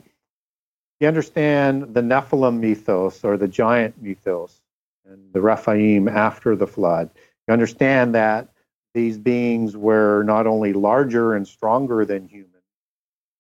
you 0.99 1.07
understand 1.07 1.93
the 1.93 2.01
Nephilim 2.01 2.59
mythos 2.59 3.23
or 3.23 3.37
the 3.37 3.47
giant 3.47 4.01
mythos 4.01 4.61
and 5.05 5.31
the 5.33 5.41
Rephaim 5.41 6.07
after 6.07 6.55
the 6.55 6.67
flood. 6.67 7.09
You 7.47 7.53
understand 7.53 8.15
that 8.15 8.49
these 8.93 9.17
beings 9.17 9.77
were 9.77 10.23
not 10.23 10.47
only 10.47 10.73
larger 10.73 11.35
and 11.35 11.47
stronger 11.47 12.05
than 12.05 12.27
humans, 12.27 12.51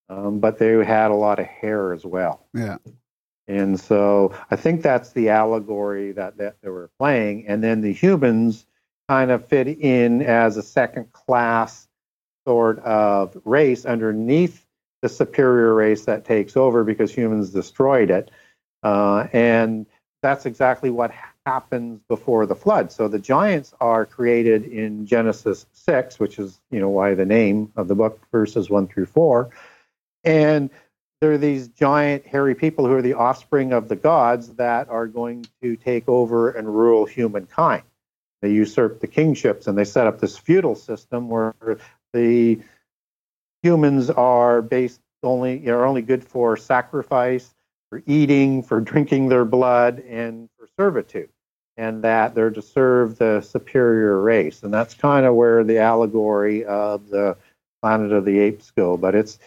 um, 0.09 0.39
but 0.39 0.57
they 0.57 0.83
had 0.85 1.11
a 1.11 1.15
lot 1.15 1.39
of 1.39 1.45
hair 1.45 1.93
as 1.93 2.05
well. 2.05 2.45
yeah. 2.53 2.77
And 3.47 3.79
so 3.79 4.33
I 4.49 4.55
think 4.55 4.81
that's 4.81 5.11
the 5.11 5.29
allegory 5.29 6.11
that, 6.13 6.37
that 6.37 6.55
they 6.61 6.69
were 6.69 6.89
playing. 6.97 7.45
And 7.47 7.63
then 7.63 7.81
the 7.81 7.93
humans 7.93 8.65
kind 9.07 9.29
of 9.29 9.47
fit 9.47 9.67
in 9.67 10.23
as 10.23 10.57
a 10.57 10.63
second 10.63 11.11
class 11.13 11.87
sort 12.47 12.79
of 12.79 13.37
race 13.45 13.85
underneath 13.85 14.64
the 15.05 15.09
superior 15.09 15.71
race 15.75 16.05
that 16.05 16.25
takes 16.25 16.57
over 16.57 16.83
because 16.83 17.13
humans 17.13 17.51
destroyed 17.51 18.09
it. 18.09 18.31
Uh, 18.81 19.27
and 19.33 19.85
that's 20.23 20.47
exactly 20.47 20.89
what 20.89 21.11
happens 21.45 22.01
before 22.09 22.47
the 22.47 22.55
flood. 22.55 22.91
So 22.91 23.07
the 23.07 23.19
giants 23.19 23.71
are 23.79 24.07
created 24.07 24.65
in 24.65 25.05
Genesis 25.05 25.67
6, 25.73 26.19
which 26.19 26.39
is, 26.39 26.59
you 26.71 26.79
know, 26.79 26.89
why 26.89 27.13
the 27.13 27.23
name 27.23 27.71
of 27.75 27.87
the 27.87 27.93
book, 27.93 28.19
verses 28.31 28.67
1 28.67 28.87
through 28.87 29.05
4. 29.05 29.51
And 30.23 30.71
they're 31.21 31.37
these 31.37 31.67
giant 31.67 32.25
hairy 32.25 32.55
people 32.55 32.87
who 32.87 32.93
are 32.93 33.03
the 33.03 33.13
offspring 33.13 33.73
of 33.73 33.89
the 33.89 33.95
gods 33.95 34.55
that 34.55 34.89
are 34.89 35.05
going 35.05 35.45
to 35.61 35.75
take 35.75 36.09
over 36.09 36.49
and 36.49 36.67
rule 36.67 37.05
humankind. 37.05 37.83
They 38.41 38.49
usurp 38.49 39.01
the 39.01 39.07
kingships 39.07 39.67
and 39.67 39.77
they 39.77 39.85
set 39.85 40.07
up 40.07 40.19
this 40.19 40.35
feudal 40.35 40.73
system 40.73 41.29
where 41.29 41.53
the 42.11 42.59
humans 43.65 44.11
are 44.11 44.61
based 44.61 45.01
only 45.23 45.67
are 45.69 45.85
only 45.85 46.03
good 46.03 46.23
for 46.23 46.55
sacrifice, 46.55 47.51
for 47.89 48.03
eating, 48.05 48.61
for 48.61 48.79
drinking 48.79 49.27
their 49.29 49.43
blood, 49.43 49.99
and 50.01 50.49
for 50.55 50.67
servitude. 50.77 51.29
And 51.75 52.03
that 52.03 52.35
they're 52.35 52.51
to 52.51 52.61
serve 52.61 53.17
the 53.17 53.41
superior 53.41 54.21
race. 54.21 54.61
And 54.61 54.71
that's 54.71 54.93
kind 54.93 55.25
of 55.25 55.33
where 55.33 55.63
the 55.63 55.79
allegory 55.79 56.63
of 56.63 57.09
the 57.09 57.37
Planet 57.81 58.13
of 58.13 58.23
the 58.23 58.39
Apes 58.39 58.71
go. 58.71 58.97
But 58.97 59.15
it's 59.15 59.39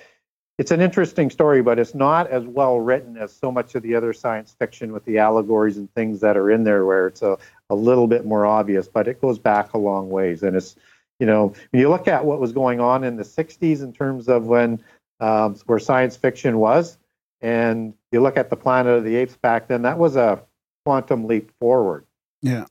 it's 0.59 0.73
an 0.73 0.81
interesting 0.81 1.31
story, 1.31 1.63
but 1.63 1.79
it's 1.79 1.95
not 1.95 2.27
as 2.29 2.45
well 2.45 2.81
written 2.81 3.17
as 3.17 3.33
so 3.33 3.53
much 3.53 3.77
of 3.77 3.85
the 3.85 3.95
other 3.95 4.13
science 4.13 4.55
fiction 4.59 4.93
with 4.93 5.05
the 5.05 5.19
allegories 5.19 5.77
and 5.77 5.89
things 5.95 6.19
that 6.21 6.37
are 6.37 6.51
in 6.51 6.65
there, 6.65 6.85
where 6.85 7.07
it's 7.07 7.23
a, 7.23 7.39
a 7.71 7.75
little 7.77 8.09
bit 8.09 8.27
more 8.27 8.45
obvious. 8.45 8.89
But 8.89 9.07
it 9.07 9.21
goes 9.21 9.39
back 9.39 9.75
a 9.75 9.79
long 9.79 10.11
ways, 10.11 10.43
and 10.43 10.57
it's 10.57 10.75
you 11.19 11.27
know 11.27 11.55
when 11.71 11.81
you 11.81 11.89
look 11.89 12.09
at 12.09 12.25
what 12.25 12.41
was 12.41 12.53
going 12.53 12.81
on 12.81 13.05
in 13.05 13.17
the 13.17 13.25
'60s 13.25 13.83
in 13.83 13.93
terms 13.93 14.29
of 14.29 14.47
when 14.47 14.83
um, 15.21 15.57
where 15.67 15.79
science 15.79 16.17
fiction 16.17 16.59
was, 16.59 16.99
and 17.41 17.95
you 18.13 18.21
look 18.21 18.37
at 18.37 18.51
the 18.51 18.57
Planet 18.57 18.99
of 18.99 19.05
the 19.05 19.17
Apes 19.17 19.37
back 19.37 19.69
then, 19.69 19.83
that 19.83 19.99
was 19.99 20.17
a 20.17 20.43
quantum 20.85 21.27
leap 21.27 21.51
forward. 21.61 22.05
Yeah. 22.43 22.67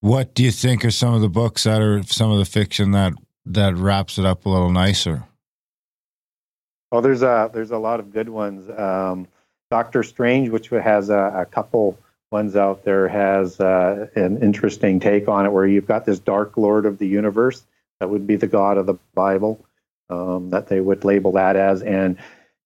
What 0.00 0.34
do 0.34 0.44
you 0.44 0.52
think 0.52 0.84
are 0.84 0.90
some 0.90 1.14
of 1.14 1.20
the 1.20 1.28
books 1.28 1.64
that 1.64 1.82
are 1.82 2.02
some 2.04 2.30
of 2.30 2.38
the 2.38 2.44
fiction 2.44 2.92
that 2.92 3.14
that 3.46 3.74
wraps 3.76 4.18
it 4.18 4.24
up 4.24 4.46
a 4.46 4.48
little 4.48 4.70
nicer? 4.70 5.24
Oh, 6.92 7.00
there's 7.00 7.22
a 7.22 7.50
there's 7.52 7.72
a 7.72 7.78
lot 7.78 8.00
of 8.00 8.12
good 8.12 8.28
ones. 8.28 8.70
Um, 8.70 9.26
Doctor 9.70 10.02
Strange, 10.02 10.48
which 10.48 10.68
has 10.68 11.10
a, 11.10 11.32
a 11.36 11.46
couple 11.46 11.98
ones 12.30 12.56
out 12.56 12.84
there, 12.84 13.08
has 13.08 13.58
uh, 13.60 14.06
an 14.14 14.42
interesting 14.42 15.00
take 15.00 15.28
on 15.28 15.46
it, 15.46 15.52
where 15.52 15.66
you've 15.66 15.86
got 15.86 16.04
this 16.04 16.18
Dark 16.18 16.56
Lord 16.56 16.86
of 16.86 16.98
the 16.98 17.06
universe 17.06 17.62
that 18.00 18.10
would 18.10 18.26
be 18.26 18.36
the 18.36 18.46
God 18.46 18.78
of 18.78 18.86
the 18.86 18.98
Bible, 19.14 19.64
um, 20.10 20.50
that 20.50 20.68
they 20.68 20.80
would 20.80 21.04
label 21.04 21.32
that 21.32 21.56
as, 21.56 21.82
and 21.82 22.18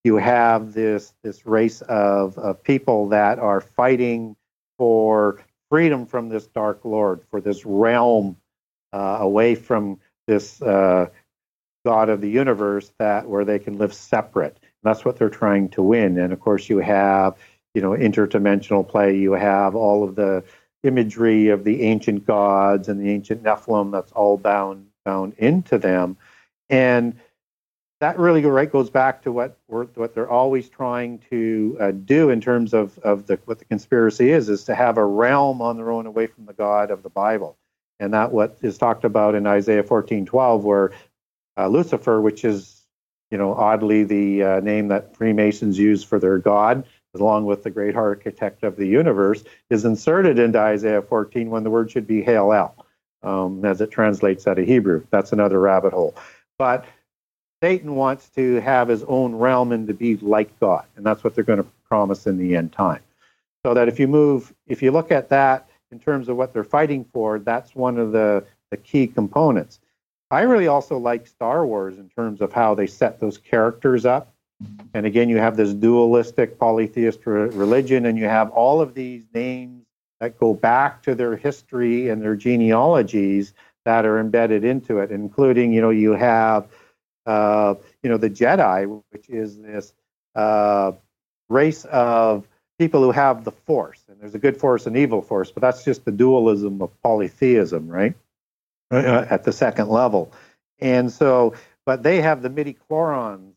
you 0.05 0.17
have 0.17 0.73
this 0.73 1.15
this 1.23 1.47
race 1.47 1.81
of, 1.83 2.37
of 2.39 2.63
people 2.63 3.11
that 3.11 3.39
are 3.39 3.61
fighting 3.61 4.37
for 4.79 5.41
freedom 5.71 6.07
from 6.07 6.29
this 6.29 6.47
Dark 6.49 6.85
Lord, 6.85 7.21
for 7.31 7.41
this 7.41 7.65
realm 7.65 8.37
uh, 8.93 9.19
away 9.21 9.55
from 9.55 10.01
this 10.27 10.61
uh, 10.61 11.07
God 11.85 12.09
of 12.09 12.21
the 12.21 12.29
universe 12.29 12.93
that 12.99 13.29
where 13.29 13.45
they 13.45 13.59
can 13.59 13.79
live 13.79 13.95
separate. 13.95 14.59
And 14.61 14.91
that's 14.91 15.05
what 15.05 15.17
they're 15.17 15.31
trying 15.31 15.69
to 15.71 15.83
win. 15.83 16.19
And 16.19 16.33
of 16.33 16.41
course, 16.41 16.69
you 16.69 16.79
have 16.79 17.37
you 17.75 17.83
know 17.83 17.91
interdimensional 17.91 18.89
play. 18.89 19.17
You 19.17 19.33
have 19.33 19.75
all 19.75 20.05
of 20.05 20.15
the 20.15 20.45
imagery 20.83 21.49
of 21.49 21.65
the 21.65 21.83
ancient 21.83 22.27
gods 22.27 22.89
and 22.89 23.01
the 23.01 23.11
ancient 23.11 23.43
Nephilim. 23.43 23.93
That's 23.93 24.13
all 24.13 24.37
bound 24.37 24.89
bound 25.05 25.35
into 25.39 25.79
them. 25.79 26.17
And 26.71 27.17
that 28.03 28.19
really 28.19 28.45
right 28.45 28.71
goes 28.71 28.91
back 28.91 29.23
to 29.23 29.31
what 29.31 29.57
what 29.69 30.13
they're 30.13 30.29
always 30.29 30.69
trying 30.69 31.21
to 31.31 31.77
uh, 31.81 31.91
do 31.93 32.31
in 32.31 32.41
terms 32.41 32.75
of, 32.75 32.99
of 32.99 33.29
the 33.29 33.39
what 33.45 33.61
the 33.61 33.65
conspiracy 33.65 34.33
is 34.33 34.49
is 34.49 34.65
to 34.65 34.75
have 34.75 34.99
a 34.99 35.05
realm 35.05 35.63
on 35.63 35.77
their 35.77 35.93
own 35.93 36.07
away 36.07 36.27
from 36.27 36.45
the 36.47 36.53
God 36.53 36.91
of 36.91 37.05
the 37.05 37.09
Bible, 37.09 37.57
and 38.01 38.13
that 38.13 38.33
what 38.33 38.59
is 38.61 38.77
talked 38.77 39.05
about 39.05 39.37
in 39.37 39.47
Isaiah 39.47 39.85
fourteen 39.85 40.27
twelve, 40.27 40.65
where 40.65 40.91
uh, 41.57 41.69
Lucifer, 41.69 42.21
which 42.21 42.45
is 42.45 42.83
you 43.31 43.39
know 43.39 43.55
oddly 43.55 44.03
the 44.03 44.43
uh, 44.43 44.61
name 44.61 44.89
that 44.89 45.17
Freemasons 45.17 45.79
use 45.79 46.03
for 46.03 46.19
their 46.19 46.39
God, 46.39 46.85
along 47.15 47.47
with 47.47 47.63
the 47.63 47.71
great 47.71 47.97
architect 47.97 48.63
of 48.63 48.77
the 48.77 48.87
universe, 48.87 49.45
is 49.71 49.85
inserted 49.85 50.39
into 50.39 50.59
Isaiah 50.59 51.03
fourteen 51.03 51.51
when 51.51 51.65
the 51.65 51.71
word 51.71 51.91
should 51.91 52.07
be 52.07 52.23
Hail 52.23 52.53
El, 52.53 52.87
um, 53.23 53.65
as 53.65 53.81
it 53.81 53.91
translates 53.91 54.47
out 54.47 54.59
of 54.59 54.67
Hebrew. 54.67 55.05
That's 55.11 55.33
another 55.33 55.61
rabbit 55.61 55.93
hole, 55.93 56.15
but 56.59 56.87
Satan 57.63 57.95
wants 57.95 58.29
to 58.31 58.61
have 58.61 58.89
his 58.89 59.05
own 59.05 59.37
realm 59.37 59.71
and 59.71 59.87
to 59.87 59.95
be 59.95 60.17
like 60.17 60.59
God, 60.59 60.85
and 60.97 61.07
that's 61.07 61.23
what 61.23 61.35
they're 61.35 61.45
going 61.45 61.63
to 61.63 61.69
promise 61.89 62.27
in 62.27 62.37
the 62.37 62.57
end 62.57 62.73
time. 62.73 63.01
So 63.65 63.75
that 63.75 63.87
if 63.87 64.01
you 64.01 64.09
move, 64.09 64.53
if 64.67 64.83
you 64.83 64.91
look 64.91 65.13
at 65.13 65.29
that 65.29 65.69
in 65.93 66.01
terms 66.01 66.29
of 66.29 66.37
what 66.37 66.53
they're 66.53 66.65
fighting 66.65 67.05
for, 67.13 67.39
that's 67.39 67.77
one 67.77 67.99
of 67.99 68.11
the, 68.11 68.45
the 68.73 68.77
key 68.77 69.07
components. 69.07 69.79
I 70.33 70.41
really 70.41 70.67
also 70.67 70.99
like 70.99 71.29
Star 71.29 71.65
Wars 71.65 71.99
in 71.99 72.09
terms 72.09 72.41
of 72.41 72.53
how 72.53 72.75
they 72.75 72.89
set 72.89 73.21
those 73.21 73.39
characters 73.39 74.05
up. 74.07 74.32
And 74.95 75.07
again, 75.07 75.29
you 75.29 75.39
have 75.39 75.57
this 75.57 75.73
dualistic 75.73 76.59
polytheist 76.59 77.27
re- 77.27 77.49
religion, 77.49 78.07
and 78.07 78.19
you 78.19 78.27
have 78.27 78.51
all 78.51 78.81
of 78.81 78.95
these 78.95 79.25
names 79.35 79.85
that 80.21 80.39
go 80.39 80.55
back 80.55 81.03
to 81.05 81.15
their 81.15 81.37
history 81.37 82.09
and 82.09 82.23
their 82.23 82.37
genealogies 82.37 83.55
that 83.85 84.05
are 84.05 84.21
embedded 84.21 84.65
into 84.65 84.99
it, 84.99 85.11
including, 85.11 85.73
you 85.73 85.81
know, 85.81 85.91
you 85.91 86.13
have 86.13 86.69
uh, 87.27 87.75
you 88.03 88.11
know, 88.11 88.17
the 88.17 88.31
Jedi, 88.31 89.03
which 89.11 89.29
is 89.29 89.59
this 89.59 89.93
uh, 90.35 90.93
race 91.49 91.85
of 91.85 92.47
people 92.79 93.03
who 93.03 93.13
have 93.13 93.45
the 93.45 93.53
Force, 93.53 94.03
and 94.09 94.21
there's 94.21 94.35
a 94.35 94.39
good 94.39 94.57
Force 94.57 94.87
and 94.87 94.97
evil 94.97 95.23
Force, 95.23 95.51
but 95.51 95.61
that's 95.61 95.85
just 95.85 96.05
the 96.05 96.11
dualism 96.11 96.83
of 96.83 96.91
polytheism, 97.03 97.89
right? 97.89 98.15
Uh, 98.91 99.25
at 99.31 99.45
the 99.45 99.53
second 99.53 99.89
level, 99.89 100.33
and 100.79 101.11
so, 101.11 101.55
but 101.87 102.03
they 102.03 102.21
have 102.21 102.43
the 102.43 102.51
midi-chlorians 102.51 103.52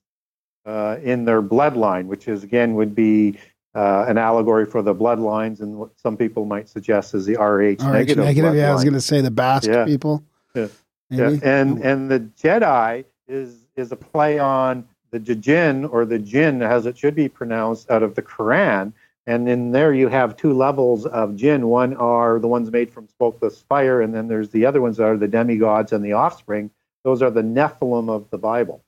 uh, 0.66 0.98
in 1.04 1.26
their 1.26 1.42
bloodline, 1.42 2.06
which 2.08 2.28
is 2.28 2.44
again 2.44 2.76
would 2.76 2.96
be 2.96 3.38
uh, 3.76 4.06
an 4.08 4.18
allegory 4.18 4.66
for 4.66 4.82
the 4.82 4.96
bloodlines, 4.96 5.60
and 5.60 5.78
what 5.78 5.92
some 6.00 6.16
people 6.18 6.46
might 6.46 6.70
suggest 6.70 7.14
is 7.14 7.26
the 7.26 7.36
RH, 7.36 7.84
RH 7.84 7.92
negative. 7.92 8.26
negative. 8.26 8.56
Yeah, 8.56 8.70
I 8.72 8.74
was 8.74 8.84
going 8.84 8.94
to 8.94 9.02
say 9.02 9.22
the 9.22 9.32
Basque 9.32 9.68
Yeah. 9.68 9.86
people. 9.86 10.24
Yeah. 10.54 10.68
Yeah, 11.10 11.38
and 11.44 11.84
and 11.84 12.10
the 12.10 12.20
Jedi 12.20 13.06
is 13.28 13.68
is 13.76 13.92
a 13.92 13.96
play 13.96 14.40
on 14.40 14.88
the 15.12 15.20
jinn 15.20 15.86
or 15.86 16.04
the 16.06 16.20
jinn 16.20 16.62
as 16.62 16.86
it 16.86 16.98
should 16.98 17.16
be 17.16 17.30
pronounced 17.30 17.90
out 17.90 18.04
of 18.04 18.16
the 18.16 18.22
Quran. 18.22 18.92
And 19.28 19.48
in 19.50 19.72
there 19.72 19.94
you 19.94 20.08
have 20.08 20.36
two 20.36 20.54
levels 20.54 21.06
of 21.06 21.36
jinn. 21.36 21.68
One 21.68 21.96
are 21.96 22.38
the 22.40 22.48
ones 22.48 22.70
made 22.72 22.92
from 22.92 23.08
smokeless 23.18 23.62
fire, 23.62 24.02
and 24.02 24.14
then 24.14 24.28
there's 24.28 24.50
the 24.50 24.66
other 24.66 24.82
ones 24.82 24.98
that 24.98 25.06
are 25.06 25.18
the 25.18 25.28
demigods 25.28 25.94
and 25.94 26.04
the 26.04 26.14
offspring. 26.14 26.70
Those 27.04 27.22
are 27.22 27.32
the 27.32 27.42
Nephilim 27.44 28.10
of 28.10 28.30
the 28.30 28.38
Bible. 28.38 28.84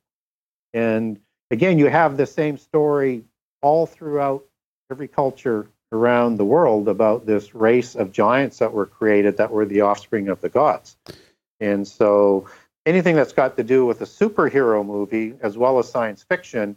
And 0.74 1.20
again, 1.52 1.78
you 1.80 1.88
have 1.88 2.18
the 2.18 2.26
same 2.26 2.58
story 2.58 3.24
all 3.62 3.86
throughout 3.86 4.46
every 4.92 5.08
culture 5.08 5.68
around 5.92 6.38
the 6.38 6.46
world 6.46 6.88
about 6.88 7.26
this 7.26 7.56
race 7.56 7.96
of 7.96 8.12
giants 8.12 8.60
that 8.60 8.74
were 8.74 8.86
created 8.86 9.38
that 9.38 9.52
were 9.52 9.66
the 9.66 9.82
offspring 9.82 10.28
of 10.28 10.42
the 10.42 10.50
gods. 10.50 10.98
And 11.60 11.88
so 11.88 12.48
anything 12.86 13.16
that's 13.16 13.34
got 13.34 13.58
to 13.58 13.64
do 13.64 13.86
with 13.86 14.02
a 14.02 14.06
superhero 14.06 14.86
movie 14.86 15.34
as 15.42 15.58
well 15.58 15.80
as 15.80 15.90
science 15.90 16.24
fiction 16.24 16.76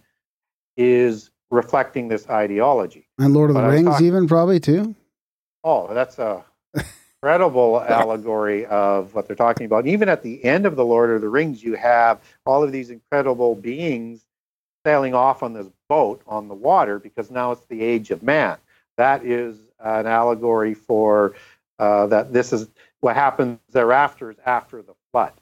is 0.76 1.30
reflecting 1.50 2.08
this 2.08 2.28
ideology. 2.28 3.08
and 3.18 3.34
Lord 3.34 3.50
of 3.50 3.54
the 3.54 3.62
but 3.62 3.70
I 3.70 3.74
Rings, 3.74 3.88
talking- 3.88 4.06
even 4.06 4.28
probably 4.28 4.60
too. 4.60 4.94
Oh, 5.64 5.92
that's 5.92 6.18
a 6.18 6.44
incredible 7.22 7.80
allegory 7.88 8.64
of 8.66 9.14
what 9.14 9.26
they're 9.26 9.36
talking 9.36 9.66
about. 9.66 9.86
Even 9.86 10.08
at 10.08 10.22
the 10.22 10.42
end 10.44 10.64
of 10.64 10.76
the 10.76 10.84
Lord 10.84 11.10
of 11.10 11.20
the 11.20 11.28
Rings, 11.28 11.62
you 11.62 11.74
have 11.74 12.20
all 12.46 12.62
of 12.62 12.72
these 12.72 12.90
incredible 12.90 13.54
beings 13.54 14.24
sailing 14.84 15.14
off 15.14 15.42
on 15.42 15.52
this 15.52 15.68
boat 15.88 16.22
on 16.26 16.48
the 16.48 16.54
water 16.54 16.98
because 16.98 17.30
now 17.30 17.52
it's 17.52 17.64
the 17.66 17.82
age 17.82 18.10
of 18.10 18.22
man. 18.22 18.56
That 18.96 19.24
is 19.24 19.58
an 19.78 20.06
allegory 20.06 20.74
for 20.74 21.34
uh, 21.78 22.06
that. 22.08 22.32
This 22.32 22.52
is 22.52 22.68
what 23.00 23.16
happens 23.16 23.58
thereafter 23.70 24.30
is 24.30 24.36
after 24.44 24.82
the 24.82 24.94
flood. 25.12 25.32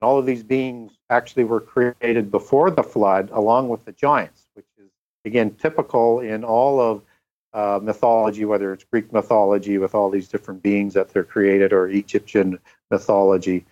And 0.00 0.08
all 0.08 0.18
of 0.18 0.26
these 0.26 0.42
beings 0.42 0.92
actually 1.10 1.44
were 1.44 1.60
created 1.60 2.30
before 2.30 2.70
the 2.70 2.82
flood, 2.82 3.30
along 3.32 3.68
with 3.68 3.84
the 3.84 3.92
giants, 3.92 4.46
which 4.54 4.66
is 4.78 4.90
again 5.24 5.54
typical 5.54 6.20
in 6.20 6.44
all 6.44 6.80
of 6.80 7.02
uh, 7.54 7.80
mythology, 7.82 8.44
whether 8.44 8.72
it's 8.72 8.84
Greek 8.84 9.12
mythology 9.12 9.78
with 9.78 9.94
all 9.94 10.10
these 10.10 10.28
different 10.28 10.62
beings 10.62 10.94
that 10.94 11.12
they're 11.12 11.24
created, 11.24 11.72
or 11.72 11.88
Egyptian 11.88 12.58
mythology. 12.90 13.64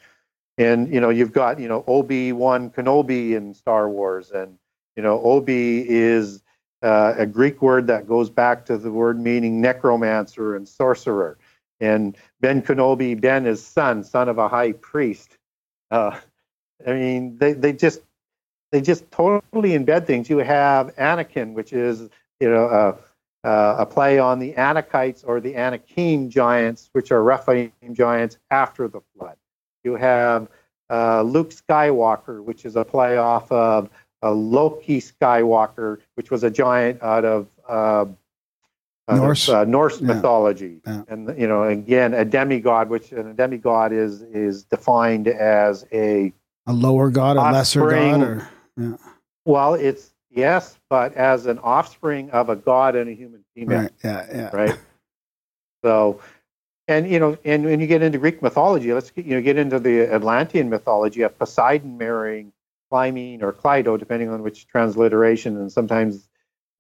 And 0.59 0.93
you 0.93 1.01
know, 1.01 1.11
you've 1.11 1.33
got 1.33 1.61
you 1.61 1.69
know 1.69 1.85
Obi 1.87 2.33
Wan 2.33 2.71
Kenobi 2.71 3.33
in 3.33 3.55
Star 3.55 3.89
Wars, 3.89 4.31
and 4.31 4.59
you 4.97 5.03
know 5.03 5.21
Obi 5.23 5.89
is 5.89 6.43
uh, 6.83 7.15
a 7.17 7.27
Greek 7.27 7.63
word 7.63 7.87
that 7.87 8.09
goes 8.09 8.31
back 8.31 8.65
to 8.67 8.79
the 8.79 8.91
word 8.91 9.21
meaning 9.21 9.61
necromancer 9.61 10.57
and 10.57 10.69
sorcerer. 10.69 11.39
And 11.81 12.17
Ben 12.41 12.63
Kenobi, 12.63 13.21
Ben 13.21 13.47
is 13.47 13.65
son, 13.65 14.03
son 14.03 14.29
of 14.29 14.39
a 14.39 14.49
high 14.49 14.73
priest. 14.73 15.37
Uh, 15.91 16.19
I 16.87 16.93
mean, 16.93 17.37
they, 17.39 17.53
they 17.53 17.73
just 17.73 18.01
they 18.73 18.81
just 18.81 19.11
totally 19.11 19.71
embed 19.71 20.07
things. 20.07 20.29
You 20.29 20.39
have 20.39 20.95
Anakin, 20.97 21.53
which 21.53 21.73
is 21.73 22.09
you 22.41 22.51
know 22.51 22.99
a 23.45 23.87
play 23.87 24.19
on 24.19 24.39
the 24.39 24.55
Anakites 24.55 25.23
or 25.27 25.41
the 25.41 25.57
Anakim 25.57 26.31
giants, 26.31 26.91
which 26.93 27.13
are 27.13 27.23
Rephaim 27.23 27.73
giants 27.93 28.39
after 28.51 28.89
the 28.89 29.01
flood. 29.15 29.37
You 29.85 29.95
have 29.97 30.49
uh, 30.91 31.23
Luke 31.23 31.51
Skywalker, 31.51 32.43
which 32.43 32.65
is 32.65 32.77
a 32.77 32.85
play 32.85 33.17
off 33.17 33.51
of 33.53 33.89
uh, 34.23 34.31
Loki 34.33 35.01
Skywalker, 35.01 35.99
which 36.15 36.31
was 36.31 36.43
a 36.45 36.51
giant 36.51 37.03
out 37.03 37.25
of 37.25 37.49
uh, 37.69 38.07
uh, 39.09 39.17
Norse. 39.17 39.49
uh, 39.49 39.65
Norse 39.65 40.01
Yeah. 40.01 40.07
mythology, 40.09 40.81
Yeah. 40.87 41.03
and 41.09 41.39
you 41.39 41.47
know 41.47 41.63
again 41.65 42.15
a 42.15 42.25
demigod, 42.25 42.89
which 42.89 43.13
a 43.13 43.23
demigod 43.35 43.93
is 43.93 44.23
is 44.23 44.65
defined 44.65 45.29
as 45.29 45.87
a 45.93 46.33
A 46.67 46.73
lower 46.73 47.11
god, 47.11 47.37
a 47.37 47.43
lesser 47.53 47.89
god, 47.89 48.23
or 48.23 48.49
yeah. 48.77 48.97
well, 49.45 49.75
it's 49.75 50.11
yes, 50.31 50.77
but 50.91 51.15
as 51.15 51.47
an 51.47 51.59
offspring 51.61 52.31
of 52.31 52.49
a 52.49 52.57
god 52.57 52.97
and 52.97 53.09
a 53.09 53.13
human 53.15 53.45
female. 53.55 53.83
right? 53.83 53.93
Yeah, 54.03 54.27
yeah. 54.35 54.51
right? 54.57 54.79
So, 55.85 56.21
and 56.89 57.09
you 57.09 57.21
know, 57.21 57.39
and 57.45 57.65
when 57.65 57.81
you 57.81 57.87
get 57.87 58.03
into 58.03 58.19
Greek 58.19 58.43
mythology, 58.43 58.93
let's 58.93 59.11
get, 59.11 59.25
you 59.25 59.37
know 59.37 59.43
get 59.43 59.57
into 59.57 59.79
the 59.79 60.13
Atlantean 60.13 60.69
mythology. 60.69 61.23
of 61.23 61.39
Poseidon 61.39 61.97
marrying 61.99 62.53
Clymene 62.97 63.43
or 63.43 63.53
Cleito, 63.53 63.99
depending 63.99 64.31
on 64.31 64.43
which 64.43 64.67
transliteration, 64.67 65.57
and 65.57 65.71
sometimes 65.71 66.29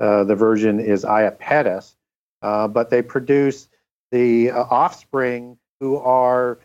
uh, 0.00 0.24
the 0.24 0.34
version 0.34 0.80
is 0.80 1.04
Iapetus. 1.04 1.94
Uh, 2.42 2.68
but 2.68 2.90
they 2.90 3.02
produce 3.02 3.68
the 4.12 4.50
uh, 4.50 4.62
offspring 4.70 5.58
who 5.80 5.96
are 5.96 6.58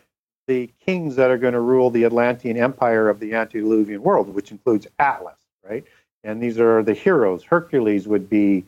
the 0.46 0.70
kings 0.84 1.16
that 1.16 1.30
are 1.30 1.38
going 1.38 1.54
to 1.54 1.60
rule 1.60 1.90
the 1.90 2.04
Atlantean 2.04 2.56
empire 2.56 3.08
of 3.08 3.20
the 3.20 3.34
antediluvian 3.34 4.02
world, 4.02 4.34
which 4.34 4.50
includes 4.50 4.86
Atlas, 4.98 5.38
right? 5.68 5.84
And 6.24 6.42
these 6.42 6.58
are 6.58 6.82
the 6.82 6.94
heroes. 6.94 7.42
Hercules 7.42 8.06
would 8.06 8.28
be 8.28 8.64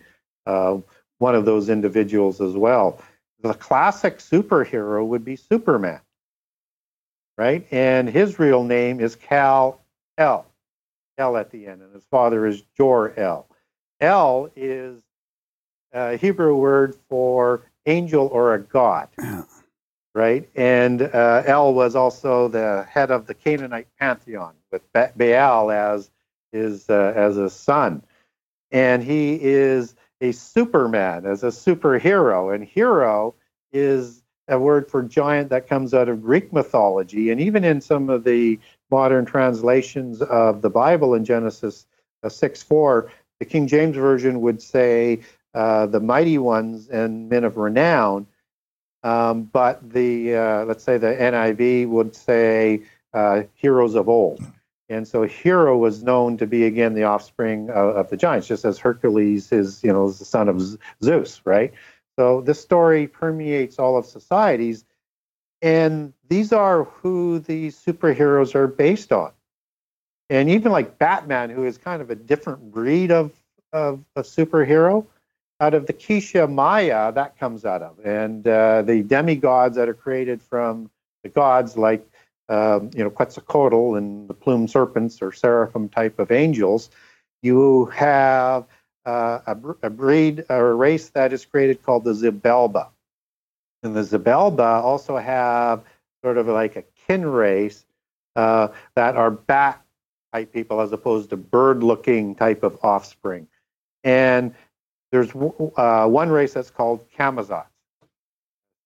uh, 0.47 0.78
one 1.19 1.35
of 1.35 1.44
those 1.44 1.69
individuals 1.69 2.40
as 2.40 2.55
well. 2.55 3.01
The 3.40 3.55
classic 3.55 4.19
superhero 4.19 5.06
would 5.06 5.24
be 5.24 5.36
Superman, 5.36 6.01
right? 7.36 7.66
And 7.70 8.09
his 8.09 8.39
real 8.39 8.65
name 8.65 9.01
is 9.01 9.15
Cal 9.16 9.81
El, 10.16 10.47
El 11.19 11.36
at 11.36 11.51
the 11.51 11.66
end, 11.66 11.82
and 11.82 11.95
his 11.95 12.05
father 12.05 12.47
is 12.47 12.62
Jor-El. 12.77 13.47
El 14.01 14.51
is 14.57 15.03
a 15.93 16.16
Hebrew 16.16 16.57
word 16.57 16.97
for 17.09 17.70
angel 17.86 18.27
or 18.32 18.55
a 18.55 18.59
god, 18.61 19.09
Yeah. 19.19 19.45
right? 20.15 20.49
And 20.57 21.03
uh, 21.03 21.43
El 21.47 21.74
was 21.74 21.95
also 21.95 22.49
the 22.49 22.86
head 22.91 23.11
of 23.11 23.27
the 23.27 23.35
Canaanite 23.35 23.89
pantheon 23.99 24.55
with 24.73 24.82
Ba- 24.93 25.12
Baal 25.16 25.70
as 25.70 26.11
his 26.51 26.91
uh, 26.91 27.12
as 27.15 27.36
a 27.36 27.49
son, 27.49 28.03
and 28.73 29.03
he 29.03 29.39
is 29.41 29.95
a 30.20 30.32
Superman 30.32 31.27
as 31.27 31.45
a 31.45 31.49
superhero, 31.49 32.53
and 32.55 32.65
hero 32.65 33.35
is 33.73 34.24
a 34.49 34.59
word 34.59 34.91
for 34.91 35.03
giant 35.03 35.51
that 35.51 35.69
comes 35.69 35.95
out 35.95 36.09
of 36.09 36.23
Greek 36.23 36.53
mythology, 36.53 37.31
and 37.31 37.41
even 37.41 37.65
in 37.65 37.81
some 37.81 38.11
of 38.11 38.25
the 38.25 38.59
modern 38.91 39.25
translations 39.25 40.21
of 40.23 40.62
the 40.62 40.71
Bible 40.71 41.15
in 41.15 41.25
Genesis 41.25 41.87
uh, 42.23 42.29
six 42.29 42.62
four, 42.62 43.11
the 43.41 43.47
King 43.47 43.66
James 43.66 43.97
version 43.97 44.41
would 44.41 44.61
say 44.61 45.21
uh, 45.55 45.87
the 45.87 46.01
mighty 46.01 46.39
ones 46.39 46.89
and 46.89 47.29
men 47.29 47.45
of 47.45 47.57
renown, 47.57 48.27
um, 49.03 49.45
but 49.45 49.89
the 49.93 50.35
uh, 50.35 50.65
let's 50.65 50.85
say 50.85 50.99
the 50.99 51.15
NIV 51.15 51.89
would 51.89 52.15
say 52.15 52.83
uh, 53.12 53.43
heroes 53.55 53.95
of 53.95 54.09
old. 54.09 54.45
And 54.91 55.09
so 55.09 55.23
Hero 55.23 55.79
was 55.79 56.03
known 56.03 56.37
to 56.37 56.47
be 56.47 56.65
again 56.65 56.93
the 56.95 57.05
offspring 57.05 57.71
of, 57.71 57.97
of 57.97 58.11
the 58.11 58.19
giants, 58.19 58.47
just 58.47 58.66
as 58.66 58.79
Hercules 58.79 59.51
is, 59.51 59.83
you 59.83 59.93
know, 59.93 60.09
is 60.09 60.19
the 60.19 60.27
son 60.27 60.49
of 60.49 60.61
Zeus, 61.03 61.41
right? 61.47 61.73
So 62.19 62.41
this 62.41 62.61
story 62.61 63.07
permeates 63.07 63.78
all 63.78 63.97
of 63.97 64.07
societies, 64.07 64.85
and 65.62 66.12
these 66.28 66.53
are 66.53 66.85
who 66.85 67.41
these 67.41 67.77
superheroes 67.77 68.55
are 68.55 68.69
based 68.69 69.12
on. 69.12 69.32
And 70.31 70.49
even 70.51 70.73
like 70.73 70.99
Batman, 70.99 71.51
who 71.51 71.65
is 71.65 71.77
kind 71.77 72.01
of 72.01 72.11
a 72.11 72.15
different 72.15 72.73
breed 72.73 73.11
of 73.11 73.32
of 73.73 74.05
a 74.15 74.23
superhero, 74.23 75.05
out 75.61 75.74
of 75.74 75.86
the 75.86 75.93
Quiché 75.93 76.51
Maya, 76.51 77.12
that 77.12 77.39
comes 77.39 77.65
out 77.65 77.82
of, 77.82 77.99
and 78.05 78.47
uh, 78.47 78.82
the 78.82 79.03
demigods 79.03 79.77
that 79.77 79.89
are 79.89 79.95
created 79.95 80.41
from 80.41 80.91
the 81.23 81.28
gods, 81.28 81.77
like 81.77 82.07
um, 82.49 82.91
you 82.95 83.03
know 83.03 83.11
Quetzalcoatl 83.11 83.97
and 83.97 84.28
the 84.28 84.35
plumed 84.35 84.70
serpents 84.70 85.20
or 85.20 85.32
seraphim 85.32 85.89
type 85.89 86.19
of 86.19 86.31
angels. 86.31 86.91
You 87.43 87.86
have 87.86 88.66
uh, 89.07 89.41
a, 89.47 89.57
a 89.83 89.91
breed 89.91 90.45
or 90.49 90.71
a 90.71 90.75
race 90.75 91.11
that 91.11 91.33
is 91.33 91.45
created 91.45 91.83
called 91.83 92.05
the 92.05 92.13
Xibalba, 92.13 92.89
and 93.83 93.95
the 93.95 94.03
Xibalba 94.03 94.83
also 94.83 95.17
have 95.17 95.85
sort 96.25 96.39
of 96.39 96.47
like 96.47 96.77
a 96.77 96.85
kin 97.07 97.27
race 97.27 97.85
uh, 98.35 98.69
that 98.97 99.17
are 99.17 99.31
bat 99.31 99.83
type 100.33 100.53
people 100.53 100.81
as 100.81 100.93
opposed 100.93 101.31
to 101.31 101.37
bird 101.37 101.83
looking 101.83 102.35
type 102.35 102.63
of 102.63 102.79
offspring. 102.83 103.47
And 104.03 104.55
there's 105.13 105.31
uh, 105.77 106.09
one 106.09 106.31
race 106.31 106.55
that's 106.55 106.71
called 106.71 107.05
Camazotz. 107.17 107.67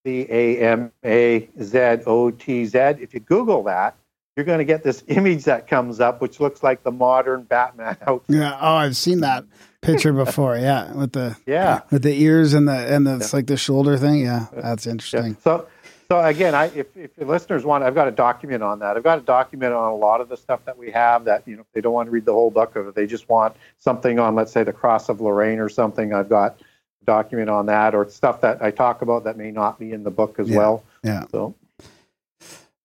C 0.05 0.27
A 0.29 0.59
M 0.59 0.93
A 1.05 1.49
Z 1.61 1.79
O 2.07 2.31
T 2.31 2.67
Z. 2.67 2.79
If 2.79 3.15
you 3.15 3.21
Google 3.21 3.65
that, 3.65 3.97
you're 4.37 4.47
going 4.47 4.59
to 4.59 4.65
get 4.65 4.83
this 4.85 5.03
image 5.09 5.45
that 5.45 5.67
comes 5.67 6.01
up, 6.01 6.21
which 6.21 6.41
looks 6.41 6.63
like 6.63 6.83
the 6.83 6.93
modern 6.93 7.43
Batman 7.43 7.97
outfit. 8.07 8.37
Yeah. 8.37 8.59
Oh, 8.61 8.75
I've 8.77 8.97
seen 8.97 9.21
that 9.21 9.45
picture 9.83 10.13
before. 10.13 10.57
Yeah, 10.57 10.93
with 10.93 11.13
the 11.13 11.37
Yeah. 11.47 11.81
with 11.91 12.03
the 12.03 12.21
ears 12.23 12.55
and 12.55 12.69
the 12.69 12.73
and 12.73 13.07
the 13.07 13.17
it's 13.17 13.33
like 13.33 13.47
the 13.47 13.57
shoulder 13.57 13.97
thing. 13.97 14.21
Yeah, 14.21 14.47
that's 14.53 14.87
Yeah. 14.87 14.93
interesting. 14.93 15.37
So, 15.43 15.67
so 16.11 16.21
again, 16.25 16.55
I 16.55 16.67
if, 16.75 16.97
if 16.97 17.11
your 17.19 17.27
listeners 17.29 17.65
want, 17.65 17.85
I've 17.85 17.95
got 17.95 18.09
a 18.09 18.13
document 18.13 18.63
on 18.63 18.79
that. 18.81 18.97
I've 18.97 19.03
got 19.05 19.19
a 19.19 19.23
document 19.23 19.75
on 19.75 19.91
a 19.91 19.97
lot 19.97 20.21
of 20.21 20.29
the 20.29 20.37
stuff 20.37 20.65
that 20.65 20.79
we 20.79 20.91
have. 20.93 21.25
That 21.25 21.43
you 21.47 21.57
know, 21.57 21.63
if 21.63 21.67
they 21.75 21.81
don't 21.81 21.93
want 21.93 22.07
to 22.07 22.11
read 22.11 22.25
the 22.25 22.33
whole 22.33 22.51
book, 22.51 22.75
of 22.77 22.87
if 22.89 22.95
they 22.95 23.07
just 23.07 23.29
want 23.29 23.55
something 23.79 24.19
on, 24.19 24.35
let's 24.35 24.53
say, 24.53 24.63
the 24.65 24.73
Cross 24.73 25.09
of 25.09 25.21
Lorraine 25.21 25.59
or 25.59 25.69
something, 25.69 26.13
I've 26.15 26.29
got 26.29 26.61
a 27.03 27.05
document 27.05 27.51
on 27.51 27.67
that, 27.67 27.95
or 27.95 28.09
stuff 28.09 28.41
that 28.41 28.63
I 28.63 28.71
talk 28.71 29.03
about 29.03 29.25
that 29.25 29.37
may 29.37 29.51
not 29.51 29.79
be 29.79 29.93
in 29.93 30.03
the 30.03 30.11
book 30.11 30.39
as 30.39 30.49
Yeah. 30.49 30.57
well. 30.57 30.85
Yeah. 31.05 31.25
So, 31.31 31.55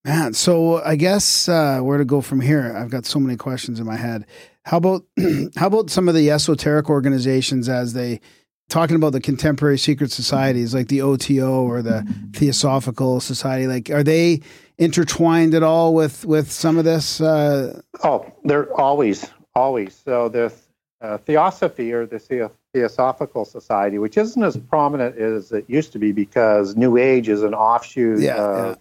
Man, 0.05 0.33
so 0.33 0.83
I 0.83 0.97
guess 0.97 1.47
uh, 1.47 1.79
where 1.79 1.97
to 1.97 2.03
go 2.03 2.19
from 2.19 2.41
here? 2.41 2.75
I've 2.77 2.89
got 2.89 3.05
so 3.05 3.19
many 3.21 3.37
questions 3.37 3.79
in 3.79 3.85
my 3.85 3.95
head. 3.95 4.25
How 4.65 4.77
about 4.77 5.03
how 5.55 5.67
about 5.67 5.89
some 5.89 6.07
of 6.07 6.15
the 6.15 6.31
esoteric 6.31 6.89
organizations 6.89 7.67
as 7.69 7.93
they 7.93 8.21
talking 8.69 8.95
about 8.95 9.11
the 9.11 9.21
contemporary 9.21 9.77
secret 9.77 10.11
societies 10.11 10.73
like 10.73 10.87
the 10.87 11.01
OTO 11.01 11.63
or 11.63 11.81
the 11.81 12.07
Theosophical 12.33 13.19
Society? 13.19 13.67
Like, 13.67 13.89
are 13.89 14.03
they 14.03 14.41
intertwined 14.77 15.53
at 15.53 15.63
all 15.63 15.93
with 15.93 16.25
with 16.25 16.51
some 16.51 16.77
of 16.77 16.85
this? 16.85 17.19
Uh, 17.19 17.81
oh, 18.03 18.25
they're 18.43 18.73
always, 18.79 19.29
always. 19.53 19.95
So 19.95 20.29
the 20.29 20.53
uh, 21.01 21.17
Theosophy 21.17 21.91
or 21.91 22.05
the 22.05 22.49
Theosophical 22.73 23.43
Society, 23.43 23.99
which 23.99 24.17
isn't 24.17 24.41
as 24.41 24.55
prominent 24.55 25.17
as 25.17 25.51
it 25.51 25.65
used 25.67 25.91
to 25.91 25.99
be, 25.99 26.13
because 26.13 26.77
New 26.77 26.97
Age 26.97 27.27
is 27.27 27.43
an 27.43 27.53
offshoot 27.53 28.21
Yeah, 28.21 28.35
of 28.37 28.77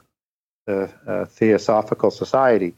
the 0.67 0.91
uh, 1.09 1.25
Theosophical 1.25 2.13
Society, 2.13 2.75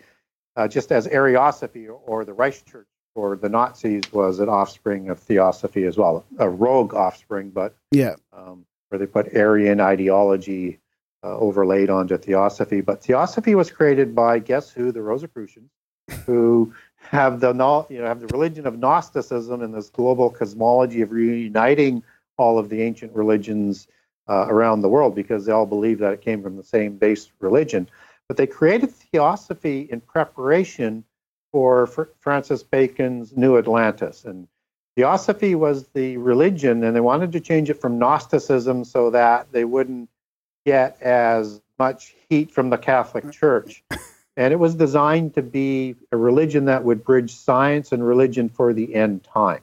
uh, 0.56 0.66
just 0.66 0.90
as 0.90 1.06
Ariosophy 1.06 1.88
or 2.06 2.24
the 2.24 2.32
Reich 2.32 2.64
Church 2.64 2.86
or 3.14 3.36
the 3.36 3.48
Nazis 3.48 4.02
was 4.12 4.40
an 4.40 4.48
offspring 4.48 5.08
of 5.08 5.18
Theosophy 5.18 5.84
as 5.84 5.96
well, 5.96 6.24
a 6.38 6.48
rogue 6.48 6.94
offspring, 6.94 7.50
but 7.50 7.76
yeah, 7.90 8.14
um, 8.32 8.64
where 8.88 8.98
they 8.98 9.06
put 9.06 9.36
Aryan 9.36 9.80
ideology 9.80 10.80
uh, 11.22 11.36
overlaid 11.38 11.90
onto 11.90 12.18
Theosophy. 12.18 12.80
But 12.80 13.02
Theosophy 13.02 13.54
was 13.54 13.70
created 13.70 14.14
by 14.14 14.38
guess 14.38 14.70
who? 14.70 14.92
The 14.92 15.02
Rosicrucians, 15.02 15.70
who 16.26 16.74
have 16.96 17.40
the 17.40 17.52
you 17.88 17.98
know 17.98 18.06
have 18.06 18.20
the 18.20 18.26
religion 18.28 18.66
of 18.66 18.78
Gnosticism 18.78 19.62
and 19.62 19.74
this 19.74 19.90
global 19.90 20.30
cosmology 20.30 21.00
of 21.02 21.12
reuniting 21.12 22.02
all 22.36 22.58
of 22.58 22.68
the 22.68 22.82
ancient 22.82 23.14
religions 23.14 23.86
uh, 24.28 24.46
around 24.48 24.80
the 24.80 24.88
world 24.88 25.14
because 25.14 25.46
they 25.46 25.52
all 25.52 25.66
believe 25.66 25.98
that 25.98 26.12
it 26.12 26.20
came 26.20 26.42
from 26.42 26.56
the 26.56 26.64
same 26.64 26.96
base 26.96 27.30
religion. 27.40 27.88
But 28.26 28.36
they 28.36 28.46
created 28.46 28.90
Theosophy 28.90 29.82
in 29.90 30.00
preparation 30.00 31.04
for 31.54 31.86
Fr- 31.86 32.02
Francis 32.18 32.64
Bacon's 32.64 33.36
New 33.36 33.56
Atlantis. 33.56 34.24
And 34.24 34.48
Theosophy 34.96 35.54
was 35.54 35.86
the 35.94 36.16
religion, 36.16 36.82
and 36.82 36.96
they 36.96 37.00
wanted 37.00 37.30
to 37.30 37.40
change 37.40 37.70
it 37.70 37.80
from 37.80 37.96
Gnosticism 37.96 38.84
so 38.84 39.10
that 39.10 39.52
they 39.52 39.64
wouldn't 39.64 40.10
get 40.66 41.00
as 41.00 41.60
much 41.78 42.12
heat 42.28 42.50
from 42.50 42.70
the 42.70 42.76
Catholic 42.76 43.30
Church. 43.30 43.84
And 44.36 44.52
it 44.52 44.56
was 44.56 44.74
designed 44.74 45.34
to 45.34 45.42
be 45.42 45.94
a 46.10 46.16
religion 46.16 46.64
that 46.64 46.82
would 46.82 47.04
bridge 47.04 47.32
science 47.32 47.92
and 47.92 48.04
religion 48.04 48.48
for 48.48 48.72
the 48.72 48.92
end 48.92 49.22
time. 49.22 49.62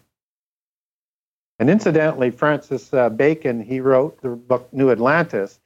And 1.60 1.70
incidentally, 1.70 2.32
Francis 2.32 2.94
uh, 2.94 3.10
Bacon, 3.10 3.62
he 3.62 3.82
wrote 3.82 4.22
the 4.22 4.30
book 4.30 4.72
New 4.72 4.90
Atlantis, 4.90 5.60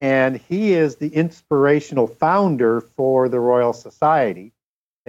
and 0.00 0.38
he 0.38 0.72
is 0.72 0.96
the 0.96 1.14
inspirational 1.14 2.08
founder 2.08 2.80
for 2.80 3.28
the 3.28 3.38
Royal 3.38 3.72
Society. 3.72 4.52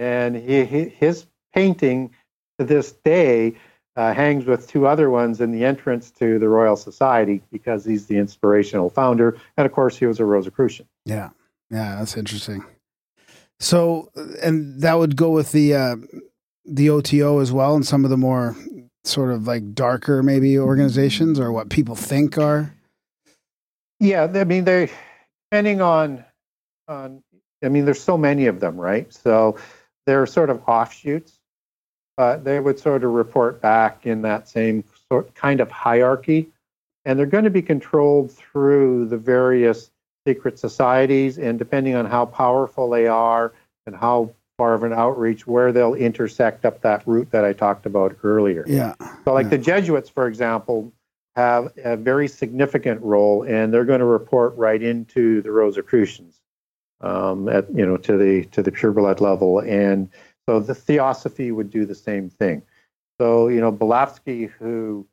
And 0.00 0.34
he, 0.34 0.64
his 0.64 1.26
painting 1.54 2.10
to 2.58 2.64
this 2.64 2.92
day 2.92 3.54
uh, 3.96 4.14
hangs 4.14 4.46
with 4.46 4.66
two 4.66 4.86
other 4.86 5.10
ones 5.10 5.42
in 5.42 5.52
the 5.52 5.62
entrance 5.62 6.10
to 6.12 6.38
the 6.38 6.48
Royal 6.48 6.74
Society 6.74 7.42
because 7.52 7.84
he's 7.84 8.06
the 8.06 8.16
inspirational 8.16 8.88
founder. 8.88 9.36
And 9.58 9.66
of 9.66 9.72
course, 9.72 9.98
he 9.98 10.06
was 10.06 10.18
a 10.18 10.24
Rosicrucian. 10.24 10.86
yeah, 11.04 11.30
yeah. 11.70 11.96
That's 11.96 12.16
interesting. 12.16 12.64
So, 13.58 14.10
and 14.42 14.80
that 14.80 14.94
would 14.94 15.16
go 15.16 15.28
with 15.30 15.52
the 15.52 15.74
uh, 15.74 15.96
the 16.64 16.88
OTO 16.88 17.40
as 17.40 17.52
well, 17.52 17.74
and 17.74 17.86
some 17.86 18.04
of 18.04 18.10
the 18.10 18.16
more 18.16 18.56
sort 19.04 19.32
of 19.32 19.46
like 19.46 19.74
darker 19.74 20.22
maybe 20.22 20.58
organizations 20.58 21.38
or 21.38 21.52
what 21.52 21.68
people 21.68 21.94
think 21.94 22.38
are. 22.38 22.74
Yeah, 23.98 24.28
I 24.34 24.44
mean, 24.44 24.64
they 24.64 24.90
depending 25.50 25.82
on 25.82 26.24
on. 26.88 27.22
I 27.62 27.68
mean, 27.68 27.84
there's 27.84 28.00
so 28.02 28.16
many 28.16 28.46
of 28.46 28.60
them, 28.60 28.80
right? 28.80 29.12
So 29.12 29.58
they're 30.06 30.26
sort 30.26 30.50
of 30.50 30.62
offshoots, 30.68 31.38
but 32.16 32.44
they 32.44 32.60
would 32.60 32.78
sort 32.78 33.04
of 33.04 33.10
report 33.12 33.60
back 33.60 34.06
in 34.06 34.22
that 34.22 34.48
same 34.48 34.84
sort 35.08 35.34
kind 35.34 35.60
of 35.60 35.70
hierarchy, 35.70 36.48
and 37.04 37.18
they're 37.18 37.26
going 37.26 37.44
to 37.44 37.50
be 37.50 37.62
controlled 37.62 38.30
through 38.32 39.06
the 39.08 39.16
various 39.16 39.90
secret 40.26 40.58
societies, 40.58 41.38
and 41.38 41.58
depending 41.58 41.94
on 41.94 42.06
how 42.06 42.26
powerful 42.26 42.90
they 42.90 43.06
are 43.06 43.52
and 43.86 43.96
how 43.96 44.30
far 44.58 44.74
of 44.74 44.82
an 44.82 44.92
outreach, 44.92 45.46
where 45.46 45.72
they'll 45.72 45.94
intersect 45.94 46.66
up 46.66 46.82
that 46.82 47.02
route 47.06 47.30
that 47.30 47.46
I 47.46 47.54
talked 47.54 47.86
about 47.86 48.16
earlier. 48.22 48.64
Yeah, 48.68 48.94
So, 49.24 49.32
like 49.32 49.44
Yeah. 49.44 49.50
the 49.50 49.58
Jesuits, 49.58 50.10
for 50.10 50.26
example, 50.26 50.92
have 51.34 51.72
a 51.82 51.96
very 51.96 52.28
significant 52.28 53.00
role, 53.00 53.44
and 53.44 53.72
they're 53.72 53.86
going 53.86 54.00
to 54.00 54.04
report 54.04 54.54
right 54.56 54.82
into 54.82 55.40
the 55.40 55.50
Rosicrucians, 55.50 56.39
um, 57.00 57.48
at 57.48 57.66
you 57.74 57.86
know 57.86 57.96
to 57.96 58.16
the 58.16 58.44
to 58.46 58.62
the 58.62 58.70
pureblood 58.70 59.20
level, 59.20 59.60
and 59.60 60.08
so 60.48 60.58
the 60.58 60.74
Theosophy 60.74 61.52
would 61.52 61.70
do 61.70 61.86
the 61.86 61.94
same 61.94 62.28
thing. 62.28 62.62
So, 63.20 63.48
you 63.48 63.60
know, 63.60 63.70
Blavatsky, 63.70 64.46
who 64.46 65.06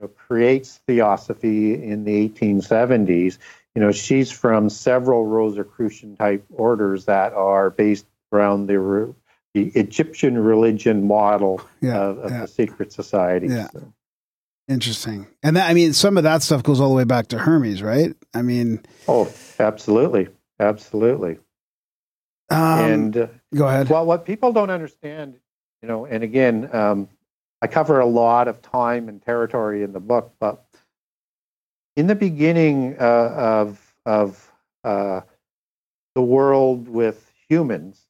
you 0.00 0.06
know, 0.06 0.08
creates 0.08 0.78
Theosophy 0.86 1.74
in 1.74 2.04
the 2.04 2.28
1870s, 2.28 3.36
you 3.74 3.82
know, 3.82 3.92
she's 3.92 4.30
from 4.30 4.70
several 4.70 5.26
Rosicrucian 5.26 6.16
type 6.16 6.44
orders 6.52 7.04
that 7.06 7.32
are 7.32 7.70
based 7.70 8.06
around 8.32 8.66
the 8.66 9.14
the 9.54 9.68
Egyptian 9.74 10.38
religion 10.38 11.06
model 11.06 11.60
yeah, 11.80 11.98
of, 11.98 12.18
of 12.18 12.30
yeah. 12.30 12.40
the 12.42 12.48
secret 12.48 12.92
societies. 12.92 13.52
Yeah. 13.52 13.68
So, 13.72 13.92
Interesting. 14.68 15.26
And 15.42 15.56
that, 15.56 15.68
I 15.68 15.74
mean, 15.74 15.94
some 15.94 16.16
of 16.16 16.24
that 16.24 16.42
stuff 16.42 16.62
goes 16.62 16.80
all 16.80 16.90
the 16.90 16.94
way 16.94 17.04
back 17.04 17.28
to 17.28 17.38
Hermes, 17.38 17.82
right? 17.82 18.14
I 18.34 18.42
mean, 18.42 18.84
oh, 19.08 19.32
absolutely, 19.58 20.28
absolutely. 20.60 21.38
um, 22.50 22.78
and 22.80 23.16
uh, 23.16 23.26
go 23.54 23.68
ahead. 23.68 23.88
well, 23.88 24.06
what 24.06 24.24
people 24.24 24.52
don't 24.52 24.70
understand, 24.70 25.34
you 25.82 25.88
know, 25.88 26.06
and 26.06 26.22
again, 26.22 26.68
um, 26.74 27.08
I 27.60 27.66
cover 27.66 28.00
a 28.00 28.06
lot 28.06 28.48
of 28.48 28.62
time 28.62 29.08
and 29.08 29.20
territory 29.22 29.82
in 29.82 29.92
the 29.92 30.00
book, 30.00 30.34
but 30.38 30.64
in 31.96 32.06
the 32.06 32.14
beginning 32.14 32.96
uh, 32.98 33.34
of 33.36 33.94
of 34.06 34.52
uh, 34.84 35.22
the 36.14 36.22
world 36.22 36.88
with 36.88 37.30
humans, 37.48 38.00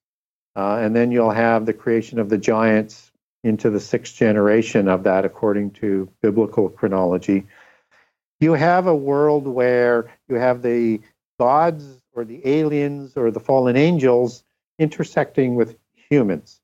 uh, 0.57 0.77
and 0.81 0.95
then 0.95 1.11
you'll 1.11 1.31
have 1.31 1.67
the 1.67 1.73
creation 1.73 2.19
of 2.19 2.29
the 2.29 2.39
giants 2.39 3.11
into 3.45 3.71
the 3.71 3.81
sixth 3.81 4.17
generation 4.17 4.89
of 4.89 5.05
that, 5.05 5.25
according 5.25 5.71
to 5.71 6.09
biblical 6.21 6.69
chronology. 6.69 7.47
You 8.41 8.53
have 8.53 8.87
a 8.87 8.95
world 8.95 9.47
where 9.47 10.11
you 10.29 10.37
have 10.37 10.63
the 10.63 11.01
gods 11.41 11.98
or 12.19 12.25
the 12.25 12.47
aliens 12.47 13.17
or 13.17 13.31
the 13.31 13.41
fallen 13.41 13.77
angels 13.77 14.43
intersecting 14.79 15.55
with 15.55 15.77
humans. 15.95 16.61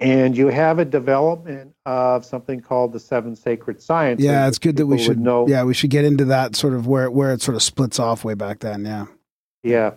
And 0.00 0.36
you 0.36 0.48
have 0.48 0.78
a 0.78 0.84
development 0.84 1.74
of 1.84 2.24
something 2.24 2.60
called 2.60 2.92
the 2.92 3.00
seven 3.00 3.34
sacred 3.34 3.82
sciences. 3.82 4.24
Yeah, 4.24 4.46
it's 4.46 4.58
good 4.58 4.76
that 4.76 4.86
we 4.86 4.98
should 4.98 5.18
know. 5.18 5.48
Yeah, 5.48 5.64
we 5.64 5.74
should 5.74 5.90
get 5.90 6.04
into 6.04 6.26
that 6.26 6.54
sort 6.54 6.74
of 6.74 6.86
where 6.86 7.10
where 7.10 7.32
it 7.32 7.42
sort 7.42 7.56
of 7.56 7.62
splits 7.62 7.98
off 7.98 8.24
way 8.24 8.34
back 8.34 8.60
then. 8.60 8.84
Yeah. 8.84 9.06
Yeah, 9.64 9.94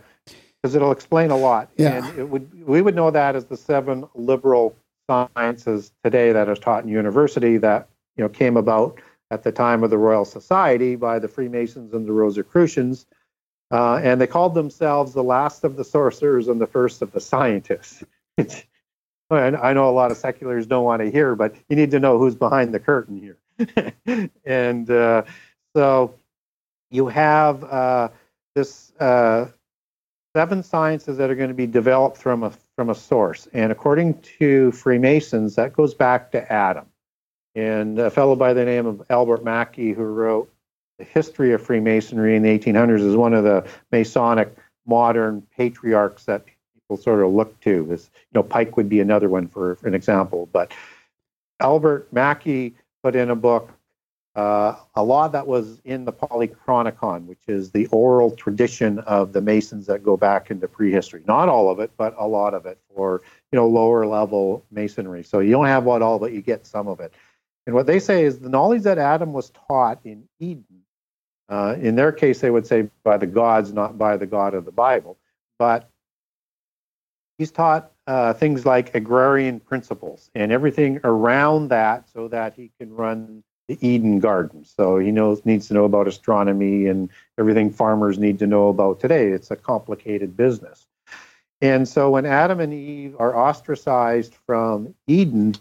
because 0.62 0.74
it'll 0.74 0.92
explain 0.92 1.30
a 1.30 1.38
lot. 1.38 1.70
Yeah. 1.78 2.04
And 2.04 2.18
it 2.18 2.30
would 2.30 2.68
we 2.68 2.82
would 2.82 2.96
know 2.96 3.12
that 3.12 3.36
as 3.36 3.46
the 3.46 3.58
seven 3.58 4.06
liberal 4.16 4.76
sciences 5.08 5.92
today 6.04 6.32
that 6.32 6.50
are 6.50 6.56
taught 6.56 6.84
in 6.84 6.90
university 6.90 7.58
that 7.58 7.88
you 8.16 8.24
know 8.24 8.30
came 8.30 8.58
about 8.58 9.00
at 9.30 9.44
the 9.44 9.52
time 9.52 9.84
of 9.84 9.92
the 9.92 10.00
Royal 10.00 10.26
Society 10.26 10.96
by 10.96 11.20
the 11.20 11.28
Freemasons 11.28 11.94
and 11.94 12.08
the 12.08 12.12
Rosicrucians, 12.12 13.06
uh, 13.72 14.02
and 14.04 14.20
they 14.20 14.28
called 14.28 14.54
themselves 14.54 15.14
the 15.14 15.24
last 15.24 15.64
of 15.64 15.78
the 15.78 15.84
sorcerers 15.84 16.48
and 16.48 16.60
the 16.60 16.68
first 16.68 17.02
of 17.02 17.12
the 17.12 17.22
scientists. 17.22 18.04
I 19.32 19.74
know 19.74 19.90
a 19.90 19.92
lot 19.92 20.12
of 20.12 20.18
seculars 20.18 20.68
don't 20.68 20.84
want 20.84 21.02
to 21.02 21.10
hear, 21.10 21.36
but 21.36 21.56
you 21.70 21.78
need 21.78 21.92
to 21.92 22.00
know 22.00 22.18
who's 22.18 22.36
behind 22.36 22.74
the 22.74 22.80
curtain 22.80 23.18
here. 23.18 23.38
and 24.46 24.90
uh, 24.90 25.24
so 25.74 26.16
you 26.90 27.08
have 27.08 27.64
uh, 27.64 28.10
this 28.56 28.92
uh, 29.00 29.48
seven 30.36 30.64
sciences 30.64 31.18
that 31.18 31.30
are 31.30 31.36
going 31.36 31.50
to 31.50 31.56
be 31.56 31.68
developed 31.68 32.18
from 32.18 32.44
a 32.44 32.52
from 32.76 32.90
a 32.90 32.96
source, 32.96 33.48
and 33.54 33.72
according 33.72 34.20
to 34.40 34.72
Freemasons, 34.72 35.56
that 35.56 35.74
goes 35.74 35.94
back 35.94 36.32
to 36.32 36.52
Adam. 36.52 36.86
And 37.54 38.00
a 38.00 38.10
fellow 38.10 38.36
by 38.36 38.54
the 38.54 38.66
name 38.66 38.86
of 38.86 39.04
Albert 39.10 39.44
Mackey, 39.44 39.92
who 39.92 40.04
wrote 40.04 40.52
the 41.02 41.06
history 41.06 41.52
of 41.52 41.62
Freemasonry 41.64 42.36
in 42.36 42.44
the 42.44 42.60
1800s, 42.60 43.00
is 43.00 43.16
one 43.16 43.34
of 43.34 43.44
the 43.44 43.68
Masonic 43.92 44.56
modern 44.86 45.42
patriarchs 45.58 46.26
that 46.26 46.46
people 46.46 46.98
sort 46.98 47.22
of 47.22 47.32
look 47.32 47.60
to. 47.62 47.70
You 47.70 48.00
know, 48.36 48.44
Pike 48.44 48.78
would 48.78 48.88
be 48.88 49.00
another 49.00 49.28
one 49.28 49.48
for, 49.48 49.76
for 49.76 49.88
an 49.88 49.96
example. 49.96 50.48
But 50.52 50.72
Albert 51.60 52.14
Mackey 52.14 52.76
put 53.02 53.16
in 53.16 53.32
a 53.32 53.36
book 53.36 53.72
uh, 54.34 54.76
a 54.96 55.04
law 55.04 55.28
that 55.28 55.46
was 55.46 55.82
in 55.84 56.06
the 56.06 56.14
Polychronicon, 56.14 57.26
which 57.26 57.42
is 57.48 57.72
the 57.72 57.88
oral 57.88 58.32
tradition 58.32 59.00
of 59.00 59.34
the 59.34 59.42
Masons 59.42 59.88
that 59.88 60.04
go 60.04 60.16
back 60.16 60.50
into 60.52 60.70
prehistory. 60.70 61.22
Not 61.28 61.50
all 61.50 61.70
of 61.70 61.80
it, 61.80 61.92
but 61.98 62.16
a 62.18 62.28
lot 62.28 62.54
of 62.54 62.66
it 62.66 62.78
for 62.96 63.22
you 63.52 63.58
know 63.58 63.68
lower 63.68 64.06
level 64.06 64.64
masonry. 64.72 65.24
So 65.24 65.40
you 65.40 65.52
don't 65.52 65.66
have 65.66 65.84
what 65.84 66.02
all, 66.02 66.18
but 66.20 66.32
you 66.32 66.42
get 66.42 66.66
some 66.66 66.88
of 66.88 67.00
it. 67.00 67.12
And 67.66 67.76
what 67.76 67.88
they 67.88 68.00
say 68.00 68.24
is 68.24 68.40
the 68.40 68.50
knowledge 68.50 68.84
that 68.84 68.98
Adam 68.98 69.34
was 69.34 69.52
taught 69.68 70.00
in 70.06 70.28
Eden. 70.40 70.81
Uh, 71.52 71.76
in 71.82 71.96
their 71.96 72.14
case, 72.14 72.40
they 72.40 72.50
would 72.50 72.66
say 72.66 72.90
by 73.04 73.18
the 73.18 73.28
gods, 73.28 73.74
not 73.74 73.98
by 73.98 74.16
the 74.16 74.26
God 74.26 74.54
of 74.54 74.64
the 74.64 74.72
Bible. 74.72 75.18
But 75.60 75.90
he's 77.38 77.52
taught 77.52 77.92
uh, 78.08 78.34
things 78.34 78.66
like 78.66 78.96
agrarian 78.96 79.60
principles 79.60 80.32
and 80.34 80.52
everything 80.52 81.02
around 81.04 81.68
that 81.68 82.10
so 82.10 82.30
that 82.30 82.54
he 82.54 82.72
can 82.80 82.94
run 82.96 83.44
the 83.68 83.78
Eden 83.86 84.20
garden. 84.20 84.64
So 84.64 84.98
he 84.98 85.12
knows 85.12 85.46
needs 85.46 85.68
to 85.68 85.74
know 85.74 85.86
about 85.86 86.08
astronomy 86.08 86.88
and 86.88 87.10
everything 87.38 87.70
farmers 87.70 88.18
need 88.18 88.40
to 88.40 88.48
know 88.48 88.70
about 88.70 89.00
today. 89.00 89.28
It's 89.28 89.52
a 89.52 89.56
complicated 89.56 90.38
business. 90.38 90.88
And 91.62 91.88
so 91.88 92.10
when 92.12 92.26
Adam 92.26 92.60
and 92.60 92.74
Eve 92.74 93.16
are 93.20 93.36
ostracized 93.36 94.36
from 94.46 94.96
Eden, 95.06 95.56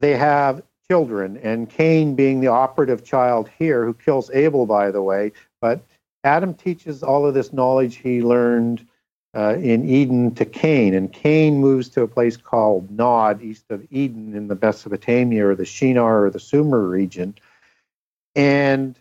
they 0.00 0.16
have 0.16 0.62
children, 0.98 1.36
and 1.42 1.68
Cain 1.68 2.14
being 2.14 2.40
the 2.40 2.46
operative 2.48 3.04
child 3.04 3.50
here, 3.58 3.84
who 3.84 3.92
kills 3.92 4.30
Abel, 4.30 4.64
by 4.66 4.90
the 4.90 5.02
way. 5.02 5.32
But 5.60 5.82
Adam 6.24 6.54
teaches 6.54 7.02
all 7.02 7.26
of 7.26 7.34
this 7.34 7.52
knowledge 7.52 7.96
he 7.96 8.22
learned 8.22 8.86
uh, 9.36 9.56
in 9.56 9.86
Eden 9.86 10.34
to 10.34 10.46
Cain, 10.46 10.94
and 10.94 11.12
Cain 11.12 11.58
moves 11.58 11.90
to 11.90 12.02
a 12.02 12.08
place 12.08 12.36
called 12.36 12.90
Nod, 12.90 13.42
east 13.42 13.64
of 13.70 13.86
Eden, 13.90 14.34
in 14.34 14.48
the 14.48 14.58
Mesopotamia 14.60 15.46
or 15.46 15.54
the 15.54 15.66
Shinar 15.66 16.24
or 16.24 16.30
the 16.30 16.40
Sumer 16.40 16.82
region, 16.82 17.34
and 18.34 18.98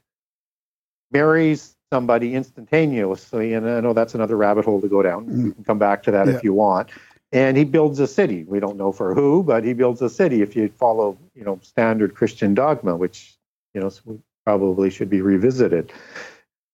marries 1.11 1.73
somebody 1.93 2.35
instantaneously. 2.35 3.53
And 3.53 3.67
I 3.69 3.79
know 3.79 3.93
that's 3.93 4.13
another 4.13 4.35
rabbit 4.35 4.65
hole 4.65 4.81
to 4.81 4.89
go 4.89 5.01
down. 5.01 5.25
We 5.25 5.53
can 5.53 5.63
come 5.63 5.79
back 5.79 6.03
to 6.03 6.11
that 6.11 6.27
Yeah. 6.27 6.33
if 6.35 6.43
you 6.43 6.53
want. 6.53 6.89
And 7.31 7.57
he 7.57 7.65
builds 7.65 7.99
a 7.99 8.07
city. 8.07 8.45
We 8.45 8.59
don't 8.59 8.77
know 8.77 8.91
for 8.91 9.13
who, 9.13 9.43
but 9.43 9.65
he 9.65 9.73
builds 9.73 10.01
a 10.01 10.09
city. 10.09 10.41
If 10.41 10.55
you 10.55 10.69
follow, 10.69 11.17
you 11.35 11.43
know, 11.43 11.59
standard 11.61 12.15
Christian 12.15 12.53
dogma, 12.53 12.95
which 12.95 13.35
you 13.73 13.81
know 13.81 13.91
probably 14.45 14.89
should 14.89 15.09
be 15.09 15.21
revisited. 15.21 15.91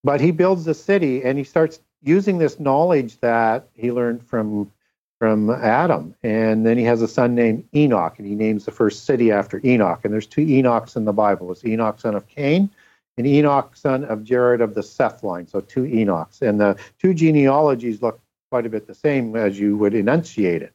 But 0.03 0.21
he 0.21 0.31
builds 0.31 0.67
a 0.67 0.73
city, 0.73 1.23
and 1.23 1.37
he 1.37 1.43
starts 1.43 1.79
using 2.03 2.37
this 2.37 2.59
knowledge 2.59 3.19
that 3.21 3.67
he 3.73 3.91
learned 3.91 4.23
from 4.27 4.71
from 5.19 5.49
Adam, 5.49 6.13
and 6.21 6.65
then 6.65 6.77
he 6.77 6.83
has 6.83 7.01
a 7.01 7.07
son 7.07 7.33
named 7.33 7.63
Enoch, 7.73 8.19
and 8.19 8.27
he 8.27 8.35
names 8.35 8.65
the 8.65 8.71
first 8.71 9.05
city 9.05 9.31
after 9.31 9.61
Enoch. 9.63 10.01
And 10.03 10.13
there's 10.13 10.27
two 10.27 10.45
Enochs 10.45 10.95
in 10.95 11.05
the 11.05 11.13
Bible: 11.13 11.51
it's 11.51 11.65
Enoch 11.65 11.99
son 11.99 12.13
of 12.13 12.27
Cain, 12.27 12.69
and 13.17 13.25
Enoch 13.25 13.75
son 13.75 14.03
of 14.03 14.23
Jared 14.23 14.61
of 14.61 14.75
the 14.75 14.83
Seth 14.83 15.23
line. 15.23 15.47
So 15.47 15.61
two 15.61 15.83
Enochs, 15.83 16.41
and 16.41 16.59
the 16.59 16.77
two 16.99 17.13
genealogies 17.13 18.01
look 18.01 18.19
quite 18.53 18.67
a 18.67 18.69
bit 18.69 18.85
the 18.85 18.93
same 18.93 19.35
as 19.35 19.59
you 19.59 19.75
would 19.75 19.95
enunciate 19.95 20.61
it. 20.61 20.73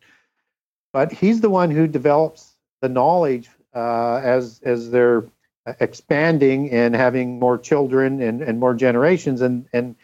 But 0.93 1.13
he's 1.13 1.41
the 1.41 1.49
one 1.49 1.71
who 1.71 1.87
develops 1.87 2.57
the 2.83 2.89
knowledge 2.89 3.49
uh, 3.73 4.17
as 4.17 4.61
as 4.65 4.91
they're 4.91 5.27
expanding 5.79 6.73
and 6.73 6.97
having 6.97 7.39
more 7.39 7.57
children 7.57 8.21
and, 8.21 8.43
and 8.43 8.59
more 8.59 8.75
generations, 8.75 9.43
and 9.43 9.67
and 9.73 9.95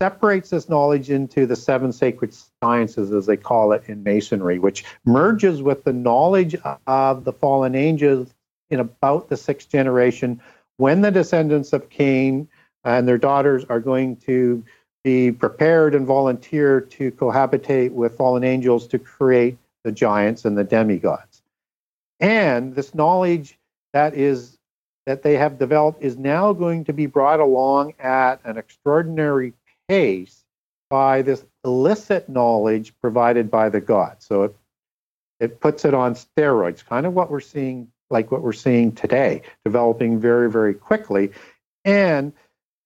separates 0.00 0.48
this 0.48 0.70
knowledge 0.70 1.10
into 1.10 1.44
the 1.44 1.56
seven 1.56 1.92
sacred 1.92 2.34
sciences, 2.64 3.12
as 3.12 3.26
they 3.26 3.36
call 3.36 3.72
it 3.72 3.82
in 3.86 4.02
Masonry, 4.02 4.58
which 4.58 4.86
merges 5.04 5.60
with 5.60 5.84
the 5.84 5.92
knowledge 5.92 6.56
of 6.86 7.24
the 7.24 7.34
fallen 7.34 7.74
angels 7.74 8.32
in 8.70 8.80
about 8.80 9.28
the 9.28 9.36
sixth 9.36 9.68
generation, 9.68 10.40
when 10.78 11.02
the 11.02 11.10
descendants 11.10 11.74
of 11.74 11.90
Cain 11.90 12.48
and 12.82 13.06
their 13.06 13.18
daughters 13.18 13.66
are 13.68 13.80
going 13.80 14.16
to 14.16 14.64
be 15.04 15.32
prepared 15.32 15.94
and 15.94 16.06
volunteer 16.06 16.80
to 16.80 17.10
cohabitate 17.12 17.92
with 17.92 18.16
fallen 18.16 18.44
angels 18.44 18.86
to 18.88 18.98
create 18.98 19.58
the 19.84 19.92
giants 19.92 20.44
and 20.44 20.56
the 20.56 20.64
demigods. 20.64 21.42
And 22.18 22.74
this 22.74 22.94
knowledge 22.94 23.58
that 23.92 24.14
is 24.14 24.58
that 25.06 25.22
they 25.22 25.36
have 25.36 25.58
developed 25.58 26.02
is 26.02 26.16
now 26.16 26.52
going 26.52 26.84
to 26.84 26.92
be 26.92 27.06
brought 27.06 27.40
along 27.40 27.94
at 27.98 28.40
an 28.44 28.58
extraordinary 28.58 29.54
pace 29.88 30.44
by 30.90 31.22
this 31.22 31.44
illicit 31.64 32.28
knowledge 32.28 32.92
provided 33.00 33.50
by 33.50 33.70
the 33.70 33.80
gods. 33.80 34.26
So 34.26 34.42
it 34.44 34.56
it 35.40 35.58
puts 35.58 35.86
it 35.86 35.94
on 35.94 36.14
steroids, 36.14 36.84
kind 36.84 37.06
of 37.06 37.14
what 37.14 37.30
we're 37.30 37.40
seeing, 37.40 37.88
like 38.10 38.30
what 38.30 38.42
we're 38.42 38.52
seeing 38.52 38.92
today, 38.92 39.42
developing 39.64 40.20
very, 40.20 40.50
very 40.50 40.74
quickly. 40.74 41.32
And 41.84 42.34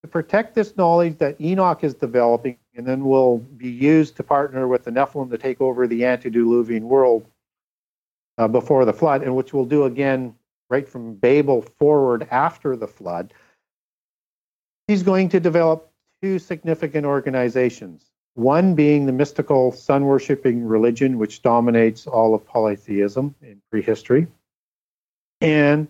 to 0.05 0.09
protect 0.09 0.55
this 0.55 0.77
knowledge 0.77 1.17
that 1.17 1.41
Enoch 1.41 1.83
is 1.83 1.95
developing, 1.95 2.59
and 2.77 2.87
then 2.87 3.07
will 3.07 3.39
be 3.39 3.71
used 3.71 4.17
to 4.17 4.23
partner 4.23 4.69
with 4.69 4.85
the 4.85 4.91
Nephilim 4.91 5.31
to 5.31 5.39
take 5.39 5.63
over 5.63 5.87
the 5.87 6.05
antediluvian 6.05 6.87
world 6.87 7.25
uh, 8.37 8.47
before 8.47 8.85
the 8.85 8.93
flood, 8.93 9.23
and 9.23 9.35
which 9.35 9.55
we'll 9.55 9.65
do 9.65 9.85
again 9.85 10.35
right 10.69 10.87
from 10.87 11.15
Babel 11.15 11.63
forward 11.79 12.29
after 12.31 12.77
the 12.77 12.87
flood. 12.87 13.33
He's 14.89 15.03
going 15.03 15.31
to 15.31 15.41
develop 15.41 15.91
two 16.21 16.39
significant 16.39 17.07
organizations. 17.07 18.05
One 18.35 18.75
being 18.75 19.07
the 19.07 19.13
mystical 19.13 19.73
sun 19.73 20.05
worshiping 20.05 20.67
religion, 20.67 21.17
which 21.17 21.41
dominates 21.41 22.07
all 22.07 22.35
of 22.35 22.47
polytheism 22.47 23.35
in 23.41 23.63
prehistory, 23.71 24.27
and 25.41 25.89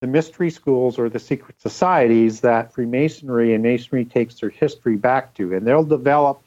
the 0.00 0.06
mystery 0.06 0.50
schools 0.50 0.98
or 0.98 1.08
the 1.08 1.18
secret 1.18 1.60
societies 1.60 2.40
that 2.40 2.72
Freemasonry 2.72 3.54
and 3.54 3.62
Masonry 3.62 4.04
takes 4.04 4.40
their 4.40 4.50
history 4.50 4.96
back 4.96 5.34
to. 5.34 5.54
And 5.54 5.66
they'll 5.66 5.84
develop 5.84 6.42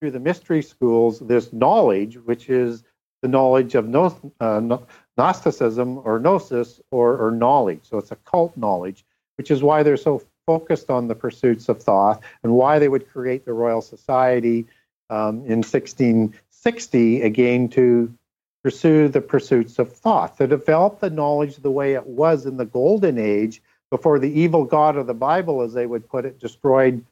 through 0.00 0.10
the 0.12 0.20
mystery 0.20 0.62
schools 0.62 1.20
this 1.20 1.52
knowledge, 1.52 2.16
which 2.16 2.48
is 2.48 2.82
the 3.22 3.28
knowledge 3.28 3.74
of 3.74 3.94
uh, 4.40 4.78
Gnosticism 5.16 5.98
or 6.04 6.18
Gnosis 6.18 6.80
or, 6.90 7.16
or 7.16 7.30
knowledge. 7.30 7.80
So 7.82 7.98
it's 7.98 8.12
a 8.12 8.16
cult 8.16 8.56
knowledge, 8.56 9.04
which 9.36 9.50
is 9.50 9.62
why 9.62 9.82
they're 9.82 9.96
so 9.96 10.22
focused 10.46 10.90
on 10.90 11.08
the 11.08 11.14
pursuits 11.14 11.68
of 11.68 11.82
Thoth 11.82 12.20
and 12.42 12.52
why 12.52 12.78
they 12.78 12.88
would 12.88 13.08
create 13.08 13.44
the 13.44 13.52
Royal 13.52 13.82
Society 13.82 14.66
um, 15.10 15.38
in 15.46 15.62
1660 15.62 17.22
again 17.22 17.68
to 17.70 18.14
pursue 18.62 19.08
the 19.08 19.20
pursuits 19.20 19.78
of 19.78 19.92
Thoth, 19.92 20.38
to 20.38 20.46
develop 20.46 21.00
the 21.00 21.10
knowledge 21.10 21.56
the 21.56 21.70
way 21.70 21.94
it 21.94 22.06
was 22.06 22.46
in 22.46 22.56
the 22.56 22.64
Golden 22.64 23.18
Age 23.18 23.62
before 23.90 24.18
the 24.18 24.40
evil 24.40 24.64
God 24.64 24.96
of 24.96 25.06
the 25.06 25.14
Bible, 25.14 25.62
as 25.62 25.72
they 25.72 25.86
would 25.86 26.08
put 26.08 26.24
it, 26.24 26.40
destroyed 26.40 27.04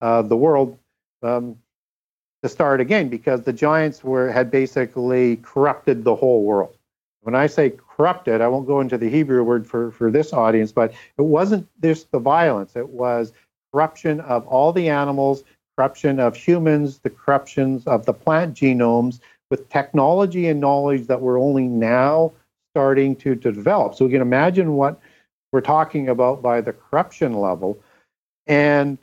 uh, 0.00 0.22
the 0.22 0.36
world. 0.36 0.78
Um, 1.22 1.56
to 2.42 2.48
start 2.48 2.80
again, 2.80 3.08
because 3.08 3.42
the 3.42 3.52
giants 3.52 4.02
were 4.02 4.30
had 4.32 4.50
basically 4.50 5.36
corrupted 5.36 6.04
the 6.04 6.14
whole 6.14 6.42
world. 6.42 6.74
When 7.22 7.34
I 7.34 7.46
say 7.46 7.70
corrupted, 7.70 8.40
I 8.40 8.48
won't 8.48 8.66
go 8.66 8.80
into 8.80 8.96
the 8.96 9.10
Hebrew 9.10 9.42
word 9.42 9.66
for, 9.66 9.90
for 9.90 10.10
this 10.10 10.32
audience, 10.32 10.72
but 10.72 10.92
it 11.18 11.22
wasn't 11.22 11.68
just 11.82 12.10
the 12.10 12.18
violence, 12.18 12.76
it 12.76 12.88
was 12.88 13.32
corruption 13.72 14.20
of 14.20 14.46
all 14.46 14.72
the 14.72 14.88
animals, 14.88 15.44
corruption 15.76 16.18
of 16.18 16.34
humans, 16.34 16.98
the 17.00 17.10
corruptions 17.10 17.86
of 17.86 18.06
the 18.06 18.14
plant 18.14 18.54
genomes, 18.54 19.20
with 19.50 19.68
technology 19.68 20.48
and 20.48 20.60
knowledge 20.60 21.06
that 21.08 21.20
we're 21.20 21.40
only 21.40 21.64
now 21.64 22.32
starting 22.72 23.16
to, 23.16 23.34
to 23.34 23.52
develop. 23.52 23.94
So 23.94 24.04
we 24.04 24.12
can 24.12 24.22
imagine 24.22 24.74
what 24.74 25.00
we're 25.52 25.60
talking 25.60 26.08
about 26.08 26.40
by 26.40 26.60
the 26.60 26.72
corruption 26.72 27.34
level. 27.34 27.78
And 28.46 28.98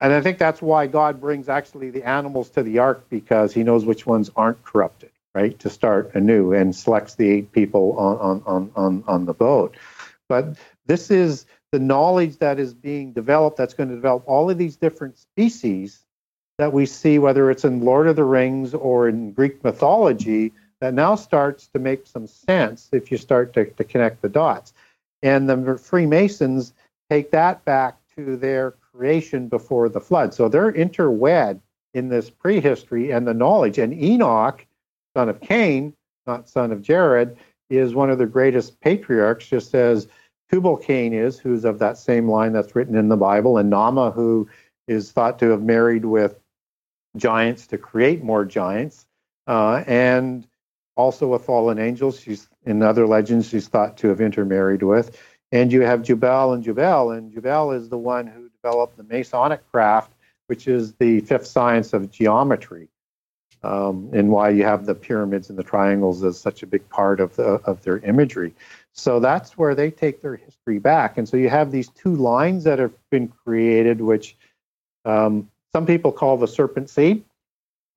and 0.00 0.12
I 0.12 0.20
think 0.20 0.38
that's 0.38 0.62
why 0.62 0.86
God 0.86 1.20
brings 1.20 1.48
actually 1.48 1.90
the 1.90 2.04
animals 2.04 2.50
to 2.50 2.62
the 2.62 2.78
ark 2.78 3.06
because 3.08 3.52
he 3.52 3.64
knows 3.64 3.84
which 3.84 4.06
ones 4.06 4.30
aren't 4.36 4.62
corrupted, 4.62 5.10
right? 5.34 5.58
To 5.58 5.70
start 5.70 6.14
anew 6.14 6.52
and 6.52 6.74
selects 6.74 7.16
the 7.16 7.28
eight 7.28 7.52
people 7.52 7.98
on 7.98 8.18
on 8.18 8.42
on 8.46 8.70
on, 8.76 9.04
on 9.06 9.24
the 9.24 9.34
boat. 9.34 9.76
But 10.28 10.56
this 10.86 11.10
is 11.10 11.46
the 11.72 11.78
knowledge 11.78 12.38
that 12.38 12.58
is 12.58 12.74
being 12.74 13.12
developed 13.12 13.56
that's 13.56 13.74
going 13.74 13.88
to 13.88 13.94
develop 13.94 14.22
all 14.26 14.50
of 14.50 14.58
these 14.58 14.76
different 14.76 15.18
species 15.18 16.04
that 16.58 16.72
we 16.72 16.84
see, 16.86 17.18
whether 17.18 17.50
it's 17.50 17.64
in 17.64 17.84
Lord 17.84 18.08
of 18.08 18.16
the 18.16 18.24
Rings 18.24 18.74
or 18.74 19.08
in 19.08 19.32
Greek 19.32 19.62
mythology, 19.62 20.52
that 20.80 20.92
now 20.92 21.14
starts 21.14 21.68
to 21.68 21.78
make 21.78 22.06
some 22.06 22.26
sense 22.26 22.88
if 22.92 23.10
you 23.10 23.16
start 23.16 23.52
to, 23.54 23.64
to 23.64 23.84
connect 23.84 24.22
the 24.22 24.28
dots. 24.28 24.72
And 25.22 25.48
the 25.48 25.78
Freemasons 25.78 26.72
take 27.10 27.30
that 27.30 27.64
back 27.64 27.96
to 28.16 28.36
their 28.36 28.72
creation 28.72 29.48
before 29.48 29.88
the 29.88 30.00
flood. 30.00 30.34
So 30.34 30.48
they're 30.48 30.72
interwed 30.72 31.60
in 31.94 32.08
this 32.08 32.28
prehistory 32.30 33.12
and 33.12 33.26
the 33.26 33.34
knowledge. 33.34 33.78
And 33.78 33.94
Enoch, 33.94 34.64
son 35.16 35.28
of 35.28 35.40
Cain, 35.40 35.94
not 36.26 36.48
son 36.48 36.72
of 36.72 36.82
Jared, 36.82 37.36
is 37.70 37.94
one 37.94 38.10
of 38.10 38.18
the 38.18 38.26
greatest 38.26 38.80
patriarchs, 38.80 39.46
just 39.46 39.74
as 39.74 40.08
Tubal 40.50 40.76
Cain 40.76 41.12
is, 41.12 41.38
who's 41.38 41.64
of 41.64 41.78
that 41.78 41.98
same 41.98 42.28
line 42.28 42.52
that's 42.52 42.74
written 42.74 42.96
in 42.96 43.08
the 43.08 43.16
Bible, 43.16 43.58
and 43.58 43.72
Naamah, 43.72 44.14
who 44.14 44.48
is 44.86 45.12
thought 45.12 45.38
to 45.38 45.50
have 45.50 45.62
married 45.62 46.04
with 46.04 46.40
giants 47.18 47.66
to 47.68 47.78
create 47.78 48.22
more 48.22 48.44
giants, 48.44 49.06
uh, 49.46 49.84
and 49.86 50.46
also 50.96 51.34
a 51.34 51.38
fallen 51.38 51.78
angel. 51.78 52.12
She's 52.12 52.48
in 52.64 52.82
other 52.82 53.06
legends 53.06 53.48
she's 53.48 53.68
thought 53.68 53.96
to 53.98 54.08
have 54.08 54.20
intermarried 54.20 54.82
with. 54.82 55.16
And 55.50 55.72
you 55.72 55.80
have 55.82 56.02
Jubal 56.02 56.52
and 56.52 56.62
Jubal, 56.62 57.10
and 57.12 57.32
Jubal 57.32 57.72
is 57.72 57.88
the 57.88 57.96
one 57.96 58.26
who 58.26 58.50
developed 58.50 58.96
the 58.98 59.04
Masonic 59.04 59.66
craft, 59.70 60.12
which 60.48 60.68
is 60.68 60.94
the 60.94 61.20
fifth 61.20 61.46
science 61.46 61.94
of 61.94 62.10
geometry, 62.10 62.88
um, 63.62 64.10
and 64.12 64.28
why 64.28 64.50
you 64.50 64.64
have 64.64 64.84
the 64.84 64.94
pyramids 64.94 65.48
and 65.48 65.58
the 65.58 65.62
triangles 65.62 66.22
as 66.22 66.38
such 66.38 66.62
a 66.62 66.66
big 66.66 66.86
part 66.90 67.20
of 67.20 67.34
the, 67.36 67.44
of 67.64 67.82
their 67.82 67.98
imagery. 68.00 68.54
So 68.92 69.20
that's 69.20 69.56
where 69.56 69.74
they 69.74 69.90
take 69.90 70.20
their 70.20 70.36
history 70.36 70.78
back, 70.78 71.16
and 71.16 71.26
so 71.26 71.38
you 71.38 71.48
have 71.48 71.70
these 71.70 71.88
two 71.88 72.14
lines 72.14 72.64
that 72.64 72.78
have 72.78 72.92
been 73.10 73.28
created, 73.28 74.02
which 74.02 74.36
um, 75.06 75.50
some 75.74 75.86
people 75.86 76.12
call 76.12 76.36
the 76.36 76.48
serpent 76.48 76.90
seed 76.90 77.24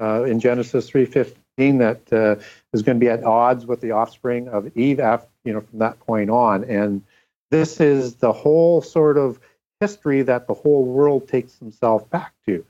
uh, 0.02 0.24
in 0.24 0.40
Genesis 0.40 0.90
three 0.90 1.06
fifteen 1.06 1.78
that 1.78 2.12
uh, 2.12 2.36
is 2.74 2.82
going 2.82 3.00
to 3.00 3.04
be 3.04 3.10
at 3.10 3.24
odds 3.24 3.66
with 3.66 3.82
the 3.82 3.92
offspring 3.92 4.48
of 4.48 4.76
Eve 4.76 5.00
after, 5.00 5.30
you 5.44 5.54
know 5.54 5.62
from 5.62 5.80
that 5.80 6.00
point 6.00 6.30
on. 6.30 6.64
And 6.64 7.04
this 7.50 7.80
is 7.80 8.16
the 8.16 8.34
whole 8.34 8.82
sort 8.82 9.18
of 9.18 9.40
history 9.80 10.22
that 10.24 10.48
the 10.48 10.54
whole 10.54 10.86
world 10.86 11.28
takes 11.28 11.56
themselves 11.56 12.06
back 12.06 12.34
to. 12.46 12.66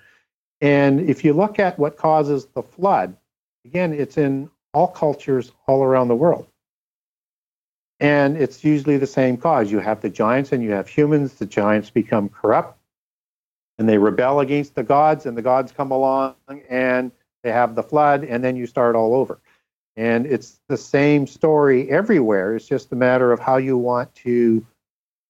And 0.62 1.10
if 1.10 1.24
you 1.24 1.34
look 1.34 1.60
at 1.60 1.78
what 1.78 1.98
causes 1.98 2.46
the 2.54 2.64
flood 2.64 3.16
again 3.66 3.94
it's 3.94 4.18
in 4.18 4.50
all 4.74 4.88
cultures 4.88 5.52
all 5.68 5.84
around 5.84 6.08
the 6.08 6.16
world. 6.16 6.48
And 8.00 8.36
it's 8.36 8.64
usually 8.64 8.98
the 8.98 9.06
same 9.06 9.38
cause. 9.38 9.72
You 9.72 9.80
have 9.80 10.02
the 10.02 10.10
giants 10.10 10.52
and 10.52 10.64
you 10.64 10.72
have 10.72 10.88
humans. 10.88 11.34
The 11.34 11.46
giants 11.46 11.92
become 11.92 12.30
corrupt 12.30 12.81
and 13.82 13.90
they 13.90 13.98
rebel 13.98 14.40
against 14.42 14.76
the 14.76 14.84
gods 14.84 15.26
and 15.26 15.36
the 15.36 15.42
gods 15.42 15.72
come 15.72 15.90
along 15.90 16.36
and 16.70 17.12
they 17.42 17.52
have 17.52 17.74
the 17.74 17.82
flood 17.82 18.24
and 18.24 18.44
then 18.44 18.56
you 18.56 18.68
start 18.68 18.96
all 18.96 19.16
over 19.16 19.40
and 19.96 20.28
it's 20.28 20.60
the 20.70 20.78
same 20.78 21.26
story 21.26 21.90
everywhere 21.90 22.56
it's 22.56 22.68
just 22.68 22.92
a 22.92 22.96
matter 22.96 23.32
of 23.32 23.40
how 23.40 23.58
you 23.58 23.76
want 23.76 24.14
to 24.14 24.64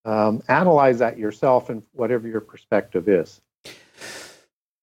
um, 0.04 0.44
analyze 0.50 1.00
that 1.00 1.18
yourself 1.18 1.70
and 1.70 1.82
whatever 1.94 2.28
your 2.28 2.42
perspective 2.42 3.08
is 3.08 3.40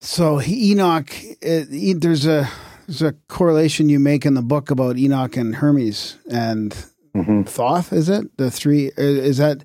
So 0.00 0.40
Enoch, 0.40 1.12
it, 1.42 2.00
there's 2.00 2.24
a 2.24 2.48
there's 2.86 3.02
a 3.02 3.12
correlation 3.28 3.90
you 3.90 3.98
make 3.98 4.24
in 4.24 4.32
the 4.32 4.42
book 4.42 4.70
about 4.70 4.96
Enoch 4.96 5.36
and 5.36 5.56
Hermes 5.56 6.16
and 6.30 6.74
mm-hmm. 7.14 7.42
Thoth. 7.42 7.92
Is 7.92 8.08
it 8.08 8.34
the 8.38 8.50
three? 8.50 8.92
Is 8.96 9.36
that 9.36 9.64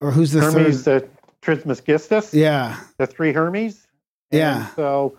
or 0.00 0.12
who's 0.12 0.32
the 0.32 0.40
hermes 0.40 0.84
third? 0.84 1.02
the 1.02 1.08
trismegistus 1.42 2.34
Yeah, 2.34 2.78
the 2.98 3.06
three 3.06 3.32
hermes 3.32 3.86
And 4.30 4.38
Yeah. 4.38 4.66
so 4.76 5.16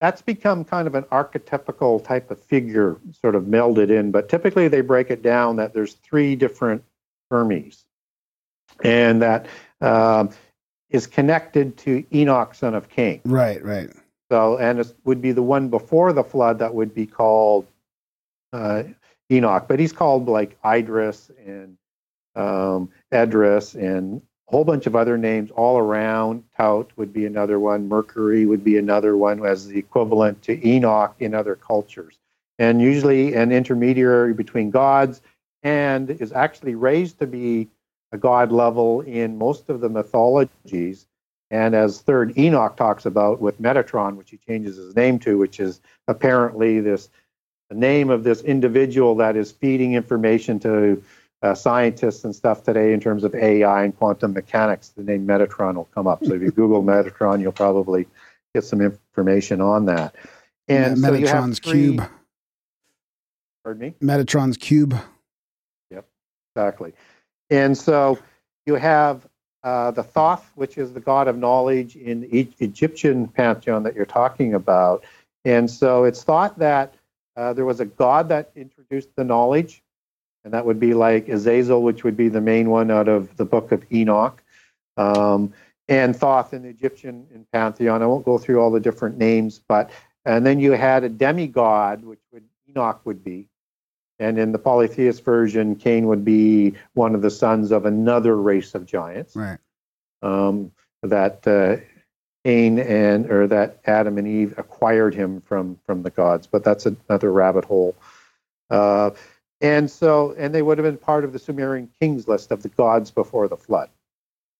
that's 0.00 0.22
become 0.22 0.64
kind 0.64 0.86
of 0.86 0.94
an 0.94 1.04
archetypical 1.04 2.02
type 2.02 2.30
of 2.30 2.40
figure 2.40 2.96
sort 3.20 3.34
of 3.34 3.44
melded 3.44 3.90
in 3.90 4.10
but 4.10 4.28
typically 4.28 4.68
they 4.68 4.80
break 4.80 5.10
it 5.10 5.22
down 5.22 5.56
that 5.56 5.72
there's 5.74 5.94
three 5.94 6.36
different 6.36 6.84
hermes 7.30 7.84
and 8.84 9.22
that 9.22 9.46
um, 9.80 10.30
is 10.90 11.06
connected 11.06 11.76
to 11.78 12.04
enoch 12.14 12.54
son 12.54 12.74
of 12.74 12.88
cain 12.88 13.20
right, 13.24 13.64
right. 13.64 13.90
so 14.30 14.56
and 14.58 14.78
it 14.78 14.92
would 15.04 15.20
be 15.20 15.32
the 15.32 15.42
one 15.42 15.68
before 15.68 16.12
the 16.12 16.24
flood 16.24 16.58
that 16.58 16.74
would 16.74 16.94
be 16.94 17.06
called 17.06 17.66
uh, 18.52 18.82
enoch 19.32 19.66
but 19.68 19.80
he's 19.80 19.92
called 19.92 20.28
like 20.28 20.56
idris 20.64 21.30
and 21.44 21.76
um, 22.36 22.88
edris 23.12 23.74
and 23.74 24.22
a 24.48 24.50
whole 24.50 24.64
bunch 24.64 24.86
of 24.86 24.96
other 24.96 25.18
names 25.18 25.50
all 25.50 25.78
around. 25.78 26.42
Tout 26.56 26.90
would 26.96 27.12
be 27.12 27.26
another 27.26 27.60
one. 27.60 27.88
Mercury 27.88 28.46
would 28.46 28.64
be 28.64 28.78
another 28.78 29.16
one 29.16 29.44
as 29.44 29.66
the 29.66 29.78
equivalent 29.78 30.42
to 30.42 30.66
Enoch 30.66 31.14
in 31.18 31.34
other 31.34 31.54
cultures. 31.54 32.18
And 32.58 32.80
usually 32.80 33.34
an 33.34 33.52
intermediary 33.52 34.32
between 34.32 34.70
gods 34.70 35.20
and 35.62 36.10
is 36.10 36.32
actually 36.32 36.74
raised 36.74 37.18
to 37.18 37.26
be 37.26 37.68
a 38.12 38.18
god 38.18 38.50
level 38.50 39.02
in 39.02 39.36
most 39.36 39.68
of 39.68 39.80
the 39.80 39.88
mythologies. 39.88 41.06
And 41.50 41.74
as 41.74 42.00
third 42.00 42.38
Enoch 42.38 42.76
talks 42.76 43.04
about 43.04 43.40
with 43.40 43.60
Metatron, 43.60 44.16
which 44.16 44.30
he 44.30 44.38
changes 44.38 44.76
his 44.76 44.96
name 44.96 45.18
to, 45.20 45.36
which 45.36 45.60
is 45.60 45.80
apparently 46.06 46.80
this 46.80 47.10
the 47.68 47.74
name 47.74 48.08
of 48.08 48.24
this 48.24 48.40
individual 48.40 49.16
that 49.16 49.36
is 49.36 49.52
feeding 49.52 49.92
information 49.92 50.58
to 50.60 51.02
uh, 51.42 51.54
scientists 51.54 52.24
and 52.24 52.34
stuff 52.34 52.62
today 52.64 52.92
in 52.92 53.00
terms 53.00 53.24
of 53.24 53.34
AI 53.34 53.84
and 53.84 53.96
quantum 53.96 54.32
mechanics. 54.32 54.88
The 54.90 55.02
name 55.02 55.26
Metatron 55.26 55.76
will 55.76 55.88
come 55.94 56.06
up. 56.06 56.24
So 56.24 56.34
if 56.34 56.42
you 56.42 56.50
Google 56.50 56.82
Metatron, 56.84 57.40
you'll 57.40 57.52
probably 57.52 58.06
get 58.54 58.64
some 58.64 58.80
information 58.80 59.60
on 59.60 59.86
that. 59.86 60.14
And 60.66 60.98
so 60.98 61.12
have 61.12 61.20
Metatron's 61.22 61.58
three- 61.60 61.72
cube. 61.72 62.08
Pardon 63.64 63.80
me. 63.80 63.94
Metatron's 64.02 64.56
cube. 64.56 64.94
Yep, 65.90 66.06
exactly. 66.54 66.92
And 67.50 67.76
so 67.76 68.18
you 68.66 68.74
have 68.76 69.26
uh, 69.62 69.90
the 69.90 70.02
Thoth, 70.02 70.50
which 70.54 70.78
is 70.78 70.92
the 70.92 71.00
god 71.00 71.28
of 71.28 71.36
knowledge 71.36 71.96
in 71.96 72.20
the 72.22 72.36
E- 72.38 72.54
Egyptian 72.60 73.26
pantheon 73.28 73.82
that 73.82 73.94
you're 73.94 74.06
talking 74.06 74.54
about. 74.54 75.04
And 75.44 75.70
so 75.70 76.04
it's 76.04 76.22
thought 76.22 76.58
that 76.58 76.94
uh, 77.36 77.52
there 77.52 77.64
was 77.64 77.80
a 77.80 77.84
god 77.84 78.28
that 78.28 78.50
introduced 78.56 79.08
the 79.16 79.24
knowledge, 79.24 79.82
and 80.48 80.54
that 80.54 80.64
would 80.64 80.80
be 80.80 80.94
like 80.94 81.28
Azazel, 81.28 81.82
which 81.82 82.04
would 82.04 82.16
be 82.16 82.30
the 82.30 82.40
main 82.40 82.70
one 82.70 82.90
out 82.90 83.06
of 83.06 83.36
the 83.36 83.44
book 83.44 83.70
of 83.70 83.84
Enoch. 83.92 84.42
Um, 84.96 85.52
and 85.90 86.16
Thoth 86.16 86.54
in 86.54 86.62
the 86.62 86.70
Egyptian 86.70 87.26
in 87.34 87.44
pantheon. 87.52 88.02
I 88.02 88.06
won't 88.06 88.24
go 88.24 88.38
through 88.38 88.58
all 88.58 88.70
the 88.70 88.80
different 88.80 89.18
names, 89.18 89.60
but 89.68 89.90
and 90.24 90.46
then 90.46 90.58
you 90.58 90.72
had 90.72 91.04
a 91.04 91.10
demigod, 91.10 92.02
which 92.02 92.22
would 92.32 92.44
Enoch 92.66 93.02
would 93.04 93.22
be, 93.22 93.46
and 94.18 94.38
in 94.38 94.52
the 94.52 94.58
polytheist 94.58 95.22
version, 95.22 95.76
Cain 95.76 96.06
would 96.06 96.24
be 96.24 96.72
one 96.94 97.14
of 97.14 97.20
the 97.20 97.30
sons 97.30 97.70
of 97.70 97.84
another 97.84 98.34
race 98.34 98.74
of 98.74 98.86
giants. 98.86 99.36
Right. 99.36 99.58
Um, 100.22 100.72
that 101.02 101.46
uh, 101.46 101.76
Cain 102.46 102.78
and 102.78 103.30
or 103.30 103.46
that 103.48 103.80
Adam 103.84 104.16
and 104.16 104.26
Eve 104.26 104.54
acquired 104.56 105.14
him 105.14 105.42
from 105.42 105.78
from 105.84 106.04
the 106.04 106.10
gods, 106.10 106.46
but 106.46 106.64
that's 106.64 106.86
another 106.86 107.30
rabbit 107.30 107.66
hole. 107.66 107.94
Uh, 108.70 109.10
and 109.60 109.90
so, 109.90 110.34
and 110.38 110.54
they 110.54 110.62
would 110.62 110.78
have 110.78 110.84
been 110.84 110.98
part 110.98 111.24
of 111.24 111.32
the 111.32 111.38
Sumerian 111.38 111.90
kings 112.00 112.28
list 112.28 112.50
of 112.52 112.62
the 112.62 112.68
gods 112.68 113.10
before 113.10 113.48
the 113.48 113.56
flood. 113.56 113.90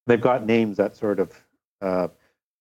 They've 0.07 0.21
got 0.21 0.45
names 0.45 0.77
that 0.79 0.97
sort 0.97 1.21
of 1.21 1.33
uh, 1.81 2.09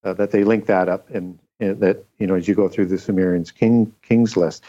uh, 0.04 0.14
that 0.14 0.32
they 0.32 0.44
link 0.44 0.66
that 0.68 0.90
up 0.90 1.10
in 1.10 1.40
that 1.60 2.04
you 2.20 2.28
know 2.28 2.36
as 2.36 2.48
you 2.48 2.56
go 2.56 2.68
through 2.68 2.86
the 2.88 2.98
Sumerians 2.98 3.52
king 3.52 3.94
kings 4.02 4.38
list. 4.38 4.64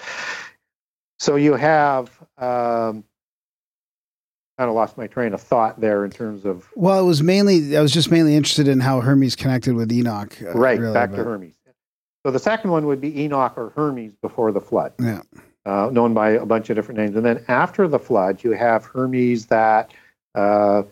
So 1.18 1.36
you 1.36 1.54
have 1.54 2.10
um, 2.38 3.04
kind 4.56 4.70
of 4.70 4.74
lost 4.74 4.96
my 4.96 5.06
train 5.06 5.34
of 5.34 5.40
thought 5.40 5.80
there 5.80 6.04
in 6.04 6.10
terms 6.10 6.44
of 6.44 6.68
Well, 6.74 7.00
it 7.00 7.06
was 7.06 7.22
mainly 7.22 7.76
I 7.76 7.82
was 7.82 7.92
just 7.92 8.10
mainly 8.10 8.36
interested 8.36 8.68
in 8.68 8.80
how 8.80 9.00
Hermes 9.00 9.36
connected 9.36 9.74
with 9.74 9.92
Enoch. 9.92 10.40
uh, 10.42 10.52
right 10.52 10.78
really, 10.78 10.94
back 10.94 11.10
to 11.10 11.24
Hermes. 11.24 11.54
So 12.24 12.32
the 12.32 12.38
second 12.38 12.70
one 12.70 12.86
would 12.86 13.00
be 13.00 13.22
Enoch 13.22 13.54
or 13.56 13.70
Hermes 13.70 14.14
before 14.20 14.52
the 14.52 14.60
flood. 14.60 14.92
Yeah. 15.00 15.22
Uh, 15.68 15.90
known 15.92 16.14
by 16.14 16.30
a 16.30 16.46
bunch 16.46 16.70
of 16.70 16.76
different 16.76 16.98
names. 16.98 17.14
And 17.14 17.24
then 17.24 17.44
after 17.46 17.86
the 17.86 17.98
flood, 17.98 18.42
you 18.42 18.52
have 18.52 18.86
Hermes 18.86 19.46
that 19.46 19.92
uh, 20.34 20.84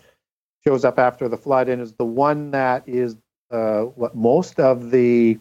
shows 0.66 0.84
up 0.84 0.98
after 0.98 1.28
the 1.28 1.38
flood 1.38 1.68
and 1.70 1.80
is 1.80 1.94
the 1.94 2.04
one 2.04 2.50
that 2.50 2.82
is 2.86 3.16
uh, 3.50 3.82
what 3.82 4.14
most 4.14 4.60
of 4.60 4.90
the 4.90 5.38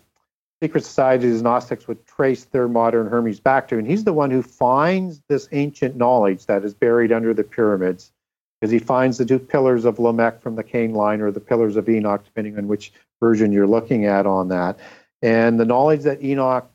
secret 0.64 0.86
societies, 0.86 1.42
Gnostics 1.42 1.86
would 1.86 2.06
trace 2.06 2.46
their 2.46 2.70
modern 2.70 3.08
Hermes 3.08 3.42
back 3.42 3.68
to. 3.68 3.78
And 3.78 3.86
he's 3.86 4.06
the 4.06 4.14
one 4.14 4.32
who 4.32 4.42
finds 4.42 5.22
this 5.28 5.50
ancient 5.52 5.98
knowledge 5.98 6.46
that 6.46 6.64
is 6.64 6.74
buried 6.74 7.12
under 7.12 7.34
the 7.34 7.44
pyramids, 7.44 8.14
because 8.62 8.72
he 8.72 8.80
finds 8.80 9.18
the 9.18 9.26
two 9.26 9.38
pillars 9.38 9.84
of 9.84 10.00
Lamech 10.00 10.42
from 10.42 10.56
the 10.56 10.64
Cain 10.64 10.94
line 10.94 11.20
or 11.20 11.30
the 11.30 11.42
pillars 11.42 11.76
of 11.76 11.90
Enoch, 11.90 12.24
depending 12.24 12.58
on 12.58 12.70
which 12.70 12.94
version 13.20 13.52
you're 13.52 13.68
looking 13.68 14.06
at 14.06 14.26
on 14.26 14.48
that. 14.48 14.80
And 15.22 15.60
the 15.60 15.66
knowledge 15.66 16.04
that 16.04 16.24
Enoch 16.24 16.70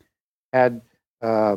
had 0.52 0.82
uh, 1.22 1.56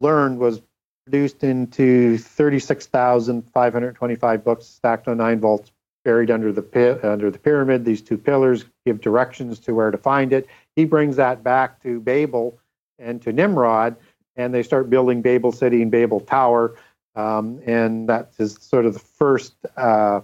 learned 0.00 0.38
was 0.38 0.62
produced 1.04 1.44
into 1.44 2.18
36,525 2.18 4.44
books 4.44 4.66
stacked 4.66 5.06
on 5.08 5.18
nine 5.18 5.40
vaults 5.40 5.72
buried 6.04 6.30
under 6.30 6.52
the 6.52 6.62
pi- 6.62 7.00
under 7.06 7.30
the 7.30 7.38
pyramid. 7.38 7.84
These 7.84 8.02
two 8.02 8.18
pillars 8.18 8.64
give 8.86 9.00
directions 9.00 9.58
to 9.60 9.74
where 9.74 9.90
to 9.90 9.98
find 9.98 10.32
it. 10.32 10.46
He 10.76 10.84
brings 10.84 11.16
that 11.16 11.42
back 11.42 11.82
to 11.82 11.98
Babel 12.00 12.56
and 12.98 13.20
to 13.22 13.32
Nimrod, 13.32 13.96
and 14.36 14.54
they 14.54 14.62
start 14.62 14.88
building 14.88 15.22
Babel 15.22 15.50
City 15.52 15.82
and 15.82 15.90
Babel 15.90 16.20
Tower. 16.20 16.76
Um, 17.16 17.60
and 17.66 18.08
that 18.08 18.30
is 18.38 18.56
sort 18.60 18.86
of 18.86 18.94
the 18.94 19.00
first 19.00 19.54
uh, 19.76 20.20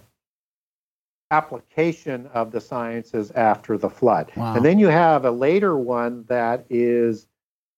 application 1.31 2.27
of 2.27 2.51
the 2.51 2.61
sciences 2.61 3.31
after 3.31 3.77
the 3.77 3.89
flood. 3.89 4.31
Wow. 4.35 4.55
And 4.55 4.63
then 4.63 4.79
you 4.79 4.87
have 4.87 5.25
a 5.25 5.31
later 5.31 5.77
one 5.77 6.23
that 6.29 6.65
is 6.69 7.27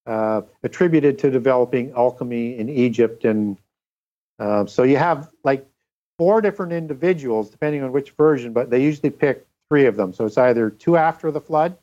uh, 0.05 0.41
attributed 0.63 1.19
to 1.19 1.30
developing 1.30 1.91
alchemy 1.95 2.57
in 2.57 2.69
Egypt. 2.69 3.26
And 3.26 3.57
uh, 4.39 4.65
so 4.65 4.84
you 4.84 4.97
have 4.97 5.30
like 5.43 5.67
four 6.17 6.41
different 6.41 6.73
individuals, 6.73 7.49
depending 7.49 7.84
on 7.84 7.91
which 7.91 8.11
version, 8.11 8.53
but 8.53 8.69
they 8.69 8.81
usually 8.84 9.09
pick 9.09 9.45
three 9.69 9.85
of 9.85 9.95
them. 9.95 10.13
So 10.13 10.26
it's 10.26 10.38
either 10.38 10.69
two 10.69 10.97
after 10.97 11.31
the 11.31 11.41
flood, 11.41 11.77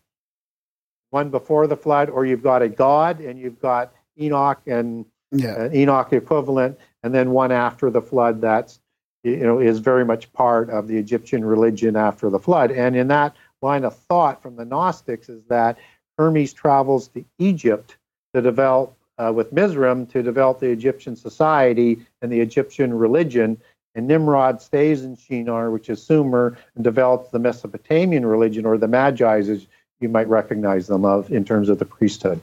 one 1.10 1.30
before 1.30 1.66
the 1.66 1.76
flood, 1.76 2.10
or 2.10 2.26
you've 2.26 2.42
got 2.42 2.62
a 2.62 2.68
god 2.68 3.20
and 3.20 3.38
you've 3.38 3.60
got 3.60 3.92
Enoch 4.20 4.60
and 4.66 5.06
Yeah. 5.32 5.62
an 5.64 5.74
Enoch 5.74 6.12
equivalent, 6.12 6.78
and 7.02 7.14
then 7.14 7.30
one 7.30 7.52
after 7.52 7.90
the 7.90 8.02
flood 8.02 8.40
that's 8.40 8.80
you 9.24 9.38
know 9.38 9.58
is 9.58 9.78
very 9.78 10.04
much 10.04 10.32
part 10.32 10.70
of 10.70 10.88
the 10.88 10.96
Egyptian 10.96 11.44
religion 11.44 11.96
after 11.96 12.30
the 12.30 12.38
flood. 12.38 12.70
And 12.70 12.96
in 12.96 13.08
that 13.08 13.36
line 13.62 13.84
of 13.84 13.94
thought 13.94 14.42
from 14.42 14.56
the 14.56 14.64
Gnostics 14.64 15.28
is 15.28 15.44
that 15.44 15.78
Hermes 16.18 16.52
travels 16.52 17.08
to 17.08 17.24
Egypt 17.38 17.96
to 18.36 18.42
develop 18.42 18.94
uh, 19.16 19.32
with 19.34 19.50
Mizraim 19.50 20.06
to 20.06 20.22
develop 20.22 20.60
the 20.60 20.68
Egyptian 20.68 21.16
society 21.16 21.98
and 22.20 22.30
the 22.30 22.40
Egyptian 22.40 22.92
religion. 22.92 23.56
And 23.94 24.06
Nimrod 24.06 24.60
stays 24.60 25.04
in 25.04 25.16
Shinar, 25.16 25.70
which 25.70 25.88
is 25.88 26.02
Sumer, 26.02 26.58
and 26.74 26.84
develops 26.84 27.30
the 27.30 27.38
Mesopotamian 27.38 28.26
religion 28.26 28.66
or 28.66 28.76
the 28.76 28.88
Magi's, 28.88 29.48
as 29.48 29.66
you 30.00 30.10
might 30.10 30.28
recognize 30.28 30.86
them 30.86 31.06
of 31.06 31.32
in 31.32 31.46
terms 31.46 31.70
of 31.70 31.78
the 31.78 31.86
priesthood. 31.86 32.42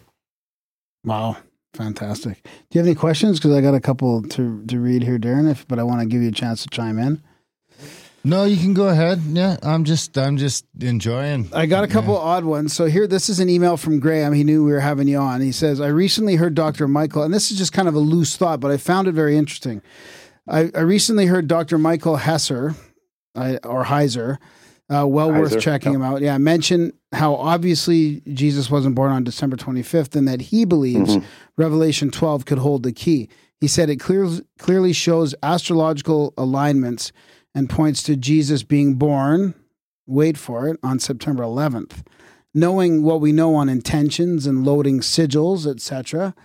Wow. 1.05 1.37
Fantastic. 1.75 2.43
Do 2.43 2.49
you 2.71 2.79
have 2.79 2.87
any 2.87 2.95
questions? 2.95 3.39
Because 3.39 3.55
I 3.55 3.61
got 3.61 3.75
a 3.75 3.79
couple 3.79 4.23
to, 4.23 4.63
to 4.65 4.79
read 4.79 5.03
here, 5.03 5.19
Darren, 5.19 5.49
if, 5.49 5.67
but 5.67 5.77
I 5.77 5.83
want 5.83 6.01
to 6.01 6.07
give 6.07 6.23
you 6.23 6.29
a 6.29 6.31
chance 6.31 6.63
to 6.63 6.69
chime 6.69 6.97
in. 6.97 7.21
No, 8.25 8.45
you 8.45 8.55
can 8.55 8.73
go 8.73 8.87
ahead. 8.87 9.21
Yeah, 9.25 9.57
I'm 9.61 9.83
just 9.83 10.17
I'm 10.17 10.37
just 10.37 10.65
enjoying. 10.79 11.49
I 11.53 11.65
got 11.65 11.83
a 11.83 11.87
couple 11.87 12.17
odd 12.17 12.45
ones. 12.45 12.73
So 12.73 12.85
here, 12.85 13.05
this 13.05 13.27
is 13.27 13.41
an 13.41 13.49
email 13.49 13.75
from 13.75 13.99
Graham. 13.99 14.31
He 14.31 14.45
knew 14.45 14.63
we 14.63 14.71
were 14.71 14.79
having 14.79 15.09
you 15.09 15.17
on. 15.17 15.41
He 15.41 15.51
says, 15.51 15.81
"I 15.81 15.87
recently 15.87 16.35
heard 16.35 16.55
Dr. 16.55 16.87
Michael, 16.87 17.23
and 17.23 17.33
this 17.33 17.51
is 17.51 17.57
just 17.57 17.73
kind 17.73 17.89
of 17.89 17.95
a 17.95 17.99
loose 17.99 18.37
thought, 18.37 18.61
but 18.61 18.71
I 18.71 18.77
found 18.77 19.09
it 19.09 19.11
very 19.11 19.37
interesting. 19.37 19.81
I, 20.47 20.71
I 20.73 20.81
recently 20.81 21.25
heard 21.25 21.47
Dr. 21.49 21.77
Michael 21.77 22.17
Hesser, 22.17 22.75
I, 23.35 23.57
or 23.57 23.85
Heiser, 23.85 24.37
uh, 24.93 25.05
well 25.05 25.31
worth 25.31 25.59
checking 25.59 25.91
yep. 25.91 25.99
him 25.99 26.01
out. 26.01 26.21
Yeah, 26.21 26.37
mention 26.37 26.93
how 27.11 27.35
obviously 27.35 28.21
Jesus 28.31 28.69
wasn't 28.69 28.95
born 28.95 29.11
on 29.11 29.25
December 29.25 29.57
25th, 29.57 30.15
and 30.15 30.29
that 30.29 30.41
he 30.41 30.63
believes 30.63 31.17
Revelation 31.57 32.09
12 32.09 32.45
could 32.45 32.59
hold 32.59 32.83
the 32.83 32.93
key. 32.93 33.27
He 33.59 33.67
said 33.67 33.89
it 33.89 33.97
clear, 33.97 34.29
clearly 34.59 34.93
shows 34.93 35.35
astrological 35.43 36.33
alignments 36.37 37.11
and 37.55 37.69
points 37.69 38.03
to 38.03 38.15
Jesus 38.15 38.63
being 38.63 38.95
born, 38.95 39.53
wait 40.05 40.37
for 40.37 40.67
it, 40.67 40.79
on 40.83 40.99
September 40.99 41.43
11th. 41.43 42.05
Knowing 42.53 43.03
what 43.03 43.21
we 43.21 43.31
know 43.31 43.55
on 43.55 43.69
intentions 43.69 44.45
and 44.45 44.65
loading 44.65 44.99
sigils, 44.99 45.65
etc., 45.65 46.35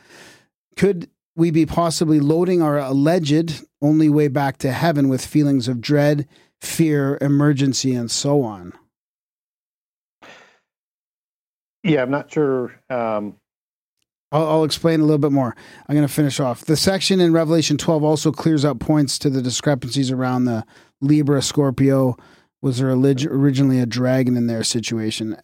could 0.76 1.10
we 1.36 1.50
be 1.50 1.66
possibly 1.66 2.18
loading 2.18 2.62
our 2.62 2.78
alleged 2.78 3.64
only 3.80 4.08
way 4.08 4.28
back 4.28 4.56
to 4.58 4.72
heaven 4.72 5.08
with 5.08 5.24
feelings 5.24 5.68
of 5.68 5.80
dread, 5.80 6.26
fear, 6.60 7.18
emergency, 7.20 7.94
and 7.94 8.10
so 8.10 8.42
on? 8.42 8.72
Yeah, 11.84 12.02
I'm 12.02 12.10
not 12.10 12.32
sure. 12.32 12.80
Um, 12.90 13.36
I'll, 14.32 14.48
I'll 14.48 14.64
explain 14.64 15.00
a 15.00 15.04
little 15.04 15.18
bit 15.18 15.32
more. 15.32 15.54
I'm 15.88 15.94
going 15.94 16.06
to 16.06 16.12
finish 16.12 16.40
off. 16.40 16.64
The 16.64 16.76
section 16.76 17.20
in 17.20 17.32
Revelation 17.32 17.78
12 17.78 18.04
also 18.04 18.32
clears 18.32 18.64
up 18.64 18.78
points 18.78 19.18
to 19.20 19.30
the 19.30 19.42
discrepancies 19.42 20.10
around 20.10 20.44
the 20.44 20.64
Libra 21.00 21.42
Scorpio. 21.42 22.16
Was 22.62 22.78
there 22.78 22.90
orig- 22.90 23.26
originally 23.26 23.78
a 23.78 23.86
dragon 23.86 24.36
in 24.36 24.46
their 24.46 24.64
situation? 24.64 25.36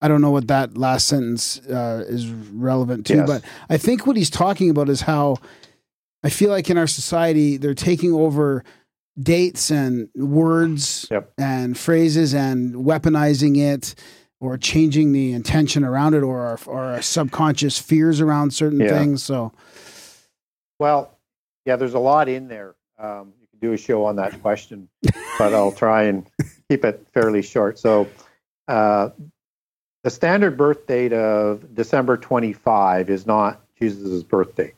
I 0.00 0.08
don't 0.08 0.20
know 0.22 0.30
what 0.30 0.48
that 0.48 0.78
last 0.78 1.06
sentence 1.08 1.58
uh, 1.66 2.04
is 2.08 2.28
relevant 2.30 3.06
to, 3.06 3.16
Yes. 3.16 3.26
but 3.26 3.42
I 3.68 3.76
think 3.76 4.06
what 4.06 4.16
he's 4.16 4.30
talking 4.30 4.70
about 4.70 4.88
is 4.88 5.02
how 5.02 5.36
I 6.22 6.30
feel 6.30 6.50
like 6.50 6.70
in 6.70 6.78
our 6.78 6.86
society 6.86 7.56
they're 7.56 7.74
taking 7.74 8.12
over 8.12 8.64
dates 9.18 9.70
and 9.70 10.08
words 10.14 11.06
Yep. 11.10 11.32
and 11.36 11.76
phrases 11.76 12.34
and 12.34 12.76
weaponizing 12.76 13.58
it 13.58 13.94
or 14.40 14.56
changing 14.56 15.12
the 15.12 15.32
intention 15.32 15.84
around 15.84 16.14
it 16.14 16.22
or 16.22 16.40
our, 16.40 16.58
or 16.66 16.80
our 16.80 17.02
subconscious 17.02 17.78
fears 17.78 18.20
around 18.22 18.54
certain 18.54 18.80
Yeah. 18.80 18.96
things. 18.98 19.22
So, 19.22 19.52
Well, 20.78 21.18
yeah, 21.66 21.76
there's 21.76 21.92
a 21.94 21.98
lot 21.98 22.28
in 22.28 22.48
there. 22.48 22.74
Um, 22.98 23.34
do 23.60 23.72
a 23.72 23.76
show 23.76 24.04
on 24.04 24.16
that 24.16 24.40
question, 24.42 24.88
but 25.38 25.54
I'll 25.54 25.72
try 25.72 26.04
and 26.04 26.26
keep 26.68 26.84
it 26.84 27.06
fairly 27.12 27.42
short. 27.42 27.78
So, 27.78 28.08
uh, 28.68 29.10
the 30.02 30.10
standard 30.10 30.56
birth 30.56 30.86
date 30.86 31.12
of 31.12 31.74
December 31.74 32.16
25 32.16 33.10
is 33.10 33.26
not 33.26 33.60
Jesus' 33.78 34.22
birthday. 34.22 34.72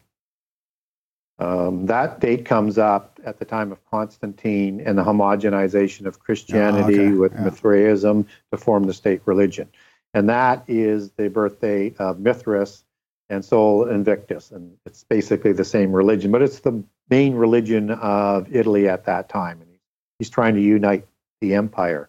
Um, 1.39 1.87
that 1.87 2.21
date 2.21 2.45
comes 2.45 2.79
up 2.79 3.19
at 3.25 3.39
the 3.39 3.45
time 3.45 3.73
of 3.73 3.85
Constantine 3.91 4.81
and 4.81 4.97
the 4.97 5.03
homogenization 5.03 6.07
of 6.07 6.21
Christianity 6.21 7.01
okay, 7.01 7.11
with 7.13 7.33
yeah. 7.33 7.45
Mithraism 7.45 8.27
to 8.53 8.59
form 8.59 8.85
the 8.85 8.93
state 8.93 9.23
religion. 9.25 9.69
And 10.15 10.29
that 10.29 10.65
is 10.69 11.11
the 11.13 11.29
birth 11.29 11.61
date 11.61 11.97
of 11.99 12.21
Mithras 12.21 12.85
and 13.29 13.45
Sol 13.45 13.89
Invictus. 13.89 14.51
And 14.51 14.77
it's 14.85 15.05
basically 15.05 15.53
the 15.53 15.65
same 15.65 15.93
religion, 15.93 16.31
but 16.31 16.43
it's 16.43 16.61
the 16.61 16.85
main 17.13 17.35
religion 17.35 17.91
of 17.91 18.57
Italy 18.57 18.89
at 18.89 19.05
that 19.05 19.29
time. 19.29 19.61
And 19.61 19.71
he's 20.19 20.31
trying 20.31 20.55
to 20.55 20.63
unite 20.63 21.07
the 21.43 21.53
empire. 21.55 22.09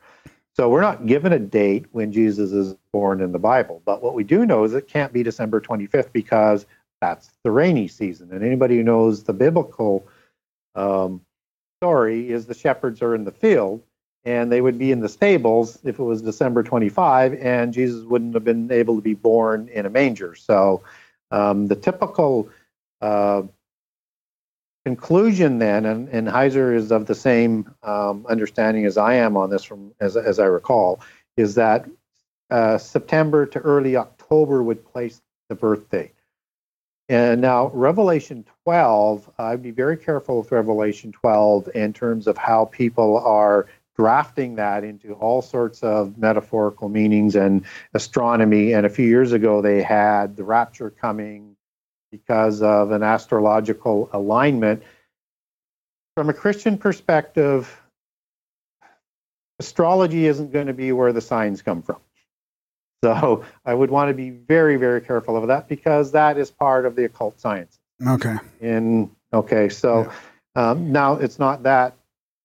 So 0.56 0.70
we're 0.70 0.80
not 0.80 1.08
given 1.08 1.34
a 1.34 1.40
date 1.40 1.88
when 1.92 2.14
Jesus 2.14 2.54
is 2.54 2.74
born 2.94 3.20
in 3.20 3.34
the 3.34 3.40
Bible, 3.40 3.82
but 3.84 4.02
what 4.02 4.14
we 4.14 4.24
do 4.24 4.46
know 4.46 4.64
is 4.64 4.74
it 4.74 4.88
can't 4.88 5.12
be 5.12 5.22
December 5.22 5.60
25th 5.60 6.14
because 6.14 6.66
that's 7.02 7.32
the 7.44 7.52
rainy 7.52 7.90
season. 7.90 8.32
And 8.32 8.46
anybody 8.46 8.78
who 8.78 8.84
knows 8.84 9.24
the 9.24 9.34
biblical 9.34 10.08
um, 10.74 11.20
story 11.82 12.32
is 12.32 12.46
the 12.46 12.54
shepherds 12.54 13.02
are 13.02 13.14
in 13.14 13.26
the 13.26 13.32
field 13.32 13.84
and 14.24 14.50
they 14.50 14.62
would 14.62 14.80
be 14.80 14.94
in 14.94 15.02
the 15.02 15.10
stables 15.10 15.80
if 15.84 16.00
it 16.00 16.04
was 16.04 16.22
December 16.22 16.64
25, 16.64 17.34
and 17.34 17.74
Jesus 17.74 18.06
wouldn't 18.06 18.34
have 18.36 18.46
been 18.46 18.72
able 18.72 18.96
to 18.96 19.02
be 19.02 19.16
born 19.16 19.68
in 19.68 19.86
a 19.86 19.90
manger. 19.90 20.34
So 20.34 20.82
um, 21.30 21.68
the 21.68 21.76
typical 21.76 22.48
uh, 23.02 23.42
conclusion 24.86 25.60
then, 25.60 25.86
and, 25.86 26.10
and 26.10 26.28
Heiser 26.28 26.76
is 26.76 26.92
of 26.92 27.06
the 27.06 27.16
same 27.16 27.74
um, 27.84 28.26
understanding 28.28 28.86
as 28.86 28.98
I 28.98 29.16
am 29.16 29.38
on 29.38 29.50
this, 29.50 29.64
from 29.64 29.94
as, 30.00 30.18
as 30.18 30.40
I 30.40 30.46
recall, 30.46 31.00
is 31.38 31.56
that 31.56 31.88
uh, 32.50 32.78
September 32.78 33.46
to 33.46 33.60
early 33.60 33.96
October 33.96 34.62
would 34.62 34.86
place 34.86 35.22
the 35.50 35.56
birthday. 35.56 36.12
And 37.10 37.42
now, 37.42 37.70
Revelation 37.74 38.46
12, 38.64 39.30
I'd 39.38 39.62
be 39.62 39.72
very 39.72 39.98
careful 39.98 40.40
with 40.40 40.52
Revelation 40.52 41.12
12 41.12 41.70
in 41.76 41.94
terms 41.94 42.28
of 42.28 42.38
how 42.38 42.66
people 42.66 43.18
are 43.20 43.68
drafting 43.96 44.56
that 44.56 44.84
into 44.84 45.14
all 45.14 45.42
sorts 45.42 45.84
of 45.84 46.18
metaphorical 46.18 46.90
meanings 46.90 47.36
and 47.36 47.66
astronomy. 47.94 48.74
And 48.74 48.86
a 48.86 48.90
few 48.90 49.06
years 49.06 49.32
ago, 49.32 49.62
they 49.62 49.84
had 49.84 50.36
the 50.36 50.44
rapture 50.44 50.90
coming 50.90 51.53
because 52.14 52.62
of 52.62 52.92
an 52.92 53.02
astrological 53.02 54.08
alignment. 54.14 54.84
From 56.16 56.30
a 56.30 56.34
Christian 56.34 56.78
perspective, 56.78 57.82
astrology 59.58 60.28
isn't 60.28 60.52
going 60.52 60.68
to 60.68 60.74
be 60.74 60.92
where 60.92 61.12
the 61.12 61.22
signs 61.22 61.64
come 61.64 61.82
from. 61.82 61.98
So 63.04 63.44
I 63.66 63.74
would 63.74 63.90
want 63.90 64.10
to 64.10 64.14
be 64.14 64.30
very, 64.30 64.78
very 64.78 65.02
careful 65.02 65.36
of 65.36 65.48
that 65.48 65.68
because 65.68 66.12
that 66.12 66.38
is 66.38 66.52
part 66.52 66.86
of 66.86 66.96
the 66.96 67.06
occult 67.06 67.40
science. 67.40 67.80
okay. 68.06 68.36
In 68.62 69.10
okay, 69.34 69.70
so 69.70 70.12
um, 70.56 70.92
now 70.92 71.16
it's 71.16 71.40
not 71.40 71.64
that 71.64 71.98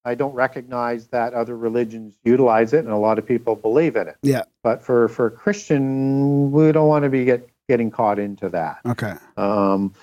I 0.05 0.15
don't 0.15 0.35
recognize 0.35 1.09
that 1.09 1.35
other 1.35 1.57
religions 1.57 2.19
utilize 2.25 2.73
it, 2.73 2.85
and 2.85 2.89
a 2.89 2.97
lot 2.97 3.19
of 3.19 3.27
people 3.27 3.55
believe 3.55 3.95
in 3.97 4.09
it. 4.09 4.17
Yeah. 4.23 4.45
But 4.63 4.83
for 4.83 5.09
for 5.09 5.27
a 5.27 5.31
Christian, 5.31 6.51
we 6.51 6.73
don't 6.73 6.89
want 6.89 7.03
to 7.03 7.11
be 7.11 7.27
get 7.27 7.48
getting 7.69 7.91
caught 7.91 8.19
into 8.19 8.49
that. 8.49 8.79
Okay. 8.87 9.15
Um, 9.37 9.95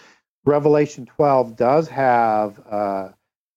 Revelation 0.45 1.05
12 1.05 1.55
does 1.55 1.87
have 1.89 2.59
uh, 2.69 3.09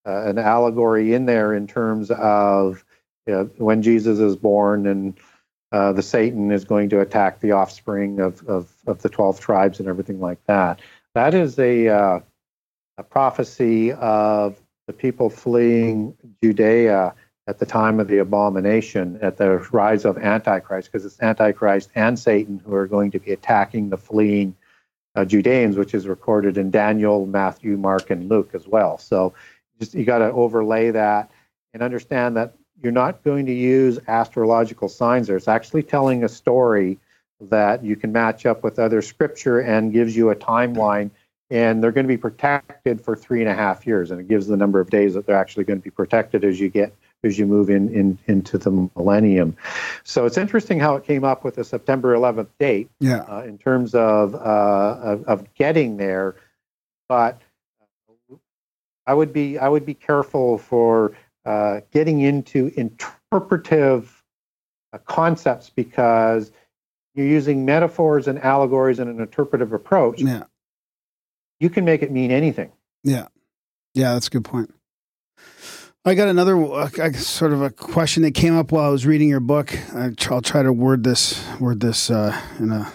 uh, 0.07 0.23
an 0.25 0.39
allegory 0.39 1.13
in 1.13 1.27
there 1.27 1.53
in 1.55 1.67
terms 1.67 2.11
of 2.11 2.85
you 3.27 3.35
know, 3.35 3.51
when 3.59 3.83
Jesus 3.83 4.19
is 4.19 4.37
born 4.37 4.87
and 4.87 5.19
uh, 5.71 5.93
the 5.93 6.03
Satan 6.03 6.51
is 6.51 6.65
going 6.65 6.89
to 6.89 7.01
attack 7.01 7.41
the 7.41 7.53
offspring 7.53 8.21
of, 8.21 8.43
of, 8.49 8.73
of 8.87 9.03
the 9.03 9.11
12 9.11 9.39
tribes 9.39 9.81
and 9.81 9.89
everything 9.89 10.19
like 10.19 10.43
that. 10.47 10.81
That 11.15 11.35
is 11.35 11.59
a, 11.59 11.89
uh, 11.89 12.21
a 12.97 13.03
prophecy 13.03 13.93
of 13.93 14.59
the 14.87 14.95
people 14.95 15.29
fleeing 15.29 16.17
Judea 16.43 17.15
at 17.49 17.59
the 17.59 17.65
time 17.65 17.99
of 17.99 18.09
the 18.09 18.19
abomination, 18.19 19.19
at 19.23 19.39
the 19.39 19.67
rise 19.73 20.05
of 20.05 20.19
Antichrist, 20.19 20.93
because 20.93 21.07
it's 21.07 21.21
Antichrist 21.23 21.91
and 21.95 22.19
Satan 22.19 22.61
who 22.63 22.75
are 22.75 22.87
going 22.87 23.11
to 23.13 23.19
be 23.19 23.33
attacking 23.33 23.89
the 23.89 23.97
fleeing 23.97 24.55
uh, 25.15 25.25
Judeans, 25.25 25.79
which 25.79 25.95
is 25.95 26.07
recorded 26.07 26.59
in 26.59 26.71
Daniel, 26.71 27.25
Matthew, 27.25 27.79
Mark, 27.79 28.11
and 28.11 28.29
Luke 28.29 28.51
as 28.53 28.69
well. 28.69 28.99
So 28.99 29.33
just 29.81 29.95
you 29.95 30.05
got 30.05 30.19
to 30.19 30.31
overlay 30.31 30.91
that 30.91 31.31
and 31.73 31.83
understand 31.83 32.37
that 32.37 32.53
you're 32.83 32.93
not 32.93 33.25
going 33.25 33.47
to 33.47 33.55
use 33.55 33.99
astrological 34.07 34.91
signs. 34.91 35.31
It's 35.31 35.49
actually 35.49 35.85
telling 35.85 36.25
a 36.25 36.29
story 36.29 36.99
that 37.41 37.83
you 37.83 37.97
can 37.97 38.13
match 38.13 38.45
up 38.45 38.63
with 38.63 38.79
other 38.79 39.01
scripture 39.01 39.61
and 39.61 39.91
gives 39.91 40.15
you 40.15 40.29
a 40.29 40.37
timeline. 40.37 41.11
And 41.51 41.83
they're 41.83 41.93
going 41.93 42.05
to 42.05 42.13
be 42.13 42.19
protected 42.19 43.01
for 43.01 43.17
three 43.17 43.41
and 43.41 43.49
a 43.49 43.55
half 43.55 43.87
years, 43.87 44.11
and 44.11 44.21
it 44.21 44.29
gives 44.29 44.49
the 44.49 44.57
number 44.59 44.81
of 44.81 44.91
days 44.91 45.15
that 45.15 45.25
they're 45.25 45.35
actually 45.35 45.65
going 45.65 45.79
to 45.79 45.83
be 45.83 45.89
protected 45.91 46.45
as 46.45 46.61
you 46.61 46.69
get 46.69 46.95
as 47.25 47.39
you 47.39 47.47
move 47.47 47.69
in, 47.69 47.89
in 47.93 48.19
into 48.27 48.59
the 48.59 48.71
millennium. 48.97 49.57
So 50.05 50.27
it's 50.27 50.39
interesting 50.39 50.79
how 50.79 50.97
it 50.97 51.05
came 51.05 51.25
up 51.25 51.45
with 51.45 51.57
the 51.57 51.65
September 51.65 52.15
11th 52.15 52.49
date 52.59 52.91
Yeah. 53.01 53.25
uh, 53.29 53.43
in 53.43 53.59
terms 53.59 53.95
of, 53.95 54.35
uh, 54.35 54.39
of 54.39 55.25
of 55.25 55.55
getting 55.55 55.97
there, 55.97 56.37
but 57.09 57.41
I 59.07 59.15
would 59.15 59.33
be 59.33 59.59
I 59.59 59.69
would 59.69 59.87
be 59.87 59.95
careful 59.95 60.59
for 60.59 61.13
uh, 61.45 61.81
getting 61.93 62.21
into 62.21 62.71
interpretive 62.77 64.23
uh, 64.93 64.99
concepts 64.99 65.71
because 65.71 66.53
you're 67.15 67.27
using 67.27 67.65
metaphors 67.65 68.29
and 68.29 68.39
allegories 68.39 68.99
in 69.01 69.09
an 69.09 69.19
interpretive 69.19 69.73
approach. 69.73 70.21
Yeah. 70.21 70.45
You 71.59 71.71
can 71.71 71.85
make 71.85 72.03
it 72.03 72.13
mean 72.13 72.31
anything. 72.31 72.71
Yeah. 73.03 73.27
Yeah, 73.95 74.13
that's 74.13 74.29
a 74.29 74.31
good 74.31 74.45
point. 74.45 74.73
I 76.09 76.15
got 76.15 76.29
another 76.29 76.57
uh, 76.57 77.13
sort 77.13 77.53
of 77.53 77.61
a 77.61 77.69
question 77.69 78.23
that 78.23 78.31
came 78.31 78.57
up 78.57 78.73
while 78.73 78.87
I 78.87 78.89
was 78.89 79.05
reading 79.05 79.29
your 79.29 79.41
book. 79.41 79.77
I 79.95 80.11
tr- 80.17 80.33
I'll 80.33 80.41
try 80.41 80.63
to 80.63 80.73
word 80.73 81.05
this 81.05 81.47
word 81.61 81.81
this 81.81 82.11
uh, 82.11 82.35
in 82.59 82.73
a 82.73 82.91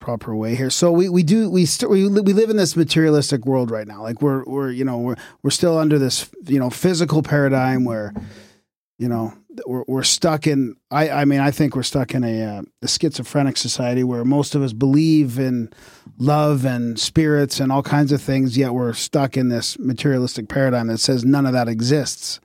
proper 0.00 0.34
way 0.34 0.54
here. 0.54 0.70
So 0.70 0.92
we, 0.92 1.10
we 1.10 1.22
do 1.22 1.50
we 1.50 1.66
st- 1.66 1.90
we 1.90 2.08
we 2.08 2.32
live 2.32 2.48
in 2.48 2.56
this 2.56 2.74
materialistic 2.74 3.44
world 3.44 3.70
right 3.70 3.86
now. 3.86 4.02
Like 4.02 4.22
we're 4.22 4.44
we're 4.44 4.70
you 4.70 4.82
know 4.82 4.96
we're 4.96 5.16
we're 5.42 5.50
still 5.50 5.76
under 5.76 5.98
this 5.98 6.30
you 6.46 6.58
know 6.58 6.70
physical 6.70 7.22
paradigm 7.22 7.84
where 7.84 8.14
you 8.98 9.08
know 9.08 9.34
we're 9.66 9.84
we're 9.86 10.02
stuck 10.02 10.46
in. 10.46 10.76
I 10.90 11.10
I 11.10 11.24
mean 11.24 11.40
I 11.40 11.50
think 11.50 11.74
we're 11.74 11.82
stuck 11.82 12.14
in 12.14 12.24
a, 12.24 12.42
uh, 12.42 12.62
a 12.82 12.88
schizophrenic 12.88 13.56
society 13.56 14.04
where 14.04 14.24
most 14.24 14.54
of 14.54 14.62
us 14.62 14.72
believe 14.72 15.38
in 15.38 15.72
love 16.18 16.64
and 16.64 16.98
spirits 16.98 17.60
and 17.60 17.72
all 17.72 17.82
kinds 17.82 18.12
of 18.12 18.22
things, 18.22 18.56
yet 18.56 18.74
we're 18.74 18.92
stuck 18.92 19.36
in 19.36 19.48
this 19.48 19.78
materialistic 19.78 20.48
paradigm 20.48 20.86
that 20.88 20.98
says 20.98 21.24
none 21.24 21.46
of 21.46 21.52
that 21.52 21.68
exists. 21.68 22.40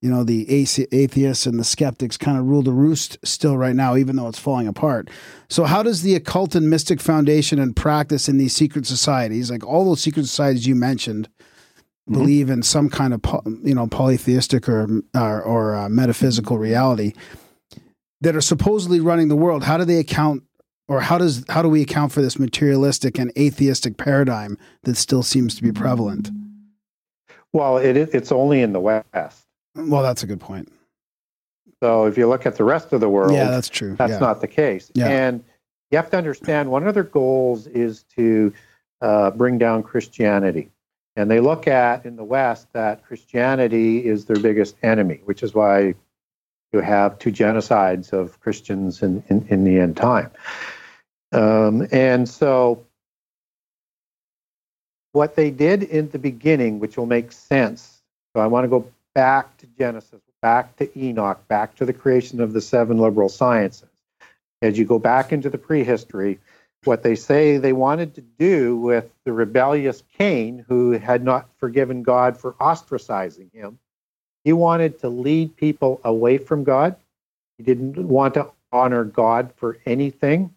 You 0.00 0.10
know, 0.10 0.22
the 0.22 0.48
atheists 0.48 1.44
and 1.46 1.58
the 1.58 1.64
skeptics 1.64 2.16
kind 2.16 2.38
of 2.38 2.46
rule 2.46 2.62
the 2.62 2.72
roost 2.72 3.18
still 3.24 3.58
right 3.58 3.74
now, 3.74 3.96
even 3.96 4.14
though 4.14 4.28
it's 4.28 4.38
falling 4.38 4.68
apart. 4.68 5.10
So, 5.48 5.64
how 5.64 5.82
does 5.82 6.02
the 6.02 6.14
occult 6.14 6.54
and 6.54 6.70
mystic 6.70 7.00
foundation 7.00 7.58
and 7.58 7.74
practice 7.74 8.28
in 8.28 8.38
these 8.38 8.54
secret 8.54 8.86
societies, 8.86 9.50
like 9.50 9.66
all 9.66 9.84
those 9.84 10.00
secret 10.00 10.26
societies 10.26 10.68
you 10.68 10.76
mentioned, 10.76 11.28
believe 12.10 12.50
in 12.50 12.62
some 12.62 12.88
kind 12.88 13.14
of 13.14 13.20
you 13.62 13.74
know 13.74 13.86
polytheistic 13.86 14.68
or 14.68 15.02
or, 15.14 15.42
or 15.42 15.74
uh, 15.74 15.88
metaphysical 15.88 16.58
reality 16.58 17.12
that 18.20 18.34
are 18.34 18.40
supposedly 18.40 19.00
running 19.00 19.28
the 19.28 19.36
world? 19.36 19.64
How 19.64 19.76
do 19.78 19.84
they 19.84 19.98
account 19.98 20.42
or 20.88 21.00
how 21.00 21.18
does 21.18 21.44
how 21.48 21.62
do 21.62 21.68
we 21.68 21.82
account 21.82 22.12
for 22.12 22.22
this 22.22 22.38
materialistic 22.38 23.18
and 23.18 23.30
atheistic 23.38 23.96
paradigm 23.96 24.58
that 24.84 24.96
still 24.96 25.22
seems 25.22 25.54
to 25.56 25.62
be 25.62 25.72
prevalent? 25.72 26.30
Well, 27.52 27.78
it, 27.78 27.96
it's 27.96 28.32
only 28.32 28.60
in 28.62 28.72
the 28.72 28.80
West. 28.80 29.46
Well, 29.74 30.02
that's 30.02 30.22
a 30.22 30.26
good 30.26 30.40
point. 30.40 30.70
So 31.82 32.06
if 32.06 32.18
you 32.18 32.28
look 32.28 32.44
at 32.44 32.56
the 32.56 32.64
rest 32.64 32.92
of 32.92 33.00
the 33.00 33.08
world, 33.08 33.32
Yeah, 33.32 33.50
that's 33.50 33.68
true. 33.68 33.94
that's 33.96 34.12
yeah. 34.12 34.18
not 34.18 34.40
the 34.40 34.48
case. 34.48 34.90
Yeah. 34.94 35.08
And 35.08 35.44
you 35.90 35.96
have 35.96 36.10
to 36.10 36.18
understand 36.18 36.70
one 36.70 36.86
of 36.86 36.94
their 36.94 37.04
goals 37.04 37.66
is 37.68 38.02
to 38.16 38.52
uh, 39.00 39.30
bring 39.30 39.58
down 39.58 39.82
Christianity. 39.82 40.70
And 41.18 41.28
they 41.28 41.40
look 41.40 41.66
at 41.66 42.06
in 42.06 42.14
the 42.14 42.22
West 42.22 42.72
that 42.74 43.04
Christianity 43.04 44.06
is 44.06 44.26
their 44.26 44.38
biggest 44.38 44.76
enemy, 44.84 45.20
which 45.24 45.42
is 45.42 45.52
why 45.52 45.94
you 46.72 46.78
have 46.78 47.18
two 47.18 47.32
genocides 47.32 48.12
of 48.12 48.38
Christians 48.38 49.02
in, 49.02 49.24
in, 49.28 49.44
in 49.48 49.64
the 49.64 49.80
end 49.80 49.96
time. 49.96 50.30
Um, 51.32 51.88
and 51.90 52.28
so 52.28 52.86
what 55.10 55.34
they 55.34 55.50
did 55.50 55.82
in 55.82 56.08
the 56.10 56.20
beginning, 56.20 56.78
which 56.78 56.96
will 56.96 57.06
make 57.06 57.32
sense. 57.32 58.00
So 58.32 58.40
I 58.40 58.46
want 58.46 58.62
to 58.62 58.68
go 58.68 58.88
back 59.12 59.56
to 59.56 59.66
Genesis, 59.76 60.20
back 60.40 60.76
to 60.76 60.88
Enoch, 60.96 61.48
back 61.48 61.74
to 61.78 61.84
the 61.84 61.92
creation 61.92 62.40
of 62.40 62.52
the 62.52 62.60
seven 62.60 63.00
liberal 63.00 63.28
sciences. 63.28 63.88
As 64.62 64.78
you 64.78 64.84
go 64.84 65.00
back 65.00 65.32
into 65.32 65.50
the 65.50 65.58
prehistory, 65.58 66.38
what 66.88 67.04
they 67.04 67.14
say 67.14 67.58
they 67.58 67.72
wanted 67.72 68.16
to 68.16 68.20
do 68.20 68.76
with 68.76 69.08
the 69.24 69.32
rebellious 69.32 70.02
Cain, 70.18 70.64
who 70.66 70.92
had 70.92 71.22
not 71.22 71.48
forgiven 71.58 72.02
God 72.02 72.36
for 72.36 72.54
ostracizing 72.54 73.52
him, 73.52 73.78
he 74.42 74.52
wanted 74.52 74.98
to 75.00 75.08
lead 75.08 75.56
people 75.56 76.00
away 76.02 76.38
from 76.38 76.64
God. 76.64 76.96
He 77.58 77.62
didn't 77.64 77.96
want 77.96 78.34
to 78.34 78.50
honor 78.72 79.04
God 79.04 79.52
for 79.56 79.78
anything. 79.86 80.54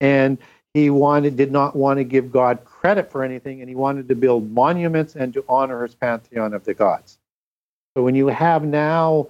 And 0.00 0.38
he 0.74 0.90
wanted 0.90 1.36
did 1.36 1.52
not 1.52 1.76
want 1.76 1.98
to 1.98 2.04
give 2.04 2.32
God 2.32 2.64
credit 2.64 3.10
for 3.10 3.22
anything, 3.22 3.60
and 3.60 3.68
he 3.68 3.74
wanted 3.74 4.08
to 4.08 4.14
build 4.14 4.50
monuments 4.50 5.16
and 5.16 5.32
to 5.34 5.44
honor 5.48 5.82
his 5.82 5.94
pantheon 5.94 6.52
of 6.52 6.64
the 6.64 6.74
gods. 6.74 7.18
So 7.96 8.02
when 8.02 8.14
you 8.14 8.26
have 8.26 8.62
now 8.64 9.28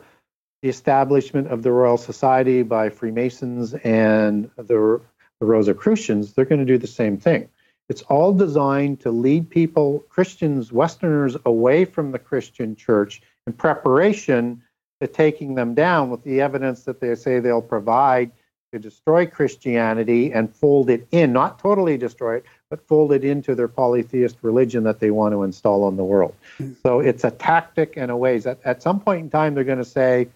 the 0.63 0.69
establishment 0.69 1.49
of 1.49 1.63
the 1.63 1.71
Royal 1.71 1.99
Society 1.99 2.63
by 2.63 2.91
Freemasons 2.91 3.75
and 3.75 4.51
the, 4.57 5.01
the 5.41 5.47
Rosicrucians, 5.47 6.33
they're 6.33 6.45
going 6.45 6.61
to 6.61 6.65
do 6.65 6.79
the 6.79 6.87
same 6.87 7.17
thing. 7.17 7.49
It's 7.89 8.03
all 8.03 8.33
designed 8.33 9.01
to 9.01 9.11
lead 9.11 9.49
people, 9.49 10.01
Christians, 10.09 10.73
Westerners, 10.73 11.37
away 11.47 11.85
from 11.85 12.11
the 12.11 12.19
Christian 12.19 12.75
church 12.75 13.23
in 13.47 13.53
preparation 13.53 14.63
to 15.01 15.07
taking 15.07 15.55
them 15.55 15.75
down 15.75 16.11
with 16.11 16.25
the 16.25 16.41
evidence 16.41 16.85
that 16.85 17.01
they 17.01 17.15
say 17.15 17.39
they'll 17.39 17.63
provide 17.63 18.33
to 18.73 18.79
destroy 18.81 19.27
Christianity 19.27 20.33
and 20.33 20.55
fold 20.55 20.91
it 20.91 21.07
in, 21.13 21.33
not 21.33 21.59
totally 21.59 21.97
destroy 21.97 22.37
it, 22.37 22.45
but 22.69 22.87
fold 22.89 23.13
it 23.13 23.25
into 23.25 23.55
their 23.55 23.69
polytheist 23.69 24.39
religion 24.43 24.83
that 24.85 24.99
they 24.99 25.13
want 25.13 25.33
to 25.33 25.45
install 25.45 25.85
on 25.85 25.97
the 25.97 26.05
world. 26.05 26.35
Hmm. 26.59 26.73
So 26.83 27.01
it's 27.01 27.23
a 27.23 27.31
tactic 27.31 27.97
and 27.97 28.11
a 28.11 28.17
ways. 28.17 28.47
At, 28.47 28.59
at 28.65 28.83
some 28.83 28.99
point 28.99 29.21
in 29.21 29.31
time, 29.31 29.55
they're 29.55 29.65
going 29.65 29.79
to 29.79 29.85
say, 29.85 30.29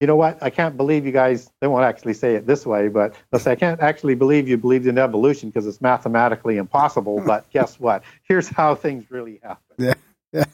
you 0.00 0.06
know 0.06 0.16
what? 0.16 0.40
I 0.42 0.50
can't 0.50 0.76
believe 0.76 1.04
you 1.04 1.12
guys. 1.12 1.50
They 1.60 1.66
won't 1.66 1.84
actually 1.84 2.14
say 2.14 2.34
it 2.36 2.46
this 2.46 2.64
way, 2.64 2.88
but 2.88 3.14
they'll 3.30 3.40
say, 3.40 3.52
I 3.52 3.56
can't 3.56 3.80
actually 3.80 4.14
believe 4.14 4.48
you 4.48 4.56
believed 4.56 4.86
in 4.86 4.96
evolution 4.96 5.48
because 5.50 5.66
it's 5.66 5.80
mathematically 5.80 6.56
impossible. 6.56 7.20
But 7.24 7.50
guess 7.52 7.80
what? 7.80 8.04
Here's 8.22 8.48
how 8.48 8.74
things 8.74 9.10
really 9.10 9.40
happen. 9.42 9.94
Yeah. 10.32 10.44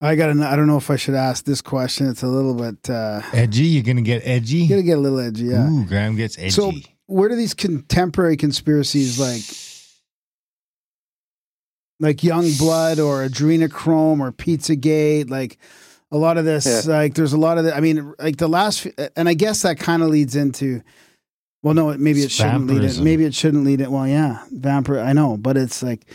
I 0.00 0.16
got. 0.16 0.30
I 0.30 0.56
don't 0.56 0.66
know 0.66 0.78
if 0.78 0.90
I 0.90 0.96
should 0.96 1.14
ask 1.14 1.44
this 1.44 1.60
question. 1.62 2.08
It's 2.08 2.24
a 2.24 2.26
little 2.26 2.54
bit. 2.54 2.90
Uh, 2.90 3.22
Edgy? 3.32 3.66
You're 3.66 3.84
gonna 3.84 4.02
get 4.02 4.22
edgy? 4.26 4.56
you 4.56 4.68
gotta 4.68 4.82
get 4.82 4.98
a 4.98 5.00
little 5.00 5.20
edgy. 5.20 5.44
Yeah. 5.44 5.68
Ooh, 5.68 5.84
Graham 5.84 6.16
gets 6.16 6.36
edgy. 6.38 6.50
So 6.50 6.72
where 7.06 7.28
do 7.28 7.36
these 7.36 7.54
contemporary 7.54 8.36
conspiracies 8.36 9.20
like 9.20 9.44
like 12.00 12.24
Young 12.24 12.50
Blood 12.58 12.98
or 12.98 13.24
Adrenochrome 13.24 14.18
or 14.18 14.32
Pizzagate 14.32 15.30
like 15.30 15.56
a 16.12 16.16
lot 16.16 16.36
of 16.38 16.44
this 16.44 16.66
Yeah. 16.86 16.94
like 16.94 17.14
there's 17.14 17.32
a 17.32 17.38
lot 17.38 17.58
of 17.58 17.64
the, 17.64 17.74
I 17.76 17.80
mean 17.80 18.14
like 18.20 18.36
the 18.36 18.48
last 18.48 18.86
and 19.16 19.28
I 19.28 19.34
guess 19.34 19.62
that 19.62 19.78
kind 19.78 20.02
of 20.02 20.08
leads 20.10 20.36
into 20.36 20.82
well 21.64 21.74
no 21.74 21.96
maybe 21.98 22.20
it 22.22 22.30
shouldn't 22.30 22.66
lead 22.68 22.84
it 22.84 23.00
maybe 23.00 23.24
it 23.24 23.34
shouldn't 23.34 23.64
lead 23.64 23.80
it 23.80 23.90
well 23.90 24.06
yeah 24.06 24.44
vampire 24.52 25.00
I 25.00 25.12
know 25.14 25.36
but 25.36 25.56
it's 25.56 25.82
like 25.82 26.06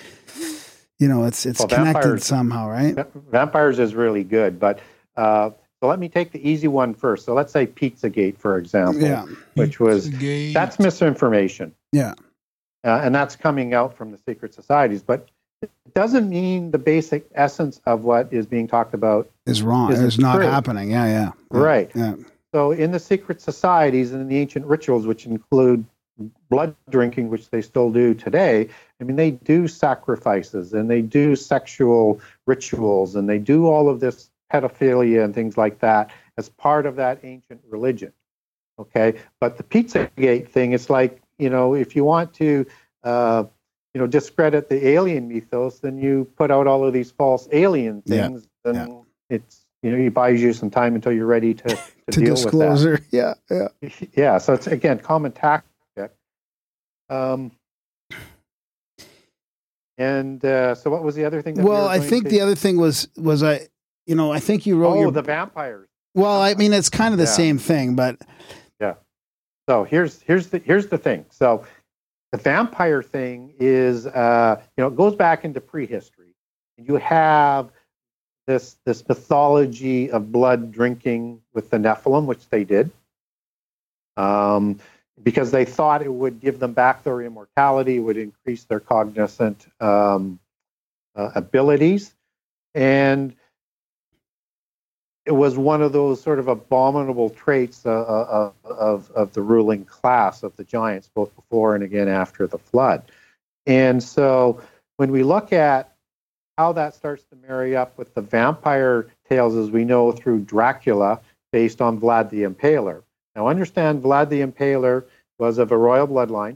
you 0.99 1.07
know 1.07 1.25
it's 1.25 1.45
it's 1.45 1.59
Well, 1.59 1.67
connected 1.67 1.93
vampires- 2.01 2.25
somehow 2.25 2.69
right 2.69 2.95
Vampires 3.31 3.79
is 3.79 3.93
really 3.95 4.23
good, 4.23 4.59
but 4.59 4.79
uh, 5.15 5.49
so 5.81 5.87
let 5.87 5.99
me 5.99 6.09
take 6.09 6.31
the 6.31 6.47
easy 6.47 6.67
one 6.67 6.93
first. 6.95 7.25
So 7.25 7.33
let's 7.35 7.51
say 7.53 7.67
Pizzagate, 7.67 8.37
for 8.37 8.57
example, 8.57 9.01
yeah 9.01 9.25
which 9.55 9.79
was 9.79 10.09
Pizzagate. 10.09 10.53
that's 10.53 10.79
misinformation. 10.79 11.73
Yeah. 11.91 12.13
Uh, 12.83 13.01
and 13.03 13.13
that's 13.13 13.35
coming 13.35 13.73
out 13.73 13.95
from 13.97 14.11
the 14.11 14.17
secret 14.27 14.53
societies, 14.53 15.01
but 15.03 15.29
it 15.61 15.71
doesn't 15.93 16.29
mean 16.29 16.71
the 16.71 16.77
basic 16.77 17.27
essence 17.34 17.81
of 17.85 18.03
what 18.03 18.31
is 18.31 18.45
being 18.45 18.67
talked 18.67 18.93
about. 18.93 19.29
is 19.45 19.61
wrong 19.61 19.91
it's 19.91 20.17
not 20.17 20.35
true? 20.35 20.45
happening 20.45 20.91
yeah 20.91 21.05
yeah 21.05 21.31
Right. 21.49 21.91
yeah 21.95 22.15
So 22.53 22.71
in 22.71 22.91
the 22.91 22.99
secret 22.99 23.41
societies 23.41 24.11
and 24.13 24.21
in 24.21 24.27
the 24.27 24.38
ancient 24.38 24.65
rituals, 24.65 25.05
which 25.07 25.25
include 25.25 25.85
blood 26.49 26.75
drinking, 26.89 27.29
which 27.29 27.49
they 27.49 27.61
still 27.61 27.91
do 27.91 28.13
today, 28.13 28.69
I 28.99 29.03
mean, 29.03 29.15
they 29.17 29.31
do 29.31 29.67
sacrifices 29.67 30.73
and 30.73 30.89
they 30.89 31.01
do 31.01 31.35
sexual 31.35 32.19
rituals 32.45 33.15
and 33.15 33.29
they 33.29 33.38
do 33.38 33.67
all 33.67 33.89
of 33.89 33.99
this 33.99 34.29
pedophilia 34.51 35.23
and 35.23 35.35
things 35.35 35.57
like 35.57 35.79
that 35.79 36.09
as 36.38 36.49
part 36.49 36.85
of 36.85 36.95
that 36.95 37.19
ancient 37.23 37.61
religion. 37.69 38.13
Okay, 38.79 39.19
but 39.39 39.57
the 39.57 39.63
Pizzagate 39.63 40.47
thing, 40.49 40.71
it's 40.73 40.89
like 40.89 41.21
you 41.39 41.49
know, 41.49 41.73
if 41.75 41.95
you 41.95 42.03
want 42.03 42.34
to, 42.35 42.65
uh, 43.03 43.43
you 43.97 44.03
know, 44.03 44.05
discredit 44.07 44.69
the 44.69 44.89
alien 44.89 45.27
mythos, 45.27 45.79
then 45.79 45.97
you 45.97 46.31
put 46.37 46.51
out 46.51 46.67
all 46.67 46.85
of 46.85 46.93
these 46.93 47.09
false 47.09 47.47
alien 47.51 48.03
Yeah, 48.05 48.27
things, 48.27 48.47
and 48.63 48.75
yeah. 48.75 49.35
it's 49.37 49.65
you 49.81 49.89
know, 49.91 49.97
it 49.97 50.13
buys 50.13 50.39
you 50.39 50.53
some 50.53 50.69
time 50.69 50.93
until 50.93 51.11
you're 51.13 51.25
ready 51.25 51.55
to, 51.55 51.63
to, 51.69 51.77
to 52.11 52.19
deal 52.19 52.35
disclosure. 52.35 52.99
Yeah, 53.11 53.33
yeah. 53.49 53.69
with 53.81 53.99
that. 53.99 54.09
Yeah, 54.15 54.37
so 54.37 54.53
it's 54.53 54.67
again 54.67 54.99
common 54.99 55.31
tactic. 55.31 55.65
Um, 57.09 57.51
and 59.97 60.45
uh, 60.45 60.75
so, 60.75 60.91
what 60.91 61.03
was 61.03 61.15
the 61.15 61.25
other 61.25 61.41
thing? 61.41 61.55
That 61.55 61.63
we 61.63 61.71
Well, 61.71 61.85
were 61.85 61.89
I 61.89 61.99
think 61.99 62.25
to- 62.25 62.29
the 62.29 62.41
other 62.41 62.53
thing 62.55 62.77
was 62.77 63.07
was 63.17 63.41
I, 63.41 63.61
you 64.05 64.13
know, 64.13 64.31
I 64.31 64.39
think 64.39 64.67
you 64.67 64.77
wrote 64.77 64.97
oh 64.97 65.01
your. 65.01 65.11
the 65.11 65.23
vampires. 65.23 65.87
well, 66.13 66.39
I 66.39 66.53
mean, 66.53 66.71
it's 66.73 66.89
kind 66.89 67.13
of 67.13 67.17
the 67.17 67.23
Yeah. 67.23 67.31
same 67.31 67.57
thing, 67.57 67.95
but 67.95 68.21
yeah. 68.79 68.93
So 69.67 69.85
here's 69.85 70.21
here's 70.21 70.47
the 70.47 70.59
here's 70.59 70.87
the 70.87 70.99
thing. 70.99 71.25
So 71.31 71.65
the 72.31 72.37
vampire 72.37 73.01
thing 73.01 73.53
is 73.59 74.05
uh, 74.05 74.61
you 74.77 74.81
know 74.83 74.87
it 74.87 74.95
goes 74.95 75.15
back 75.15 75.45
into 75.45 75.61
prehistory. 75.61 76.35
and 76.77 76.87
You 76.87 76.95
have 76.95 77.71
this 78.47 78.77
this 78.85 79.07
mythology 79.07 80.11
of 80.11 80.31
blood 80.31 80.71
drinking 80.71 81.41
with 81.53 81.69
the 81.69 81.77
Nephilim, 81.77 82.25
which 82.25 82.47
they 82.49 82.63
did, 82.63 82.91
um, 84.15 84.79
because 85.21 85.51
they 85.51 85.65
thought 85.65 86.01
it 86.01 86.13
would 86.13 86.39
give 86.39 86.59
them 86.59 86.73
back 86.73 87.03
their 87.03 87.21
immortality, 87.21 87.99
would 87.99 88.17
increase 88.17 88.63
their 88.65 88.79
cognizant 88.79 89.67
um, 89.79 90.39
uh, 91.15 91.31
abilities, 91.35 92.13
and 92.73 93.35
it 95.27 95.35
was 95.35 95.57
one 95.57 95.81
of 95.81 95.91
those 95.91 96.21
sort 96.21 96.39
of 96.39 96.47
abominable 96.47 97.29
traits 97.29 97.85
uh, 97.85 97.91
uh, 97.91 98.51
of, 98.63 99.11
of 99.11 99.33
the 99.33 99.41
ruling 99.41 99.83
class 99.83 100.41
of 100.41 100.55
the 100.55 100.63
giants, 100.63 101.09
both 101.13 101.35
before 101.35 101.75
and 101.75 101.83
again 101.83 102.07
after 102.07 102.47
the 102.47 102.57
flood. 102.57 103.03
And 103.65 104.01
so 104.01 104.61
when 104.95 105.11
we 105.11 105.23
look 105.23 105.51
at 105.51 105.93
how 106.57 106.71
that 106.71 106.95
starts 106.95 107.25
to 107.25 107.35
marry 107.45 107.75
up 107.75 107.97
with 107.97 108.13
the 108.13 108.21
vampire 108.21 109.07
tales 109.27 109.53
as 109.57 109.69
we 109.69 109.83
know 109.83 110.13
through 110.13 110.39
Dracula, 110.39 111.19
based 111.51 111.81
on 111.81 111.99
Vlad 111.99 112.29
the 112.29 112.43
Impaler. 112.43 113.03
Now, 113.35 113.47
understand 113.47 114.01
Vlad 114.01 114.29
the 114.29 114.41
Impaler 114.41 115.03
was 115.39 115.57
of 115.57 115.71
a 115.71 115.77
royal 115.77 116.07
bloodline. 116.07 116.55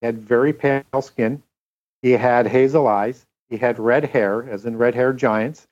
He 0.00 0.06
had 0.06 0.18
very 0.18 0.54
pale 0.54 1.02
skin. 1.02 1.42
He 2.00 2.12
had 2.12 2.46
hazel 2.46 2.86
eyes. 2.86 3.26
He 3.50 3.58
had 3.58 3.78
red 3.78 4.04
hair, 4.04 4.48
as 4.48 4.64
in 4.64 4.78
red 4.78 4.94
haired 4.94 5.18
giants 5.18 5.66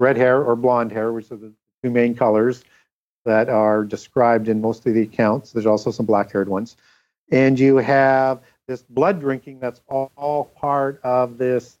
red 0.00 0.16
hair 0.16 0.42
or 0.42 0.56
blonde 0.56 0.90
hair, 0.90 1.12
which 1.12 1.30
are 1.30 1.36
the 1.36 1.52
two 1.84 1.90
main 1.90 2.14
colors 2.14 2.64
that 3.24 3.48
are 3.48 3.84
described 3.84 4.48
in 4.48 4.60
most 4.60 4.86
of 4.86 4.94
the 4.94 5.02
accounts. 5.02 5.52
There's 5.52 5.66
also 5.66 5.90
some 5.90 6.06
black 6.06 6.32
haired 6.32 6.48
ones. 6.48 6.76
And 7.30 7.58
you 7.60 7.76
have 7.76 8.40
this 8.66 8.82
blood 8.82 9.20
drinking 9.20 9.60
that's 9.60 9.80
all, 9.88 10.10
all 10.16 10.44
part 10.44 11.00
of 11.04 11.38
this 11.38 11.78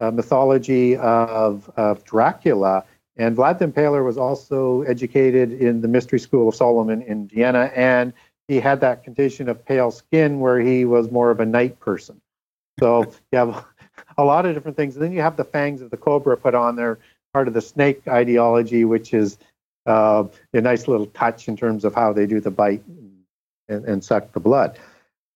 uh, 0.00 0.10
mythology 0.10 0.96
of, 0.96 1.70
of 1.76 2.04
Dracula. 2.04 2.84
And 3.16 3.36
Vlad 3.36 3.58
the 3.58 3.68
Impaler 3.68 4.04
was 4.04 4.16
also 4.16 4.82
educated 4.82 5.52
in 5.52 5.80
the 5.80 5.88
Mystery 5.88 6.20
School 6.20 6.48
of 6.48 6.54
Solomon 6.54 7.02
in 7.02 7.26
Vienna, 7.26 7.70
and 7.74 8.12
he 8.46 8.60
had 8.60 8.80
that 8.80 9.02
condition 9.02 9.48
of 9.48 9.64
pale 9.64 9.90
skin 9.90 10.40
where 10.40 10.60
he 10.60 10.84
was 10.84 11.10
more 11.10 11.30
of 11.30 11.40
a 11.40 11.46
night 11.46 11.78
person. 11.80 12.20
So 12.78 13.12
you 13.32 13.38
have 13.38 13.64
a 14.18 14.24
lot 14.24 14.46
of 14.46 14.54
different 14.54 14.76
things. 14.76 14.94
And 14.96 15.04
then 15.04 15.12
you 15.12 15.20
have 15.20 15.36
the 15.36 15.44
fangs 15.44 15.80
of 15.80 15.90
the 15.90 15.96
cobra 15.96 16.36
put 16.36 16.54
on 16.54 16.76
there, 16.76 16.98
part 17.38 17.46
of 17.46 17.54
the 17.54 17.60
snake 17.60 18.02
ideology, 18.08 18.84
which 18.84 19.14
is 19.14 19.38
uh, 19.86 20.24
a 20.52 20.60
nice 20.60 20.88
little 20.88 21.06
touch 21.06 21.46
in 21.46 21.56
terms 21.56 21.84
of 21.84 21.94
how 21.94 22.12
they 22.12 22.26
do 22.26 22.40
the 22.40 22.50
bite 22.50 22.82
and, 23.68 23.84
and 23.84 24.02
suck 24.02 24.32
the 24.32 24.40
blood. 24.40 24.76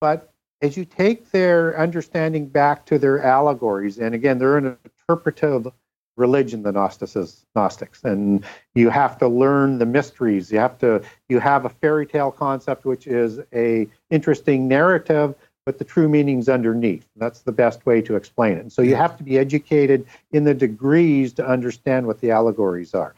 But 0.01 0.33
as 0.63 0.77
you 0.77 0.85
take 0.85 1.31
their 1.31 1.79
understanding 1.79 2.47
back 2.47 2.87
to 2.87 2.99
their 2.99 3.23
allegories, 3.23 3.99
and 3.99 4.17
again, 4.17 4.41
they're 4.41 4.59
an 4.59 4.77
interpretive 4.85 5.69
religion, 6.17 6.65
the 6.65 6.73
Gnostics, 6.73 7.47
Gnostics, 7.55 8.03
and 8.03 8.45
you 8.75 8.91
have 8.91 9.17
to 9.19 9.29
learn 9.29 9.79
the 9.79 9.87
mysteries. 9.87 10.51
You 10.51 10.59
have 10.59 10.79
to 10.79 11.03
you 11.29 11.39
have 11.39 11.67
a 11.67 11.69
fairy 11.69 12.05
tale 12.05 12.33
concept, 12.33 12.85
which 12.85 13.07
is 13.07 13.39
a 13.55 13.87
interesting 14.11 14.67
narrative, 14.67 15.37
but 15.65 15.79
the 15.79 15.85
true 15.85 16.09
meaning's 16.09 16.49
underneath. 16.49 17.09
That's 17.17 17.41
the 17.41 17.53
best 17.53 17.87
way 17.87 18.03
to 18.03 18.17
explain 18.17 18.57
it. 18.57 18.61
And 18.61 18.73
so 18.73 18.83
you 18.83 18.97
have 18.97 19.17
to 19.19 19.25
be 19.25 19.39
educated 19.39 20.07
in 20.33 20.45
the 20.45 20.55
degrees 20.55 21.33
to 21.35 21.47
understand 21.47 22.07
what 22.07 22.21
the 22.21 22.31
allegories 22.31 22.95
are. 22.95 23.15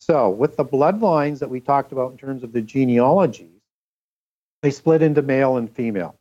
So 0.00 0.28
with 0.28 0.56
the 0.56 0.64
bloodlines 0.64 1.38
that 1.38 1.50
we 1.50 1.60
talked 1.60 1.92
about 1.92 2.10
in 2.12 2.18
terms 2.18 2.42
of 2.42 2.52
the 2.52 2.60
genealogies, 2.60 3.60
they 4.62 4.70
split 4.70 5.02
into 5.02 5.22
male 5.22 5.56
and 5.56 5.70
female. 5.70 6.16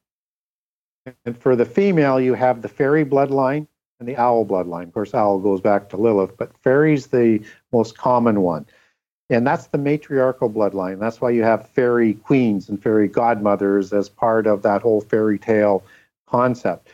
And 1.25 1.37
for 1.37 1.55
the 1.55 1.65
female, 1.65 2.19
you 2.19 2.33
have 2.35 2.61
the 2.61 2.69
fairy 2.69 3.03
bloodline 3.03 3.67
and 3.99 4.07
the 4.07 4.17
owl 4.17 4.45
bloodline. 4.45 4.83
Of 4.83 4.93
course, 4.93 5.13
owl 5.13 5.39
goes 5.39 5.61
back 5.61 5.89
to 5.89 5.97
Lilith, 5.97 6.37
but 6.37 6.55
fairy's 6.59 7.07
the 7.07 7.43
most 7.71 7.97
common 7.97 8.41
one. 8.41 8.65
And 9.31 9.47
that's 9.47 9.67
the 9.67 9.77
matriarchal 9.77 10.49
bloodline. 10.49 10.99
That's 10.99 11.21
why 11.21 11.29
you 11.29 11.43
have 11.43 11.69
fairy 11.69 12.15
queens 12.15 12.67
and 12.67 12.81
fairy 12.81 13.07
godmothers 13.07 13.93
as 13.93 14.09
part 14.09 14.45
of 14.45 14.61
that 14.63 14.81
whole 14.81 14.99
fairy 14.99 15.39
tale 15.39 15.83
concept. 16.27 16.89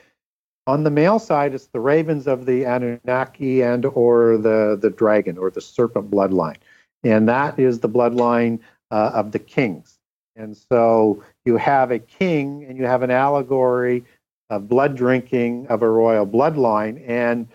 On 0.67 0.83
the 0.83 0.91
male 0.91 1.17
side, 1.17 1.55
it's 1.55 1.67
the 1.67 1.79
ravens 1.79 2.27
of 2.27 2.45
the 2.45 2.65
Anunnaki 2.65 3.63
and 3.63 3.85
or 3.85 4.37
the, 4.37 4.77
the 4.79 4.91
dragon 4.91 5.37
or 5.37 5.49
the 5.49 5.61
serpent 5.61 6.11
bloodline. 6.11 6.57
And 7.03 7.27
that 7.27 7.57
is 7.57 7.79
the 7.79 7.89
bloodline 7.89 8.59
uh, 8.91 9.11
of 9.13 9.31
the 9.31 9.39
kings. 9.39 9.97
And 10.35 10.55
so 10.55 11.23
you 11.45 11.57
have 11.57 11.89
a 11.89 11.99
king 11.99 12.65
and 12.65 12.77
you 12.77 12.85
have 12.85 13.01
an 13.01 13.11
allegory 13.11 14.03
of 14.51 14.67
blood 14.67 14.95
drinking 14.95 15.67
of 15.67 15.81
a 15.81 15.89
royal 15.89 16.27
bloodline. 16.27 17.03
And 17.07 17.47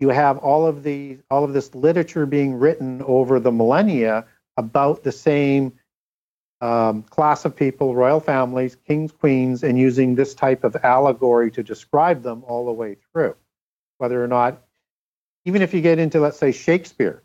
you 0.00 0.10
have 0.10 0.38
all 0.38 0.66
of 0.66 0.82
the 0.82 1.18
all 1.30 1.44
of 1.44 1.52
this 1.52 1.74
literature 1.74 2.26
being 2.26 2.54
written 2.54 3.02
over 3.02 3.40
the 3.40 3.52
millennia 3.52 4.26
about 4.56 5.02
the 5.02 5.12
same 5.12 5.72
um, 6.60 7.02
class 7.04 7.44
of 7.44 7.54
people, 7.54 7.94
royal 7.94 8.20
families, 8.20 8.76
kings, 8.86 9.12
queens, 9.12 9.62
and 9.62 9.78
using 9.78 10.14
this 10.14 10.34
type 10.34 10.64
of 10.64 10.76
allegory 10.82 11.50
to 11.52 11.62
describe 11.62 12.22
them 12.22 12.42
all 12.44 12.66
the 12.66 12.72
way 12.72 12.96
through. 13.12 13.36
Whether 13.98 14.22
or 14.22 14.28
not, 14.28 14.62
even 15.44 15.62
if 15.62 15.72
you 15.72 15.80
get 15.80 15.98
into, 15.98 16.20
let's 16.20 16.38
say, 16.38 16.52
Shakespeare, 16.52 17.22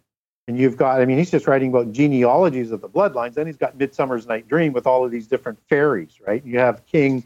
and 0.48 0.58
you've 0.58 0.78
got, 0.78 1.00
I 1.00 1.06
mean, 1.06 1.18
he's 1.18 1.32
just 1.32 1.48
writing 1.48 1.70
about 1.70 1.92
genealogies 1.92 2.72
of 2.72 2.82
the 2.82 2.90
bloodlines. 2.90 3.34
Then 3.34 3.48
he's 3.48 3.58
got 3.58 3.78
Midsummer's 3.78 4.28
Night 4.28 4.48
Dream 4.48 4.74
with 4.74 4.86
all 4.86 5.06
of 5.06 5.12
these 5.12 5.28
different 5.28 5.60
fairies, 5.70 6.20
right? 6.26 6.46
You 6.46 6.60
have 6.60 6.86
King 6.86 7.24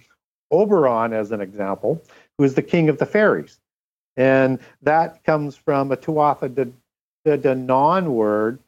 Oberon 0.51 1.13
as 1.13 1.31
an 1.31 1.41
example, 1.41 2.03
who 2.37 2.43
is 2.43 2.53
the 2.53 2.61
king 2.61 2.89
of 2.89 2.99
the 2.99 3.05
fairies. 3.05 3.59
And 4.17 4.59
that 4.81 5.23
comes 5.23 5.55
from 5.55 5.91
a 5.91 5.97
Tuatha 5.97 6.53
De, 6.53 6.65
De 7.23 7.37
Danann 7.37 8.07
word 8.07 8.59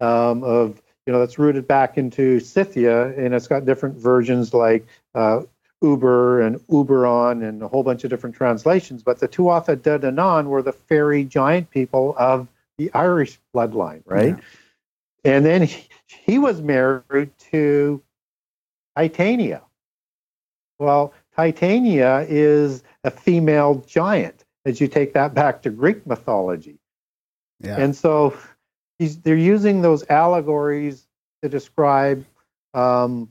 um, 0.00 0.42
of, 0.42 0.82
you 1.06 1.12
know, 1.12 1.20
that's 1.20 1.38
rooted 1.38 1.68
back 1.68 1.98
into 1.98 2.40
Scythia, 2.40 3.08
and 3.08 3.34
it's 3.34 3.46
got 3.46 3.66
different 3.66 3.96
versions 3.96 4.54
like 4.54 4.86
uh, 5.14 5.42
Uber 5.82 6.40
and 6.40 6.56
Uberon 6.68 7.46
and 7.46 7.62
a 7.62 7.68
whole 7.68 7.82
bunch 7.82 8.04
of 8.04 8.10
different 8.10 8.34
translations. 8.34 9.02
But 9.02 9.20
the 9.20 9.28
Tuatha 9.28 9.80
De 9.80 9.98
Danann 9.98 10.46
were 10.46 10.62
the 10.62 10.72
fairy 10.72 11.24
giant 11.24 11.70
people 11.70 12.14
of 12.18 12.48
the 12.78 12.90
Irish 12.94 13.38
bloodline, 13.54 14.02
right? 14.06 14.36
And 15.24 15.44
then 15.44 15.62
he, 15.62 15.88
he 16.06 16.38
was 16.38 16.62
married 16.62 17.30
to 17.50 18.02
Titania. 18.96 19.62
Well, 20.78 21.12
Titania 21.36 22.26
is 22.28 22.82
a 23.04 23.10
female 23.10 23.84
giant 23.86 24.43
as 24.64 24.80
you 24.80 24.88
take 24.88 25.12
that 25.14 25.34
back 25.34 25.62
to 25.62 25.70
Greek 25.70 26.06
mythology. 26.06 26.78
Yeah. 27.60 27.76
And 27.78 27.94
so 27.94 28.36
he's, 28.98 29.18
they're 29.20 29.36
using 29.36 29.82
those 29.82 30.08
allegories 30.08 31.06
to 31.42 31.48
describe, 31.48 32.24
um, 32.72 33.28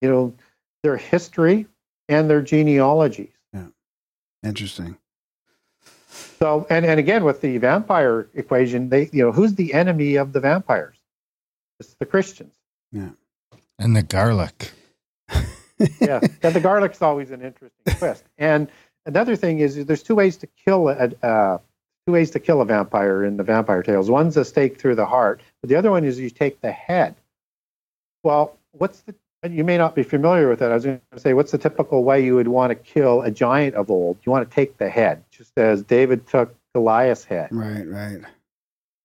you 0.00 0.08
know, 0.08 0.34
their 0.82 0.96
history 0.96 1.66
and 2.08 2.30
their 2.30 2.42
genealogies. 2.42 3.32
Yeah. 3.52 3.66
Interesting. 4.44 4.98
So, 6.38 6.66
and, 6.70 6.84
and 6.84 7.00
again, 7.00 7.24
with 7.24 7.40
the 7.40 7.58
vampire 7.58 8.28
equation, 8.34 8.88
they, 8.88 9.08
you 9.12 9.24
know, 9.24 9.32
who's 9.32 9.54
the 9.54 9.74
enemy 9.74 10.16
of 10.16 10.32
the 10.32 10.40
vampires? 10.40 10.96
It's 11.80 11.94
the 11.94 12.06
Christians. 12.06 12.54
Yeah. 12.92 13.10
And 13.78 13.96
the 13.96 14.02
garlic. 14.02 14.72
yeah. 16.00 16.20
yeah, 16.42 16.50
the 16.50 16.60
garlic's 16.60 17.02
always 17.02 17.30
an 17.30 17.42
interesting 17.42 17.98
twist. 17.98 18.24
And 18.38 18.68
another 19.06 19.36
thing 19.36 19.60
is, 19.60 19.86
there's 19.86 20.02
two 20.02 20.14
ways 20.14 20.36
to 20.38 20.48
kill 20.64 20.88
a 20.88 21.10
uh, 21.22 21.58
two 22.06 22.12
ways 22.12 22.32
to 22.32 22.40
kill 22.40 22.60
a 22.60 22.64
vampire 22.64 23.24
in 23.24 23.36
the 23.36 23.44
vampire 23.44 23.82
tales. 23.82 24.10
One's 24.10 24.36
a 24.36 24.44
stake 24.44 24.78
through 24.78 24.96
the 24.96 25.06
heart, 25.06 25.40
but 25.62 25.70
the 25.70 25.76
other 25.76 25.90
one 25.90 26.04
is 26.04 26.20
you 26.20 26.30
take 26.30 26.60
the 26.60 26.72
head. 26.72 27.14
Well, 28.22 28.56
what's 28.72 29.00
the 29.00 29.14
you 29.50 29.64
may 29.64 29.78
not 29.78 29.94
be 29.94 30.02
familiar 30.02 30.48
with 30.48 30.60
that. 30.60 30.70
I 30.70 30.74
was 30.74 30.84
going 30.84 31.00
to 31.12 31.20
say, 31.20 31.34
what's 31.34 31.52
the 31.52 31.58
typical 31.58 32.04
way 32.04 32.24
you 32.24 32.34
would 32.34 32.48
want 32.48 32.70
to 32.70 32.74
kill 32.74 33.22
a 33.22 33.30
giant 33.30 33.74
of 33.74 33.90
old? 33.90 34.18
You 34.24 34.32
want 34.32 34.48
to 34.48 34.54
take 34.54 34.78
the 34.78 34.88
head, 34.88 35.24
just 35.30 35.52
as 35.56 35.82
David 35.82 36.26
took 36.26 36.54
Goliath's 36.74 37.24
head. 37.24 37.48
Right, 37.52 37.86
right. 37.86 38.20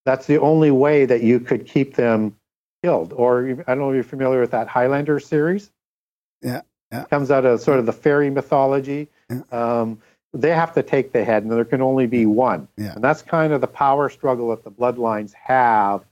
That's 0.05 0.25
the 0.25 0.39
only 0.39 0.71
way 0.71 1.05
that 1.05 1.21
you 1.21 1.39
could 1.39 1.67
keep 1.67 1.95
them 1.95 2.35
killed. 2.83 3.13
Or 3.13 3.63
I 3.67 3.75
don't 3.75 3.79
know 3.79 3.89
if 3.89 3.95
you're 3.95 4.03
familiar 4.03 4.41
with 4.41 4.51
that 4.51 4.67
Highlander 4.67 5.19
series. 5.19 5.69
Yeah, 6.41 6.61
yeah. 6.91 7.05
Comes 7.05 7.29
out 7.29 7.45
of 7.45 7.61
sort 7.61 7.79
of 7.79 7.85
the 7.85 7.93
fairy 7.93 8.29
mythology. 8.29 9.09
Yeah. 9.31 9.79
Um, 9.79 10.01
they 10.33 10.49
have 10.49 10.73
to 10.73 10.83
take 10.83 11.11
the 11.11 11.23
head, 11.23 11.43
and 11.43 11.51
there 11.51 11.65
can 11.65 11.81
only 11.81 12.07
be 12.07 12.25
one. 12.25 12.67
Yeah. 12.77 12.93
And 12.93 13.03
that's 13.03 13.21
kind 13.21 13.51
of 13.53 13.61
the 13.61 13.67
power 13.67 14.09
struggle 14.09 14.49
that 14.49 14.63
the 14.63 14.71
bloodlines 14.71 15.33
have 15.33 16.03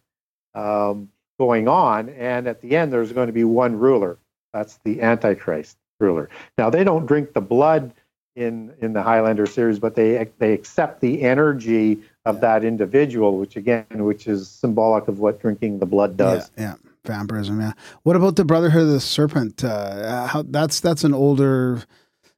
um, 0.54 1.10
going 1.40 1.68
on. 1.68 2.10
And 2.10 2.48
at 2.48 2.62
the 2.62 2.76
end, 2.76 2.92
there's 2.92 3.14
going 3.14 3.28
to 3.28 3.34
be 3.34 3.46
one 3.46 3.78
ruler. 3.78 4.18
That's 4.54 4.78
the 4.84 5.02
Antichrist 5.02 5.78
ruler. 6.00 6.30
Now, 6.58 6.70
they 6.70 6.84
don't 6.84 7.06
drink 7.06 7.34
the 7.34 7.42
blood 7.42 7.94
in 8.36 8.74
in 8.82 8.94
the 8.94 9.02
Highlander 9.02 9.46
series, 9.46 9.80
but 9.80 9.96
they 9.96 10.28
they 10.38 10.54
accept 10.54 11.02
the 11.02 11.22
energy 11.22 12.00
of 12.26 12.42
that 12.42 12.64
individual, 12.64 13.38
which 13.38 13.56
again, 13.56 13.86
which 13.92 14.28
is 14.28 14.50
symbolic 14.50 15.08
of 15.08 15.20
what 15.20 15.42
drinking 15.42 15.80
the 15.80 15.86
blood 15.86 16.18
does. 16.18 16.50
Yeah, 16.58 16.64
yeah. 16.64 16.76
Vampirism, 17.06 17.60
yeah. 17.62 17.74
What 18.04 18.16
about 18.16 18.36
the 18.36 18.46
Brotherhood 18.46 18.84
of 18.84 18.90
the 18.90 19.00
Serpent? 19.00 19.64
Uh, 19.64 20.28
how 20.28 20.44
that's 20.44 20.80
that's 20.80 21.04
an 21.04 21.14
older 21.14 21.84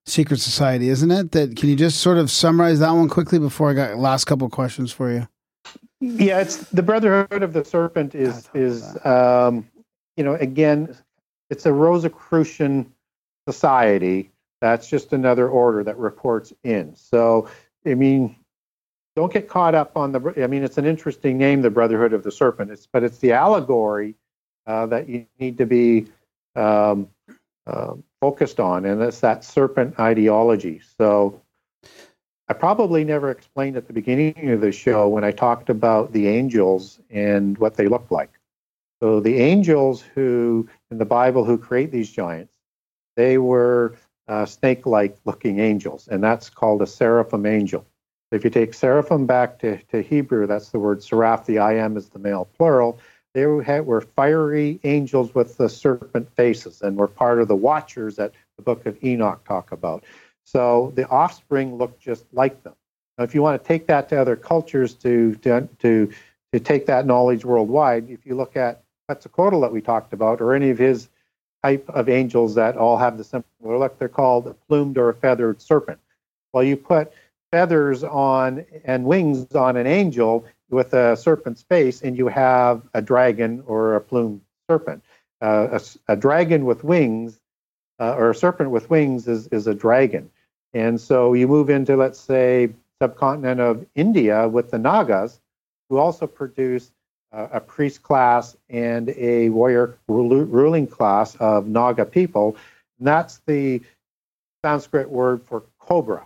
secret 0.05 0.39
society, 0.39 0.89
isn't 0.89 1.11
it? 1.11 1.31
That 1.31 1.55
can 1.55 1.69
you 1.69 1.75
just 1.75 1.99
sort 1.99 2.17
of 2.17 2.31
summarize 2.31 2.79
that 2.79 2.91
one 2.91 3.09
quickly 3.09 3.39
before 3.39 3.69
I 3.69 3.73
got 3.73 3.97
last 3.97 4.25
couple 4.25 4.45
of 4.45 4.51
questions 4.51 4.91
for 4.91 5.11
you? 5.11 5.27
Yeah, 5.99 6.39
it's 6.39 6.57
the 6.69 6.81
Brotherhood 6.81 7.43
of 7.43 7.53
the 7.53 7.63
Serpent 7.63 8.15
is 8.15 8.33
God, 8.33 8.53
that 8.53 8.59
was 8.59 8.83
is 8.83 9.05
um, 9.05 9.69
you 10.17 10.23
know 10.23 10.33
again, 10.35 10.95
it's 11.49 11.65
a 11.65 11.73
Rosicrucian 11.73 12.91
society. 13.47 14.31
That's 14.61 14.87
just 14.87 15.13
another 15.13 15.49
order 15.49 15.83
that 15.83 15.97
reports 15.97 16.53
in. 16.63 16.95
So 16.95 17.49
I 17.85 17.93
mean, 17.93 18.35
don't 19.15 19.31
get 19.31 19.47
caught 19.47 19.75
up 19.75 19.97
on 19.97 20.11
the. 20.11 20.33
I 20.43 20.47
mean, 20.47 20.63
it's 20.63 20.77
an 20.77 20.85
interesting 20.85 21.37
name, 21.37 21.61
the 21.61 21.69
Brotherhood 21.69 22.13
of 22.13 22.23
the 22.23 22.31
Serpent. 22.31 22.71
It's 22.71 22.87
but 22.87 23.03
it's 23.03 23.19
the 23.19 23.33
allegory 23.33 24.15
uh, 24.65 24.85
that 24.87 25.09
you 25.09 25.25
need 25.39 25.57
to 25.57 25.65
be 25.65 26.07
um, 26.55 27.09
uh, 27.67 27.93
focused 28.21 28.59
on, 28.59 28.85
and 28.85 29.01
it's 29.01 29.19
that 29.19 29.43
serpent 29.43 29.99
ideology. 29.99 30.81
So. 30.97 31.41
I 32.49 32.53
probably 32.53 33.05
never 33.05 33.31
explained 33.31 33.77
at 33.77 33.87
the 33.87 33.93
beginning 33.93 34.49
of 34.49 34.59
the 34.59 34.73
show 34.73 35.07
when 35.07 35.23
I 35.23 35.31
talked 35.31 35.69
about 35.69 36.11
the 36.11 36.27
angels 36.27 36.99
and 37.09 37.57
what 37.59 37.75
they 37.75 37.87
look 37.87 38.11
like. 38.11 38.31
So 39.01 39.21
the 39.21 39.37
angels 39.37 40.01
who 40.01 40.67
in 40.89 40.97
the 40.97 41.05
Bible 41.05 41.45
who 41.45 41.57
create 41.57 41.91
these 41.93 42.11
giants, 42.11 42.57
they 43.15 43.37
were 43.37 43.95
uh, 44.27 44.45
snake-like 44.45 45.17
looking 45.23 45.59
angels, 45.59 46.09
and 46.09 46.21
that's 46.21 46.49
called 46.49 46.81
a 46.81 46.87
seraphim 46.87 47.45
angel. 47.45 47.85
If 48.33 48.43
you 48.43 48.49
take 48.49 48.73
seraphim 48.73 49.25
back 49.25 49.59
to, 49.59 49.77
to 49.83 50.01
Hebrew, 50.01 50.45
that's 50.45 50.69
the 50.69 50.79
word 50.79 51.01
seraph. 51.01 51.45
The 51.45 51.59
I 51.59 51.75
am 51.75 51.95
is 51.95 52.09
the 52.09 52.19
male 52.19 52.49
plural. 52.57 52.99
They 53.33 53.45
were, 53.45 54.01
fiery 54.01 54.79
angels 54.83 55.33
with 55.33 55.57
the 55.57 55.69
serpent 55.69 56.29
faces, 56.35 56.81
and 56.81 56.97
were 56.97 57.07
part 57.07 57.39
of 57.39 57.47
the 57.47 57.55
watchers 57.55 58.17
that 58.17 58.33
the 58.57 58.63
book 58.63 58.85
of 58.85 59.01
Enoch 59.03 59.43
talk 59.45 59.71
about. 59.71 60.03
So 60.43 60.91
the 60.95 61.07
offspring 61.07 61.77
looked 61.77 62.01
just 62.01 62.25
like 62.33 62.61
them. 62.63 62.75
Now, 63.17 63.23
if 63.23 63.33
you 63.33 63.41
want 63.41 63.61
to 63.61 63.67
take 63.67 63.87
that 63.87 64.09
to 64.09 64.19
other 64.19 64.35
cultures 64.35 64.93
to 64.95 65.35
to 65.35 65.67
to, 65.79 66.11
to 66.51 66.59
take 66.59 66.85
that 66.87 67.05
knowledge 67.05 67.45
worldwide, 67.45 68.09
if 68.09 68.25
you 68.25 68.35
look 68.35 68.57
at 68.57 68.83
Quetzalcoatl 69.07 69.61
that 69.61 69.71
we 69.71 69.81
talked 69.81 70.13
about, 70.13 70.41
or 70.41 70.53
any 70.53 70.69
of 70.69 70.77
his 70.77 71.07
type 71.63 71.87
of 71.89 72.09
angels 72.09 72.55
that 72.55 72.75
all 72.75 72.97
have 72.97 73.17
the 73.17 73.23
similar 73.23 73.77
look, 73.77 73.97
they're 73.97 74.09
called 74.09 74.47
a 74.47 74.53
plumed 74.67 74.97
or 74.97 75.09
a 75.09 75.13
feathered 75.13 75.61
serpent. 75.61 75.99
Well, 76.51 76.63
you 76.63 76.75
put 76.75 77.13
feathers 77.51 78.03
on 78.03 78.65
and 78.83 79.05
wings 79.05 79.53
on 79.55 79.77
an 79.77 79.87
angel 79.87 80.45
with 80.71 80.93
a 80.93 81.15
serpent's 81.15 81.63
face, 81.63 82.01
and 82.01 82.17
you 82.17 82.27
have 82.27 82.83
a 82.93 83.01
dragon 83.01 83.63
or 83.67 83.95
a 83.95 84.01
plumed 84.01 84.41
serpent. 84.69 85.03
Uh, 85.41 85.79
a 85.79 86.13
a 86.13 86.15
dragon 86.15 86.65
with 86.65 86.83
wings 86.83 87.39
uh, 87.99 88.15
or 88.15 88.31
a 88.31 88.35
serpent 88.35 88.71
with 88.71 88.89
wings 88.89 89.27
is, 89.27 89.47
is 89.47 89.67
a 89.67 89.75
dragon. 89.75 90.29
And 90.73 90.99
so 90.99 91.33
you 91.33 91.47
move 91.47 91.69
into, 91.69 91.95
let's 91.95 92.19
say, 92.19 92.69
subcontinent 93.01 93.61
of 93.61 93.85
India 93.95 94.47
with 94.47 94.71
the 94.71 94.79
Nagas, 94.79 95.39
who 95.89 95.97
also 95.97 96.25
produce 96.27 96.91
uh, 97.31 97.47
a 97.51 97.59
priest 97.61 98.01
class 98.01 98.57
and 98.69 99.09
a 99.09 99.49
warrior 99.49 99.97
ru- 100.07 100.43
ruling 100.45 100.87
class 100.87 101.35
of 101.35 101.67
Naga 101.67 102.05
people. 102.05 102.55
And 102.99 103.07
that's 103.07 103.39
the 103.45 103.81
Sanskrit 104.65 105.09
word 105.09 105.43
for 105.43 105.63
cobra, 105.79 106.25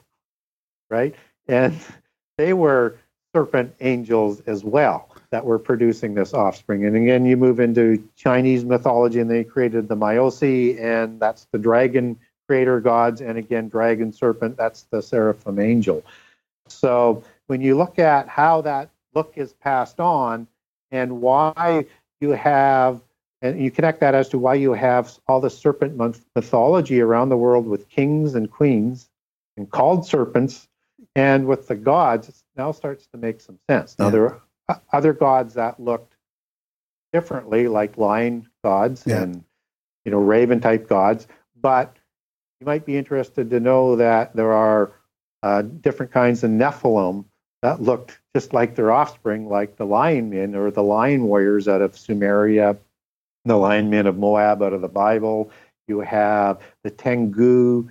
right? 0.89 1.15
And 1.47 1.77
they 2.37 2.53
were 2.53 2.97
serpent 3.35 3.75
angels 3.81 4.39
as 4.47 4.63
well 4.63 5.09
that 5.29 5.43
were 5.43 5.59
producing 5.59 6.13
this 6.13 6.33
offspring. 6.33 6.85
And 6.85 6.95
again, 6.95 7.25
you 7.25 7.35
move 7.35 7.59
into 7.59 8.01
Chinese 8.15 8.63
mythology, 8.63 9.19
and 9.19 9.29
they 9.29 9.43
created 9.43 9.89
the 9.89 9.95
Myosi, 9.97 10.81
and 10.81 11.19
that's 11.19 11.45
the 11.51 11.57
dragon 11.57 12.17
creator 12.47 12.79
gods. 12.79 13.19
And 13.19 13.37
again, 13.37 13.67
dragon 13.67 14.13
serpent, 14.13 14.55
that's 14.55 14.83
the 14.83 15.01
seraphim 15.01 15.59
angel. 15.59 16.01
So 16.69 17.25
when 17.47 17.59
you 17.59 17.75
look 17.75 17.99
at 17.99 18.29
how 18.29 18.61
that 18.61 18.89
look 19.13 19.33
is 19.35 19.51
passed 19.51 19.99
on 19.99 20.47
and 20.91 21.19
why 21.19 21.87
you 22.21 22.29
have, 22.29 23.01
and 23.41 23.59
you 23.59 23.69
connect 23.69 23.99
that 23.99 24.15
as 24.15 24.29
to 24.29 24.39
why 24.39 24.53
you 24.53 24.71
have 24.71 25.11
all 25.27 25.41
the 25.41 25.49
serpent 25.49 25.97
mythology 26.35 27.01
around 27.01 27.27
the 27.27 27.37
world 27.37 27.67
with 27.67 27.89
kings 27.89 28.33
and 28.33 28.49
queens 28.49 29.09
and 29.57 29.69
called 29.69 30.07
serpents, 30.07 30.69
and 31.15 31.45
with 31.47 31.67
the 31.67 31.75
gods, 31.75 32.29
it 32.29 32.35
now 32.55 32.71
starts 32.71 33.07
to 33.07 33.17
make 33.17 33.41
some 33.41 33.59
sense. 33.69 33.97
Now, 33.99 34.05
Yeah. 34.05 34.11
there 34.11 34.41
are 34.69 34.81
other 34.91 35.13
gods 35.13 35.53
that 35.55 35.79
looked 35.79 36.15
differently, 37.13 37.67
like 37.67 37.97
lion 37.97 38.47
gods 38.63 39.03
Yeah. 39.05 39.23
and 39.23 39.43
you 40.03 40.11
know 40.11 40.19
raven 40.19 40.59
type 40.59 40.87
gods, 40.87 41.27
but 41.61 41.97
you 42.59 42.65
might 42.65 42.85
be 42.85 42.97
interested 42.97 43.49
to 43.49 43.59
know 43.59 43.95
that 43.95 44.35
there 44.35 44.51
are 44.53 44.91
uh, 45.43 45.61
different 45.61 46.11
kinds 46.11 46.43
of 46.43 46.49
Nephilim 46.51 47.25
that 47.61 47.81
looked 47.81 48.19
just 48.35 48.53
like 48.53 48.75
their 48.75 48.91
offspring, 48.91 49.47
like 49.47 49.75
the 49.75 49.85
lion 49.85 50.29
men 50.29 50.55
or 50.55 50.71
the 50.71 50.83
lion 50.83 51.23
warriors 51.23 51.67
out 51.67 51.81
of 51.81 51.93
Sumeria, 51.93 52.77
the 53.45 53.55
lion 53.57 53.89
men 53.89 54.07
of 54.07 54.17
Moab 54.17 54.61
out 54.61 54.73
of 54.73 54.81
the 54.81 54.87
Bible. 54.87 55.51
You 55.87 55.99
have 55.99 56.59
the 56.83 56.89
Tengu 56.89 57.89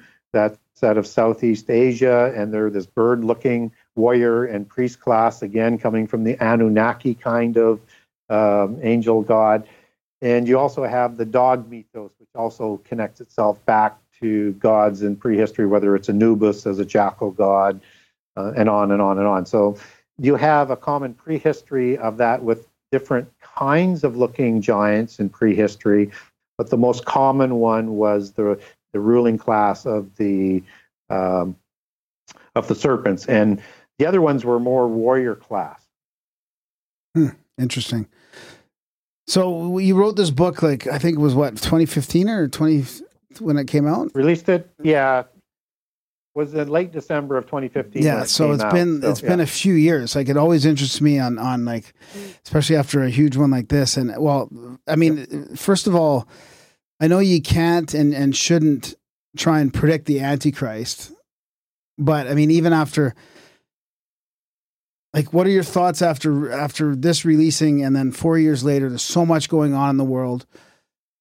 that's 0.74 0.82
out 0.82 0.98
of 0.98 1.06
Southeast 1.06 1.70
Asia, 1.70 2.32
and 2.34 2.52
they're 2.52 2.70
this 2.70 2.86
bird 2.86 3.24
looking 3.24 3.70
warrior 3.94 4.44
and 4.44 4.68
priest 4.68 5.00
class, 5.00 5.40
again, 5.42 5.78
coming 5.78 6.06
from 6.06 6.24
the 6.24 6.36
Anunnaki 6.42 7.14
kind 7.14 7.56
of 7.56 7.80
um, 8.28 8.78
angel 8.82 9.22
god. 9.22 9.68
And 10.20 10.48
you 10.48 10.58
also 10.58 10.82
have 10.84 11.16
the 11.16 11.24
dog 11.24 11.70
mythos, 11.70 12.10
which 12.18 12.28
also 12.34 12.80
connects 12.84 13.20
itself 13.20 13.64
back 13.66 13.98
to 14.20 14.52
gods 14.54 15.02
in 15.02 15.16
prehistory, 15.16 15.66
whether 15.66 15.94
it's 15.94 16.08
Anubis 16.08 16.66
as 16.66 16.80
a 16.80 16.84
jackal 16.84 17.30
god, 17.30 17.80
uh, 18.36 18.52
and 18.56 18.68
on 18.68 18.90
and 18.90 19.00
on 19.00 19.18
and 19.18 19.28
on. 19.28 19.46
So 19.46 19.76
you 20.18 20.34
have 20.34 20.70
a 20.70 20.76
common 20.76 21.14
prehistory 21.14 21.98
of 21.98 22.16
that 22.16 22.42
with 22.42 22.66
different 22.90 23.28
kinds 23.40 24.02
of 24.02 24.16
looking 24.16 24.60
giants 24.60 25.20
in 25.20 25.28
prehistory, 25.28 26.10
but 26.58 26.70
the 26.70 26.76
most 26.76 27.04
common 27.04 27.56
one 27.56 27.92
was 27.96 28.32
the 28.32 28.58
the 28.94 29.00
ruling 29.00 29.36
class 29.36 29.84
of 29.84 30.16
the 30.16 30.62
um, 31.10 31.56
of 32.54 32.68
the 32.68 32.74
serpents, 32.74 33.26
and 33.26 33.60
the 33.98 34.06
other 34.06 34.22
ones 34.22 34.44
were 34.44 34.58
more 34.58 34.88
warrior 34.88 35.34
class. 35.34 35.82
Interesting. 37.58 38.08
So 39.26 39.78
you 39.78 39.96
wrote 39.96 40.16
this 40.16 40.30
book, 40.30 40.62
like 40.62 40.86
I 40.86 40.98
think 40.98 41.16
it 41.16 41.20
was 41.20 41.34
what 41.34 41.50
2015 41.56 42.28
or 42.28 42.48
20 42.48 42.84
when 43.40 43.58
it 43.58 43.66
came 43.66 43.86
out. 43.86 44.14
Released 44.14 44.48
it, 44.48 44.70
yeah, 44.82 45.24
was 46.34 46.54
in 46.54 46.68
late 46.68 46.92
December 46.92 47.36
of 47.36 47.46
2015. 47.46 48.02
Yeah, 48.02 48.22
it 48.22 48.28
so 48.28 48.52
it's 48.52 48.62
out. 48.62 48.72
been 48.72 49.02
So, 49.02 49.10
it's 49.10 49.20
been 49.20 49.40
a 49.40 49.46
few 49.46 49.74
years. 49.74 50.14
Like 50.14 50.28
it 50.28 50.36
always 50.36 50.64
interests 50.64 51.00
me 51.00 51.18
on 51.18 51.38
on 51.38 51.64
like, 51.64 51.94
especially 52.44 52.76
after 52.76 53.02
a 53.02 53.10
huge 53.10 53.36
one 53.36 53.50
like 53.50 53.68
this. 53.68 53.96
And 53.96 54.14
well, 54.18 54.50
I 54.86 54.96
mean, 54.96 55.56
first 55.56 55.86
of 55.86 55.94
all, 55.94 56.28
I 57.04 57.06
know 57.06 57.18
you 57.18 57.42
can't 57.42 57.92
and 57.92 58.14
and 58.14 58.34
shouldn't 58.34 58.94
try 59.36 59.60
and 59.60 59.74
predict 59.74 60.06
the 60.06 60.20
Antichrist, 60.20 61.12
but 61.98 62.26
I 62.26 62.32
mean, 62.32 62.50
even 62.50 62.72
after. 62.72 63.14
Like, 65.12 65.34
what 65.34 65.46
are 65.46 65.50
your 65.50 65.64
thoughts 65.64 66.00
after 66.00 66.50
after 66.50 66.96
this 66.96 67.26
releasing, 67.26 67.84
and 67.84 67.94
then 67.94 68.10
four 68.10 68.38
years 68.38 68.64
later? 68.64 68.88
There's 68.88 69.02
so 69.02 69.26
much 69.26 69.50
going 69.50 69.74
on 69.74 69.90
in 69.90 69.96
the 69.98 70.02
world. 70.04 70.46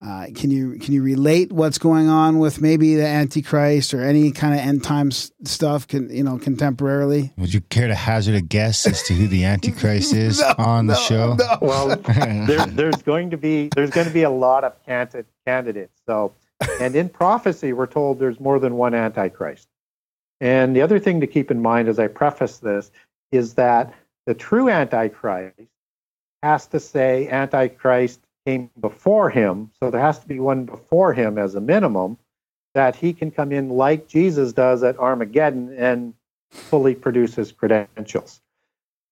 Uh, 0.05 0.25
can 0.35 0.51
you 0.51 0.77
can 0.79 0.93
you 0.93 1.01
relate 1.01 1.51
what's 1.53 1.77
going 1.77 2.09
on 2.09 2.37
with 2.37 2.59
maybe 2.59 2.95
the 2.95 3.07
Antichrist 3.07 3.93
or 3.93 4.01
any 4.01 4.31
kind 4.31 4.53
of 4.53 4.59
end 4.59 4.83
times 4.83 5.31
stuff? 5.45 5.87
Can 5.87 6.13
you 6.13 6.23
know 6.23 6.37
contemporarily? 6.37 7.31
Would 7.37 7.53
you 7.53 7.61
care 7.61 7.87
to 7.87 7.95
hazard 7.95 8.35
a 8.35 8.41
guess 8.41 8.85
as 8.85 9.01
to 9.03 9.13
who 9.13 9.27
the 9.27 9.45
Antichrist 9.45 10.13
is 10.13 10.41
on 10.41 10.87
the 10.87 10.95
show? 10.95 11.37
Well, 11.61 11.95
there, 11.95 12.65
there's 12.67 13.01
going 13.01 13.29
to 13.29 13.37
be 13.37 13.69
there's 13.75 13.91
going 13.91 14.07
to 14.07 14.13
be 14.13 14.23
a 14.23 14.29
lot 14.29 14.65
of 14.65 14.73
candid- 14.85 15.25
candidates. 15.47 16.01
So, 16.05 16.33
and 16.81 16.95
in 16.97 17.07
prophecy, 17.07 17.71
we're 17.71 17.87
told 17.87 18.19
there's 18.19 18.41
more 18.41 18.59
than 18.59 18.75
one 18.75 18.93
antichrist. 18.93 19.69
And 20.41 20.75
the 20.75 20.81
other 20.81 20.99
thing 20.99 21.21
to 21.21 21.27
keep 21.27 21.49
in 21.49 21.61
mind 21.61 21.87
as 21.87 21.97
I 21.97 22.07
preface 22.07 22.57
this 22.57 22.91
is 23.31 23.53
that 23.53 23.93
the 24.25 24.33
true 24.33 24.69
antichrist 24.69 25.55
has 26.41 26.67
to 26.67 26.79
say 26.81 27.29
antichrist 27.29 28.19
came 28.45 28.69
before 28.79 29.29
him, 29.29 29.71
so 29.79 29.89
there 29.89 30.01
has 30.01 30.19
to 30.19 30.27
be 30.27 30.39
one 30.39 30.65
before 30.65 31.13
him 31.13 31.37
as 31.37 31.55
a 31.55 31.61
minimum 31.61 32.17
that 32.73 32.95
he 32.95 33.13
can 33.13 33.31
come 33.31 33.51
in 33.51 33.69
like 33.69 34.07
Jesus 34.07 34.53
does 34.53 34.83
at 34.83 34.97
Armageddon 34.97 35.75
and 35.77 36.13
fully 36.49 36.95
produce 36.95 37.35
his 37.35 37.51
credentials. 37.51 38.41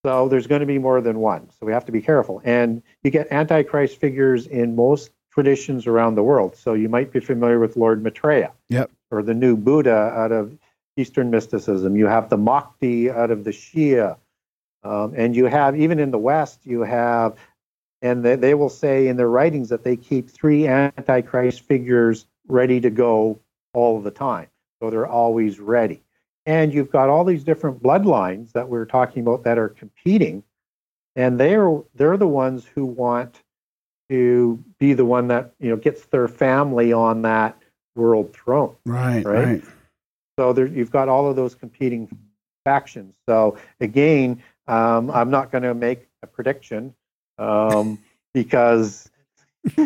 So 0.03 0.28
there's 0.30 0.48
going 0.48 0.62
to 0.62 0.66
be 0.66 0.80
more 0.80 0.99
than 0.99 1.20
one. 1.20 1.49
So 1.60 1.66
we 1.66 1.74
have 1.74 1.86
to 1.86 1.91
be 1.91 2.02
careful. 2.02 2.41
And 2.44 2.82
you 3.03 3.12
get 3.12 3.32
Antichrist 3.32 3.99
figures 3.99 4.48
in 4.48 4.76
most 4.76 5.12
traditions 5.32 5.86
around 5.86 6.16
the 6.16 6.24
world. 6.24 6.56
So 6.56 6.74
you 6.74 6.90
might 6.90 7.12
be 7.12 7.20
familiar 7.20 7.60
with 7.60 7.78
Lord 7.78 8.03
Maitreya. 8.03 8.52
Yep. 8.70 8.90
Or 9.12 9.22
the 9.22 9.36
new 9.36 9.56
Buddha 9.56 9.91
out 9.91 10.32
of 10.32 10.58
Eastern 10.98 11.30
mysticism. 11.30 11.95
You 11.95 12.08
have 12.08 12.30
the 12.30 12.38
Mahdi 12.38 13.12
out 13.12 13.30
of 13.30 13.44
the 13.44 13.52
Shia. 13.52 14.18
Um, 14.84 15.14
and 15.16 15.36
you 15.36 15.45
have, 15.45 15.80
even 15.80 15.99
in 15.99 16.10
the 16.10 16.18
West, 16.18 16.62
you 16.64 16.82
have, 16.82 17.38
and 18.02 18.23
they, 18.23 18.36
they 18.36 18.53
will 18.53 18.69
say 18.69 19.07
in 19.07 19.18
their 19.18 19.30
writings 19.30 19.69
that 19.69 19.84
they 19.84 19.95
keep 19.95 20.30
three 20.30 20.68
Antichrist 20.68 21.61
figures 21.61 22.26
ready 22.48 22.80
to 22.82 22.90
go 22.90 23.40
all 23.73 24.02
the 24.02 24.11
time. 24.11 24.48
So 24.82 24.90
they're 24.90 25.07
always 25.07 25.60
ready. 25.60 26.02
And 26.45 26.73
you've 26.73 26.91
got 26.91 27.10
all 27.10 27.23
these 27.23 27.44
different 27.44 27.82
bloodlines 27.84 28.52
that 28.53 28.68
we're 28.68 28.86
talking 28.86 29.22
about 29.22 29.44
that 29.44 29.60
are 29.60 29.69
competing, 29.69 30.44
and 31.15 31.40
they're 31.40 31.82
they're 31.94 32.18
the 32.18 32.28
ones 32.28 32.65
who 32.65 32.86
want 32.86 33.44
to 34.10 34.64
be 34.80 34.94
the 34.94 35.06
one 35.06 35.28
that 35.28 35.53
you 35.60 35.69
know 35.69 35.76
gets 35.76 36.06
their 36.07 36.28
family 36.28 36.94
on 36.94 37.22
that 37.22 37.61
world 37.95 38.34
throne. 38.34 38.76
Right, 38.86 39.23
Right. 39.23 39.45
right. 39.45 39.64
So 40.40 40.52
there, 40.52 40.65
you've 40.65 40.91
got 40.91 41.10
all 41.10 41.30
of 41.30 41.36
those 41.36 41.53
competing 41.53 42.10
factions. 42.65 43.14
So 43.30 43.57
again, 43.80 44.41
um, 44.68 45.11
I'm 45.11 45.30
not 45.30 45.52
going 45.52 45.64
to 45.64 45.76
make 45.76 46.07
a 46.23 46.28
prediction 46.28 46.95
um, 47.42 48.00
because 48.34 49.10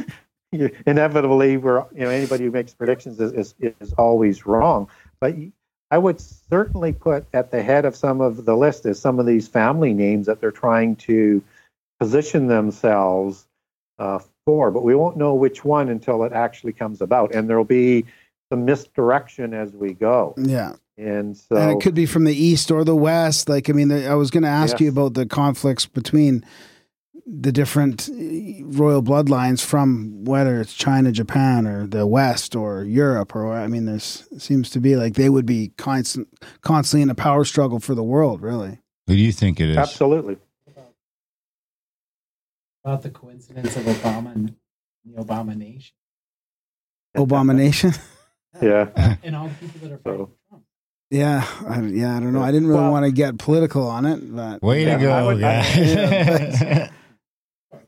inevitably, 0.52 1.58
we're 1.58 1.86
you 1.94 2.02
know 2.02 2.10
anybody 2.10 2.46
who 2.46 2.52
makes 2.52 2.74
predictions 2.74 3.20
is 3.20 3.32
is, 3.32 3.56
is 3.80 3.94
always 3.94 4.46
wrong. 4.46 4.90
But 5.20 5.36
I 5.90 5.98
would 5.98 6.20
certainly 6.20 6.94
put 6.94 7.26
at 7.34 7.52
the 7.52 7.64
head 7.64 7.86
of 7.86 7.96
some 7.96 8.22
of 8.22 8.46
the 8.46 8.56
list 8.56 8.86
is 8.86 9.00
some 9.00 9.20
of 9.20 9.26
these 9.26 9.48
family 9.48 9.94
names 9.94 10.28
that 10.28 10.42
they're 10.42 10.52
trying 10.52 10.96
to 10.98 11.42
position 12.00 12.48
themselves 12.48 13.48
uh, 13.98 14.20
for. 14.46 14.72
But 14.72 14.84
we 14.84 14.96
won't 14.96 15.18
know 15.18 15.34
which 15.34 15.64
one 15.64 15.90
until 15.90 16.24
it 16.24 16.34
actually 16.34 16.74
comes 16.74 17.02
about, 17.02 17.34
and 17.34 17.50
there'll 17.50 17.64
be 17.64 18.06
some 18.52 18.66
misdirection 18.66 19.54
as 19.54 19.72
we 19.72 19.94
go. 19.94 20.36
Yeah. 20.38 20.74
And 20.98 21.36
so 21.36 21.58
and 21.58 21.72
it 21.72 21.84
could 21.84 21.96
be 21.96 22.06
from 22.06 22.24
the 22.24 22.36
east 22.36 22.72
or 22.72 22.86
the 22.86 22.96
west. 22.96 23.50
Like, 23.50 23.70
I 23.70 23.74
mean, 23.74 23.92
I 23.92 24.16
was 24.16 24.32
going 24.32 24.44
to 24.44 24.50
ask 24.50 24.74
Yes. 24.74 24.82
you 24.82 24.90
about 24.90 25.14
the 25.14 25.26
conflicts 25.26 25.86
between 25.86 26.46
the 27.26 27.52
different 27.52 28.08
uh, 28.10 28.14
royal 28.66 29.02
bloodlines 29.02 29.64
from 29.66 30.24
whether 30.26 30.62
it's 30.62 30.74
China, 30.74 31.12
Japan, 31.12 31.66
or 31.66 31.88
the 31.88 32.06
West 32.06 32.56
or 32.56 32.84
Europe, 32.84 33.36
or 33.36 33.52
I 33.54 33.68
mean, 33.68 33.86
there's 33.86 34.28
seems 34.38 34.70
to 34.72 34.80
be 34.80 34.96
like 34.96 35.16
they 35.16 35.30
would 35.30 35.46
be 35.46 35.72
constant, 35.78 36.28
constantly 36.62 37.02
in 37.02 37.10
a 37.10 37.16
power 37.16 37.44
struggle 37.44 37.80
for 37.80 37.96
the 37.96 38.04
world. 38.04 38.42
Really, 38.42 38.80
Who 39.08 39.16
do 39.16 39.22
you 39.22 39.32
think 39.32 39.60
it 39.60 39.70
is? 39.70 39.78
absolutely. 39.78 40.38
about 42.84 43.02
the 43.02 43.10
coincidence 43.10 43.76
of 43.76 43.84
Obama 43.84 44.36
and 44.36 44.56
the 45.04 45.22
Obama 45.24 45.56
nation 45.58 45.96
abomination. 47.16 47.92
Yeah. 48.62 49.18
and 49.22 49.36
all 49.36 49.50
the 49.50 49.56
people 49.68 49.80
that 49.90 49.92
are 49.96 49.98
fighting 49.98 50.28
Trump. 50.48 50.64
yeah, 51.10 51.46
I, 51.68 51.82
yeah. 51.82 52.16
I 52.16 52.20
don't 52.22 52.32
know. 52.32 52.42
I 52.42 52.52
didn't 52.54 52.70
really 52.70 52.80
Well- 52.84 52.92
want 52.92 53.06
to 53.06 53.12
get 53.12 53.38
political 53.38 53.86
on 53.86 54.06
it, 54.06 54.34
but 54.34 54.62
Way 54.64 54.86
Yeah, 54.86 54.98
to 54.98 55.12
I 55.12 55.20
go, 55.20 55.26
would- 55.26 55.44
I- 55.44 55.62
guys. 55.62 56.90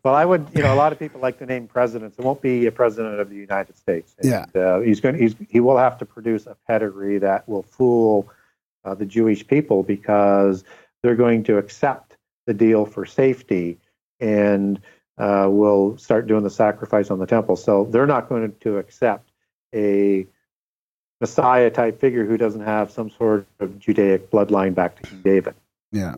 Well, 0.03 0.15
I 0.15 0.25
would, 0.25 0.47
you 0.53 0.61
know, 0.61 0.73
a 0.73 0.75
lot 0.75 0.91
of 0.91 0.99
people 0.99 1.21
like 1.21 1.39
to 1.39 1.45
name 1.45 1.67
presidents. 1.67 2.17
It 2.17 2.23
won't 2.23 2.41
be 2.41 2.65
a 2.65 2.71
president 2.71 3.19
of 3.19 3.29
the 3.29 3.35
United 3.35 3.77
States. 3.77 4.15
Yeah. 4.21 4.45
Uh, 4.55 4.79
he's 4.79 4.99
going. 4.99 5.17
He's 5.17 5.35
he 5.49 5.59
will 5.59 5.77
have 5.77 5.97
to 5.99 6.05
produce 6.05 6.45
a 6.45 6.55
pedigree 6.67 7.17
that 7.19 7.47
will 7.47 7.63
fool 7.63 8.29
uh, 8.85 8.95
the 8.95 9.05
Jewish 9.05 9.45
people 9.45 9.83
because 9.83 10.63
they're 11.03 11.15
going 11.15 11.43
to 11.43 11.57
accept 11.57 12.17
the 12.45 12.53
deal 12.53 12.85
for 12.85 13.05
safety 13.05 13.77
and 14.19 14.79
uh, 15.17 15.47
will 15.49 15.97
start 15.97 16.27
doing 16.27 16.43
the 16.43 16.49
sacrifice 16.49 17.11
on 17.11 17.19
the 17.19 17.25
temple. 17.25 17.55
So 17.55 17.85
they're 17.85 18.07
not 18.07 18.29
going 18.29 18.53
to 18.61 18.77
accept 18.77 19.31
a 19.73 20.25
Messiah 21.19 21.69
type 21.69 21.99
figure 21.99 22.25
who 22.25 22.37
doesn't 22.37 22.61
have 22.61 22.91
some 22.91 23.09
sort 23.09 23.47
of 23.59 23.79
Judaic 23.79 24.29
bloodline 24.29 24.75
back 24.75 24.95
to 24.97 25.09
King 25.09 25.21
David, 25.23 25.55
yeah, 25.91 26.15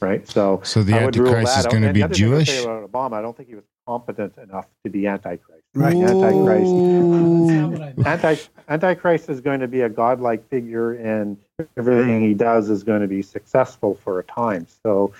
right? 0.00 0.28
So 0.28 0.60
so 0.64 0.82
the 0.82 0.94
I 0.94 1.04
would 1.04 1.16
rule 1.16 1.28
Antichrist 1.28 1.54
that 1.54 1.60
is 1.60 1.66
out. 1.66 1.72
going 1.72 1.82
to 1.84 1.92
be 1.92 2.00
the 2.00 2.04
other 2.04 2.14
thing 2.14 2.34
I 2.34 2.44
say 2.44 2.52
Jewish? 2.52 2.64
about 2.64 2.92
Obama, 2.92 3.12
I 3.14 3.22
don't 3.22 3.36
think 3.36 3.48
he 3.48 3.54
was 3.54 3.64
competent 3.86 4.36
enough 4.38 4.66
to 4.84 4.90
be 4.90 5.06
Antichrist. 5.06 5.62
Right. 5.74 5.94
Antichrist. 5.94 6.70
That's 6.70 7.50
not 7.50 7.70
what 7.70 7.82
I 7.82 7.92
meant. 7.96 8.06
Anti, 8.06 8.36
Antichrist 8.68 9.28
is 9.28 9.40
going 9.40 9.60
to 9.60 9.68
be 9.68 9.80
a 9.82 9.88
godlike 9.88 10.48
figure, 10.48 10.92
and 10.94 11.36
everything 11.76 12.22
he 12.22 12.34
does 12.34 12.70
is 12.70 12.82
going 12.82 13.02
to 13.02 13.08
be 13.08 13.22
successful 13.22 13.94
for 13.94 14.18
a 14.20 14.24
time. 14.24 14.66
So, 14.84 15.12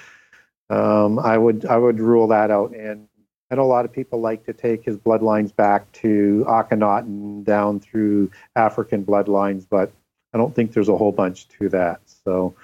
um, 0.71 1.19
I 1.19 1.37
would 1.37 1.67
I 1.67 1.77
would 1.77 2.01
rule 2.01 2.29
that 2.29 2.51
out. 2.51 2.75
And 2.75 3.09
I 3.51 3.57
know 3.57 3.63
a 3.63 3.67
lot 3.67 3.85
of 3.85 3.93
people 3.93 4.21
like 4.21 4.45
to 4.47 4.53
take 4.53 4.85
his 4.85 4.97
bloodlines 4.97 5.55
back 5.55 5.91
to 5.93 6.45
Akhenaten 6.49 7.45
down 7.45 7.81
through 7.81 8.31
African 8.57 9.05
bloodlines, 9.05 9.67
but 9.69 9.93
I 10.33 10.39
don't 10.39 10.55
think 10.55 10.73
there's 10.73 10.89
a 10.89 10.97
whole 10.97 11.13
bunch 11.13 11.49
to 11.61 11.69
that. 11.71 12.01
So, 12.07 12.55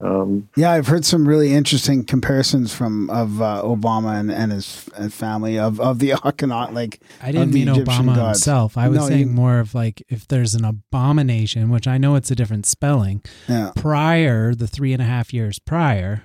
um, 0.00 0.48
yeah. 0.56 0.72
I've 0.72 0.86
heard 0.88 1.04
some 1.04 1.26
really 1.26 1.54
interesting 1.54 2.04
comparisons 2.04 2.74
from 2.74 3.08
of 3.10 3.40
uh, 3.40 3.62
Obama 3.64 4.18
and, 4.20 4.30
and 4.30 4.52
his 4.52 4.88
and 4.96 5.12
family 5.12 5.58
of 5.58 5.80
of 5.80 5.98
the 6.00 6.10
Akhenaten. 6.24 6.72
Like, 6.74 7.00
I 7.22 7.32
didn't 7.32 7.52
mean 7.54 7.68
Egyptian 7.68 8.04
Obama 8.06 8.14
gods. 8.16 8.38
himself. 8.40 8.76
I 8.76 8.88
was 8.88 8.98
No, 8.98 9.08
saying 9.08 9.20
you- 9.20 9.26
more 9.34 9.58
of 9.58 9.74
like 9.74 10.02
if 10.08 10.28
there's 10.28 10.54
an 10.54 10.64
abomination, 10.64 11.70
which 11.70 11.86
I 11.86 11.96
know 11.98 12.14
it's 12.14 12.30
a 12.30 12.34
different 12.34 12.66
spelling, 12.66 13.22
yeah, 13.48 13.72
prior, 13.74 14.54
the 14.54 14.66
three 14.66 14.92
and 14.92 15.00
a 15.00 15.06
half 15.06 15.32
years 15.32 15.58
prior, 15.58 16.24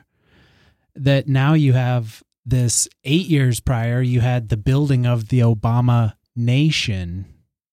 that 0.95 1.27
now 1.27 1.53
you 1.53 1.73
have 1.73 2.23
this 2.45 2.87
eight 3.03 3.27
years 3.27 3.59
prior, 3.59 4.01
you 4.01 4.19
had 4.19 4.49
the 4.49 4.57
building 4.57 5.05
of 5.05 5.29
the 5.29 5.39
Obama 5.39 6.13
nation, 6.35 7.25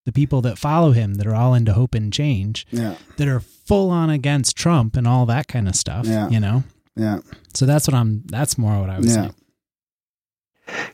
the 0.05 0.13
people 0.13 0.41
that 0.43 0.59
follow 0.59 0.93
him 0.93 1.15
that 1.15 1.27
are 1.27 1.35
all 1.35 1.55
into 1.55 1.73
hope 1.73 1.95
and 1.95 2.13
change, 2.13 2.67
yeah, 2.71 2.95
that 3.17 3.27
are 3.27 3.41
full 3.69 3.91
on 3.91 4.11
against 4.11 4.57
Trump 4.57 4.97
and 4.97 5.07
all 5.07 5.27
that 5.27 5.47
kind 5.47 5.69
of 5.69 5.77
stuff, 5.77 6.07
Yeah. 6.07 6.29
you 6.31 6.41
know? 6.41 6.65
yeah, 6.97 7.19
So 7.55 7.65
that's 7.67 7.87
what 7.87 7.95
I'm, 7.95 8.23
that's 8.27 8.59
more 8.59 8.81
what 8.81 8.91
I 8.91 8.99
was 8.99 9.07
yeah. 9.09 9.15
saying. 9.15 9.35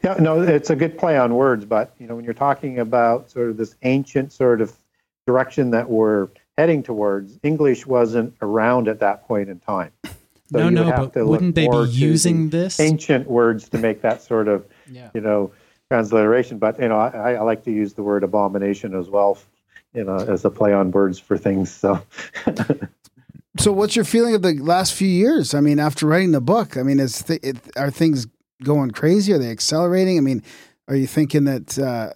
Yeah, 0.05 0.15
no, 0.21 0.41
it's 0.43 0.71
a 0.71 0.77
good 0.77 0.99
play 0.99 1.17
on 1.19 1.35
words, 1.35 1.65
but 1.65 1.95
you 1.99 2.07
know, 2.07 2.15
when 2.17 2.25
you're 2.25 2.35
talking 2.35 2.79
about 2.79 3.31
sort 3.31 3.49
of 3.51 3.57
this 3.57 3.75
ancient 3.83 4.33
sort 4.33 4.61
of 4.61 4.73
direction 5.27 5.71
that 5.71 5.89
we're 5.89 6.29
heading 6.59 6.83
towards, 6.83 7.39
English 7.43 7.87
wasn't 7.87 8.35
around 8.43 8.87
at 8.89 9.01
that 9.01 9.27
point 9.27 9.49
in 9.49 9.59
time. 9.61 9.91
So 10.53 10.69
no, 10.69 10.85
no, 10.85 11.11
but 11.13 11.27
wouldn't 11.27 11.55
they 11.55 11.67
be 11.67 11.89
using 11.89 12.51
this? 12.51 12.79
ancient 12.79 13.27
words 13.29 13.67
to 13.71 13.79
make 13.79 14.03
that 14.03 14.23
sort 14.23 14.47
of 14.47 14.65
Yeah. 14.93 15.09
you 15.15 15.23
know 15.23 15.51
transliteration? 15.91 16.59
But 16.59 16.79
you 16.79 16.87
know, 16.89 16.99
I, 16.99 17.33
I 17.33 17.41
like 17.41 17.65
to 17.65 17.73
use 17.73 17.95
the 17.95 18.03
word 18.03 18.23
abomination 18.23 18.95
as 18.95 19.09
well, 19.09 19.39
you 19.95 20.05
know, 20.05 20.17
as 20.17 20.45
a 20.45 20.51
play 20.51 20.73
on 20.73 20.91
words 20.91 21.19
for 21.19 21.39
things. 21.39 21.71
So. 21.71 22.01
So, 23.57 23.73
what's 23.73 23.95
your 23.95 24.05
feeling 24.05 24.35
of 24.35 24.43
the 24.43 24.55
last 24.55 24.95
few 24.95 25.07
years? 25.07 25.55
I 25.55 25.61
mean, 25.61 25.79
after 25.79 26.07
writing 26.07 26.33
the 26.33 26.41
book, 26.41 26.77
I 26.77 26.83
mean, 26.83 26.99
is 26.99 27.23
th- 27.23 27.39
it, 27.45 27.57
are 27.77 27.89
things 27.89 28.27
going 28.65 28.91
crazy? 28.91 29.33
Are 29.33 29.39
they 29.39 29.51
accelerating? 29.51 30.19
I 30.19 30.23
mean, 30.23 30.43
are 30.89 30.97
you 30.97 31.07
thinking 31.07 31.45
that? 31.45 31.79
Uh, 31.79 32.13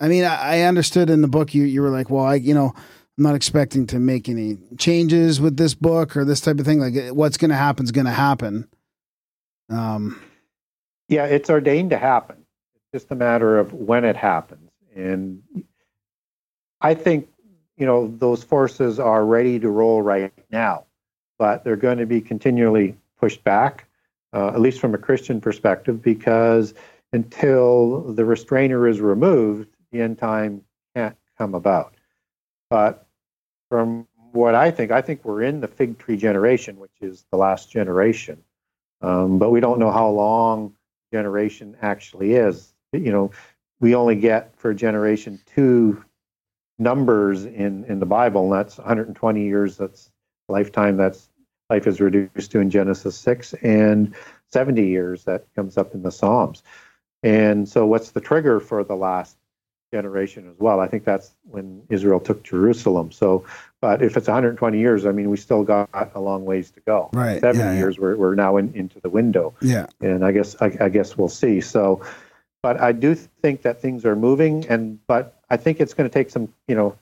I 0.00 0.08
mean, 0.08 0.24
I, 0.24 0.56
I 0.56 0.60
understood 0.62 1.10
in 1.10 1.22
the 1.22 1.28
book 1.28 1.54
you 1.54 1.62
you 1.62 1.80
were 1.80 1.90
like, 1.90 2.10
well, 2.10 2.24
I 2.24 2.34
you 2.34 2.54
know, 2.54 2.74
I'm 2.74 3.24
not 3.24 3.36
expecting 3.36 3.86
to 3.88 4.00
make 4.00 4.28
any 4.28 4.58
changes 4.78 5.40
with 5.40 5.56
this 5.56 5.74
book 5.74 6.16
or 6.16 6.24
this 6.24 6.40
type 6.40 6.58
of 6.58 6.66
thing. 6.66 6.80
Like, 6.80 7.14
what's 7.14 7.36
going 7.36 7.50
to 7.50 7.56
happen 7.56 7.84
is 7.84 7.92
going 7.92 8.06
to 8.06 8.10
happen. 8.10 8.68
Um, 9.70 10.20
Yeah, 11.08 11.26
it's 11.26 11.50
ordained 11.50 11.90
to 11.90 11.98
happen. 11.98 12.44
It's 12.74 13.02
just 13.02 13.12
a 13.12 13.14
matter 13.14 13.58
of 13.58 13.72
when 13.72 14.04
it 14.04 14.16
happens. 14.16 14.70
And 14.96 15.42
I 16.82 16.94
think, 16.94 17.28
you 17.76 17.86
know, 17.86 18.08
those 18.18 18.42
forces 18.42 18.98
are 18.98 19.24
ready 19.24 19.58
to 19.60 19.70
roll 19.70 20.02
right 20.02 20.32
now, 20.50 20.84
but 21.38 21.64
they're 21.64 21.76
going 21.76 21.98
to 21.98 22.06
be 22.06 22.20
continually 22.20 22.96
pushed 23.18 23.44
back, 23.44 23.86
uh, 24.32 24.48
at 24.48 24.60
least 24.60 24.80
from 24.80 24.94
a 24.94 24.98
Christian 24.98 25.40
perspective, 25.40 26.02
because 26.02 26.74
until 27.12 28.12
the 28.12 28.24
restrainer 28.24 28.88
is 28.88 29.00
removed, 29.00 29.68
the 29.92 30.00
end 30.00 30.18
time 30.18 30.64
can't 30.96 31.16
come 31.38 31.54
about. 31.54 31.94
But 32.68 33.06
from 33.70 34.08
what 34.32 34.54
I 34.54 34.70
think, 34.70 34.90
I 34.90 35.02
think 35.02 35.24
we're 35.24 35.42
in 35.42 35.60
the 35.60 35.68
fig 35.68 35.98
tree 35.98 36.16
generation, 36.16 36.78
which 36.78 36.90
is 37.00 37.24
the 37.30 37.36
last 37.36 37.70
generation. 37.70 38.42
Um, 39.02 39.38
but 39.38 39.50
we 39.50 39.60
don't 39.60 39.78
know 39.78 39.90
how 39.90 40.08
long 40.08 40.74
generation 41.12 41.76
actually 41.80 42.34
is. 42.34 42.72
You 42.92 43.12
know, 43.12 43.30
we 43.80 43.94
only 43.94 44.16
get 44.16 44.56
for 44.56 44.70
a 44.70 44.74
generation 44.74 45.40
two 45.54 46.04
numbers 46.78 47.44
in 47.44 47.84
in 47.84 48.00
the 48.00 48.06
Bible, 48.06 48.44
and 48.44 48.52
that's 48.52 48.78
120 48.78 49.44
years. 49.44 49.76
That's 49.76 50.10
lifetime. 50.48 50.96
That's 50.96 51.28
life 51.70 51.86
is 51.86 52.00
reduced 52.00 52.50
to 52.52 52.60
in 52.60 52.70
Genesis 52.70 53.16
six, 53.16 53.54
and 53.54 54.14
70 54.52 54.86
years 54.86 55.24
that 55.24 55.46
comes 55.54 55.78
up 55.78 55.94
in 55.94 56.02
the 56.02 56.12
Psalms. 56.12 56.62
And 57.22 57.68
so, 57.68 57.86
what's 57.86 58.10
the 58.10 58.20
trigger 58.20 58.60
for 58.60 58.84
the 58.84 58.96
last 58.96 59.36
generation 59.92 60.48
as 60.50 60.58
well? 60.58 60.80
I 60.80 60.88
think 60.88 61.04
that's 61.04 61.34
when 61.50 61.82
Israel 61.88 62.20
took 62.20 62.42
Jerusalem. 62.42 63.12
So, 63.12 63.44
but 63.80 64.02
if 64.02 64.16
it's 64.16 64.26
120 64.26 64.78
years, 64.78 65.06
I 65.06 65.12
mean, 65.12 65.30
we 65.30 65.36
still 65.36 65.62
got 65.62 65.88
a 66.14 66.20
long 66.20 66.44
ways 66.44 66.70
to 66.72 66.80
go. 66.80 67.10
Right, 67.12 67.40
70 67.40 67.58
yeah, 67.58 67.72
yeah. 67.72 67.78
years, 67.78 67.98
we're, 67.98 68.16
we're 68.16 68.34
now 68.34 68.56
in, 68.56 68.72
into 68.74 69.00
the 69.00 69.10
window 69.10 69.54
Yeah. 69.60 69.86
and 70.00 70.24
I 70.24 70.32
guess 70.32 70.56
I, 70.60 70.76
I 70.80 70.88
guess 70.88 71.16
we'll 71.16 71.28
see. 71.28 71.60
So, 71.60 72.02
but 72.62 72.80
I 72.80 72.92
do 72.92 73.14
think 73.14 73.62
that 73.62 73.80
things 73.80 74.04
are 74.04 74.14
moving, 74.16 74.66
and 74.68 75.04
but 75.06 75.41
I 75.52 75.58
think 75.58 75.80
it's 75.80 75.92
going 75.92 76.08
to 76.08 76.12
take 76.12 76.30
some 76.30 76.52
you 76.66 76.74
know 76.74 76.96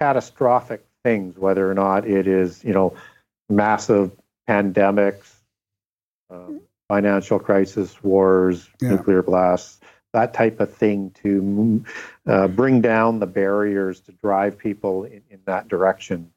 catastrophic 0.00 0.82
things, 1.04 1.36
whether 1.36 1.70
or 1.70 1.74
not 1.74 2.08
it 2.08 2.26
is 2.26 2.64
you 2.64 2.72
know 2.72 2.94
massive 3.50 4.10
pandemics, 4.48 5.30
um, 6.30 6.62
financial 6.88 7.38
crisis, 7.38 8.02
wars, 8.02 8.68
Yeah. 8.80 8.92
nuclear 8.92 9.22
blasts, 9.22 9.78
that 10.14 10.32
type 10.32 10.58
of 10.58 10.72
thing 10.72 11.10
to 11.22 11.84
uh, 12.26 12.48
bring 12.48 12.80
down 12.80 13.18
the 13.18 13.26
barriers 13.26 14.00
to 14.00 14.12
drive 14.12 14.56
people 14.56 15.04
in, 15.04 15.22
in 15.30 15.40
that 15.44 15.68
direction. 15.68 16.32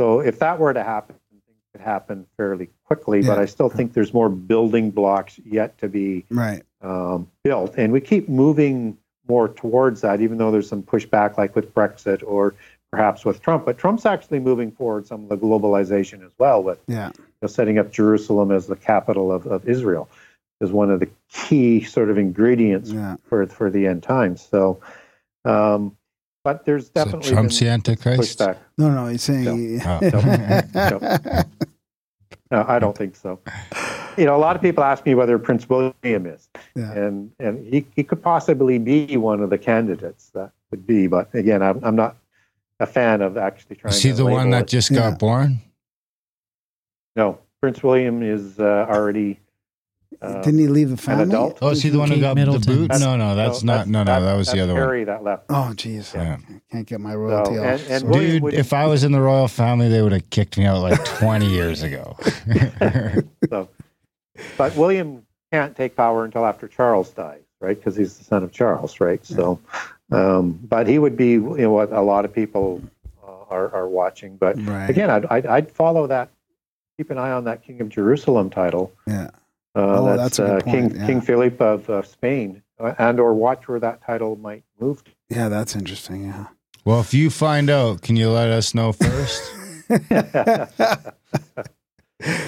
So 0.00 0.20
if 0.20 0.38
that 0.38 0.58
were 0.58 0.72
to 0.72 0.82
happen, 0.82 1.16
things 1.30 1.60
could 1.72 1.82
happen 1.82 2.26
fairly 2.38 2.70
quickly. 2.86 3.22
But 3.22 3.38
I 3.38 3.44
still 3.44 3.68
think 3.68 3.92
there's 3.92 4.14
more 4.14 4.30
building 4.30 4.90
blocks 4.90 5.38
yet 5.44 5.76
to 5.78 5.88
be 5.88 6.24
Right. 6.30 6.62
um, 6.80 7.30
built, 7.44 7.74
and 7.76 7.92
we 7.92 8.00
keep 8.00 8.28
moving 8.28 8.96
more 9.28 9.48
towards 9.48 10.00
that, 10.02 10.20
even 10.20 10.38
though 10.38 10.50
there's 10.50 10.68
some 10.68 10.82
pushback, 10.82 11.38
like 11.38 11.54
with 11.56 11.74
Brexit 11.74 12.22
or 12.26 12.54
perhaps 12.90 13.24
with 13.24 13.40
Trump. 13.42 13.64
But 13.66 13.78
Trump's 13.78 14.06
actually 14.06 14.38
moving 14.40 14.70
forward 14.70 15.06
some 15.06 15.24
of 15.24 15.28
the 15.28 15.36
globalization 15.36 16.24
as 16.24 16.32
well, 16.38 16.62
with 16.62 16.78
Yeah. 16.86 17.08
you 17.16 17.24
know, 17.42 17.48
setting 17.48 17.78
up 17.78 17.90
Jerusalem 17.90 18.50
as 18.50 18.66
the 18.66 18.76
capital 18.76 19.32
of, 19.32 19.46
of 19.46 19.68
Israel, 19.68 20.08
is 20.60 20.70
one 20.70 20.90
of 20.90 21.00
the 21.00 21.08
key 21.30 21.82
sort 21.82 22.10
of 22.10 22.18
ingredients 22.18 22.90
Yeah. 22.90 23.16
for 23.24 23.46
for 23.46 23.70
the 23.70 23.86
end 23.86 24.02
times. 24.02 24.46
So, 24.48 24.80
um, 25.44 25.96
but 26.44 26.64
there's 26.66 26.86
So 26.86 26.92
definitely 26.94 27.30
Trump's 27.32 27.58
the 27.58 27.68
Antichrist. 27.68 28.38
pushback. 28.38 28.58
No, 28.78 28.90
no, 28.90 29.06
he's 29.06 29.22
saying. 29.22 29.80
Oh. 29.84 31.44
No, 32.50 32.64
I 32.68 32.78
don't 32.78 32.96
think 32.96 33.16
so. 33.16 33.40
You 34.16 34.24
know, 34.26 34.36
a 34.36 34.38
lot 34.38 34.56
of 34.56 34.62
people 34.62 34.84
ask 34.84 35.04
me 35.06 35.14
whether 35.14 35.38
Prince 35.38 35.68
William 35.68 36.26
is, 36.26 36.48
Yeah. 36.76 36.92
and 36.92 37.30
and 37.38 37.64
he, 37.66 37.86
he 37.96 38.02
could 38.04 38.22
possibly 38.22 38.78
be 38.78 39.16
one 39.16 39.40
of 39.40 39.50
the 39.50 39.58
candidates 39.58 40.30
that 40.34 40.50
would 40.70 40.86
be. 40.86 41.06
But 41.06 41.34
again, 41.34 41.62
I'm 41.62 41.82
I'm 41.84 41.96
not 41.96 42.16
a 42.80 42.86
fan 42.86 43.22
of 43.22 43.36
actually 43.36 43.76
trying. 43.76 43.92
Is 43.94 44.02
he 44.02 44.10
to 44.10 44.16
the 44.16 44.24
one 44.26 44.50
that 44.50 44.62
it. 44.62 44.68
just 44.68 44.90
Yeah. 44.90 45.10
got 45.10 45.18
born? 45.18 45.60
No, 47.16 47.38
Prince 47.60 47.82
William 47.82 48.22
is 48.22 48.58
uh, 48.58 48.86
already. 48.88 49.40
Uh, 50.22 50.40
Didn't 50.42 50.60
he 50.60 50.68
leave 50.68 50.90
the 50.90 50.96
family? 50.96 51.24
adult? 51.24 51.58
Oh, 51.60 51.70
is 51.70 51.82
he 51.82 51.90
the 51.90 51.98
one 51.98 52.08
who 52.08 52.20
got 52.20 52.36
Middleton. 52.36 52.60
the 52.62 52.88
boot? 52.88 53.00
No, 53.00 53.16
no, 53.16 53.34
that's 53.34 53.62
not. 53.64 53.88
No, 53.88 54.04
no, 54.04 54.20
that 54.22 54.34
was 54.36 54.46
the 54.46 54.52
that's 54.58 54.62
other 54.62 54.72
one. 54.74 54.82
Harry 54.82 55.04
that 55.04 55.24
left. 55.24 55.44
Oh, 55.48 55.72
jeez. 55.74 56.14
Yeah. 56.14 56.38
Can't 56.70 56.86
get 56.86 57.00
my 57.00 57.14
royalty 57.16 57.56
So, 57.56 57.60
off. 57.64 57.90
and- 57.90 58.04
and 58.04 58.12
Dude, 58.12 58.42
would- 58.42 58.54
if 58.54 58.72
I 58.72 58.86
was 58.86 59.02
in 59.04 59.10
the 59.12 59.20
royal 59.20 59.48
family, 59.48 59.88
they 59.88 60.02
would 60.02 60.12
have 60.12 60.30
kicked 60.30 60.56
me 60.56 60.66
out 60.66 60.82
like 60.82 61.04
20 61.18 61.46
years 61.46 61.82
ago. 61.82 62.16
So, 63.50 63.68
but 64.58 64.74
William 64.76 65.24
can't 65.52 65.76
take 65.76 65.96
power 65.96 66.24
until 66.24 66.44
after 66.46 66.66
Charles 66.68 67.10
dies, 67.10 67.42
right? 67.60 67.76
Because 67.76 67.96
he's 67.96 68.16
the 68.18 68.24
son 68.24 68.42
of 68.42 68.52
Charles, 68.52 69.00
right? 69.00 69.24
So, 69.24 69.60
um, 70.10 70.58
but 70.62 70.86
he 70.86 70.98
would 70.98 71.16
be, 71.16 71.30
you 71.32 71.56
know, 71.58 71.70
what 71.72 71.92
a 71.92 72.00
lot 72.02 72.24
of 72.24 72.32
people 72.32 72.82
uh, 73.26 73.30
are 73.50 73.72
are 73.74 73.88
watching. 73.88 74.36
But 74.36 74.56
right. 74.66 74.88
again, 74.90 75.10
I'd, 75.10 75.26
I'd 75.26 75.46
I'd 75.46 75.70
follow 75.70 76.06
that. 76.08 76.30
Keep 76.96 77.10
an 77.10 77.18
eye 77.18 77.32
on 77.32 77.44
that 77.44 77.62
King 77.64 77.80
of 77.80 77.88
Jerusalem 77.88 78.50
title. 78.50 78.92
yeah. 79.06 79.30
Uh, 79.76 79.98
Oh, 79.98 80.04
that's 80.16 80.36
that's 80.36 80.38
a 80.38 80.42
good 80.42 80.62
uh, 80.68 80.70
King 80.72 80.94
yeah. 80.94 81.06
King 81.06 81.20
Philip 81.20 81.60
of 81.60 81.90
uh, 81.90 82.02
Spain, 82.02 82.62
uh, 82.78 82.94
and 82.98 83.18
or 83.18 83.34
watch 83.34 83.66
where 83.66 83.80
that 83.80 84.00
title 84.06 84.36
might 84.36 84.62
move. 84.78 85.02
to. 85.02 85.10
Yeah, 85.28 85.48
that's 85.48 85.74
interesting. 85.74 86.26
Yeah. 86.26 86.46
well, 86.84 87.00
if 87.00 87.12
you 87.12 87.28
find 87.30 87.68
out, 87.68 88.00
can 88.02 88.14
you 88.14 88.30
let 88.30 88.50
us 88.50 88.72
know 88.74 88.92
first? 89.04 89.42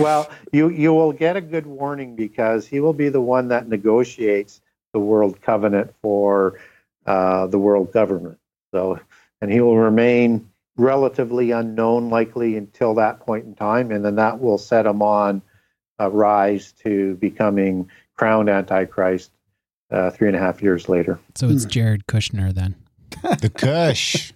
well, 0.00 0.30
you 0.52 0.68
you 0.68 0.92
will 0.92 1.12
get 1.12 1.36
a 1.36 1.40
good 1.40 1.66
warning 1.66 2.16
because 2.16 2.66
he 2.66 2.80
will 2.80 2.92
be 2.92 3.08
the 3.08 3.20
one 3.20 3.48
that 3.48 3.68
negotiates 3.68 4.60
the 4.92 5.00
world 5.00 5.40
covenant 5.42 5.94
for 6.02 6.58
uh, 7.06 7.46
the 7.46 7.58
world 7.58 7.92
government. 7.92 8.38
So, 8.72 8.98
and 9.40 9.52
he 9.52 9.60
will 9.60 9.78
remain 9.78 10.50
relatively 10.76 11.50
unknown, 11.50 12.10
likely 12.10 12.56
until 12.56 12.94
that 12.94 13.20
point 13.20 13.44
in 13.44 13.54
time, 13.54 13.90
and 13.90 14.04
then 14.04 14.16
that 14.16 14.40
will 14.40 14.58
set 14.58 14.86
him 14.86 15.02
on 15.02 15.42
a 15.98 16.10
rise 16.10 16.72
to 16.84 17.14
becoming 17.16 17.90
crowned 18.16 18.48
Antichrist 18.48 19.30
uh, 19.90 20.10
three 20.10 20.28
and 20.28 20.36
a 20.36 20.40
half 20.40 20.62
years 20.62 20.88
later. 20.88 21.18
So 21.34 21.48
it's 21.48 21.64
Jared 21.64 22.06
Kushner 22.06 22.52
then. 22.52 22.74
The 23.40 23.50
Kush. 23.50 24.32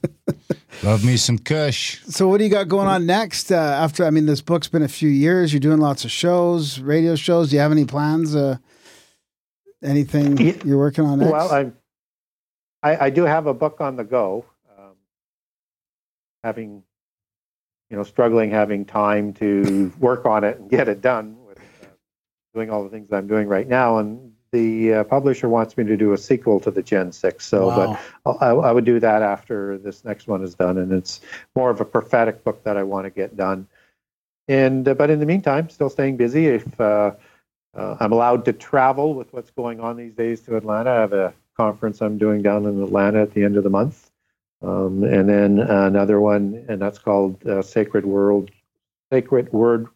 Love 0.83 1.05
me 1.05 1.17
some 1.17 1.39
Kush. 1.39 2.01
So 2.07 2.29
what 2.29 2.39
do 2.39 2.45
you 2.45 2.51
got 2.51 2.69
going 2.69 2.89
on 2.89 3.07
next? 3.07 3.53
Uh, 3.53 3.57
after 3.57 4.05
I 4.05 4.11
mean, 4.11 4.27
this 4.27 4.41
book's 4.41 4.69
been 4.69 4.83
a 4.83 4.89
few 4.89 5.09
years. 5.09 5.53
You're 5.53 5.61
doing 5.61 5.79
lots 5.79 6.05
of 6.05 6.11
shows, 6.11 6.81
radio 6.81 7.15
shows. 7.17 7.51
Do 7.51 7.57
you 7.57 7.61
have 7.61 7.73
any 7.73 7.85
plans? 7.85 8.35
Uh, 8.35 8.57
anything 9.83 10.39
you're 10.65 10.79
working 10.79 11.05
on 11.05 11.19
next? 11.19 11.33
Well, 11.33 11.53
I'm, 11.53 11.77
I 12.83 13.07
I 13.07 13.11
do 13.11 13.25
have 13.25 13.47
a 13.47 13.55
book 13.55 13.81
on 13.81 13.97
the 13.97 14.05
go. 14.05 14.45
Um, 14.79 14.95
having, 16.43 16.83
you 17.91 17.97
know, 17.97 18.03
struggling 18.03 18.51
having 18.51 18.85
time 18.85 19.33
to 19.35 19.93
work 19.99 20.25
on 20.27 20.45
it 20.45 20.59
and 20.59 20.71
get 20.71 20.89
it 20.89 21.01
done 21.01 21.37
with 21.47 21.59
uh, 21.59 21.87
doing 22.55 22.71
all 22.71 22.85
the 22.85 22.91
things 22.91 23.11
that 23.11 23.17
I'm 23.17 23.27
doing 23.27 23.49
right 23.49 23.69
now, 23.69 23.99
and 23.99 24.33
the 24.53 24.95
uh, 24.95 25.05
publisher 25.05 25.49
wants 25.49 25.77
me 25.77 25.85
to 25.85 25.97
do 25.97 26.13
a 26.13 26.19
sequel 26.19 26.59
to 26.61 26.71
the 26.71 26.83
Gen 26.83 27.13
Six. 27.13 27.47
So, 27.47 27.69
wow. 27.69 27.99
but 28.25 28.43
I, 28.43 28.51
I 28.51 28.73
would 28.73 28.85
do 28.85 28.99
that 29.01 29.23
after 29.23 29.79
this 29.79 30.05
next 30.05 30.27
one 30.27 30.43
is 30.43 30.55
done, 30.55 30.79
and 30.79 30.93
it's 30.93 31.21
more 31.55 31.71
of 31.71 31.81
a 31.81 31.85
prophetic 31.85 32.43
book 32.43 32.65
that 32.65 32.77
I 32.77 32.83
want 32.83 33.07
to 33.07 33.11
get 33.11 33.37
done. 33.37 33.69
And 34.49 34.87
uh, 34.89 34.95
but 34.95 35.11
in 35.11 35.21
the 35.21 35.27
meantime, 35.27 35.69
still 35.69 35.91
staying 35.91 36.17
busy. 36.17 36.47
If 36.47 36.81
uh, 36.81 37.13
uh, 37.77 37.97
I'm 38.01 38.13
allowed 38.13 38.45
to 38.47 38.53
travel 38.53 39.15
with 39.15 39.33
what's 39.33 39.51
going 39.51 39.81
on 39.81 39.97
these 39.97 40.15
days 40.15 40.41
to 40.43 40.57
Atlanta, 40.57 40.91
I 40.91 41.01
have 41.01 41.13
a 41.13 41.35
conference 41.57 42.01
I'm 42.01 42.19
doing 42.19 42.43
down 42.43 42.67
in 42.67 42.83
Atlanta 42.83 43.23
at 43.23 43.33
the 43.33 43.45
end 43.45 43.57
of 43.57 43.63
the 43.63 43.71
month, 43.71 44.11
um, 44.63 45.05
and 45.05 45.29
then 45.29 45.61
another 45.61 46.21
one, 46.21 46.65
and 46.69 46.83
that's 46.83 46.99
called 46.99 47.47
uh, 47.47 47.63
Sacred 47.63 48.05
World, 48.05 48.51
Sacred 49.13 49.53
Word, 49.53 49.87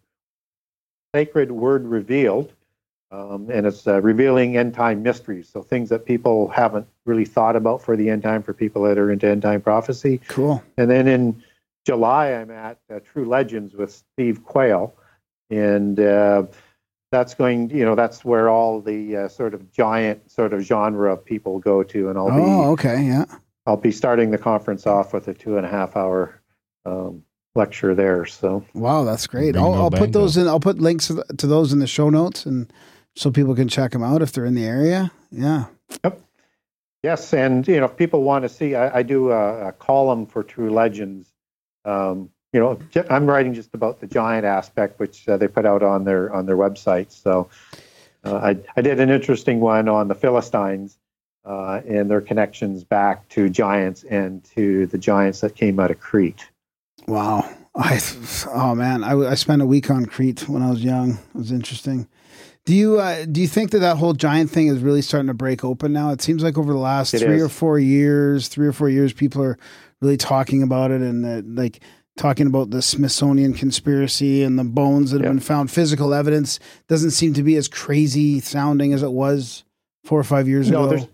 Sacred 1.12 1.50
Word 1.50 1.86
Revealed. 1.86 2.52
Um, 3.14 3.48
and 3.48 3.64
it's 3.66 3.86
uh, 3.86 4.00
revealing 4.02 4.56
end 4.56 4.74
time 4.74 5.02
mysteries, 5.02 5.48
so 5.48 5.62
things 5.62 5.88
that 5.90 6.04
people 6.04 6.48
haven't 6.48 6.86
really 7.06 7.24
thought 7.24 7.54
about 7.54 7.80
for 7.80 7.96
the 7.96 8.10
end 8.10 8.22
time, 8.24 8.42
for 8.42 8.52
people 8.52 8.82
that 8.82 8.98
are 8.98 9.10
into 9.12 9.28
end 9.28 9.42
time 9.42 9.60
prophecy. 9.60 10.20
cool. 10.28 10.62
And 10.76 10.90
then 10.90 11.06
in 11.06 11.42
July, 11.86 12.32
I'm 12.32 12.50
at 12.50 12.78
uh, 12.92 12.98
True 13.00 13.26
Legends 13.28 13.74
with 13.74 13.92
Steve 13.92 14.42
Quayle, 14.44 14.94
and 15.50 16.00
uh, 16.00 16.44
that's 17.12 17.34
going. 17.34 17.70
You 17.70 17.84
know, 17.84 17.94
that's 17.94 18.24
where 18.24 18.48
all 18.48 18.80
the 18.80 19.16
uh, 19.16 19.28
sort 19.28 19.54
of 19.54 19.70
giant 19.70 20.30
sort 20.30 20.52
of 20.52 20.62
genre 20.62 21.12
of 21.12 21.24
people 21.24 21.58
go 21.60 21.82
to, 21.84 22.08
and 22.08 22.18
I'll 22.18 22.30
Oh, 22.32 22.36
be 22.36 22.66
okay. 22.72 23.02
Yeah. 23.04 23.26
I'll 23.66 23.76
be 23.76 23.92
starting 23.92 24.30
the 24.30 24.38
conference 24.38 24.86
off 24.86 25.12
with 25.14 25.28
a 25.28 25.34
two 25.34 25.56
and 25.56 25.64
a 25.64 25.70
half 25.70 25.96
hour 25.96 26.40
um, 26.84 27.22
lecture 27.54 27.94
there. 27.94 28.26
So 28.26 28.64
Wow, 28.74 29.04
that's 29.04 29.26
great. 29.26 29.56
I'll, 29.56 29.74
I'll 29.74 29.90
put 29.90 30.12
those 30.12 30.36
in. 30.36 30.48
I'll 30.48 30.60
put 30.60 30.78
links 30.80 31.06
to, 31.08 31.24
to 31.38 31.46
those 31.46 31.72
in 31.72 31.78
the 31.78 31.86
show 31.86 32.10
notes, 32.10 32.44
and 32.44 32.70
so 33.16 33.30
people 33.30 33.54
can 33.54 33.68
check 33.68 33.92
them 33.92 34.02
out 34.02 34.22
if 34.22 34.32
they're 34.32 34.44
in 34.44 34.54
the 34.54 34.64
area. 34.64 35.12
Yeah. 35.30 35.66
Yep. 36.02 36.20
Yes, 37.02 37.34
and 37.34 37.66
you 37.68 37.78
know, 37.80 37.84
if 37.86 37.96
people 37.96 38.22
want 38.22 38.44
to 38.44 38.48
see, 38.48 38.74
I, 38.74 38.98
I 38.98 39.02
do 39.02 39.30
a, 39.30 39.68
a 39.68 39.72
column 39.72 40.26
for 40.26 40.42
True 40.42 40.70
Legends. 40.70 41.28
Um, 41.84 42.30
you 42.52 42.60
know, 42.60 42.78
I'm 43.10 43.26
writing 43.26 43.52
just 43.52 43.74
about 43.74 44.00
the 44.00 44.06
giant 44.06 44.46
aspect, 44.46 44.98
which 44.98 45.28
uh, 45.28 45.36
they 45.36 45.48
put 45.48 45.66
out 45.66 45.82
on 45.82 46.04
their 46.04 46.32
on 46.32 46.46
their 46.46 46.56
website. 46.56 47.10
So, 47.10 47.50
uh, 48.24 48.36
I 48.36 48.56
I 48.76 48.80
did 48.80 49.00
an 49.00 49.10
interesting 49.10 49.60
one 49.60 49.88
on 49.88 50.08
the 50.08 50.14
Philistines 50.14 50.96
uh, 51.44 51.82
and 51.86 52.10
their 52.10 52.22
connections 52.22 52.84
back 52.84 53.28
to 53.30 53.50
giants 53.50 54.04
and 54.04 54.42
to 54.54 54.86
the 54.86 54.96
giants 54.96 55.40
that 55.40 55.54
came 55.56 55.78
out 55.78 55.90
of 55.90 56.00
Crete. 56.00 56.48
Wow. 57.06 57.48
I 57.76 58.00
oh 58.52 58.74
man, 58.74 59.02
I, 59.02 59.14
I 59.30 59.34
spent 59.34 59.60
a 59.60 59.66
week 59.66 59.90
on 59.90 60.06
Crete 60.06 60.48
when 60.48 60.62
I 60.62 60.70
was 60.70 60.82
young. 60.82 61.18
It 61.34 61.34
was 61.34 61.50
interesting. 61.50 62.08
Do 62.66 62.74
you 62.74 62.98
uh, 62.98 63.26
do 63.26 63.40
you 63.42 63.48
think 63.48 63.72
that 63.72 63.80
that 63.80 63.98
whole 63.98 64.14
giant 64.14 64.50
thing 64.50 64.68
is 64.68 64.78
really 64.80 65.02
starting 65.02 65.26
to 65.28 65.34
break 65.34 65.64
open 65.64 65.92
now? 65.92 66.10
It 66.10 66.22
seems 66.22 66.42
like 66.42 66.56
over 66.56 66.72
the 66.72 66.78
last 66.78 67.12
It 67.12 67.18
three 67.20 67.36
is. 67.36 67.42
or 67.42 67.48
four 67.50 67.78
years, 67.78 68.48
three 68.48 68.66
or 68.66 68.72
four 68.72 68.88
years, 68.88 69.12
people 69.12 69.42
are 69.42 69.58
really 70.00 70.16
talking 70.16 70.62
about 70.62 70.90
it 70.90 71.02
and 71.02 71.24
that 71.24 71.46
like 71.46 71.80
talking 72.16 72.46
about 72.46 72.70
the 72.70 72.80
Smithsonian 72.80 73.52
conspiracy 73.52 74.42
and 74.42 74.58
the 74.58 74.64
bones 74.64 75.10
that 75.10 75.20
have 75.20 75.30
been 75.30 75.40
found. 75.40 75.70
Physical 75.70 76.14
evidence 76.14 76.58
doesn't 76.88 77.10
seem 77.10 77.34
to 77.34 77.42
be 77.42 77.56
as 77.56 77.68
crazy 77.68 78.40
sounding 78.40 78.92
as 78.94 79.02
it 79.02 79.12
was 79.12 79.64
four 80.04 80.18
or 80.20 80.24
five 80.24 80.48
years 80.48 80.70
No, 80.70 80.88
ago. 80.88 81.08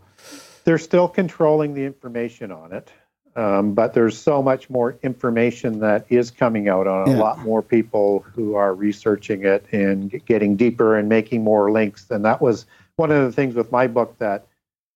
they're 0.65 0.79
still 0.79 1.09
controlling 1.09 1.75
the 1.75 1.85
information 1.85 2.53
on 2.53 2.73
it, 2.73 2.93
um, 3.37 3.75
but 3.75 3.95
there's 3.95 4.19
so 4.19 4.43
much 4.43 4.69
more 4.69 4.99
information 5.03 5.81
that 5.81 6.07
is 6.09 6.31
coming 6.31 6.69
out 6.69 6.87
on. 6.87 7.09
Yeah. 7.09 7.17
A 7.17 7.19
lot 7.19 7.39
more 7.41 7.63
people 7.63 8.25
who 8.35 8.55
are 8.55 8.75
researching 8.75 9.45
it 9.45 9.65
and 9.73 10.11
getting 10.27 10.57
deeper 10.57 10.97
and 10.97 11.09
making 11.09 11.45
more 11.45 11.71
links. 11.71 12.11
And 12.11 12.25
that 12.25 12.41
was 12.41 12.67
one 12.97 13.11
of 13.11 13.25
the 13.25 13.33
things 13.33 13.55
with 13.55 13.71
my 13.71 13.87
book 13.87 14.19
that 14.19 14.47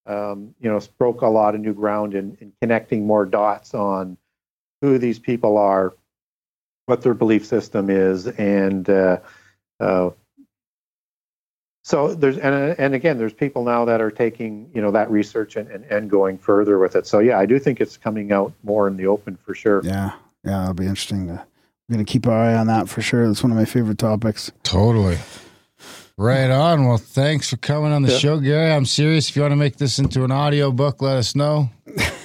um, 0.07 0.55
you 0.61 0.71
know 0.71 0.81
broke 0.99 1.23
a 1.23 1.29
lot 1.29 1.55
of 1.55 1.61
new 1.61 1.73
ground 1.73 2.15
in, 2.15 2.37
in 2.41 2.53
connecting 2.61 3.07
more 3.07 3.25
dots 3.25 3.73
on 3.73 4.19
who 4.83 4.99
these 4.99 5.19
people 5.19 5.57
are, 5.57 5.95
what 6.87 7.03
their 7.03 7.15
belief 7.15 7.47
system 7.47 7.89
is, 7.89 8.27
and 8.27 8.91
uh, 8.91 9.19
uh, 9.81 10.11
so 11.87 12.15
there's 12.15 12.39
and 12.39 12.55
uh, 12.55 12.75
and 12.79 12.95
again 12.95 13.19
there's 13.19 13.33
people 13.35 13.63
now 13.63 13.85
that 13.85 14.01
are 14.01 14.11
taking 14.11 14.69
you 14.75 14.83
know 14.83 14.91
that 14.91 15.09
research 15.11 15.55
and, 15.57 15.69
and, 15.71 15.85
and 15.85 16.11
going 16.11 16.37
further 16.39 16.79
with 16.79 16.97
it 16.97 17.07
so 17.07 17.19
yeah 17.21 17.39
i 17.39 17.47
do 17.47 17.59
think 17.59 17.81
it's 17.81 17.97
coming 17.97 18.33
out 18.33 18.53
more 18.65 18.89
in 18.89 18.97
the 18.97 19.07
open 19.07 19.37
for 19.45 19.55
sure 19.55 19.81
yeah, 19.85 20.13
yeah, 20.45 20.63
it'll 20.63 20.75
be 20.75 20.87
interesting. 20.87 21.27
To, 21.29 21.33
I'm 21.35 21.93
going 21.95 22.05
to 22.05 22.11
keep 22.11 22.27
our 22.27 22.39
eye 22.39 22.55
on 22.55 22.67
that 22.69 22.89
for 22.89 23.01
sure. 23.03 23.27
That's 23.27 23.43
one 23.43 23.51
of 23.53 23.57
my 23.59 23.65
favorite 23.65 23.99
topics. 23.99 24.51
Totally. 24.63 25.17
Right 26.17 26.51
on. 26.51 26.87
Well, 26.87 26.97
thanks 26.99 27.51
for 27.51 27.57
coming 27.57 27.93
on 27.93 28.03
the 28.03 28.13
Yeah. 28.13 28.19
show, 28.19 28.39
Gary. 28.41 28.71
I'm 28.73 28.85
serious. 28.87 29.29
If 29.29 29.37
you 29.37 29.43
want 29.43 29.53
to 29.53 29.57
make 29.57 29.77
this 29.77 29.99
into 29.99 30.23
an 30.25 30.31
audio 30.31 30.71
book, 30.71 31.03
let 31.03 31.17
us 31.17 31.35
know. 31.35 31.71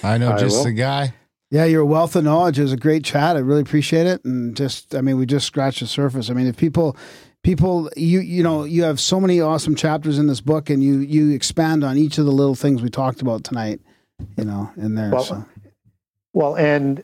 I 0.03 0.17
know 0.17 0.31
I 0.33 0.37
just 0.37 0.57
will. 0.57 0.63
the 0.65 0.73
guy. 0.73 1.13
Yeah, 1.49 1.65
your 1.65 1.83
wealth 1.85 2.15
of 2.15 2.23
knowledge 2.23 2.59
is 2.59 2.71
a 2.71 2.77
great 2.77 3.03
chat. 3.03 3.35
I 3.35 3.39
really 3.39 3.61
appreciate 3.61 4.05
it, 4.05 4.23
and 4.23 4.55
just 4.55 4.93
I 4.93 5.01
mean, 5.01 5.17
we 5.17 5.25
just 5.25 5.47
scratched 5.47 5.79
the 5.79 5.87
surface. 5.87 6.29
I 6.29 6.33
mean, 6.33 6.45
if 6.45 6.55
people, 6.57 6.95
people, 7.43 7.89
you 7.95 8.19
you 8.19 8.43
know, 8.43 8.63
you 8.63 8.83
have 8.83 8.99
so 8.99 9.19
many 9.19 9.41
awesome 9.41 9.75
chapters 9.75 10.19
in 10.19 10.27
this 10.27 10.41
book, 10.41 10.69
and 10.69 10.83
you 10.83 10.99
you 10.99 11.31
expand 11.31 11.83
on 11.83 11.97
each 11.97 12.17
of 12.17 12.25
the 12.25 12.31
little 12.31 12.55
things 12.55 12.81
we 12.81 12.89
talked 12.89 13.21
about 13.21 13.43
tonight. 13.43 13.79
You 14.37 14.45
know, 14.45 14.71
in 14.75 14.95
there. 14.95 15.11
Well, 15.11 15.23
so 15.23 15.45
well 16.33 16.55
and 16.55 17.03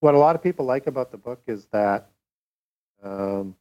what 0.00 0.14
a 0.14 0.18
lot 0.18 0.36
of 0.36 0.42
people 0.42 0.64
like 0.64 0.86
about 0.86 1.10
the 1.10 1.18
book 1.18 1.42
is 1.46 1.66
that 1.72 2.08
um, 3.02 3.54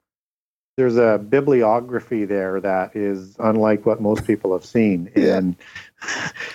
there's 0.77 0.97
a 0.97 1.17
bibliography 1.17 2.25
there 2.25 2.59
that 2.61 2.95
is 2.95 3.35
unlike 3.39 3.85
what 3.85 4.01
most 4.01 4.25
people 4.25 4.53
have 4.53 4.65
seen 4.65 5.11
Yeah. 5.15 5.37
and 5.37 5.55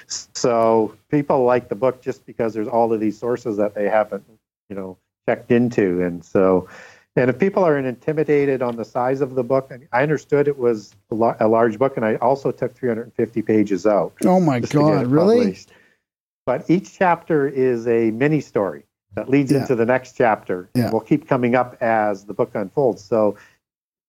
so 0.06 0.94
people 1.10 1.44
like 1.44 1.68
the 1.68 1.74
book 1.74 2.00
just 2.02 2.24
because 2.26 2.54
there's 2.54 2.68
all 2.68 2.92
of 2.92 3.00
these 3.00 3.18
sources 3.18 3.56
that 3.58 3.74
they 3.74 3.88
haven't 3.88 4.24
you 4.68 4.76
know 4.76 4.96
checked 5.28 5.50
into 5.50 6.02
and 6.02 6.24
so 6.24 6.68
and 7.16 7.30
if 7.30 7.38
people 7.38 7.64
are 7.64 7.78
intimidated 7.78 8.60
on 8.62 8.76
the 8.76 8.84
size 8.84 9.20
of 9.20 9.34
the 9.34 9.44
book 9.44 9.70
and 9.70 9.86
i 9.92 10.02
understood 10.02 10.48
it 10.48 10.58
was 10.58 10.94
a, 11.10 11.46
large 11.48 11.78
book 11.78 11.96
and 11.96 12.04
i 12.04 12.16
also 12.16 12.50
took 12.50 12.74
350 12.74 13.42
pages 13.42 13.86
out 13.86 14.12
oh 14.24 14.40
my 14.40 14.60
just 14.60 14.72
to 14.72 14.78
get 14.78 14.86
god, 14.86 15.06
really? 15.06 15.38
published. 15.38 15.70
But 16.46 16.68
each 16.68 16.92
chapter 16.98 17.48
is 17.48 17.86
a 17.88 18.10
mini 18.10 18.40
story 18.40 18.84
that 19.14 19.30
leads 19.30 19.50
Yeah. 19.50 19.60
into 19.60 19.74
the 19.74 19.86
next 19.86 20.16
chapter 20.16 20.68
Yeah. 20.74 20.84
and 20.84 20.92
will 20.92 21.00
keep 21.00 21.26
coming 21.26 21.54
up 21.54 21.76
as 21.82 22.24
the 22.24 22.34
book 22.34 22.54
unfolds. 22.54 23.02
So, 23.02 23.36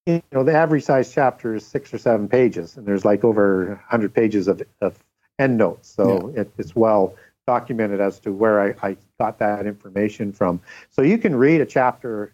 you 0.06 0.22
know, 0.34 0.44
the 0.44 0.53
average 0.53 0.84
size 0.84 1.14
chapter 1.14 1.56
is 1.56 1.65
six 1.65 1.94
or 1.94 1.98
seven 1.98 2.27
pages, 2.27 2.76
and 2.76 2.86
there's 2.86 3.06
like 3.06 3.23
over 3.23 3.68
100 3.68 4.14
pages 4.14 4.48
of, 4.48 4.61
of 4.82 5.02
end 5.40 5.57
notes. 5.57 5.90
So 5.90 6.34
it, 6.36 6.52
it's 6.57 6.76
well 6.76 7.15
documented 7.48 8.02
as 8.02 8.19
to 8.19 8.34
where 8.34 8.60
I, 8.60 8.90
I 8.90 8.98
got 9.19 9.40
that 9.40 9.65
information 9.65 10.34
from. 10.34 10.60
So 10.90 11.03
you 11.03 11.18
can 11.18 11.36
read 11.36 11.61
a 11.61 11.65
chapter 11.65 12.34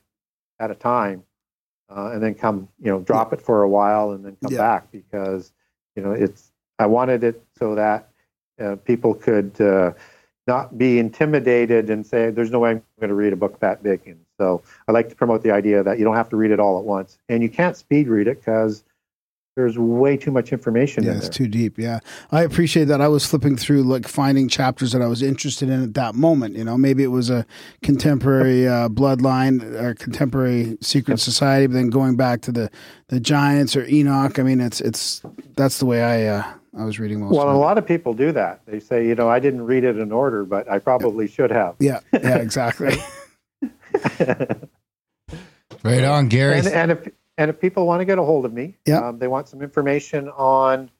at 0.61 0.71
a 0.71 0.75
time 0.75 1.23
uh, 1.89 2.11
and 2.13 2.23
then 2.23 2.35
come, 2.35 2.69
you 2.79 2.91
know, 2.91 2.99
drop 3.01 3.33
it 3.33 3.41
for 3.41 3.63
a 3.63 3.69
while 3.69 4.11
and 4.11 4.23
then 4.23 4.37
come 4.41 4.53
Yeah. 4.53 4.59
back 4.59 4.91
because, 4.91 5.51
you 5.95 6.03
know, 6.03 6.11
it's, 6.11 6.51
I 6.79 6.85
wanted 6.85 7.23
it 7.23 7.43
so 7.57 7.75
that 7.75 8.09
uh, 8.59 8.75
people 8.77 9.13
could 9.13 9.59
uh, 9.59 9.91
not 10.47 10.77
be 10.77 10.99
intimidated 10.99 11.89
and 11.89 12.05
say, 12.05 12.29
"There's 12.29 12.51
no 12.51 12.59
way 12.59 12.71
I'm 12.71 12.83
going 12.99 13.09
to 13.09 13.15
read 13.15 13.33
a 13.33 13.35
book 13.35 13.59
that 13.59 13.83
big." 13.83 14.01
And 14.07 14.19
so, 14.39 14.61
I 14.87 14.91
like 14.91 15.09
to 15.09 15.15
promote 15.15 15.41
the 15.43 15.51
idea 15.51 15.83
that 15.83 15.99
you 15.99 16.05
don't 16.05 16.15
have 16.15 16.29
to 16.29 16.35
read 16.37 16.51
it 16.51 16.59
all 16.59 16.79
at 16.79 16.85
once, 16.85 17.17
and 17.29 17.43
you 17.43 17.49
can't 17.49 17.75
speed 17.75 18.07
read 18.07 18.27
it 18.27 18.39
because 18.39 18.83
there's 19.61 19.77
way 19.77 20.17
too 20.17 20.31
much 20.31 20.51
information 20.51 21.03
Yeah, 21.03 21.11
in 21.11 21.17
it's 21.17 21.29
too 21.29 21.47
deep. 21.47 21.77
Yeah, 21.77 21.99
I 22.31 22.41
appreciate 22.41 22.85
that. 22.85 22.99
I 22.99 23.07
was 23.07 23.25
flipping 23.25 23.57
through, 23.57 23.83
like 23.83 24.07
finding 24.07 24.47
chapters 24.49 24.91
that 24.91 25.01
I 25.03 25.07
was 25.07 25.21
interested 25.21 25.69
in 25.69 25.83
at 25.83 25.93
that 25.93 26.15
moment. 26.15 26.55
You 26.55 26.63
know, 26.63 26.77
maybe 26.77 27.03
it 27.03 27.11
was 27.11 27.29
a 27.29 27.45
contemporary 27.83 28.67
uh, 28.67 28.89
bloodline 28.89 29.61
or 29.79 29.93
contemporary 29.93 30.77
secret 30.81 31.19
society, 31.19 31.67
but 31.67 31.73
then 31.73 31.89
going 31.89 32.15
back 32.15 32.41
to 32.41 32.51
the 32.51 32.71
the 33.09 33.19
giants 33.19 33.75
or 33.75 33.85
Enoch. 33.85 34.39
I 34.39 34.43
mean, 34.43 34.59
it's 34.59 34.81
it's 34.81 35.21
that's 35.55 35.77
the 35.77 35.85
way 35.85 36.01
I 36.01 36.25
uh, 36.37 36.53
I 36.79 36.83
was 36.83 36.99
reading 36.99 37.19
most. 37.19 37.35
well, 37.35 37.47
of 37.47 37.55
a 37.55 37.59
lot 37.59 37.77
of 37.77 37.85
people 37.85 38.15
do 38.15 38.31
that. 38.31 38.61
They 38.65 38.79
say, 38.79 39.07
"You 39.07 39.13
know, 39.13 39.29
I 39.29 39.39
didn't 39.39 39.61
read 39.61 39.83
it 39.83 39.97
in 39.99 40.11
order, 40.11 40.43
but 40.43 40.67
I 40.71 40.79
probably 40.79 41.27
should 41.27 41.51
have." 41.51 41.75
Yeah, 41.79 41.99
yeah, 42.13 42.37
exactly. 42.37 42.95
Right 45.83 46.03
on, 46.03 46.27
Gary. 46.27 46.59
and, 46.59 46.67
and 46.67 46.91
if 46.91 47.07
and 47.41 47.49
if 47.49 47.59
people 47.59 47.87
want 47.87 48.01
to 48.01 48.05
get 48.05 48.19
a 48.19 48.23
hold 48.23 48.45
of 48.45 48.53
me, 48.53 48.75
Yeah. 48.85 49.07
um, 49.07 49.17
they 49.19 49.27
want 49.27 49.47
some 49.47 49.61
information 49.63 50.29
on 50.29 50.91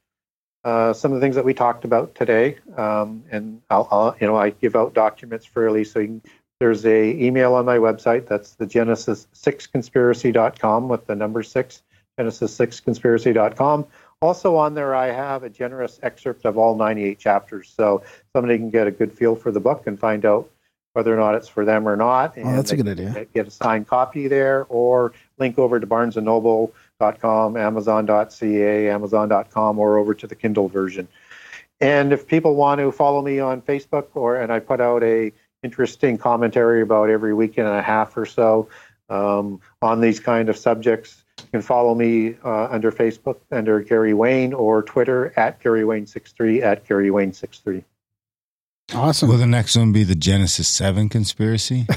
uh, 0.64 0.94
some 0.94 1.12
of 1.12 1.16
the 1.20 1.22
things 1.24 1.36
that 1.36 1.46
we 1.46 1.54
talked 1.54 1.86
about 1.86 2.14
today, 2.16 2.58
um, 2.78 3.24
and 3.32 3.62
I'll, 3.70 3.88
I'll 3.92 4.16
you 4.20 4.28
know 4.28 4.36
I 4.36 4.50
give 4.50 4.76
out 4.76 4.94
documents 4.94 5.46
fairly. 5.46 5.84
So 5.84 6.00
you 6.00 6.08
can, 6.08 6.22
there's 6.60 6.86
a 6.86 7.10
email 7.20 7.54
on 7.54 7.66
my 7.66 7.78
website 7.78 8.28
that's 8.28 8.52
the 8.56 8.66
Genesis 8.68 9.28
six 9.34 9.66
conspiracy.com 9.68 10.88
with 10.88 11.06
the 11.08 11.16
number 11.16 11.44
six 11.44 11.84
Genesis 12.18 12.56
six 12.56 12.80
conspiracy.com. 12.80 13.86
Also 14.22 14.56
on 14.56 14.76
there, 14.76 14.94
I 14.94 15.08
have 15.08 15.42
a 15.44 15.50
generous 15.50 16.00
excerpt 16.04 16.46
of 16.46 16.58
all 16.58 16.76
98 16.76 17.18
chapters, 17.18 17.72
so 17.76 18.04
somebody 18.36 18.58
can 18.58 18.70
get 18.70 18.86
a 18.88 18.92
good 18.92 19.12
feel 19.12 19.36
for 19.36 19.52
the 19.52 19.60
book 19.60 19.88
and 19.88 20.00
find 20.00 20.26
out 20.26 20.50
whether 20.94 21.14
or 21.14 21.18
not 21.18 21.36
it's 21.36 21.48
for 21.48 21.64
them 21.66 21.88
or 21.88 21.96
not. 21.96 22.38
Oh, 22.38 22.56
that's 22.56 22.72
a 22.72 22.78
good 22.78 22.88
idea. 22.88 23.26
Get 23.34 23.48
a 23.48 23.52
signed 23.52 23.88
copy 23.88 24.28
there, 24.28 24.66
or 24.70 25.14
link 25.38 25.58
over 25.58 25.80
to 25.80 25.88
barnesandnoble.com, 25.88 27.58
amazon.ca, 27.58 28.90
amazon.com, 28.90 29.80
or 29.80 29.98
over 29.98 30.14
to 30.14 30.28
the 30.28 30.36
Kindle 30.36 30.68
version. 30.68 31.08
And 31.80 32.14
if 32.14 32.28
people 32.28 32.56
want 32.56 32.80
to 32.80 32.92
follow 32.92 33.22
me 33.22 33.40
on 33.40 33.62
Facebook, 33.62 34.08
or 34.14 34.36
and 34.36 34.52
I 34.52 34.60
put 34.60 34.82
out 34.82 35.04
a 35.04 35.32
interesting 35.64 36.18
commentary 36.18 36.82
about 36.82 37.10
every 37.10 37.34
week 37.34 37.58
and 37.58 37.68
a 37.68 37.82
half 37.82 38.18
or 38.18 38.26
so 38.26 38.68
um, 39.10 39.62
on 39.82 40.02
these 40.02 40.20
kind 40.20 40.50
of 40.50 40.58
subjects, 40.58 41.24
you 41.40 41.48
can 41.52 41.62
follow 41.62 41.96
me 41.96 42.36
uh, 42.44 42.68
under 42.70 42.92
Facebook 42.92 43.38
under 43.52 43.80
Gary 43.82 44.14
Wayne 44.14 44.54
or 44.54 44.84
Twitter 44.84 45.34
at 45.38 45.60
Gary 45.60 45.86
Wayne 45.86 46.06
63 46.06 46.62
at 46.62 46.88
Gary 46.88 47.10
Wayne 47.10 47.34
63. 47.34 47.84
Awesome. 48.94 49.30
Will 49.30 49.38
the 49.38 49.48
next 49.48 49.78
one 49.78 49.92
be 49.92 50.04
the 50.04 50.16
Genesis 50.16 50.68
7 50.68 51.10
conspiracy? 51.10 51.88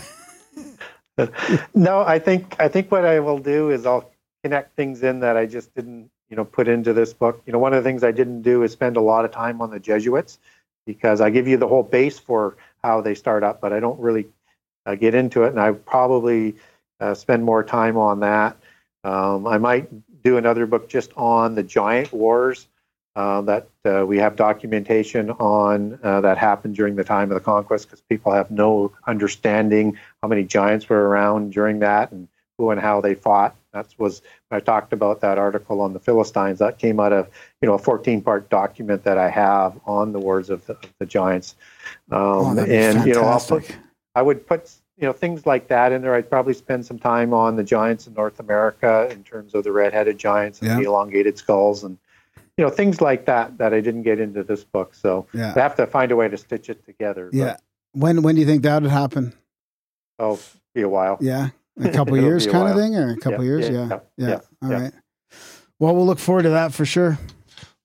No, 1.75 2.01
I 2.01 2.19
think 2.19 2.57
I 2.59 2.69
think 2.69 2.91
what 2.91 3.05
I 3.05 3.21
will 3.21 3.39
do 3.39 3.71
is 3.71 3.87
I'll 3.87 4.11
connect 4.43 4.75
things 4.75 5.03
in 5.03 5.21
that 5.21 5.37
I 5.37 5.47
just 5.47 5.75
didn't, 5.75 6.11
you 6.29 6.37
know, 6.37 6.45
put 6.45 6.67
into 6.67 6.93
this 6.93 7.13
book. 7.13 7.43
You 7.47 7.53
know, 7.53 7.59
one 7.59 7.73
of 7.73 7.83
the 7.83 7.89
things 7.89 8.03
I 8.03 8.11
didn't 8.11 8.43
do 8.43 8.63
is 8.63 8.73
spend 8.73 8.97
a 8.97 9.01
lot 9.01 9.25
of 9.25 9.31
time 9.31 9.61
on 9.61 9.71
the 9.71 9.79
Jesuits 9.79 10.39
because 10.87 11.21
I 11.21 11.31
give 11.31 11.47
you 11.47 11.57
the 11.57 11.69
whole 11.69 11.83
base 11.83 12.19
for 12.19 12.57
how 12.83 13.01
they 13.01 13.15
start 13.15 13.43
up, 13.43 13.61
but 13.61 13.73
I 13.73 13.81
don't 13.81 13.99
really 14.01 14.27
uh, 14.87 14.97
get 14.97 15.15
into 15.15 15.45
it, 15.45 15.51
and 15.51 15.61
I 15.61 15.73
probably 15.73 16.57
uh, 17.01 17.15
spend 17.15 17.45
more 17.45 17.63
time 17.63 17.97
on 17.97 18.21
that. 18.21 18.57
Um, 19.05 19.47
I 19.47 19.59
might 19.59 19.89
do 20.23 20.37
another 20.37 20.67
book 20.67 20.89
just 20.89 21.13
on 21.17 21.55
the 21.55 21.63
giant 21.63 22.13
wars 22.13 22.67
uh, 23.17 23.41
that 23.43 23.69
uh, 23.85 24.05
we 24.07 24.19
have 24.19 24.37
documentation 24.37 25.31
on 25.31 25.99
uh, 26.03 26.21
that 26.21 26.37
happened 26.39 26.75
during 26.75 26.97
the 26.97 27.05
time 27.05 27.31
of 27.31 27.35
the 27.37 27.41
conquest 27.45 27.87
because 27.87 28.01
people 28.03 28.33
have 28.33 28.51
no 28.51 28.93
understanding 29.07 29.97
how 30.23 30.29
many 30.29 30.43
giants 30.45 30.89
were 30.89 31.09
around 31.09 31.53
during 31.53 31.79
that 31.79 32.11
and 32.11 32.29
who 32.59 32.71
and 32.71 32.81
how 32.81 33.01
they 33.01 33.15
fought. 33.15 33.55
That 33.73 33.87
was 33.99 34.23
I 34.51 34.61
talked 34.61 34.93
about 34.93 35.21
that 35.21 35.39
article 35.39 35.81
on 35.81 35.93
the 35.93 36.01
Philistines. 36.01 36.59
That 36.59 36.79
came 36.79 36.99
out 37.01 37.13
of 37.13 37.29
you 37.61 37.69
know 37.69 37.75
a 37.75 37.79
14 37.79 38.21
part 38.23 38.49
document 38.51 39.05
that 39.05 39.19
I 39.19 39.29
have 39.31 39.79
on 39.87 40.13
the 40.13 40.19
wars 40.19 40.51
of 40.51 40.65
the, 40.67 40.75
of 40.75 40.93
the 40.99 41.07
giants. 41.07 41.55
Um, 42.11 42.21
Oh, 42.21 42.59
and 42.69 43.07
you 43.07 43.15
know 43.15 43.23
I'll 43.25 43.41
put. 43.41 43.77
I 44.17 44.23
would 44.23 44.47
put 44.47 44.73
you 44.97 45.07
know 45.07 45.13
things 45.13 45.47
like 45.47 45.69
that 45.69 45.93
in 45.93 46.03
there. 46.03 46.15
I'd 46.15 46.31
probably 46.31 46.55
spend 46.55 46.87
some 46.87 46.99
time 46.99 47.33
on 47.35 47.57
the 47.57 47.65
giants 47.65 48.07
in 48.09 48.15
North 48.15 48.39
America 48.41 49.09
in 49.11 49.23
terms 49.25 49.55
of 49.55 49.65
the 49.65 49.73
red-headed 49.73 50.19
giants 50.19 50.61
and 50.61 50.69
Yeah. 50.71 50.77
the 50.79 50.85
elongated 50.85 51.37
skulls 51.39 51.83
and 51.85 51.99
you 52.57 52.65
know 52.65 52.71
things 52.71 53.01
like 53.01 53.27
that 53.27 53.59
that 53.59 53.75
I 53.75 53.81
didn't 53.81 54.03
get 54.03 54.21
into 54.21 54.43
this 54.45 54.65
book. 54.65 54.95
So 54.95 55.27
Yeah. 55.33 55.53
I 55.57 55.61
have 55.61 55.75
to 55.77 55.87
find 55.87 56.13
a 56.13 56.17
way 56.17 56.29
to 56.29 56.37
stitch 56.37 56.69
it 56.71 56.85
together. 56.85 57.31
but 57.33 57.37
Yeah. 57.39 57.57
When 57.93 58.23
when 58.23 58.35
do 58.35 58.41
you 58.41 58.47
think 58.47 58.63
that 58.63 58.83
would 58.83 58.91
happen? 58.91 59.33
it'll 60.19 60.39
be 60.75 60.83
a 60.83 60.89
while. 60.89 61.19
Yeah, 61.21 61.49
a 61.81 61.89
couple 61.99 62.17
years 62.17 62.47
a 62.47 62.51
kind 62.51 62.69
of 62.69 62.77
thing, 62.77 62.95
or 62.97 63.11
a 63.11 63.17
couple 63.17 63.43
Yeah, 63.45 63.51
years. 63.51 63.69
yeah, 63.69 63.71
Yeah, 63.89 63.99
yeah, 64.17 64.29
yeah. 64.29 64.39
yeah, 64.71 64.81
All 64.85 64.91
Well, 65.81 65.97
we'll 65.97 66.07
look 66.07 66.19
forward 66.21 66.43
to 66.45 66.51
that 66.51 66.73
for 66.73 66.85
sure. 66.85 67.19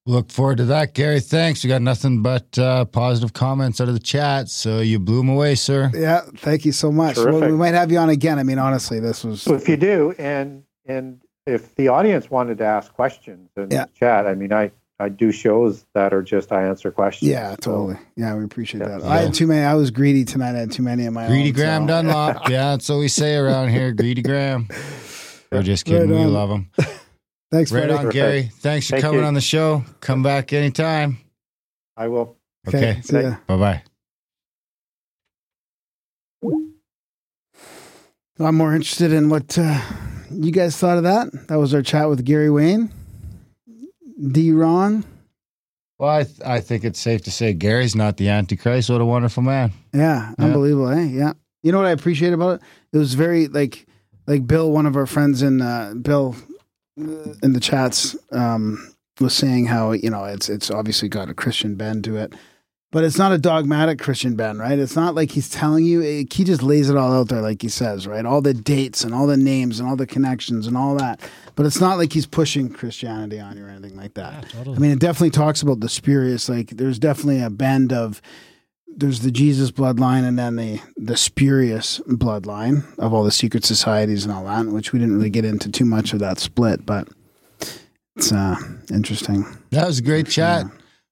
Look 0.06 0.32
forward 0.32 0.58
to 0.58 0.66
that, 0.66 0.96
Gary. 0.96 1.20
Thanks. 1.20 1.64
We 1.64 1.68
got 1.68 1.82
nothing 1.84 2.24
but 2.24 2.58
uh, 2.58 2.86
positive 2.86 3.34
comments 3.34 3.80
out 3.82 3.88
of 3.90 3.94
the 3.94 4.00
chat, 4.00 4.50
so 4.50 4.80
you 4.80 4.98
blew 5.00 5.18
them 5.18 5.30
away, 5.30 5.54
sir. 5.56 5.92
Yeah, 5.94 6.22
thank 6.38 6.66
you 6.66 6.72
so 6.72 6.92
much. 6.92 7.18
Well, 7.18 7.42
we 7.42 7.52
might 7.52 7.76
have 7.76 7.92
you 7.92 8.00
on 8.00 8.10
again. 8.10 8.40
I 8.40 8.44
mean, 8.44 8.58
honestly, 8.58 9.00
this 9.00 9.24
was 9.24 9.42
So 9.44 9.54
if 9.54 9.68
you 9.70 9.78
do, 9.78 10.16
and 10.18 10.64
and 10.88 11.22
if 11.50 11.76
the 11.76 11.88
audience 11.90 12.30
wanted 12.30 12.58
to 12.60 12.66
ask 12.66 12.94
questions 12.94 13.50
in 13.58 13.70
Yeah. 13.72 13.86
the 13.86 13.92
chat, 14.00 14.28
I 14.28 14.36
mean, 14.36 14.54
I 14.54 14.72
I 15.02 15.08
do 15.08 15.32
shows 15.32 15.86
that 15.94 16.14
are 16.14 16.22
just 16.22 16.52
I 16.52 16.64
answer 16.68 16.92
questions. 16.92 17.32
yeah, 17.32 17.52
So, 17.52 17.56
totally. 17.72 17.98
Yeah, 18.18 18.36
we 18.36 18.44
appreciate 18.44 18.82
Yeah. 18.82 18.98
that. 18.98 19.04
I 19.04 19.22
had 19.22 19.34
too 19.34 19.48
many. 19.48 19.64
I 19.64 19.74
was 19.76 19.92
greedy 19.92 20.26
tonight. 20.26 20.56
I 20.56 20.60
had 20.60 20.72
too 20.74 20.84
many 20.84 21.06
of 21.06 21.14
my 21.14 21.26
Greedy 21.28 21.50
own, 21.50 21.56
Graham 21.56 21.84
so- 21.84 21.88
Dunlop. 21.88 22.50
Yeah, 22.50 22.72
that's 22.72 22.90
what 22.90 22.98
we 23.00 23.08
say 23.08 23.36
around 23.38 23.70
here. 23.70 23.94
Greedy 23.94 24.22
Graham. 24.22 24.68
We're 25.54 25.64
just 25.64 25.86
kidding. 25.86 26.10
Right 26.12 26.20
we 26.20 26.26
love 26.26 26.50
him. 26.50 26.70
Thanks, 27.52 27.72
Right 27.72 27.88
buddy. 27.88 28.08
on, 28.08 28.10
Gary. 28.12 28.52
Thanks 28.56 28.88
for 28.88 28.92
Thank 28.92 29.04
coming 29.04 29.22
you. 29.22 29.26
on 29.26 29.34
the 29.36 29.42
show. 29.42 29.84
Come 30.02 30.22
back 30.22 30.52
anytime. 30.54 31.18
I 31.98 32.08
will. 32.10 32.36
Okay. 32.68 33.00
see 33.02 33.22
ya. 33.22 33.36
Bye 33.48 33.58
bye. 33.58 33.84
I'm 38.40 38.56
more 38.56 38.74
interested 38.74 39.12
in 39.12 39.30
what 39.30 39.58
uh, 39.58 39.82
you 40.32 40.52
guys 40.52 40.78
thought 40.78 40.98
of 40.98 41.04
that. 41.04 41.48
That 41.48 41.58
was 41.60 41.74
our 41.74 41.82
chat 41.82 42.10
with 42.10 42.24
Gary 42.26 42.50
Wayne, 42.50 42.92
D. 44.32 44.52
Ron. 44.52 45.06
Well, 45.98 46.10
I, 46.10 46.24
th- 46.24 46.42
I 46.46 46.60
think 46.62 46.84
it's 46.86 47.00
safe 47.00 47.24
to 47.24 47.32
say 47.32 47.52
Gary's 47.54 47.96
not 47.96 48.18
the 48.18 48.30
Antichrist. 48.30 48.90
What 48.90 49.02
a 49.02 49.06
wonderful 49.06 49.44
man. 49.44 49.74
Yeah, 49.94 50.34
Yeah. 50.40 50.46
unbelievable, 50.46 50.90
eh? 50.90 51.04
Yeah. 51.04 51.34
You 51.62 51.72
know 51.74 51.78
what 51.78 51.88
I 51.88 51.92
appreciate 51.92 52.32
about 52.32 52.56
it? 52.56 52.62
It 52.94 52.98
was 52.98 53.16
very 53.16 53.48
like 53.48 53.86
like 54.28 54.48
Bill, 54.48 54.72
one 54.72 54.86
of 54.86 54.96
our 54.96 55.06
friends 55.08 55.42
in 55.42 55.62
uh, 55.62 55.94
Bill 56.02 56.36
uh, 57.00 57.34
in 57.44 57.52
the 57.54 57.60
chats, 57.60 58.16
um, 58.32 58.94
was 59.20 59.34
saying 59.34 59.66
how 59.66 59.92
you 59.92 60.10
know 60.10 60.24
it's 60.24 60.48
it's 60.48 60.72
obviously 60.72 61.10
got 61.10 61.30
a 61.30 61.34
Christian 61.34 61.76
bend 61.76 62.06
to 62.06 62.16
it, 62.16 62.34
but 62.92 63.04
it's 63.04 63.18
not 63.18 63.32
a 63.32 63.38
dogmatic 63.38 64.00
Christian 64.00 64.36
bend, 64.36 64.60
right? 64.60 64.80
It's 64.80 64.96
not 64.96 65.14
like 65.14 65.32
he's 65.32 65.50
telling 65.50 65.86
you. 65.86 66.02
It, 66.02 66.34
he 66.34 66.44
just 66.44 66.64
lays 66.64 66.90
it 66.90 66.98
all 66.98 67.14
out 67.14 67.30
there, 67.30 67.42
like 67.42 67.62
he 67.62 67.70
says, 67.70 68.08
right? 68.08 68.26
All 68.26 68.42
the 68.42 68.54
dates 68.54 69.04
and 69.04 69.14
all 69.14 69.28
the 69.28 69.38
names 69.38 69.80
and 69.80 69.88
all 69.88 69.96
the 69.96 70.08
connections 70.08 70.66
and 70.66 70.76
all 70.76 70.96
that. 70.96 71.22
But 71.56 71.66
it's 71.66 71.80
not 71.80 71.98
like 71.98 72.14
he's 72.14 72.26
pushing 72.26 72.70
Christianity 72.70 73.40
on 73.40 73.58
you 73.58 73.66
or 73.66 73.70
anything 73.70 73.96
like 73.96 74.16
that. 74.16 74.34
Yeah, 74.34 74.50
totally. 74.50 74.78
I 74.78 74.80
mean, 74.80 74.92
it 74.92 75.00
definitely 75.00 75.30
talks 75.32 75.62
about 75.62 75.82
the 75.82 75.90
spurious. 75.90 76.50
Like, 76.50 76.72
there's 76.72 76.98
definitely 76.98 77.42
a 77.42 77.50
bend 77.50 77.94
of 77.94 78.22
there's 78.88 79.20
the 79.20 79.32
Jesus 79.32 79.72
bloodline 79.72 80.28
and 80.28 80.38
then 80.38 80.56
the 80.56 80.82
the 80.98 81.16
spurious 81.16 82.00
bloodline 82.08 82.98
of 82.98 83.14
all 83.14 83.24
the 83.24 83.32
secret 83.32 83.64
societies 83.64 84.26
and 84.26 84.34
all 84.34 84.46
that, 84.46 84.66
which 84.66 84.92
we 84.92 85.00
didn't 85.00 85.16
really 85.16 85.30
get 85.30 85.46
into 85.46 85.72
too 85.72 85.86
much 85.86 86.12
of 86.12 86.20
that 86.20 86.40
split, 86.40 86.86
but 86.86 87.08
it's 88.16 88.32
uh 88.32 88.56
interesting. 88.92 89.46
That 89.70 89.86
was 89.86 90.00
a 90.00 90.04
great 90.04 90.28
chat. 90.28 90.66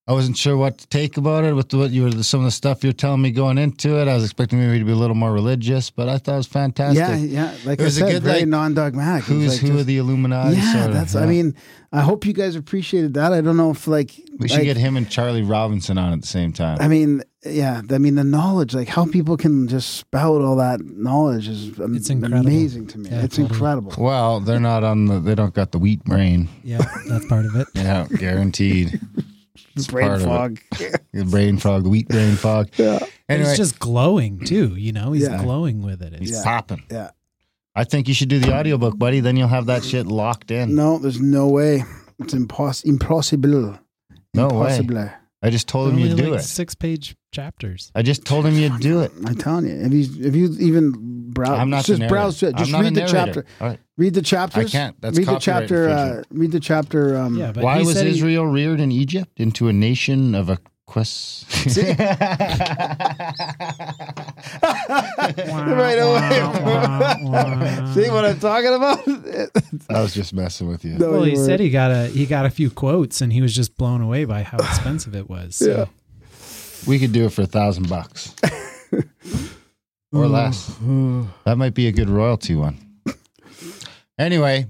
I 0.09 0.13
wasn't 0.13 0.37
sure 0.37 0.55
what 0.55 0.77
to 0.77 0.87
take 0.87 1.17
about 1.17 1.43
it 1.43 1.53
with 1.53 1.73
what 1.73 1.91
you 1.91 2.03
were 2.03 2.23
some 2.23 2.39
of 2.39 2.45
the 2.45 2.51
stuff 2.51 2.81
you're 2.81 2.93
telling 2.93 3.21
me 3.21 3.31
going 3.31 3.57
into 3.57 3.99
it. 3.99 4.07
I 4.07 4.13
was 4.15 4.23
expecting 4.23 4.57
maybe 4.59 4.79
to 4.79 4.85
be 4.85 4.93
a 4.93 4.95
little 4.95 5.17
more 5.17 5.33
religious, 5.33 5.89
but 5.89 6.07
I 6.07 6.17
thought 6.17 6.35
it 6.35 6.37
was 6.37 6.47
fantastic. 6.47 6.97
Yeah, 6.99 7.51
yeah. 7.51 7.57
Like 7.65 7.79
It 7.79 7.81
I 7.81 7.85
was 7.85 7.97
a 7.97 7.99
said, 7.99 8.11
good, 8.11 8.23
very 8.23 8.39
like, 8.39 8.47
non-dogmatic. 8.47 9.25
Who's 9.25 9.53
like 9.53 9.59
who 9.61 9.67
just- 9.67 9.79
of 9.81 9.85
the 9.85 9.97
Illuminati? 9.97 10.55
Yeah, 10.55 10.71
sort 10.73 10.85
of, 10.87 10.93
that's. 10.93 11.15
I 11.15 11.25
mean, 11.25 11.55
I 11.91 11.99
hope 12.01 12.25
you 12.25 12.31
guys 12.31 12.55
appreciated 12.55 13.15
that. 13.15 13.33
I 13.33 13.41
don't 13.41 13.57
know 13.57 13.71
if 13.71 13.85
like 13.85 14.11
we 14.39 14.47
should 14.47 14.59
like, 14.59 14.65
get 14.65 14.77
him 14.77 14.95
and 14.95 15.09
Charlie 15.09 15.41
Robinson 15.41 15.97
on 15.97 16.13
at 16.13 16.21
the 16.21 16.27
same 16.27 16.53
time. 16.53 16.77
I 16.79 16.87
mean, 16.87 17.21
yeah. 17.45 17.81
I 17.91 17.97
mean, 17.97 18.15
the 18.15 18.23
knowledge, 18.23 18.73
like 18.73 18.87
how 18.87 19.05
people 19.05 19.35
can 19.35 19.67
just 19.67 19.95
spout 19.95 20.39
all 20.41 20.55
that 20.55 20.79
knowledge, 20.85 21.49
is 21.49 21.77
am- 21.81 21.95
It's 21.97 22.09
amazing 22.09 22.87
to 22.87 22.97
me. 22.97 23.09
Yeah, 23.09 23.23
it's 23.23 23.35
totally. 23.35 23.53
incredible. 23.57 23.93
well, 23.97 24.39
they're 24.39 24.59
not 24.61 24.85
on 24.85 25.05
the. 25.07 25.19
They 25.19 25.35
don't 25.35 25.53
got 25.53 25.73
the 25.73 25.79
wheat 25.79 26.01
brain. 26.05 26.47
yeah, 26.63 26.77
that's 27.09 27.25
part 27.25 27.45
of 27.45 27.57
it. 27.57 27.67
Yeah, 27.75 28.07
guaranteed. 28.17 29.01
It's 29.77 29.87
Brain 29.87 30.07
part 30.07 30.21
of 30.21 30.23
it. 30.23 30.25
fog. 30.25 30.59
The 31.13 31.25
brain 31.25 31.57
fog, 31.57 31.83
the 31.83 31.89
wheat 31.89 32.07
brain 32.07 32.35
fog. 32.35 32.69
Yeah. 32.77 32.99
And 33.29 33.39
Anyway, 33.41 33.49
it's 33.49 33.57
just 33.57 33.79
glowing 33.79 34.39
too. 34.45 34.75
You 34.75 34.91
know, 34.93 35.11
he's 35.11 35.23
Yeah. 35.27 35.41
glowing 35.43 35.81
with 35.81 36.01
it. 36.01 36.13
It's, 36.13 36.19
he's 36.19 36.31
Yeah. 36.31 36.43
popping. 36.43 36.83
Yeah. 36.91 37.11
I 37.75 37.83
think 37.83 38.07
you 38.07 38.13
should 38.13 38.29
do 38.29 38.39
the 38.39 38.53
audiobook, 38.53 38.97
buddy. 38.97 39.19
Then 39.19 39.35
you'll 39.37 39.47
have 39.49 39.65
that 39.67 39.83
shit 39.83 40.07
locked 40.07 40.49
in. 40.51 40.75
No, 40.75 40.97
there's 40.97 41.19
no 41.21 41.47
way. 41.49 41.83
It's 42.19 42.33
impos- 42.33 42.85
impossible. 42.85 43.77
No 44.33 44.47
way. 44.47 44.77
Impossible. 44.77 45.09
I 45.43 45.49
just 45.51 45.67
told 45.67 45.91
him 45.93 45.99
you'd 45.99 46.17
do 46.17 46.31
like 46.31 46.39
it. 46.39 46.43
six 46.43 46.73
page 46.73 47.15
chapters. 47.31 47.91
I 47.93 48.01
just 48.01 48.25
told 48.25 48.45
him 48.45 48.55
you'd 48.55 48.79
do 48.79 49.01
it. 49.01 49.11
I'm 49.25 49.35
telling 49.35 49.67
you, 49.67 49.75
if 49.75 49.93
you 49.93 50.25
if 50.27 50.35
you 50.35 50.55
even 50.59 51.26
browse, 51.27 51.59
I'm 51.59 51.69
not 51.69 51.85
just 51.85 51.99
narrator. 51.99 52.13
browse 52.15 52.39
through 52.39 52.49
it. 52.49 52.55
I'm 52.55 52.59
Just 52.59 52.71
not 52.71 52.81
read 52.83 52.95
the 52.95 52.99
narrator. 53.01 53.13
chapter. 53.25 53.45
All 53.61 53.67
right. 53.67 53.79
Read 53.97 54.13
the 54.13 54.21
chapters. 54.21 54.65
I 54.73 54.77
can't. 54.77 55.01
That's 55.01 55.17
read 55.17 55.27
the 55.27 55.39
chapter. 55.39 55.89
Uh, 55.89 56.23
read 56.31 56.51
the 56.51 56.59
chapter. 56.59 57.17
Um, 57.17 57.35
Yeah, 57.37 57.51
but 57.51 57.63
Why 57.63 57.79
was 57.79 57.93
said 57.93 58.05
he- 58.05 58.11
Israel 58.13 58.45
reared 58.47 58.79
in 58.79 58.91
Egypt 58.91 59.39
into 59.39 59.67
a 59.67 59.73
nation 59.73 60.33
of 60.35 60.49
a 60.49 60.57
quest? 60.85 61.45
right 64.67 65.97
away. 65.99 67.93
See 67.93 68.09
what 68.09 68.25
I'm 68.25 68.39
talking 68.39 68.73
about? 68.73 68.99
I 69.89 70.01
was 70.01 70.13
just 70.13 70.33
messing 70.33 70.67
with 70.67 70.83
you. 70.85 70.97
No, 70.97 71.11
well, 71.11 71.19
you 71.25 71.31
he 71.31 71.37
weren't. 71.37 71.45
said 71.47 71.59
he 71.59 71.69
got 71.69 71.91
a 71.91 72.07
he 72.07 72.25
got 72.25 72.45
a 72.45 72.49
few 72.49 72.69
quotes, 72.69 73.21
and 73.21 73.31
he 73.33 73.41
was 73.41 73.53
just 73.55 73.77
blown 73.77 74.01
away 74.01 74.25
by 74.25 74.43
how 74.43 74.57
expensive 74.57 75.15
it 75.15 75.29
was. 75.29 75.55
So. 75.55 75.69
Yeah. 75.69 75.85
We 76.85 76.99
could 76.99 77.11
do 77.11 77.25
it 77.25 77.33
for 77.33 77.41
a 77.41 77.45
thousand 77.47 77.89
bucks 77.89 78.33
or 80.13 80.27
less. 80.27 80.67
That 81.45 81.57
might 81.57 81.73
be 81.73 81.87
a 81.87 81.91
good 81.91 82.09
royalty 82.09 82.55
one. 82.55 82.77
Anyway, 84.19 84.65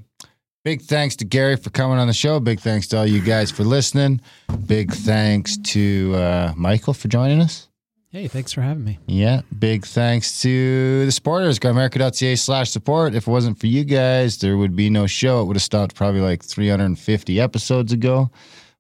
big 0.66 0.82
thanks 0.82 1.16
to 1.18 1.26
Gary 1.26 1.56
for 1.56 1.70
coming 1.70 1.98
on 1.98 2.08
the 2.08 2.14
show. 2.14 2.40
Big 2.40 2.60
thanks 2.60 2.88
to 2.88 2.98
all 2.98 3.06
you 3.06 3.22
guys 3.22 3.50
for 3.50 3.64
listening. 3.64 4.20
Big 4.66 4.92
thanks 4.92 5.58
to 5.58 6.14
uh, 6.16 6.54
Michael 6.58 6.94
for 6.94 7.08
joining 7.08 7.40
us. 7.42 7.68
Hey, 8.10 8.28
thanks 8.28 8.52
for 8.54 8.62
having 8.62 8.84
me. 8.86 9.00
Yeah, 9.06 9.42
big 9.60 9.86
thanks 9.86 10.42
to 10.42 11.06
the 11.06 11.12
supporters, 11.12 11.60
grimerica.ca 11.60 12.36
slash 12.36 12.72
support. 12.72 13.14
If 13.14 13.28
it 13.28 13.32
wasn't 13.32 13.60
for 13.60 13.68
you 13.68 13.84
guys, 13.84 14.38
there 14.38 14.58
would 14.58 14.76
be 14.76 14.90
no 14.90 15.08
show. 15.08 15.42
It 15.42 15.46
would 15.46 15.56
have 15.58 15.64
stopped 15.64 15.94
probably 15.94 16.22
like 16.22 16.44
350 16.44 17.40
episodes 17.40 17.92
ago. 17.92 18.32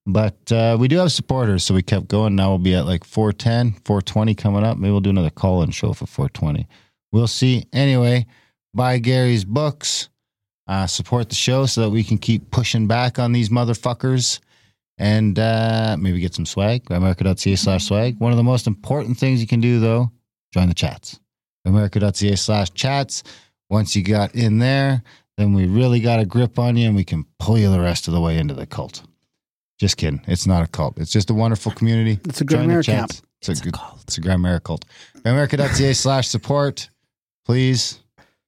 But 0.10 0.50
uh, 0.54 0.78
we 0.80 0.88
do 0.88 1.00
have 1.00 1.12
supporters, 1.12 1.66
so 1.66 1.74
we 1.74 1.84
kept 1.84 2.08
going. 2.08 2.34
Now 2.34 2.48
we'll 2.50 2.60
be 2.60 2.74
at 2.74 2.86
like 2.86 3.04
410, 3.04 3.82
420 3.84 4.36
coming 4.36 4.64
up. 4.64 4.78
Maybe 4.78 4.92
we'll 4.92 5.02
do 5.02 5.10
another 5.10 5.30
call 5.30 5.62
in 5.64 5.72
show 5.72 5.92
for 5.92 6.06
420. 6.06 6.66
We'll 7.12 7.28
see. 7.28 7.66
Anyway, 7.74 8.26
buy 8.74 9.00
Gary's 9.00 9.44
books, 9.44 10.08
uh, 10.66 10.88
support 10.88 11.28
the 11.28 11.36
show 11.36 11.66
so 11.66 11.82
that 11.82 11.90
we 11.90 12.06
can 12.06 12.18
keep 12.18 12.52
pushing 12.52 12.88
back 12.88 13.20
on 13.20 13.34
these 13.34 13.50
motherfuckers 13.50 14.40
and 14.98 15.38
uh, 15.38 15.98
maybe 16.00 16.22
get 16.22 16.34
some 16.34 16.46
swag. 16.46 16.86
Grimerica.ca 16.86 17.58
slash 17.58 17.86
swag. 17.86 18.18
One 18.18 18.32
of 18.32 18.38
the 18.38 18.44
most 18.44 18.66
important 18.66 19.18
things 19.18 19.42
you 19.42 19.48
can 19.48 19.60
do, 19.60 19.82
though, 19.82 20.14
join 20.54 20.70
the 20.70 20.74
chats. 20.74 21.20
Grimerica.ca 21.68 22.36
slash 22.38 22.72
chats. 22.72 23.24
Once 23.70 23.94
you 23.94 24.04
got 24.04 24.34
in 24.34 24.60
there, 24.60 25.04
then 25.36 25.52
we 25.52 25.66
really 25.66 26.00
got 26.00 26.22
a 26.22 26.26
grip 26.26 26.58
on 26.58 26.78
you 26.78 26.88
and 26.88 26.96
we 26.96 27.04
can 27.04 27.26
pull 27.40 27.58
you 27.58 27.70
the 27.70 27.82
rest 27.82 28.08
of 28.08 28.14
the 28.14 28.22
way 28.22 28.38
into 28.38 28.54
the 28.54 28.66
cult. 28.66 29.04
Just 29.78 29.98
kidding. 29.98 30.22
It's 30.28 30.48
not 30.48 30.64
a 30.64 30.68
cult. 30.68 30.98
It's 30.98 31.12
just 31.12 31.30
a 31.30 31.34
wonderful 31.34 31.72
community. 31.72 32.20
It's 32.26 32.42
a 32.42 32.46
Join 32.46 32.68
Grand 32.68 32.86
Camp. 32.86 33.12
It's, 33.12 33.50
it's, 33.50 33.66
a, 33.66 33.70
a 33.70 33.72
cult. 33.72 34.02
It's 34.04 34.18
a 34.18 34.22
Grand 34.22 34.42
Mara 34.42 34.60
cult. 34.60 34.86
Grimerica.ca 35.18 35.94
slash 35.94 36.28
support, 36.28 36.90
please. 37.46 38.00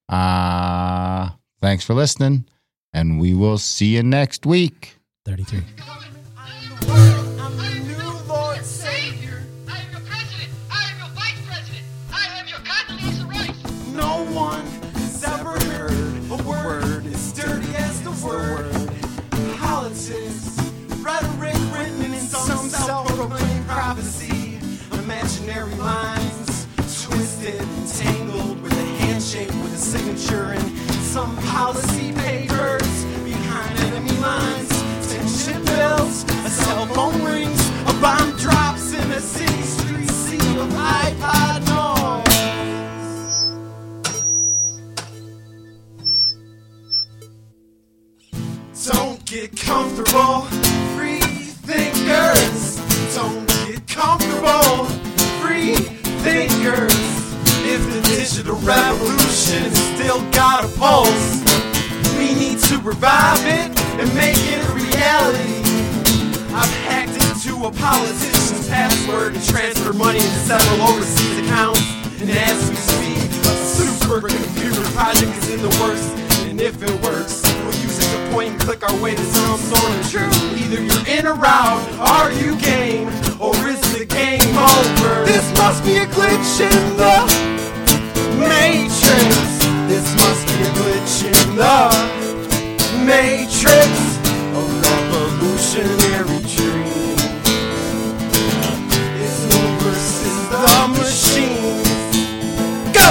Uh, 0.08 1.30
thanks 1.62 1.84
for 1.84 1.94
listening, 1.94 2.46
and 2.94 3.20
we 3.20 3.36
will 3.36 3.60
see 3.60 3.96
you 3.96 4.04
next 4.04 4.46
week. 4.46 4.98
33. 5.26 5.62
Signature 29.90 30.52
and 30.54 30.78
some 31.02 31.36
policy 31.38 32.14
papers 32.14 33.06
behind 33.24 33.80
enemy 33.80 34.12
lines. 34.20 34.70
Tension 35.12 35.66
builds, 35.66 36.24
a 36.46 36.50
cell 36.50 36.86
phone 36.94 37.24
rings, 37.24 37.60
a 37.88 37.94
bomb 38.00 38.38
drops 38.38 38.94
in 38.94 39.12
a 39.12 39.20
city 39.20 39.64
street 39.64 40.12
sea 40.12 40.60
of 40.60 40.70
iPod 40.70 41.66
noise. 41.74 42.30
Don't 48.86 49.26
get 49.26 49.58
comfortable, 49.58 50.46
digital 58.20 58.60
revolution 58.68 59.72
still 59.96 60.20
got 60.32 60.66
a 60.66 60.68
pulse, 60.78 61.40
we 62.18 62.36
need 62.36 62.60
to 62.60 62.78
revive 62.80 63.40
it 63.48 63.72
and 63.96 64.14
make 64.14 64.36
it 64.36 64.60
a 64.60 64.72
reality. 64.76 65.64
I've 66.52 66.70
hacked 66.84 67.16
into 67.16 67.64
a 67.66 67.72
politician's 67.72 68.68
password 68.68 69.36
and 69.36 69.44
transferred 69.46 69.96
money 69.96 70.20
into 70.20 70.40
several 70.44 70.82
overseas 70.90 71.48
accounts. 71.48 71.80
And 72.20 72.30
as 72.30 72.60
we 72.70 72.76
speak, 72.76 73.24
a 73.48 73.56
supercomputer 73.56 74.84
project 74.92 75.32
is 75.38 75.54
in 75.56 75.62
the 75.62 75.72
works. 75.80 76.04
And 76.44 76.60
if 76.60 76.84
it 76.84 76.92
works, 77.02 77.42
we'll 77.64 77.80
use 77.80 78.00
it 78.04 78.12
to 78.12 78.34
point 78.34 78.52
and 78.52 78.60
click 78.60 78.84
our 78.84 79.02
way 79.02 79.16
to 79.16 79.24
some 79.32 79.58
sort 79.60 79.96
of 79.96 80.12
truth. 80.12 80.60
Either 80.60 80.82
you're 80.84 81.08
in 81.08 81.26
or 81.26 81.40
out, 81.46 81.80
are 81.98 82.34
you 82.34 82.60
game, 82.60 83.08
or 83.40 83.56
is 83.66 83.80
the 83.98 84.04
game 84.04 84.58
over? 84.58 85.24
This 85.24 85.48
must 85.58 85.86
be 85.86 85.96
a 86.00 86.06
glitch 86.08 86.60
in 86.60 86.98
the 86.98 87.49
Matrix. 88.40 89.36
This 89.88 90.08
must 90.16 90.48
be 90.48 90.54
a 90.64 90.72
glitch 90.78 91.24
in 91.28 91.56
the 91.56 91.92
Matrix. 93.06 93.92
A 94.56 94.62
revolutionary 94.86 96.40
dream. 96.56 97.18
It's 99.20 99.40
versus 99.84 100.40
the 100.50 100.68
machines. 100.98 101.90
Go! 102.94 103.10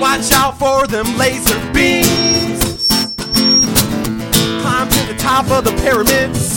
Watch 0.00 0.32
out 0.32 0.58
for 0.58 0.86
them 0.86 1.06
laser 1.18 1.60
beams. 1.72 2.86
Climb 4.62 4.88
to 4.88 5.02
the 5.06 5.16
top 5.18 5.50
of 5.50 5.64
the 5.64 5.72
pyramid 5.82 6.34
scheme. 6.36 6.55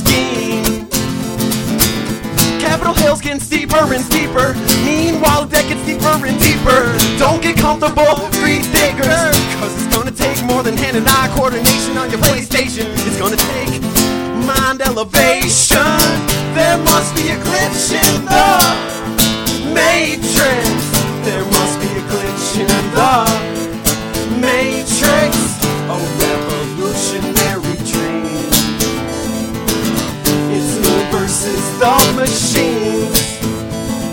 Capitol 2.60 2.94
Hill's 2.94 3.22
getting 3.22 3.40
steeper 3.40 3.80
and 3.94 4.04
steeper. 4.04 4.54
Meanwhile, 4.84 5.46
deck 5.48 5.68
gets 5.70 5.86
deeper 5.86 6.26
and 6.28 6.38
deeper. 6.44 6.92
Don't 7.18 7.42
get 7.42 7.58
comfortable, 7.58 8.16
free 8.40 8.60
thinkers. 8.60 9.36
Cause 9.60 9.74
it's 9.80 9.96
gonna 9.96 10.12
take 10.12 10.44
more 10.44 10.62
than 10.62 10.76
hand 10.76 10.98
and 10.98 11.08
eye 11.08 11.32
coordination 11.36 11.98
on 11.98 12.10
your 12.12 12.20
PlayStation. 12.20 12.86
It's 13.08 13.18
gonna 13.18 13.38
take 13.38 13.82
mind 14.46 14.82
elevation. 14.82 16.00
There 16.54 16.78
must 16.92 17.16
be 17.16 17.30
a 17.30 17.38
glitch 17.48 17.96
in 17.96 18.26
the 18.26 18.60
Matrix. 19.74 20.68
There 21.24 21.46
must 21.58 21.80
be 21.80 21.88
a 21.88 22.04
glitch 22.12 22.60
in 22.60 22.68
the 22.98 23.14
Matrix. 24.42 25.36
A 25.88 25.98
the 31.80 32.14
machines. 32.14 33.40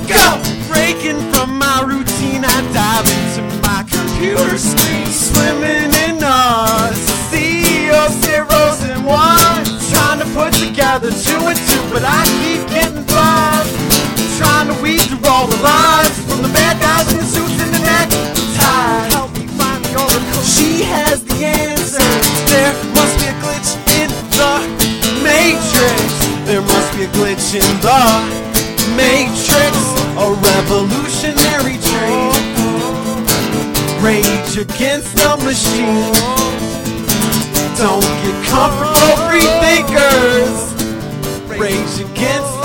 Go! 0.06 0.38
Breaking 0.70 1.18
from 1.32 1.58
my 1.58 1.82
routine, 1.82 2.44
I 2.44 2.58
dive 2.72 3.06
into 3.10 3.42
my 3.66 3.82
computer 3.90 4.56
screen. 4.56 5.06
Swimming 5.06 5.90
in 6.06 6.16
sea 7.30 7.90
of 7.90 8.10
zeros 8.22 8.82
and 8.86 9.04
ones. 9.04 9.90
Trying 9.90 10.20
to 10.20 10.28
put 10.34 10.52
together 10.54 11.10
two 11.10 11.42
and 11.50 11.58
two, 11.58 11.82
but 11.92 12.04
I 12.06 12.22
keep 12.38 12.62
getting 12.70 13.02
blind. 13.04 13.66
Trying 14.38 14.68
to 14.70 14.76
weed 14.80 15.02
through 15.02 15.26
all 15.28 15.46
the 15.46 15.60
lines 15.62 16.14
from 16.28 16.42
the 16.42 16.52
bad 16.54 16.80
guys 16.80 17.10
in 17.12 17.18
the 17.18 17.24
suits 17.24 17.58
and 17.62 17.74
the 17.74 17.82
neckties. 17.82 18.56
Help 19.12 19.32
me 19.34 19.46
find 19.58 19.84
the 19.84 19.90
oracle. 19.98 20.42
She 20.42 20.82
has 20.84 21.24
the 21.24 21.34
answer. 21.44 21.75
In 27.54 27.80
the 27.80 28.02
Matrix. 28.96 29.76
A 30.18 30.32
revolutionary 30.32 31.76
dream. 31.78 32.32
Rage 34.02 34.56
against 34.56 35.16
the 35.16 35.36
machine. 35.44 36.12
Don't 37.76 38.02
get 38.22 38.36
comfortable, 38.46 39.16
free 39.28 39.46
thinkers. 39.62 40.56
Rage 41.60 42.00
against 42.00 42.55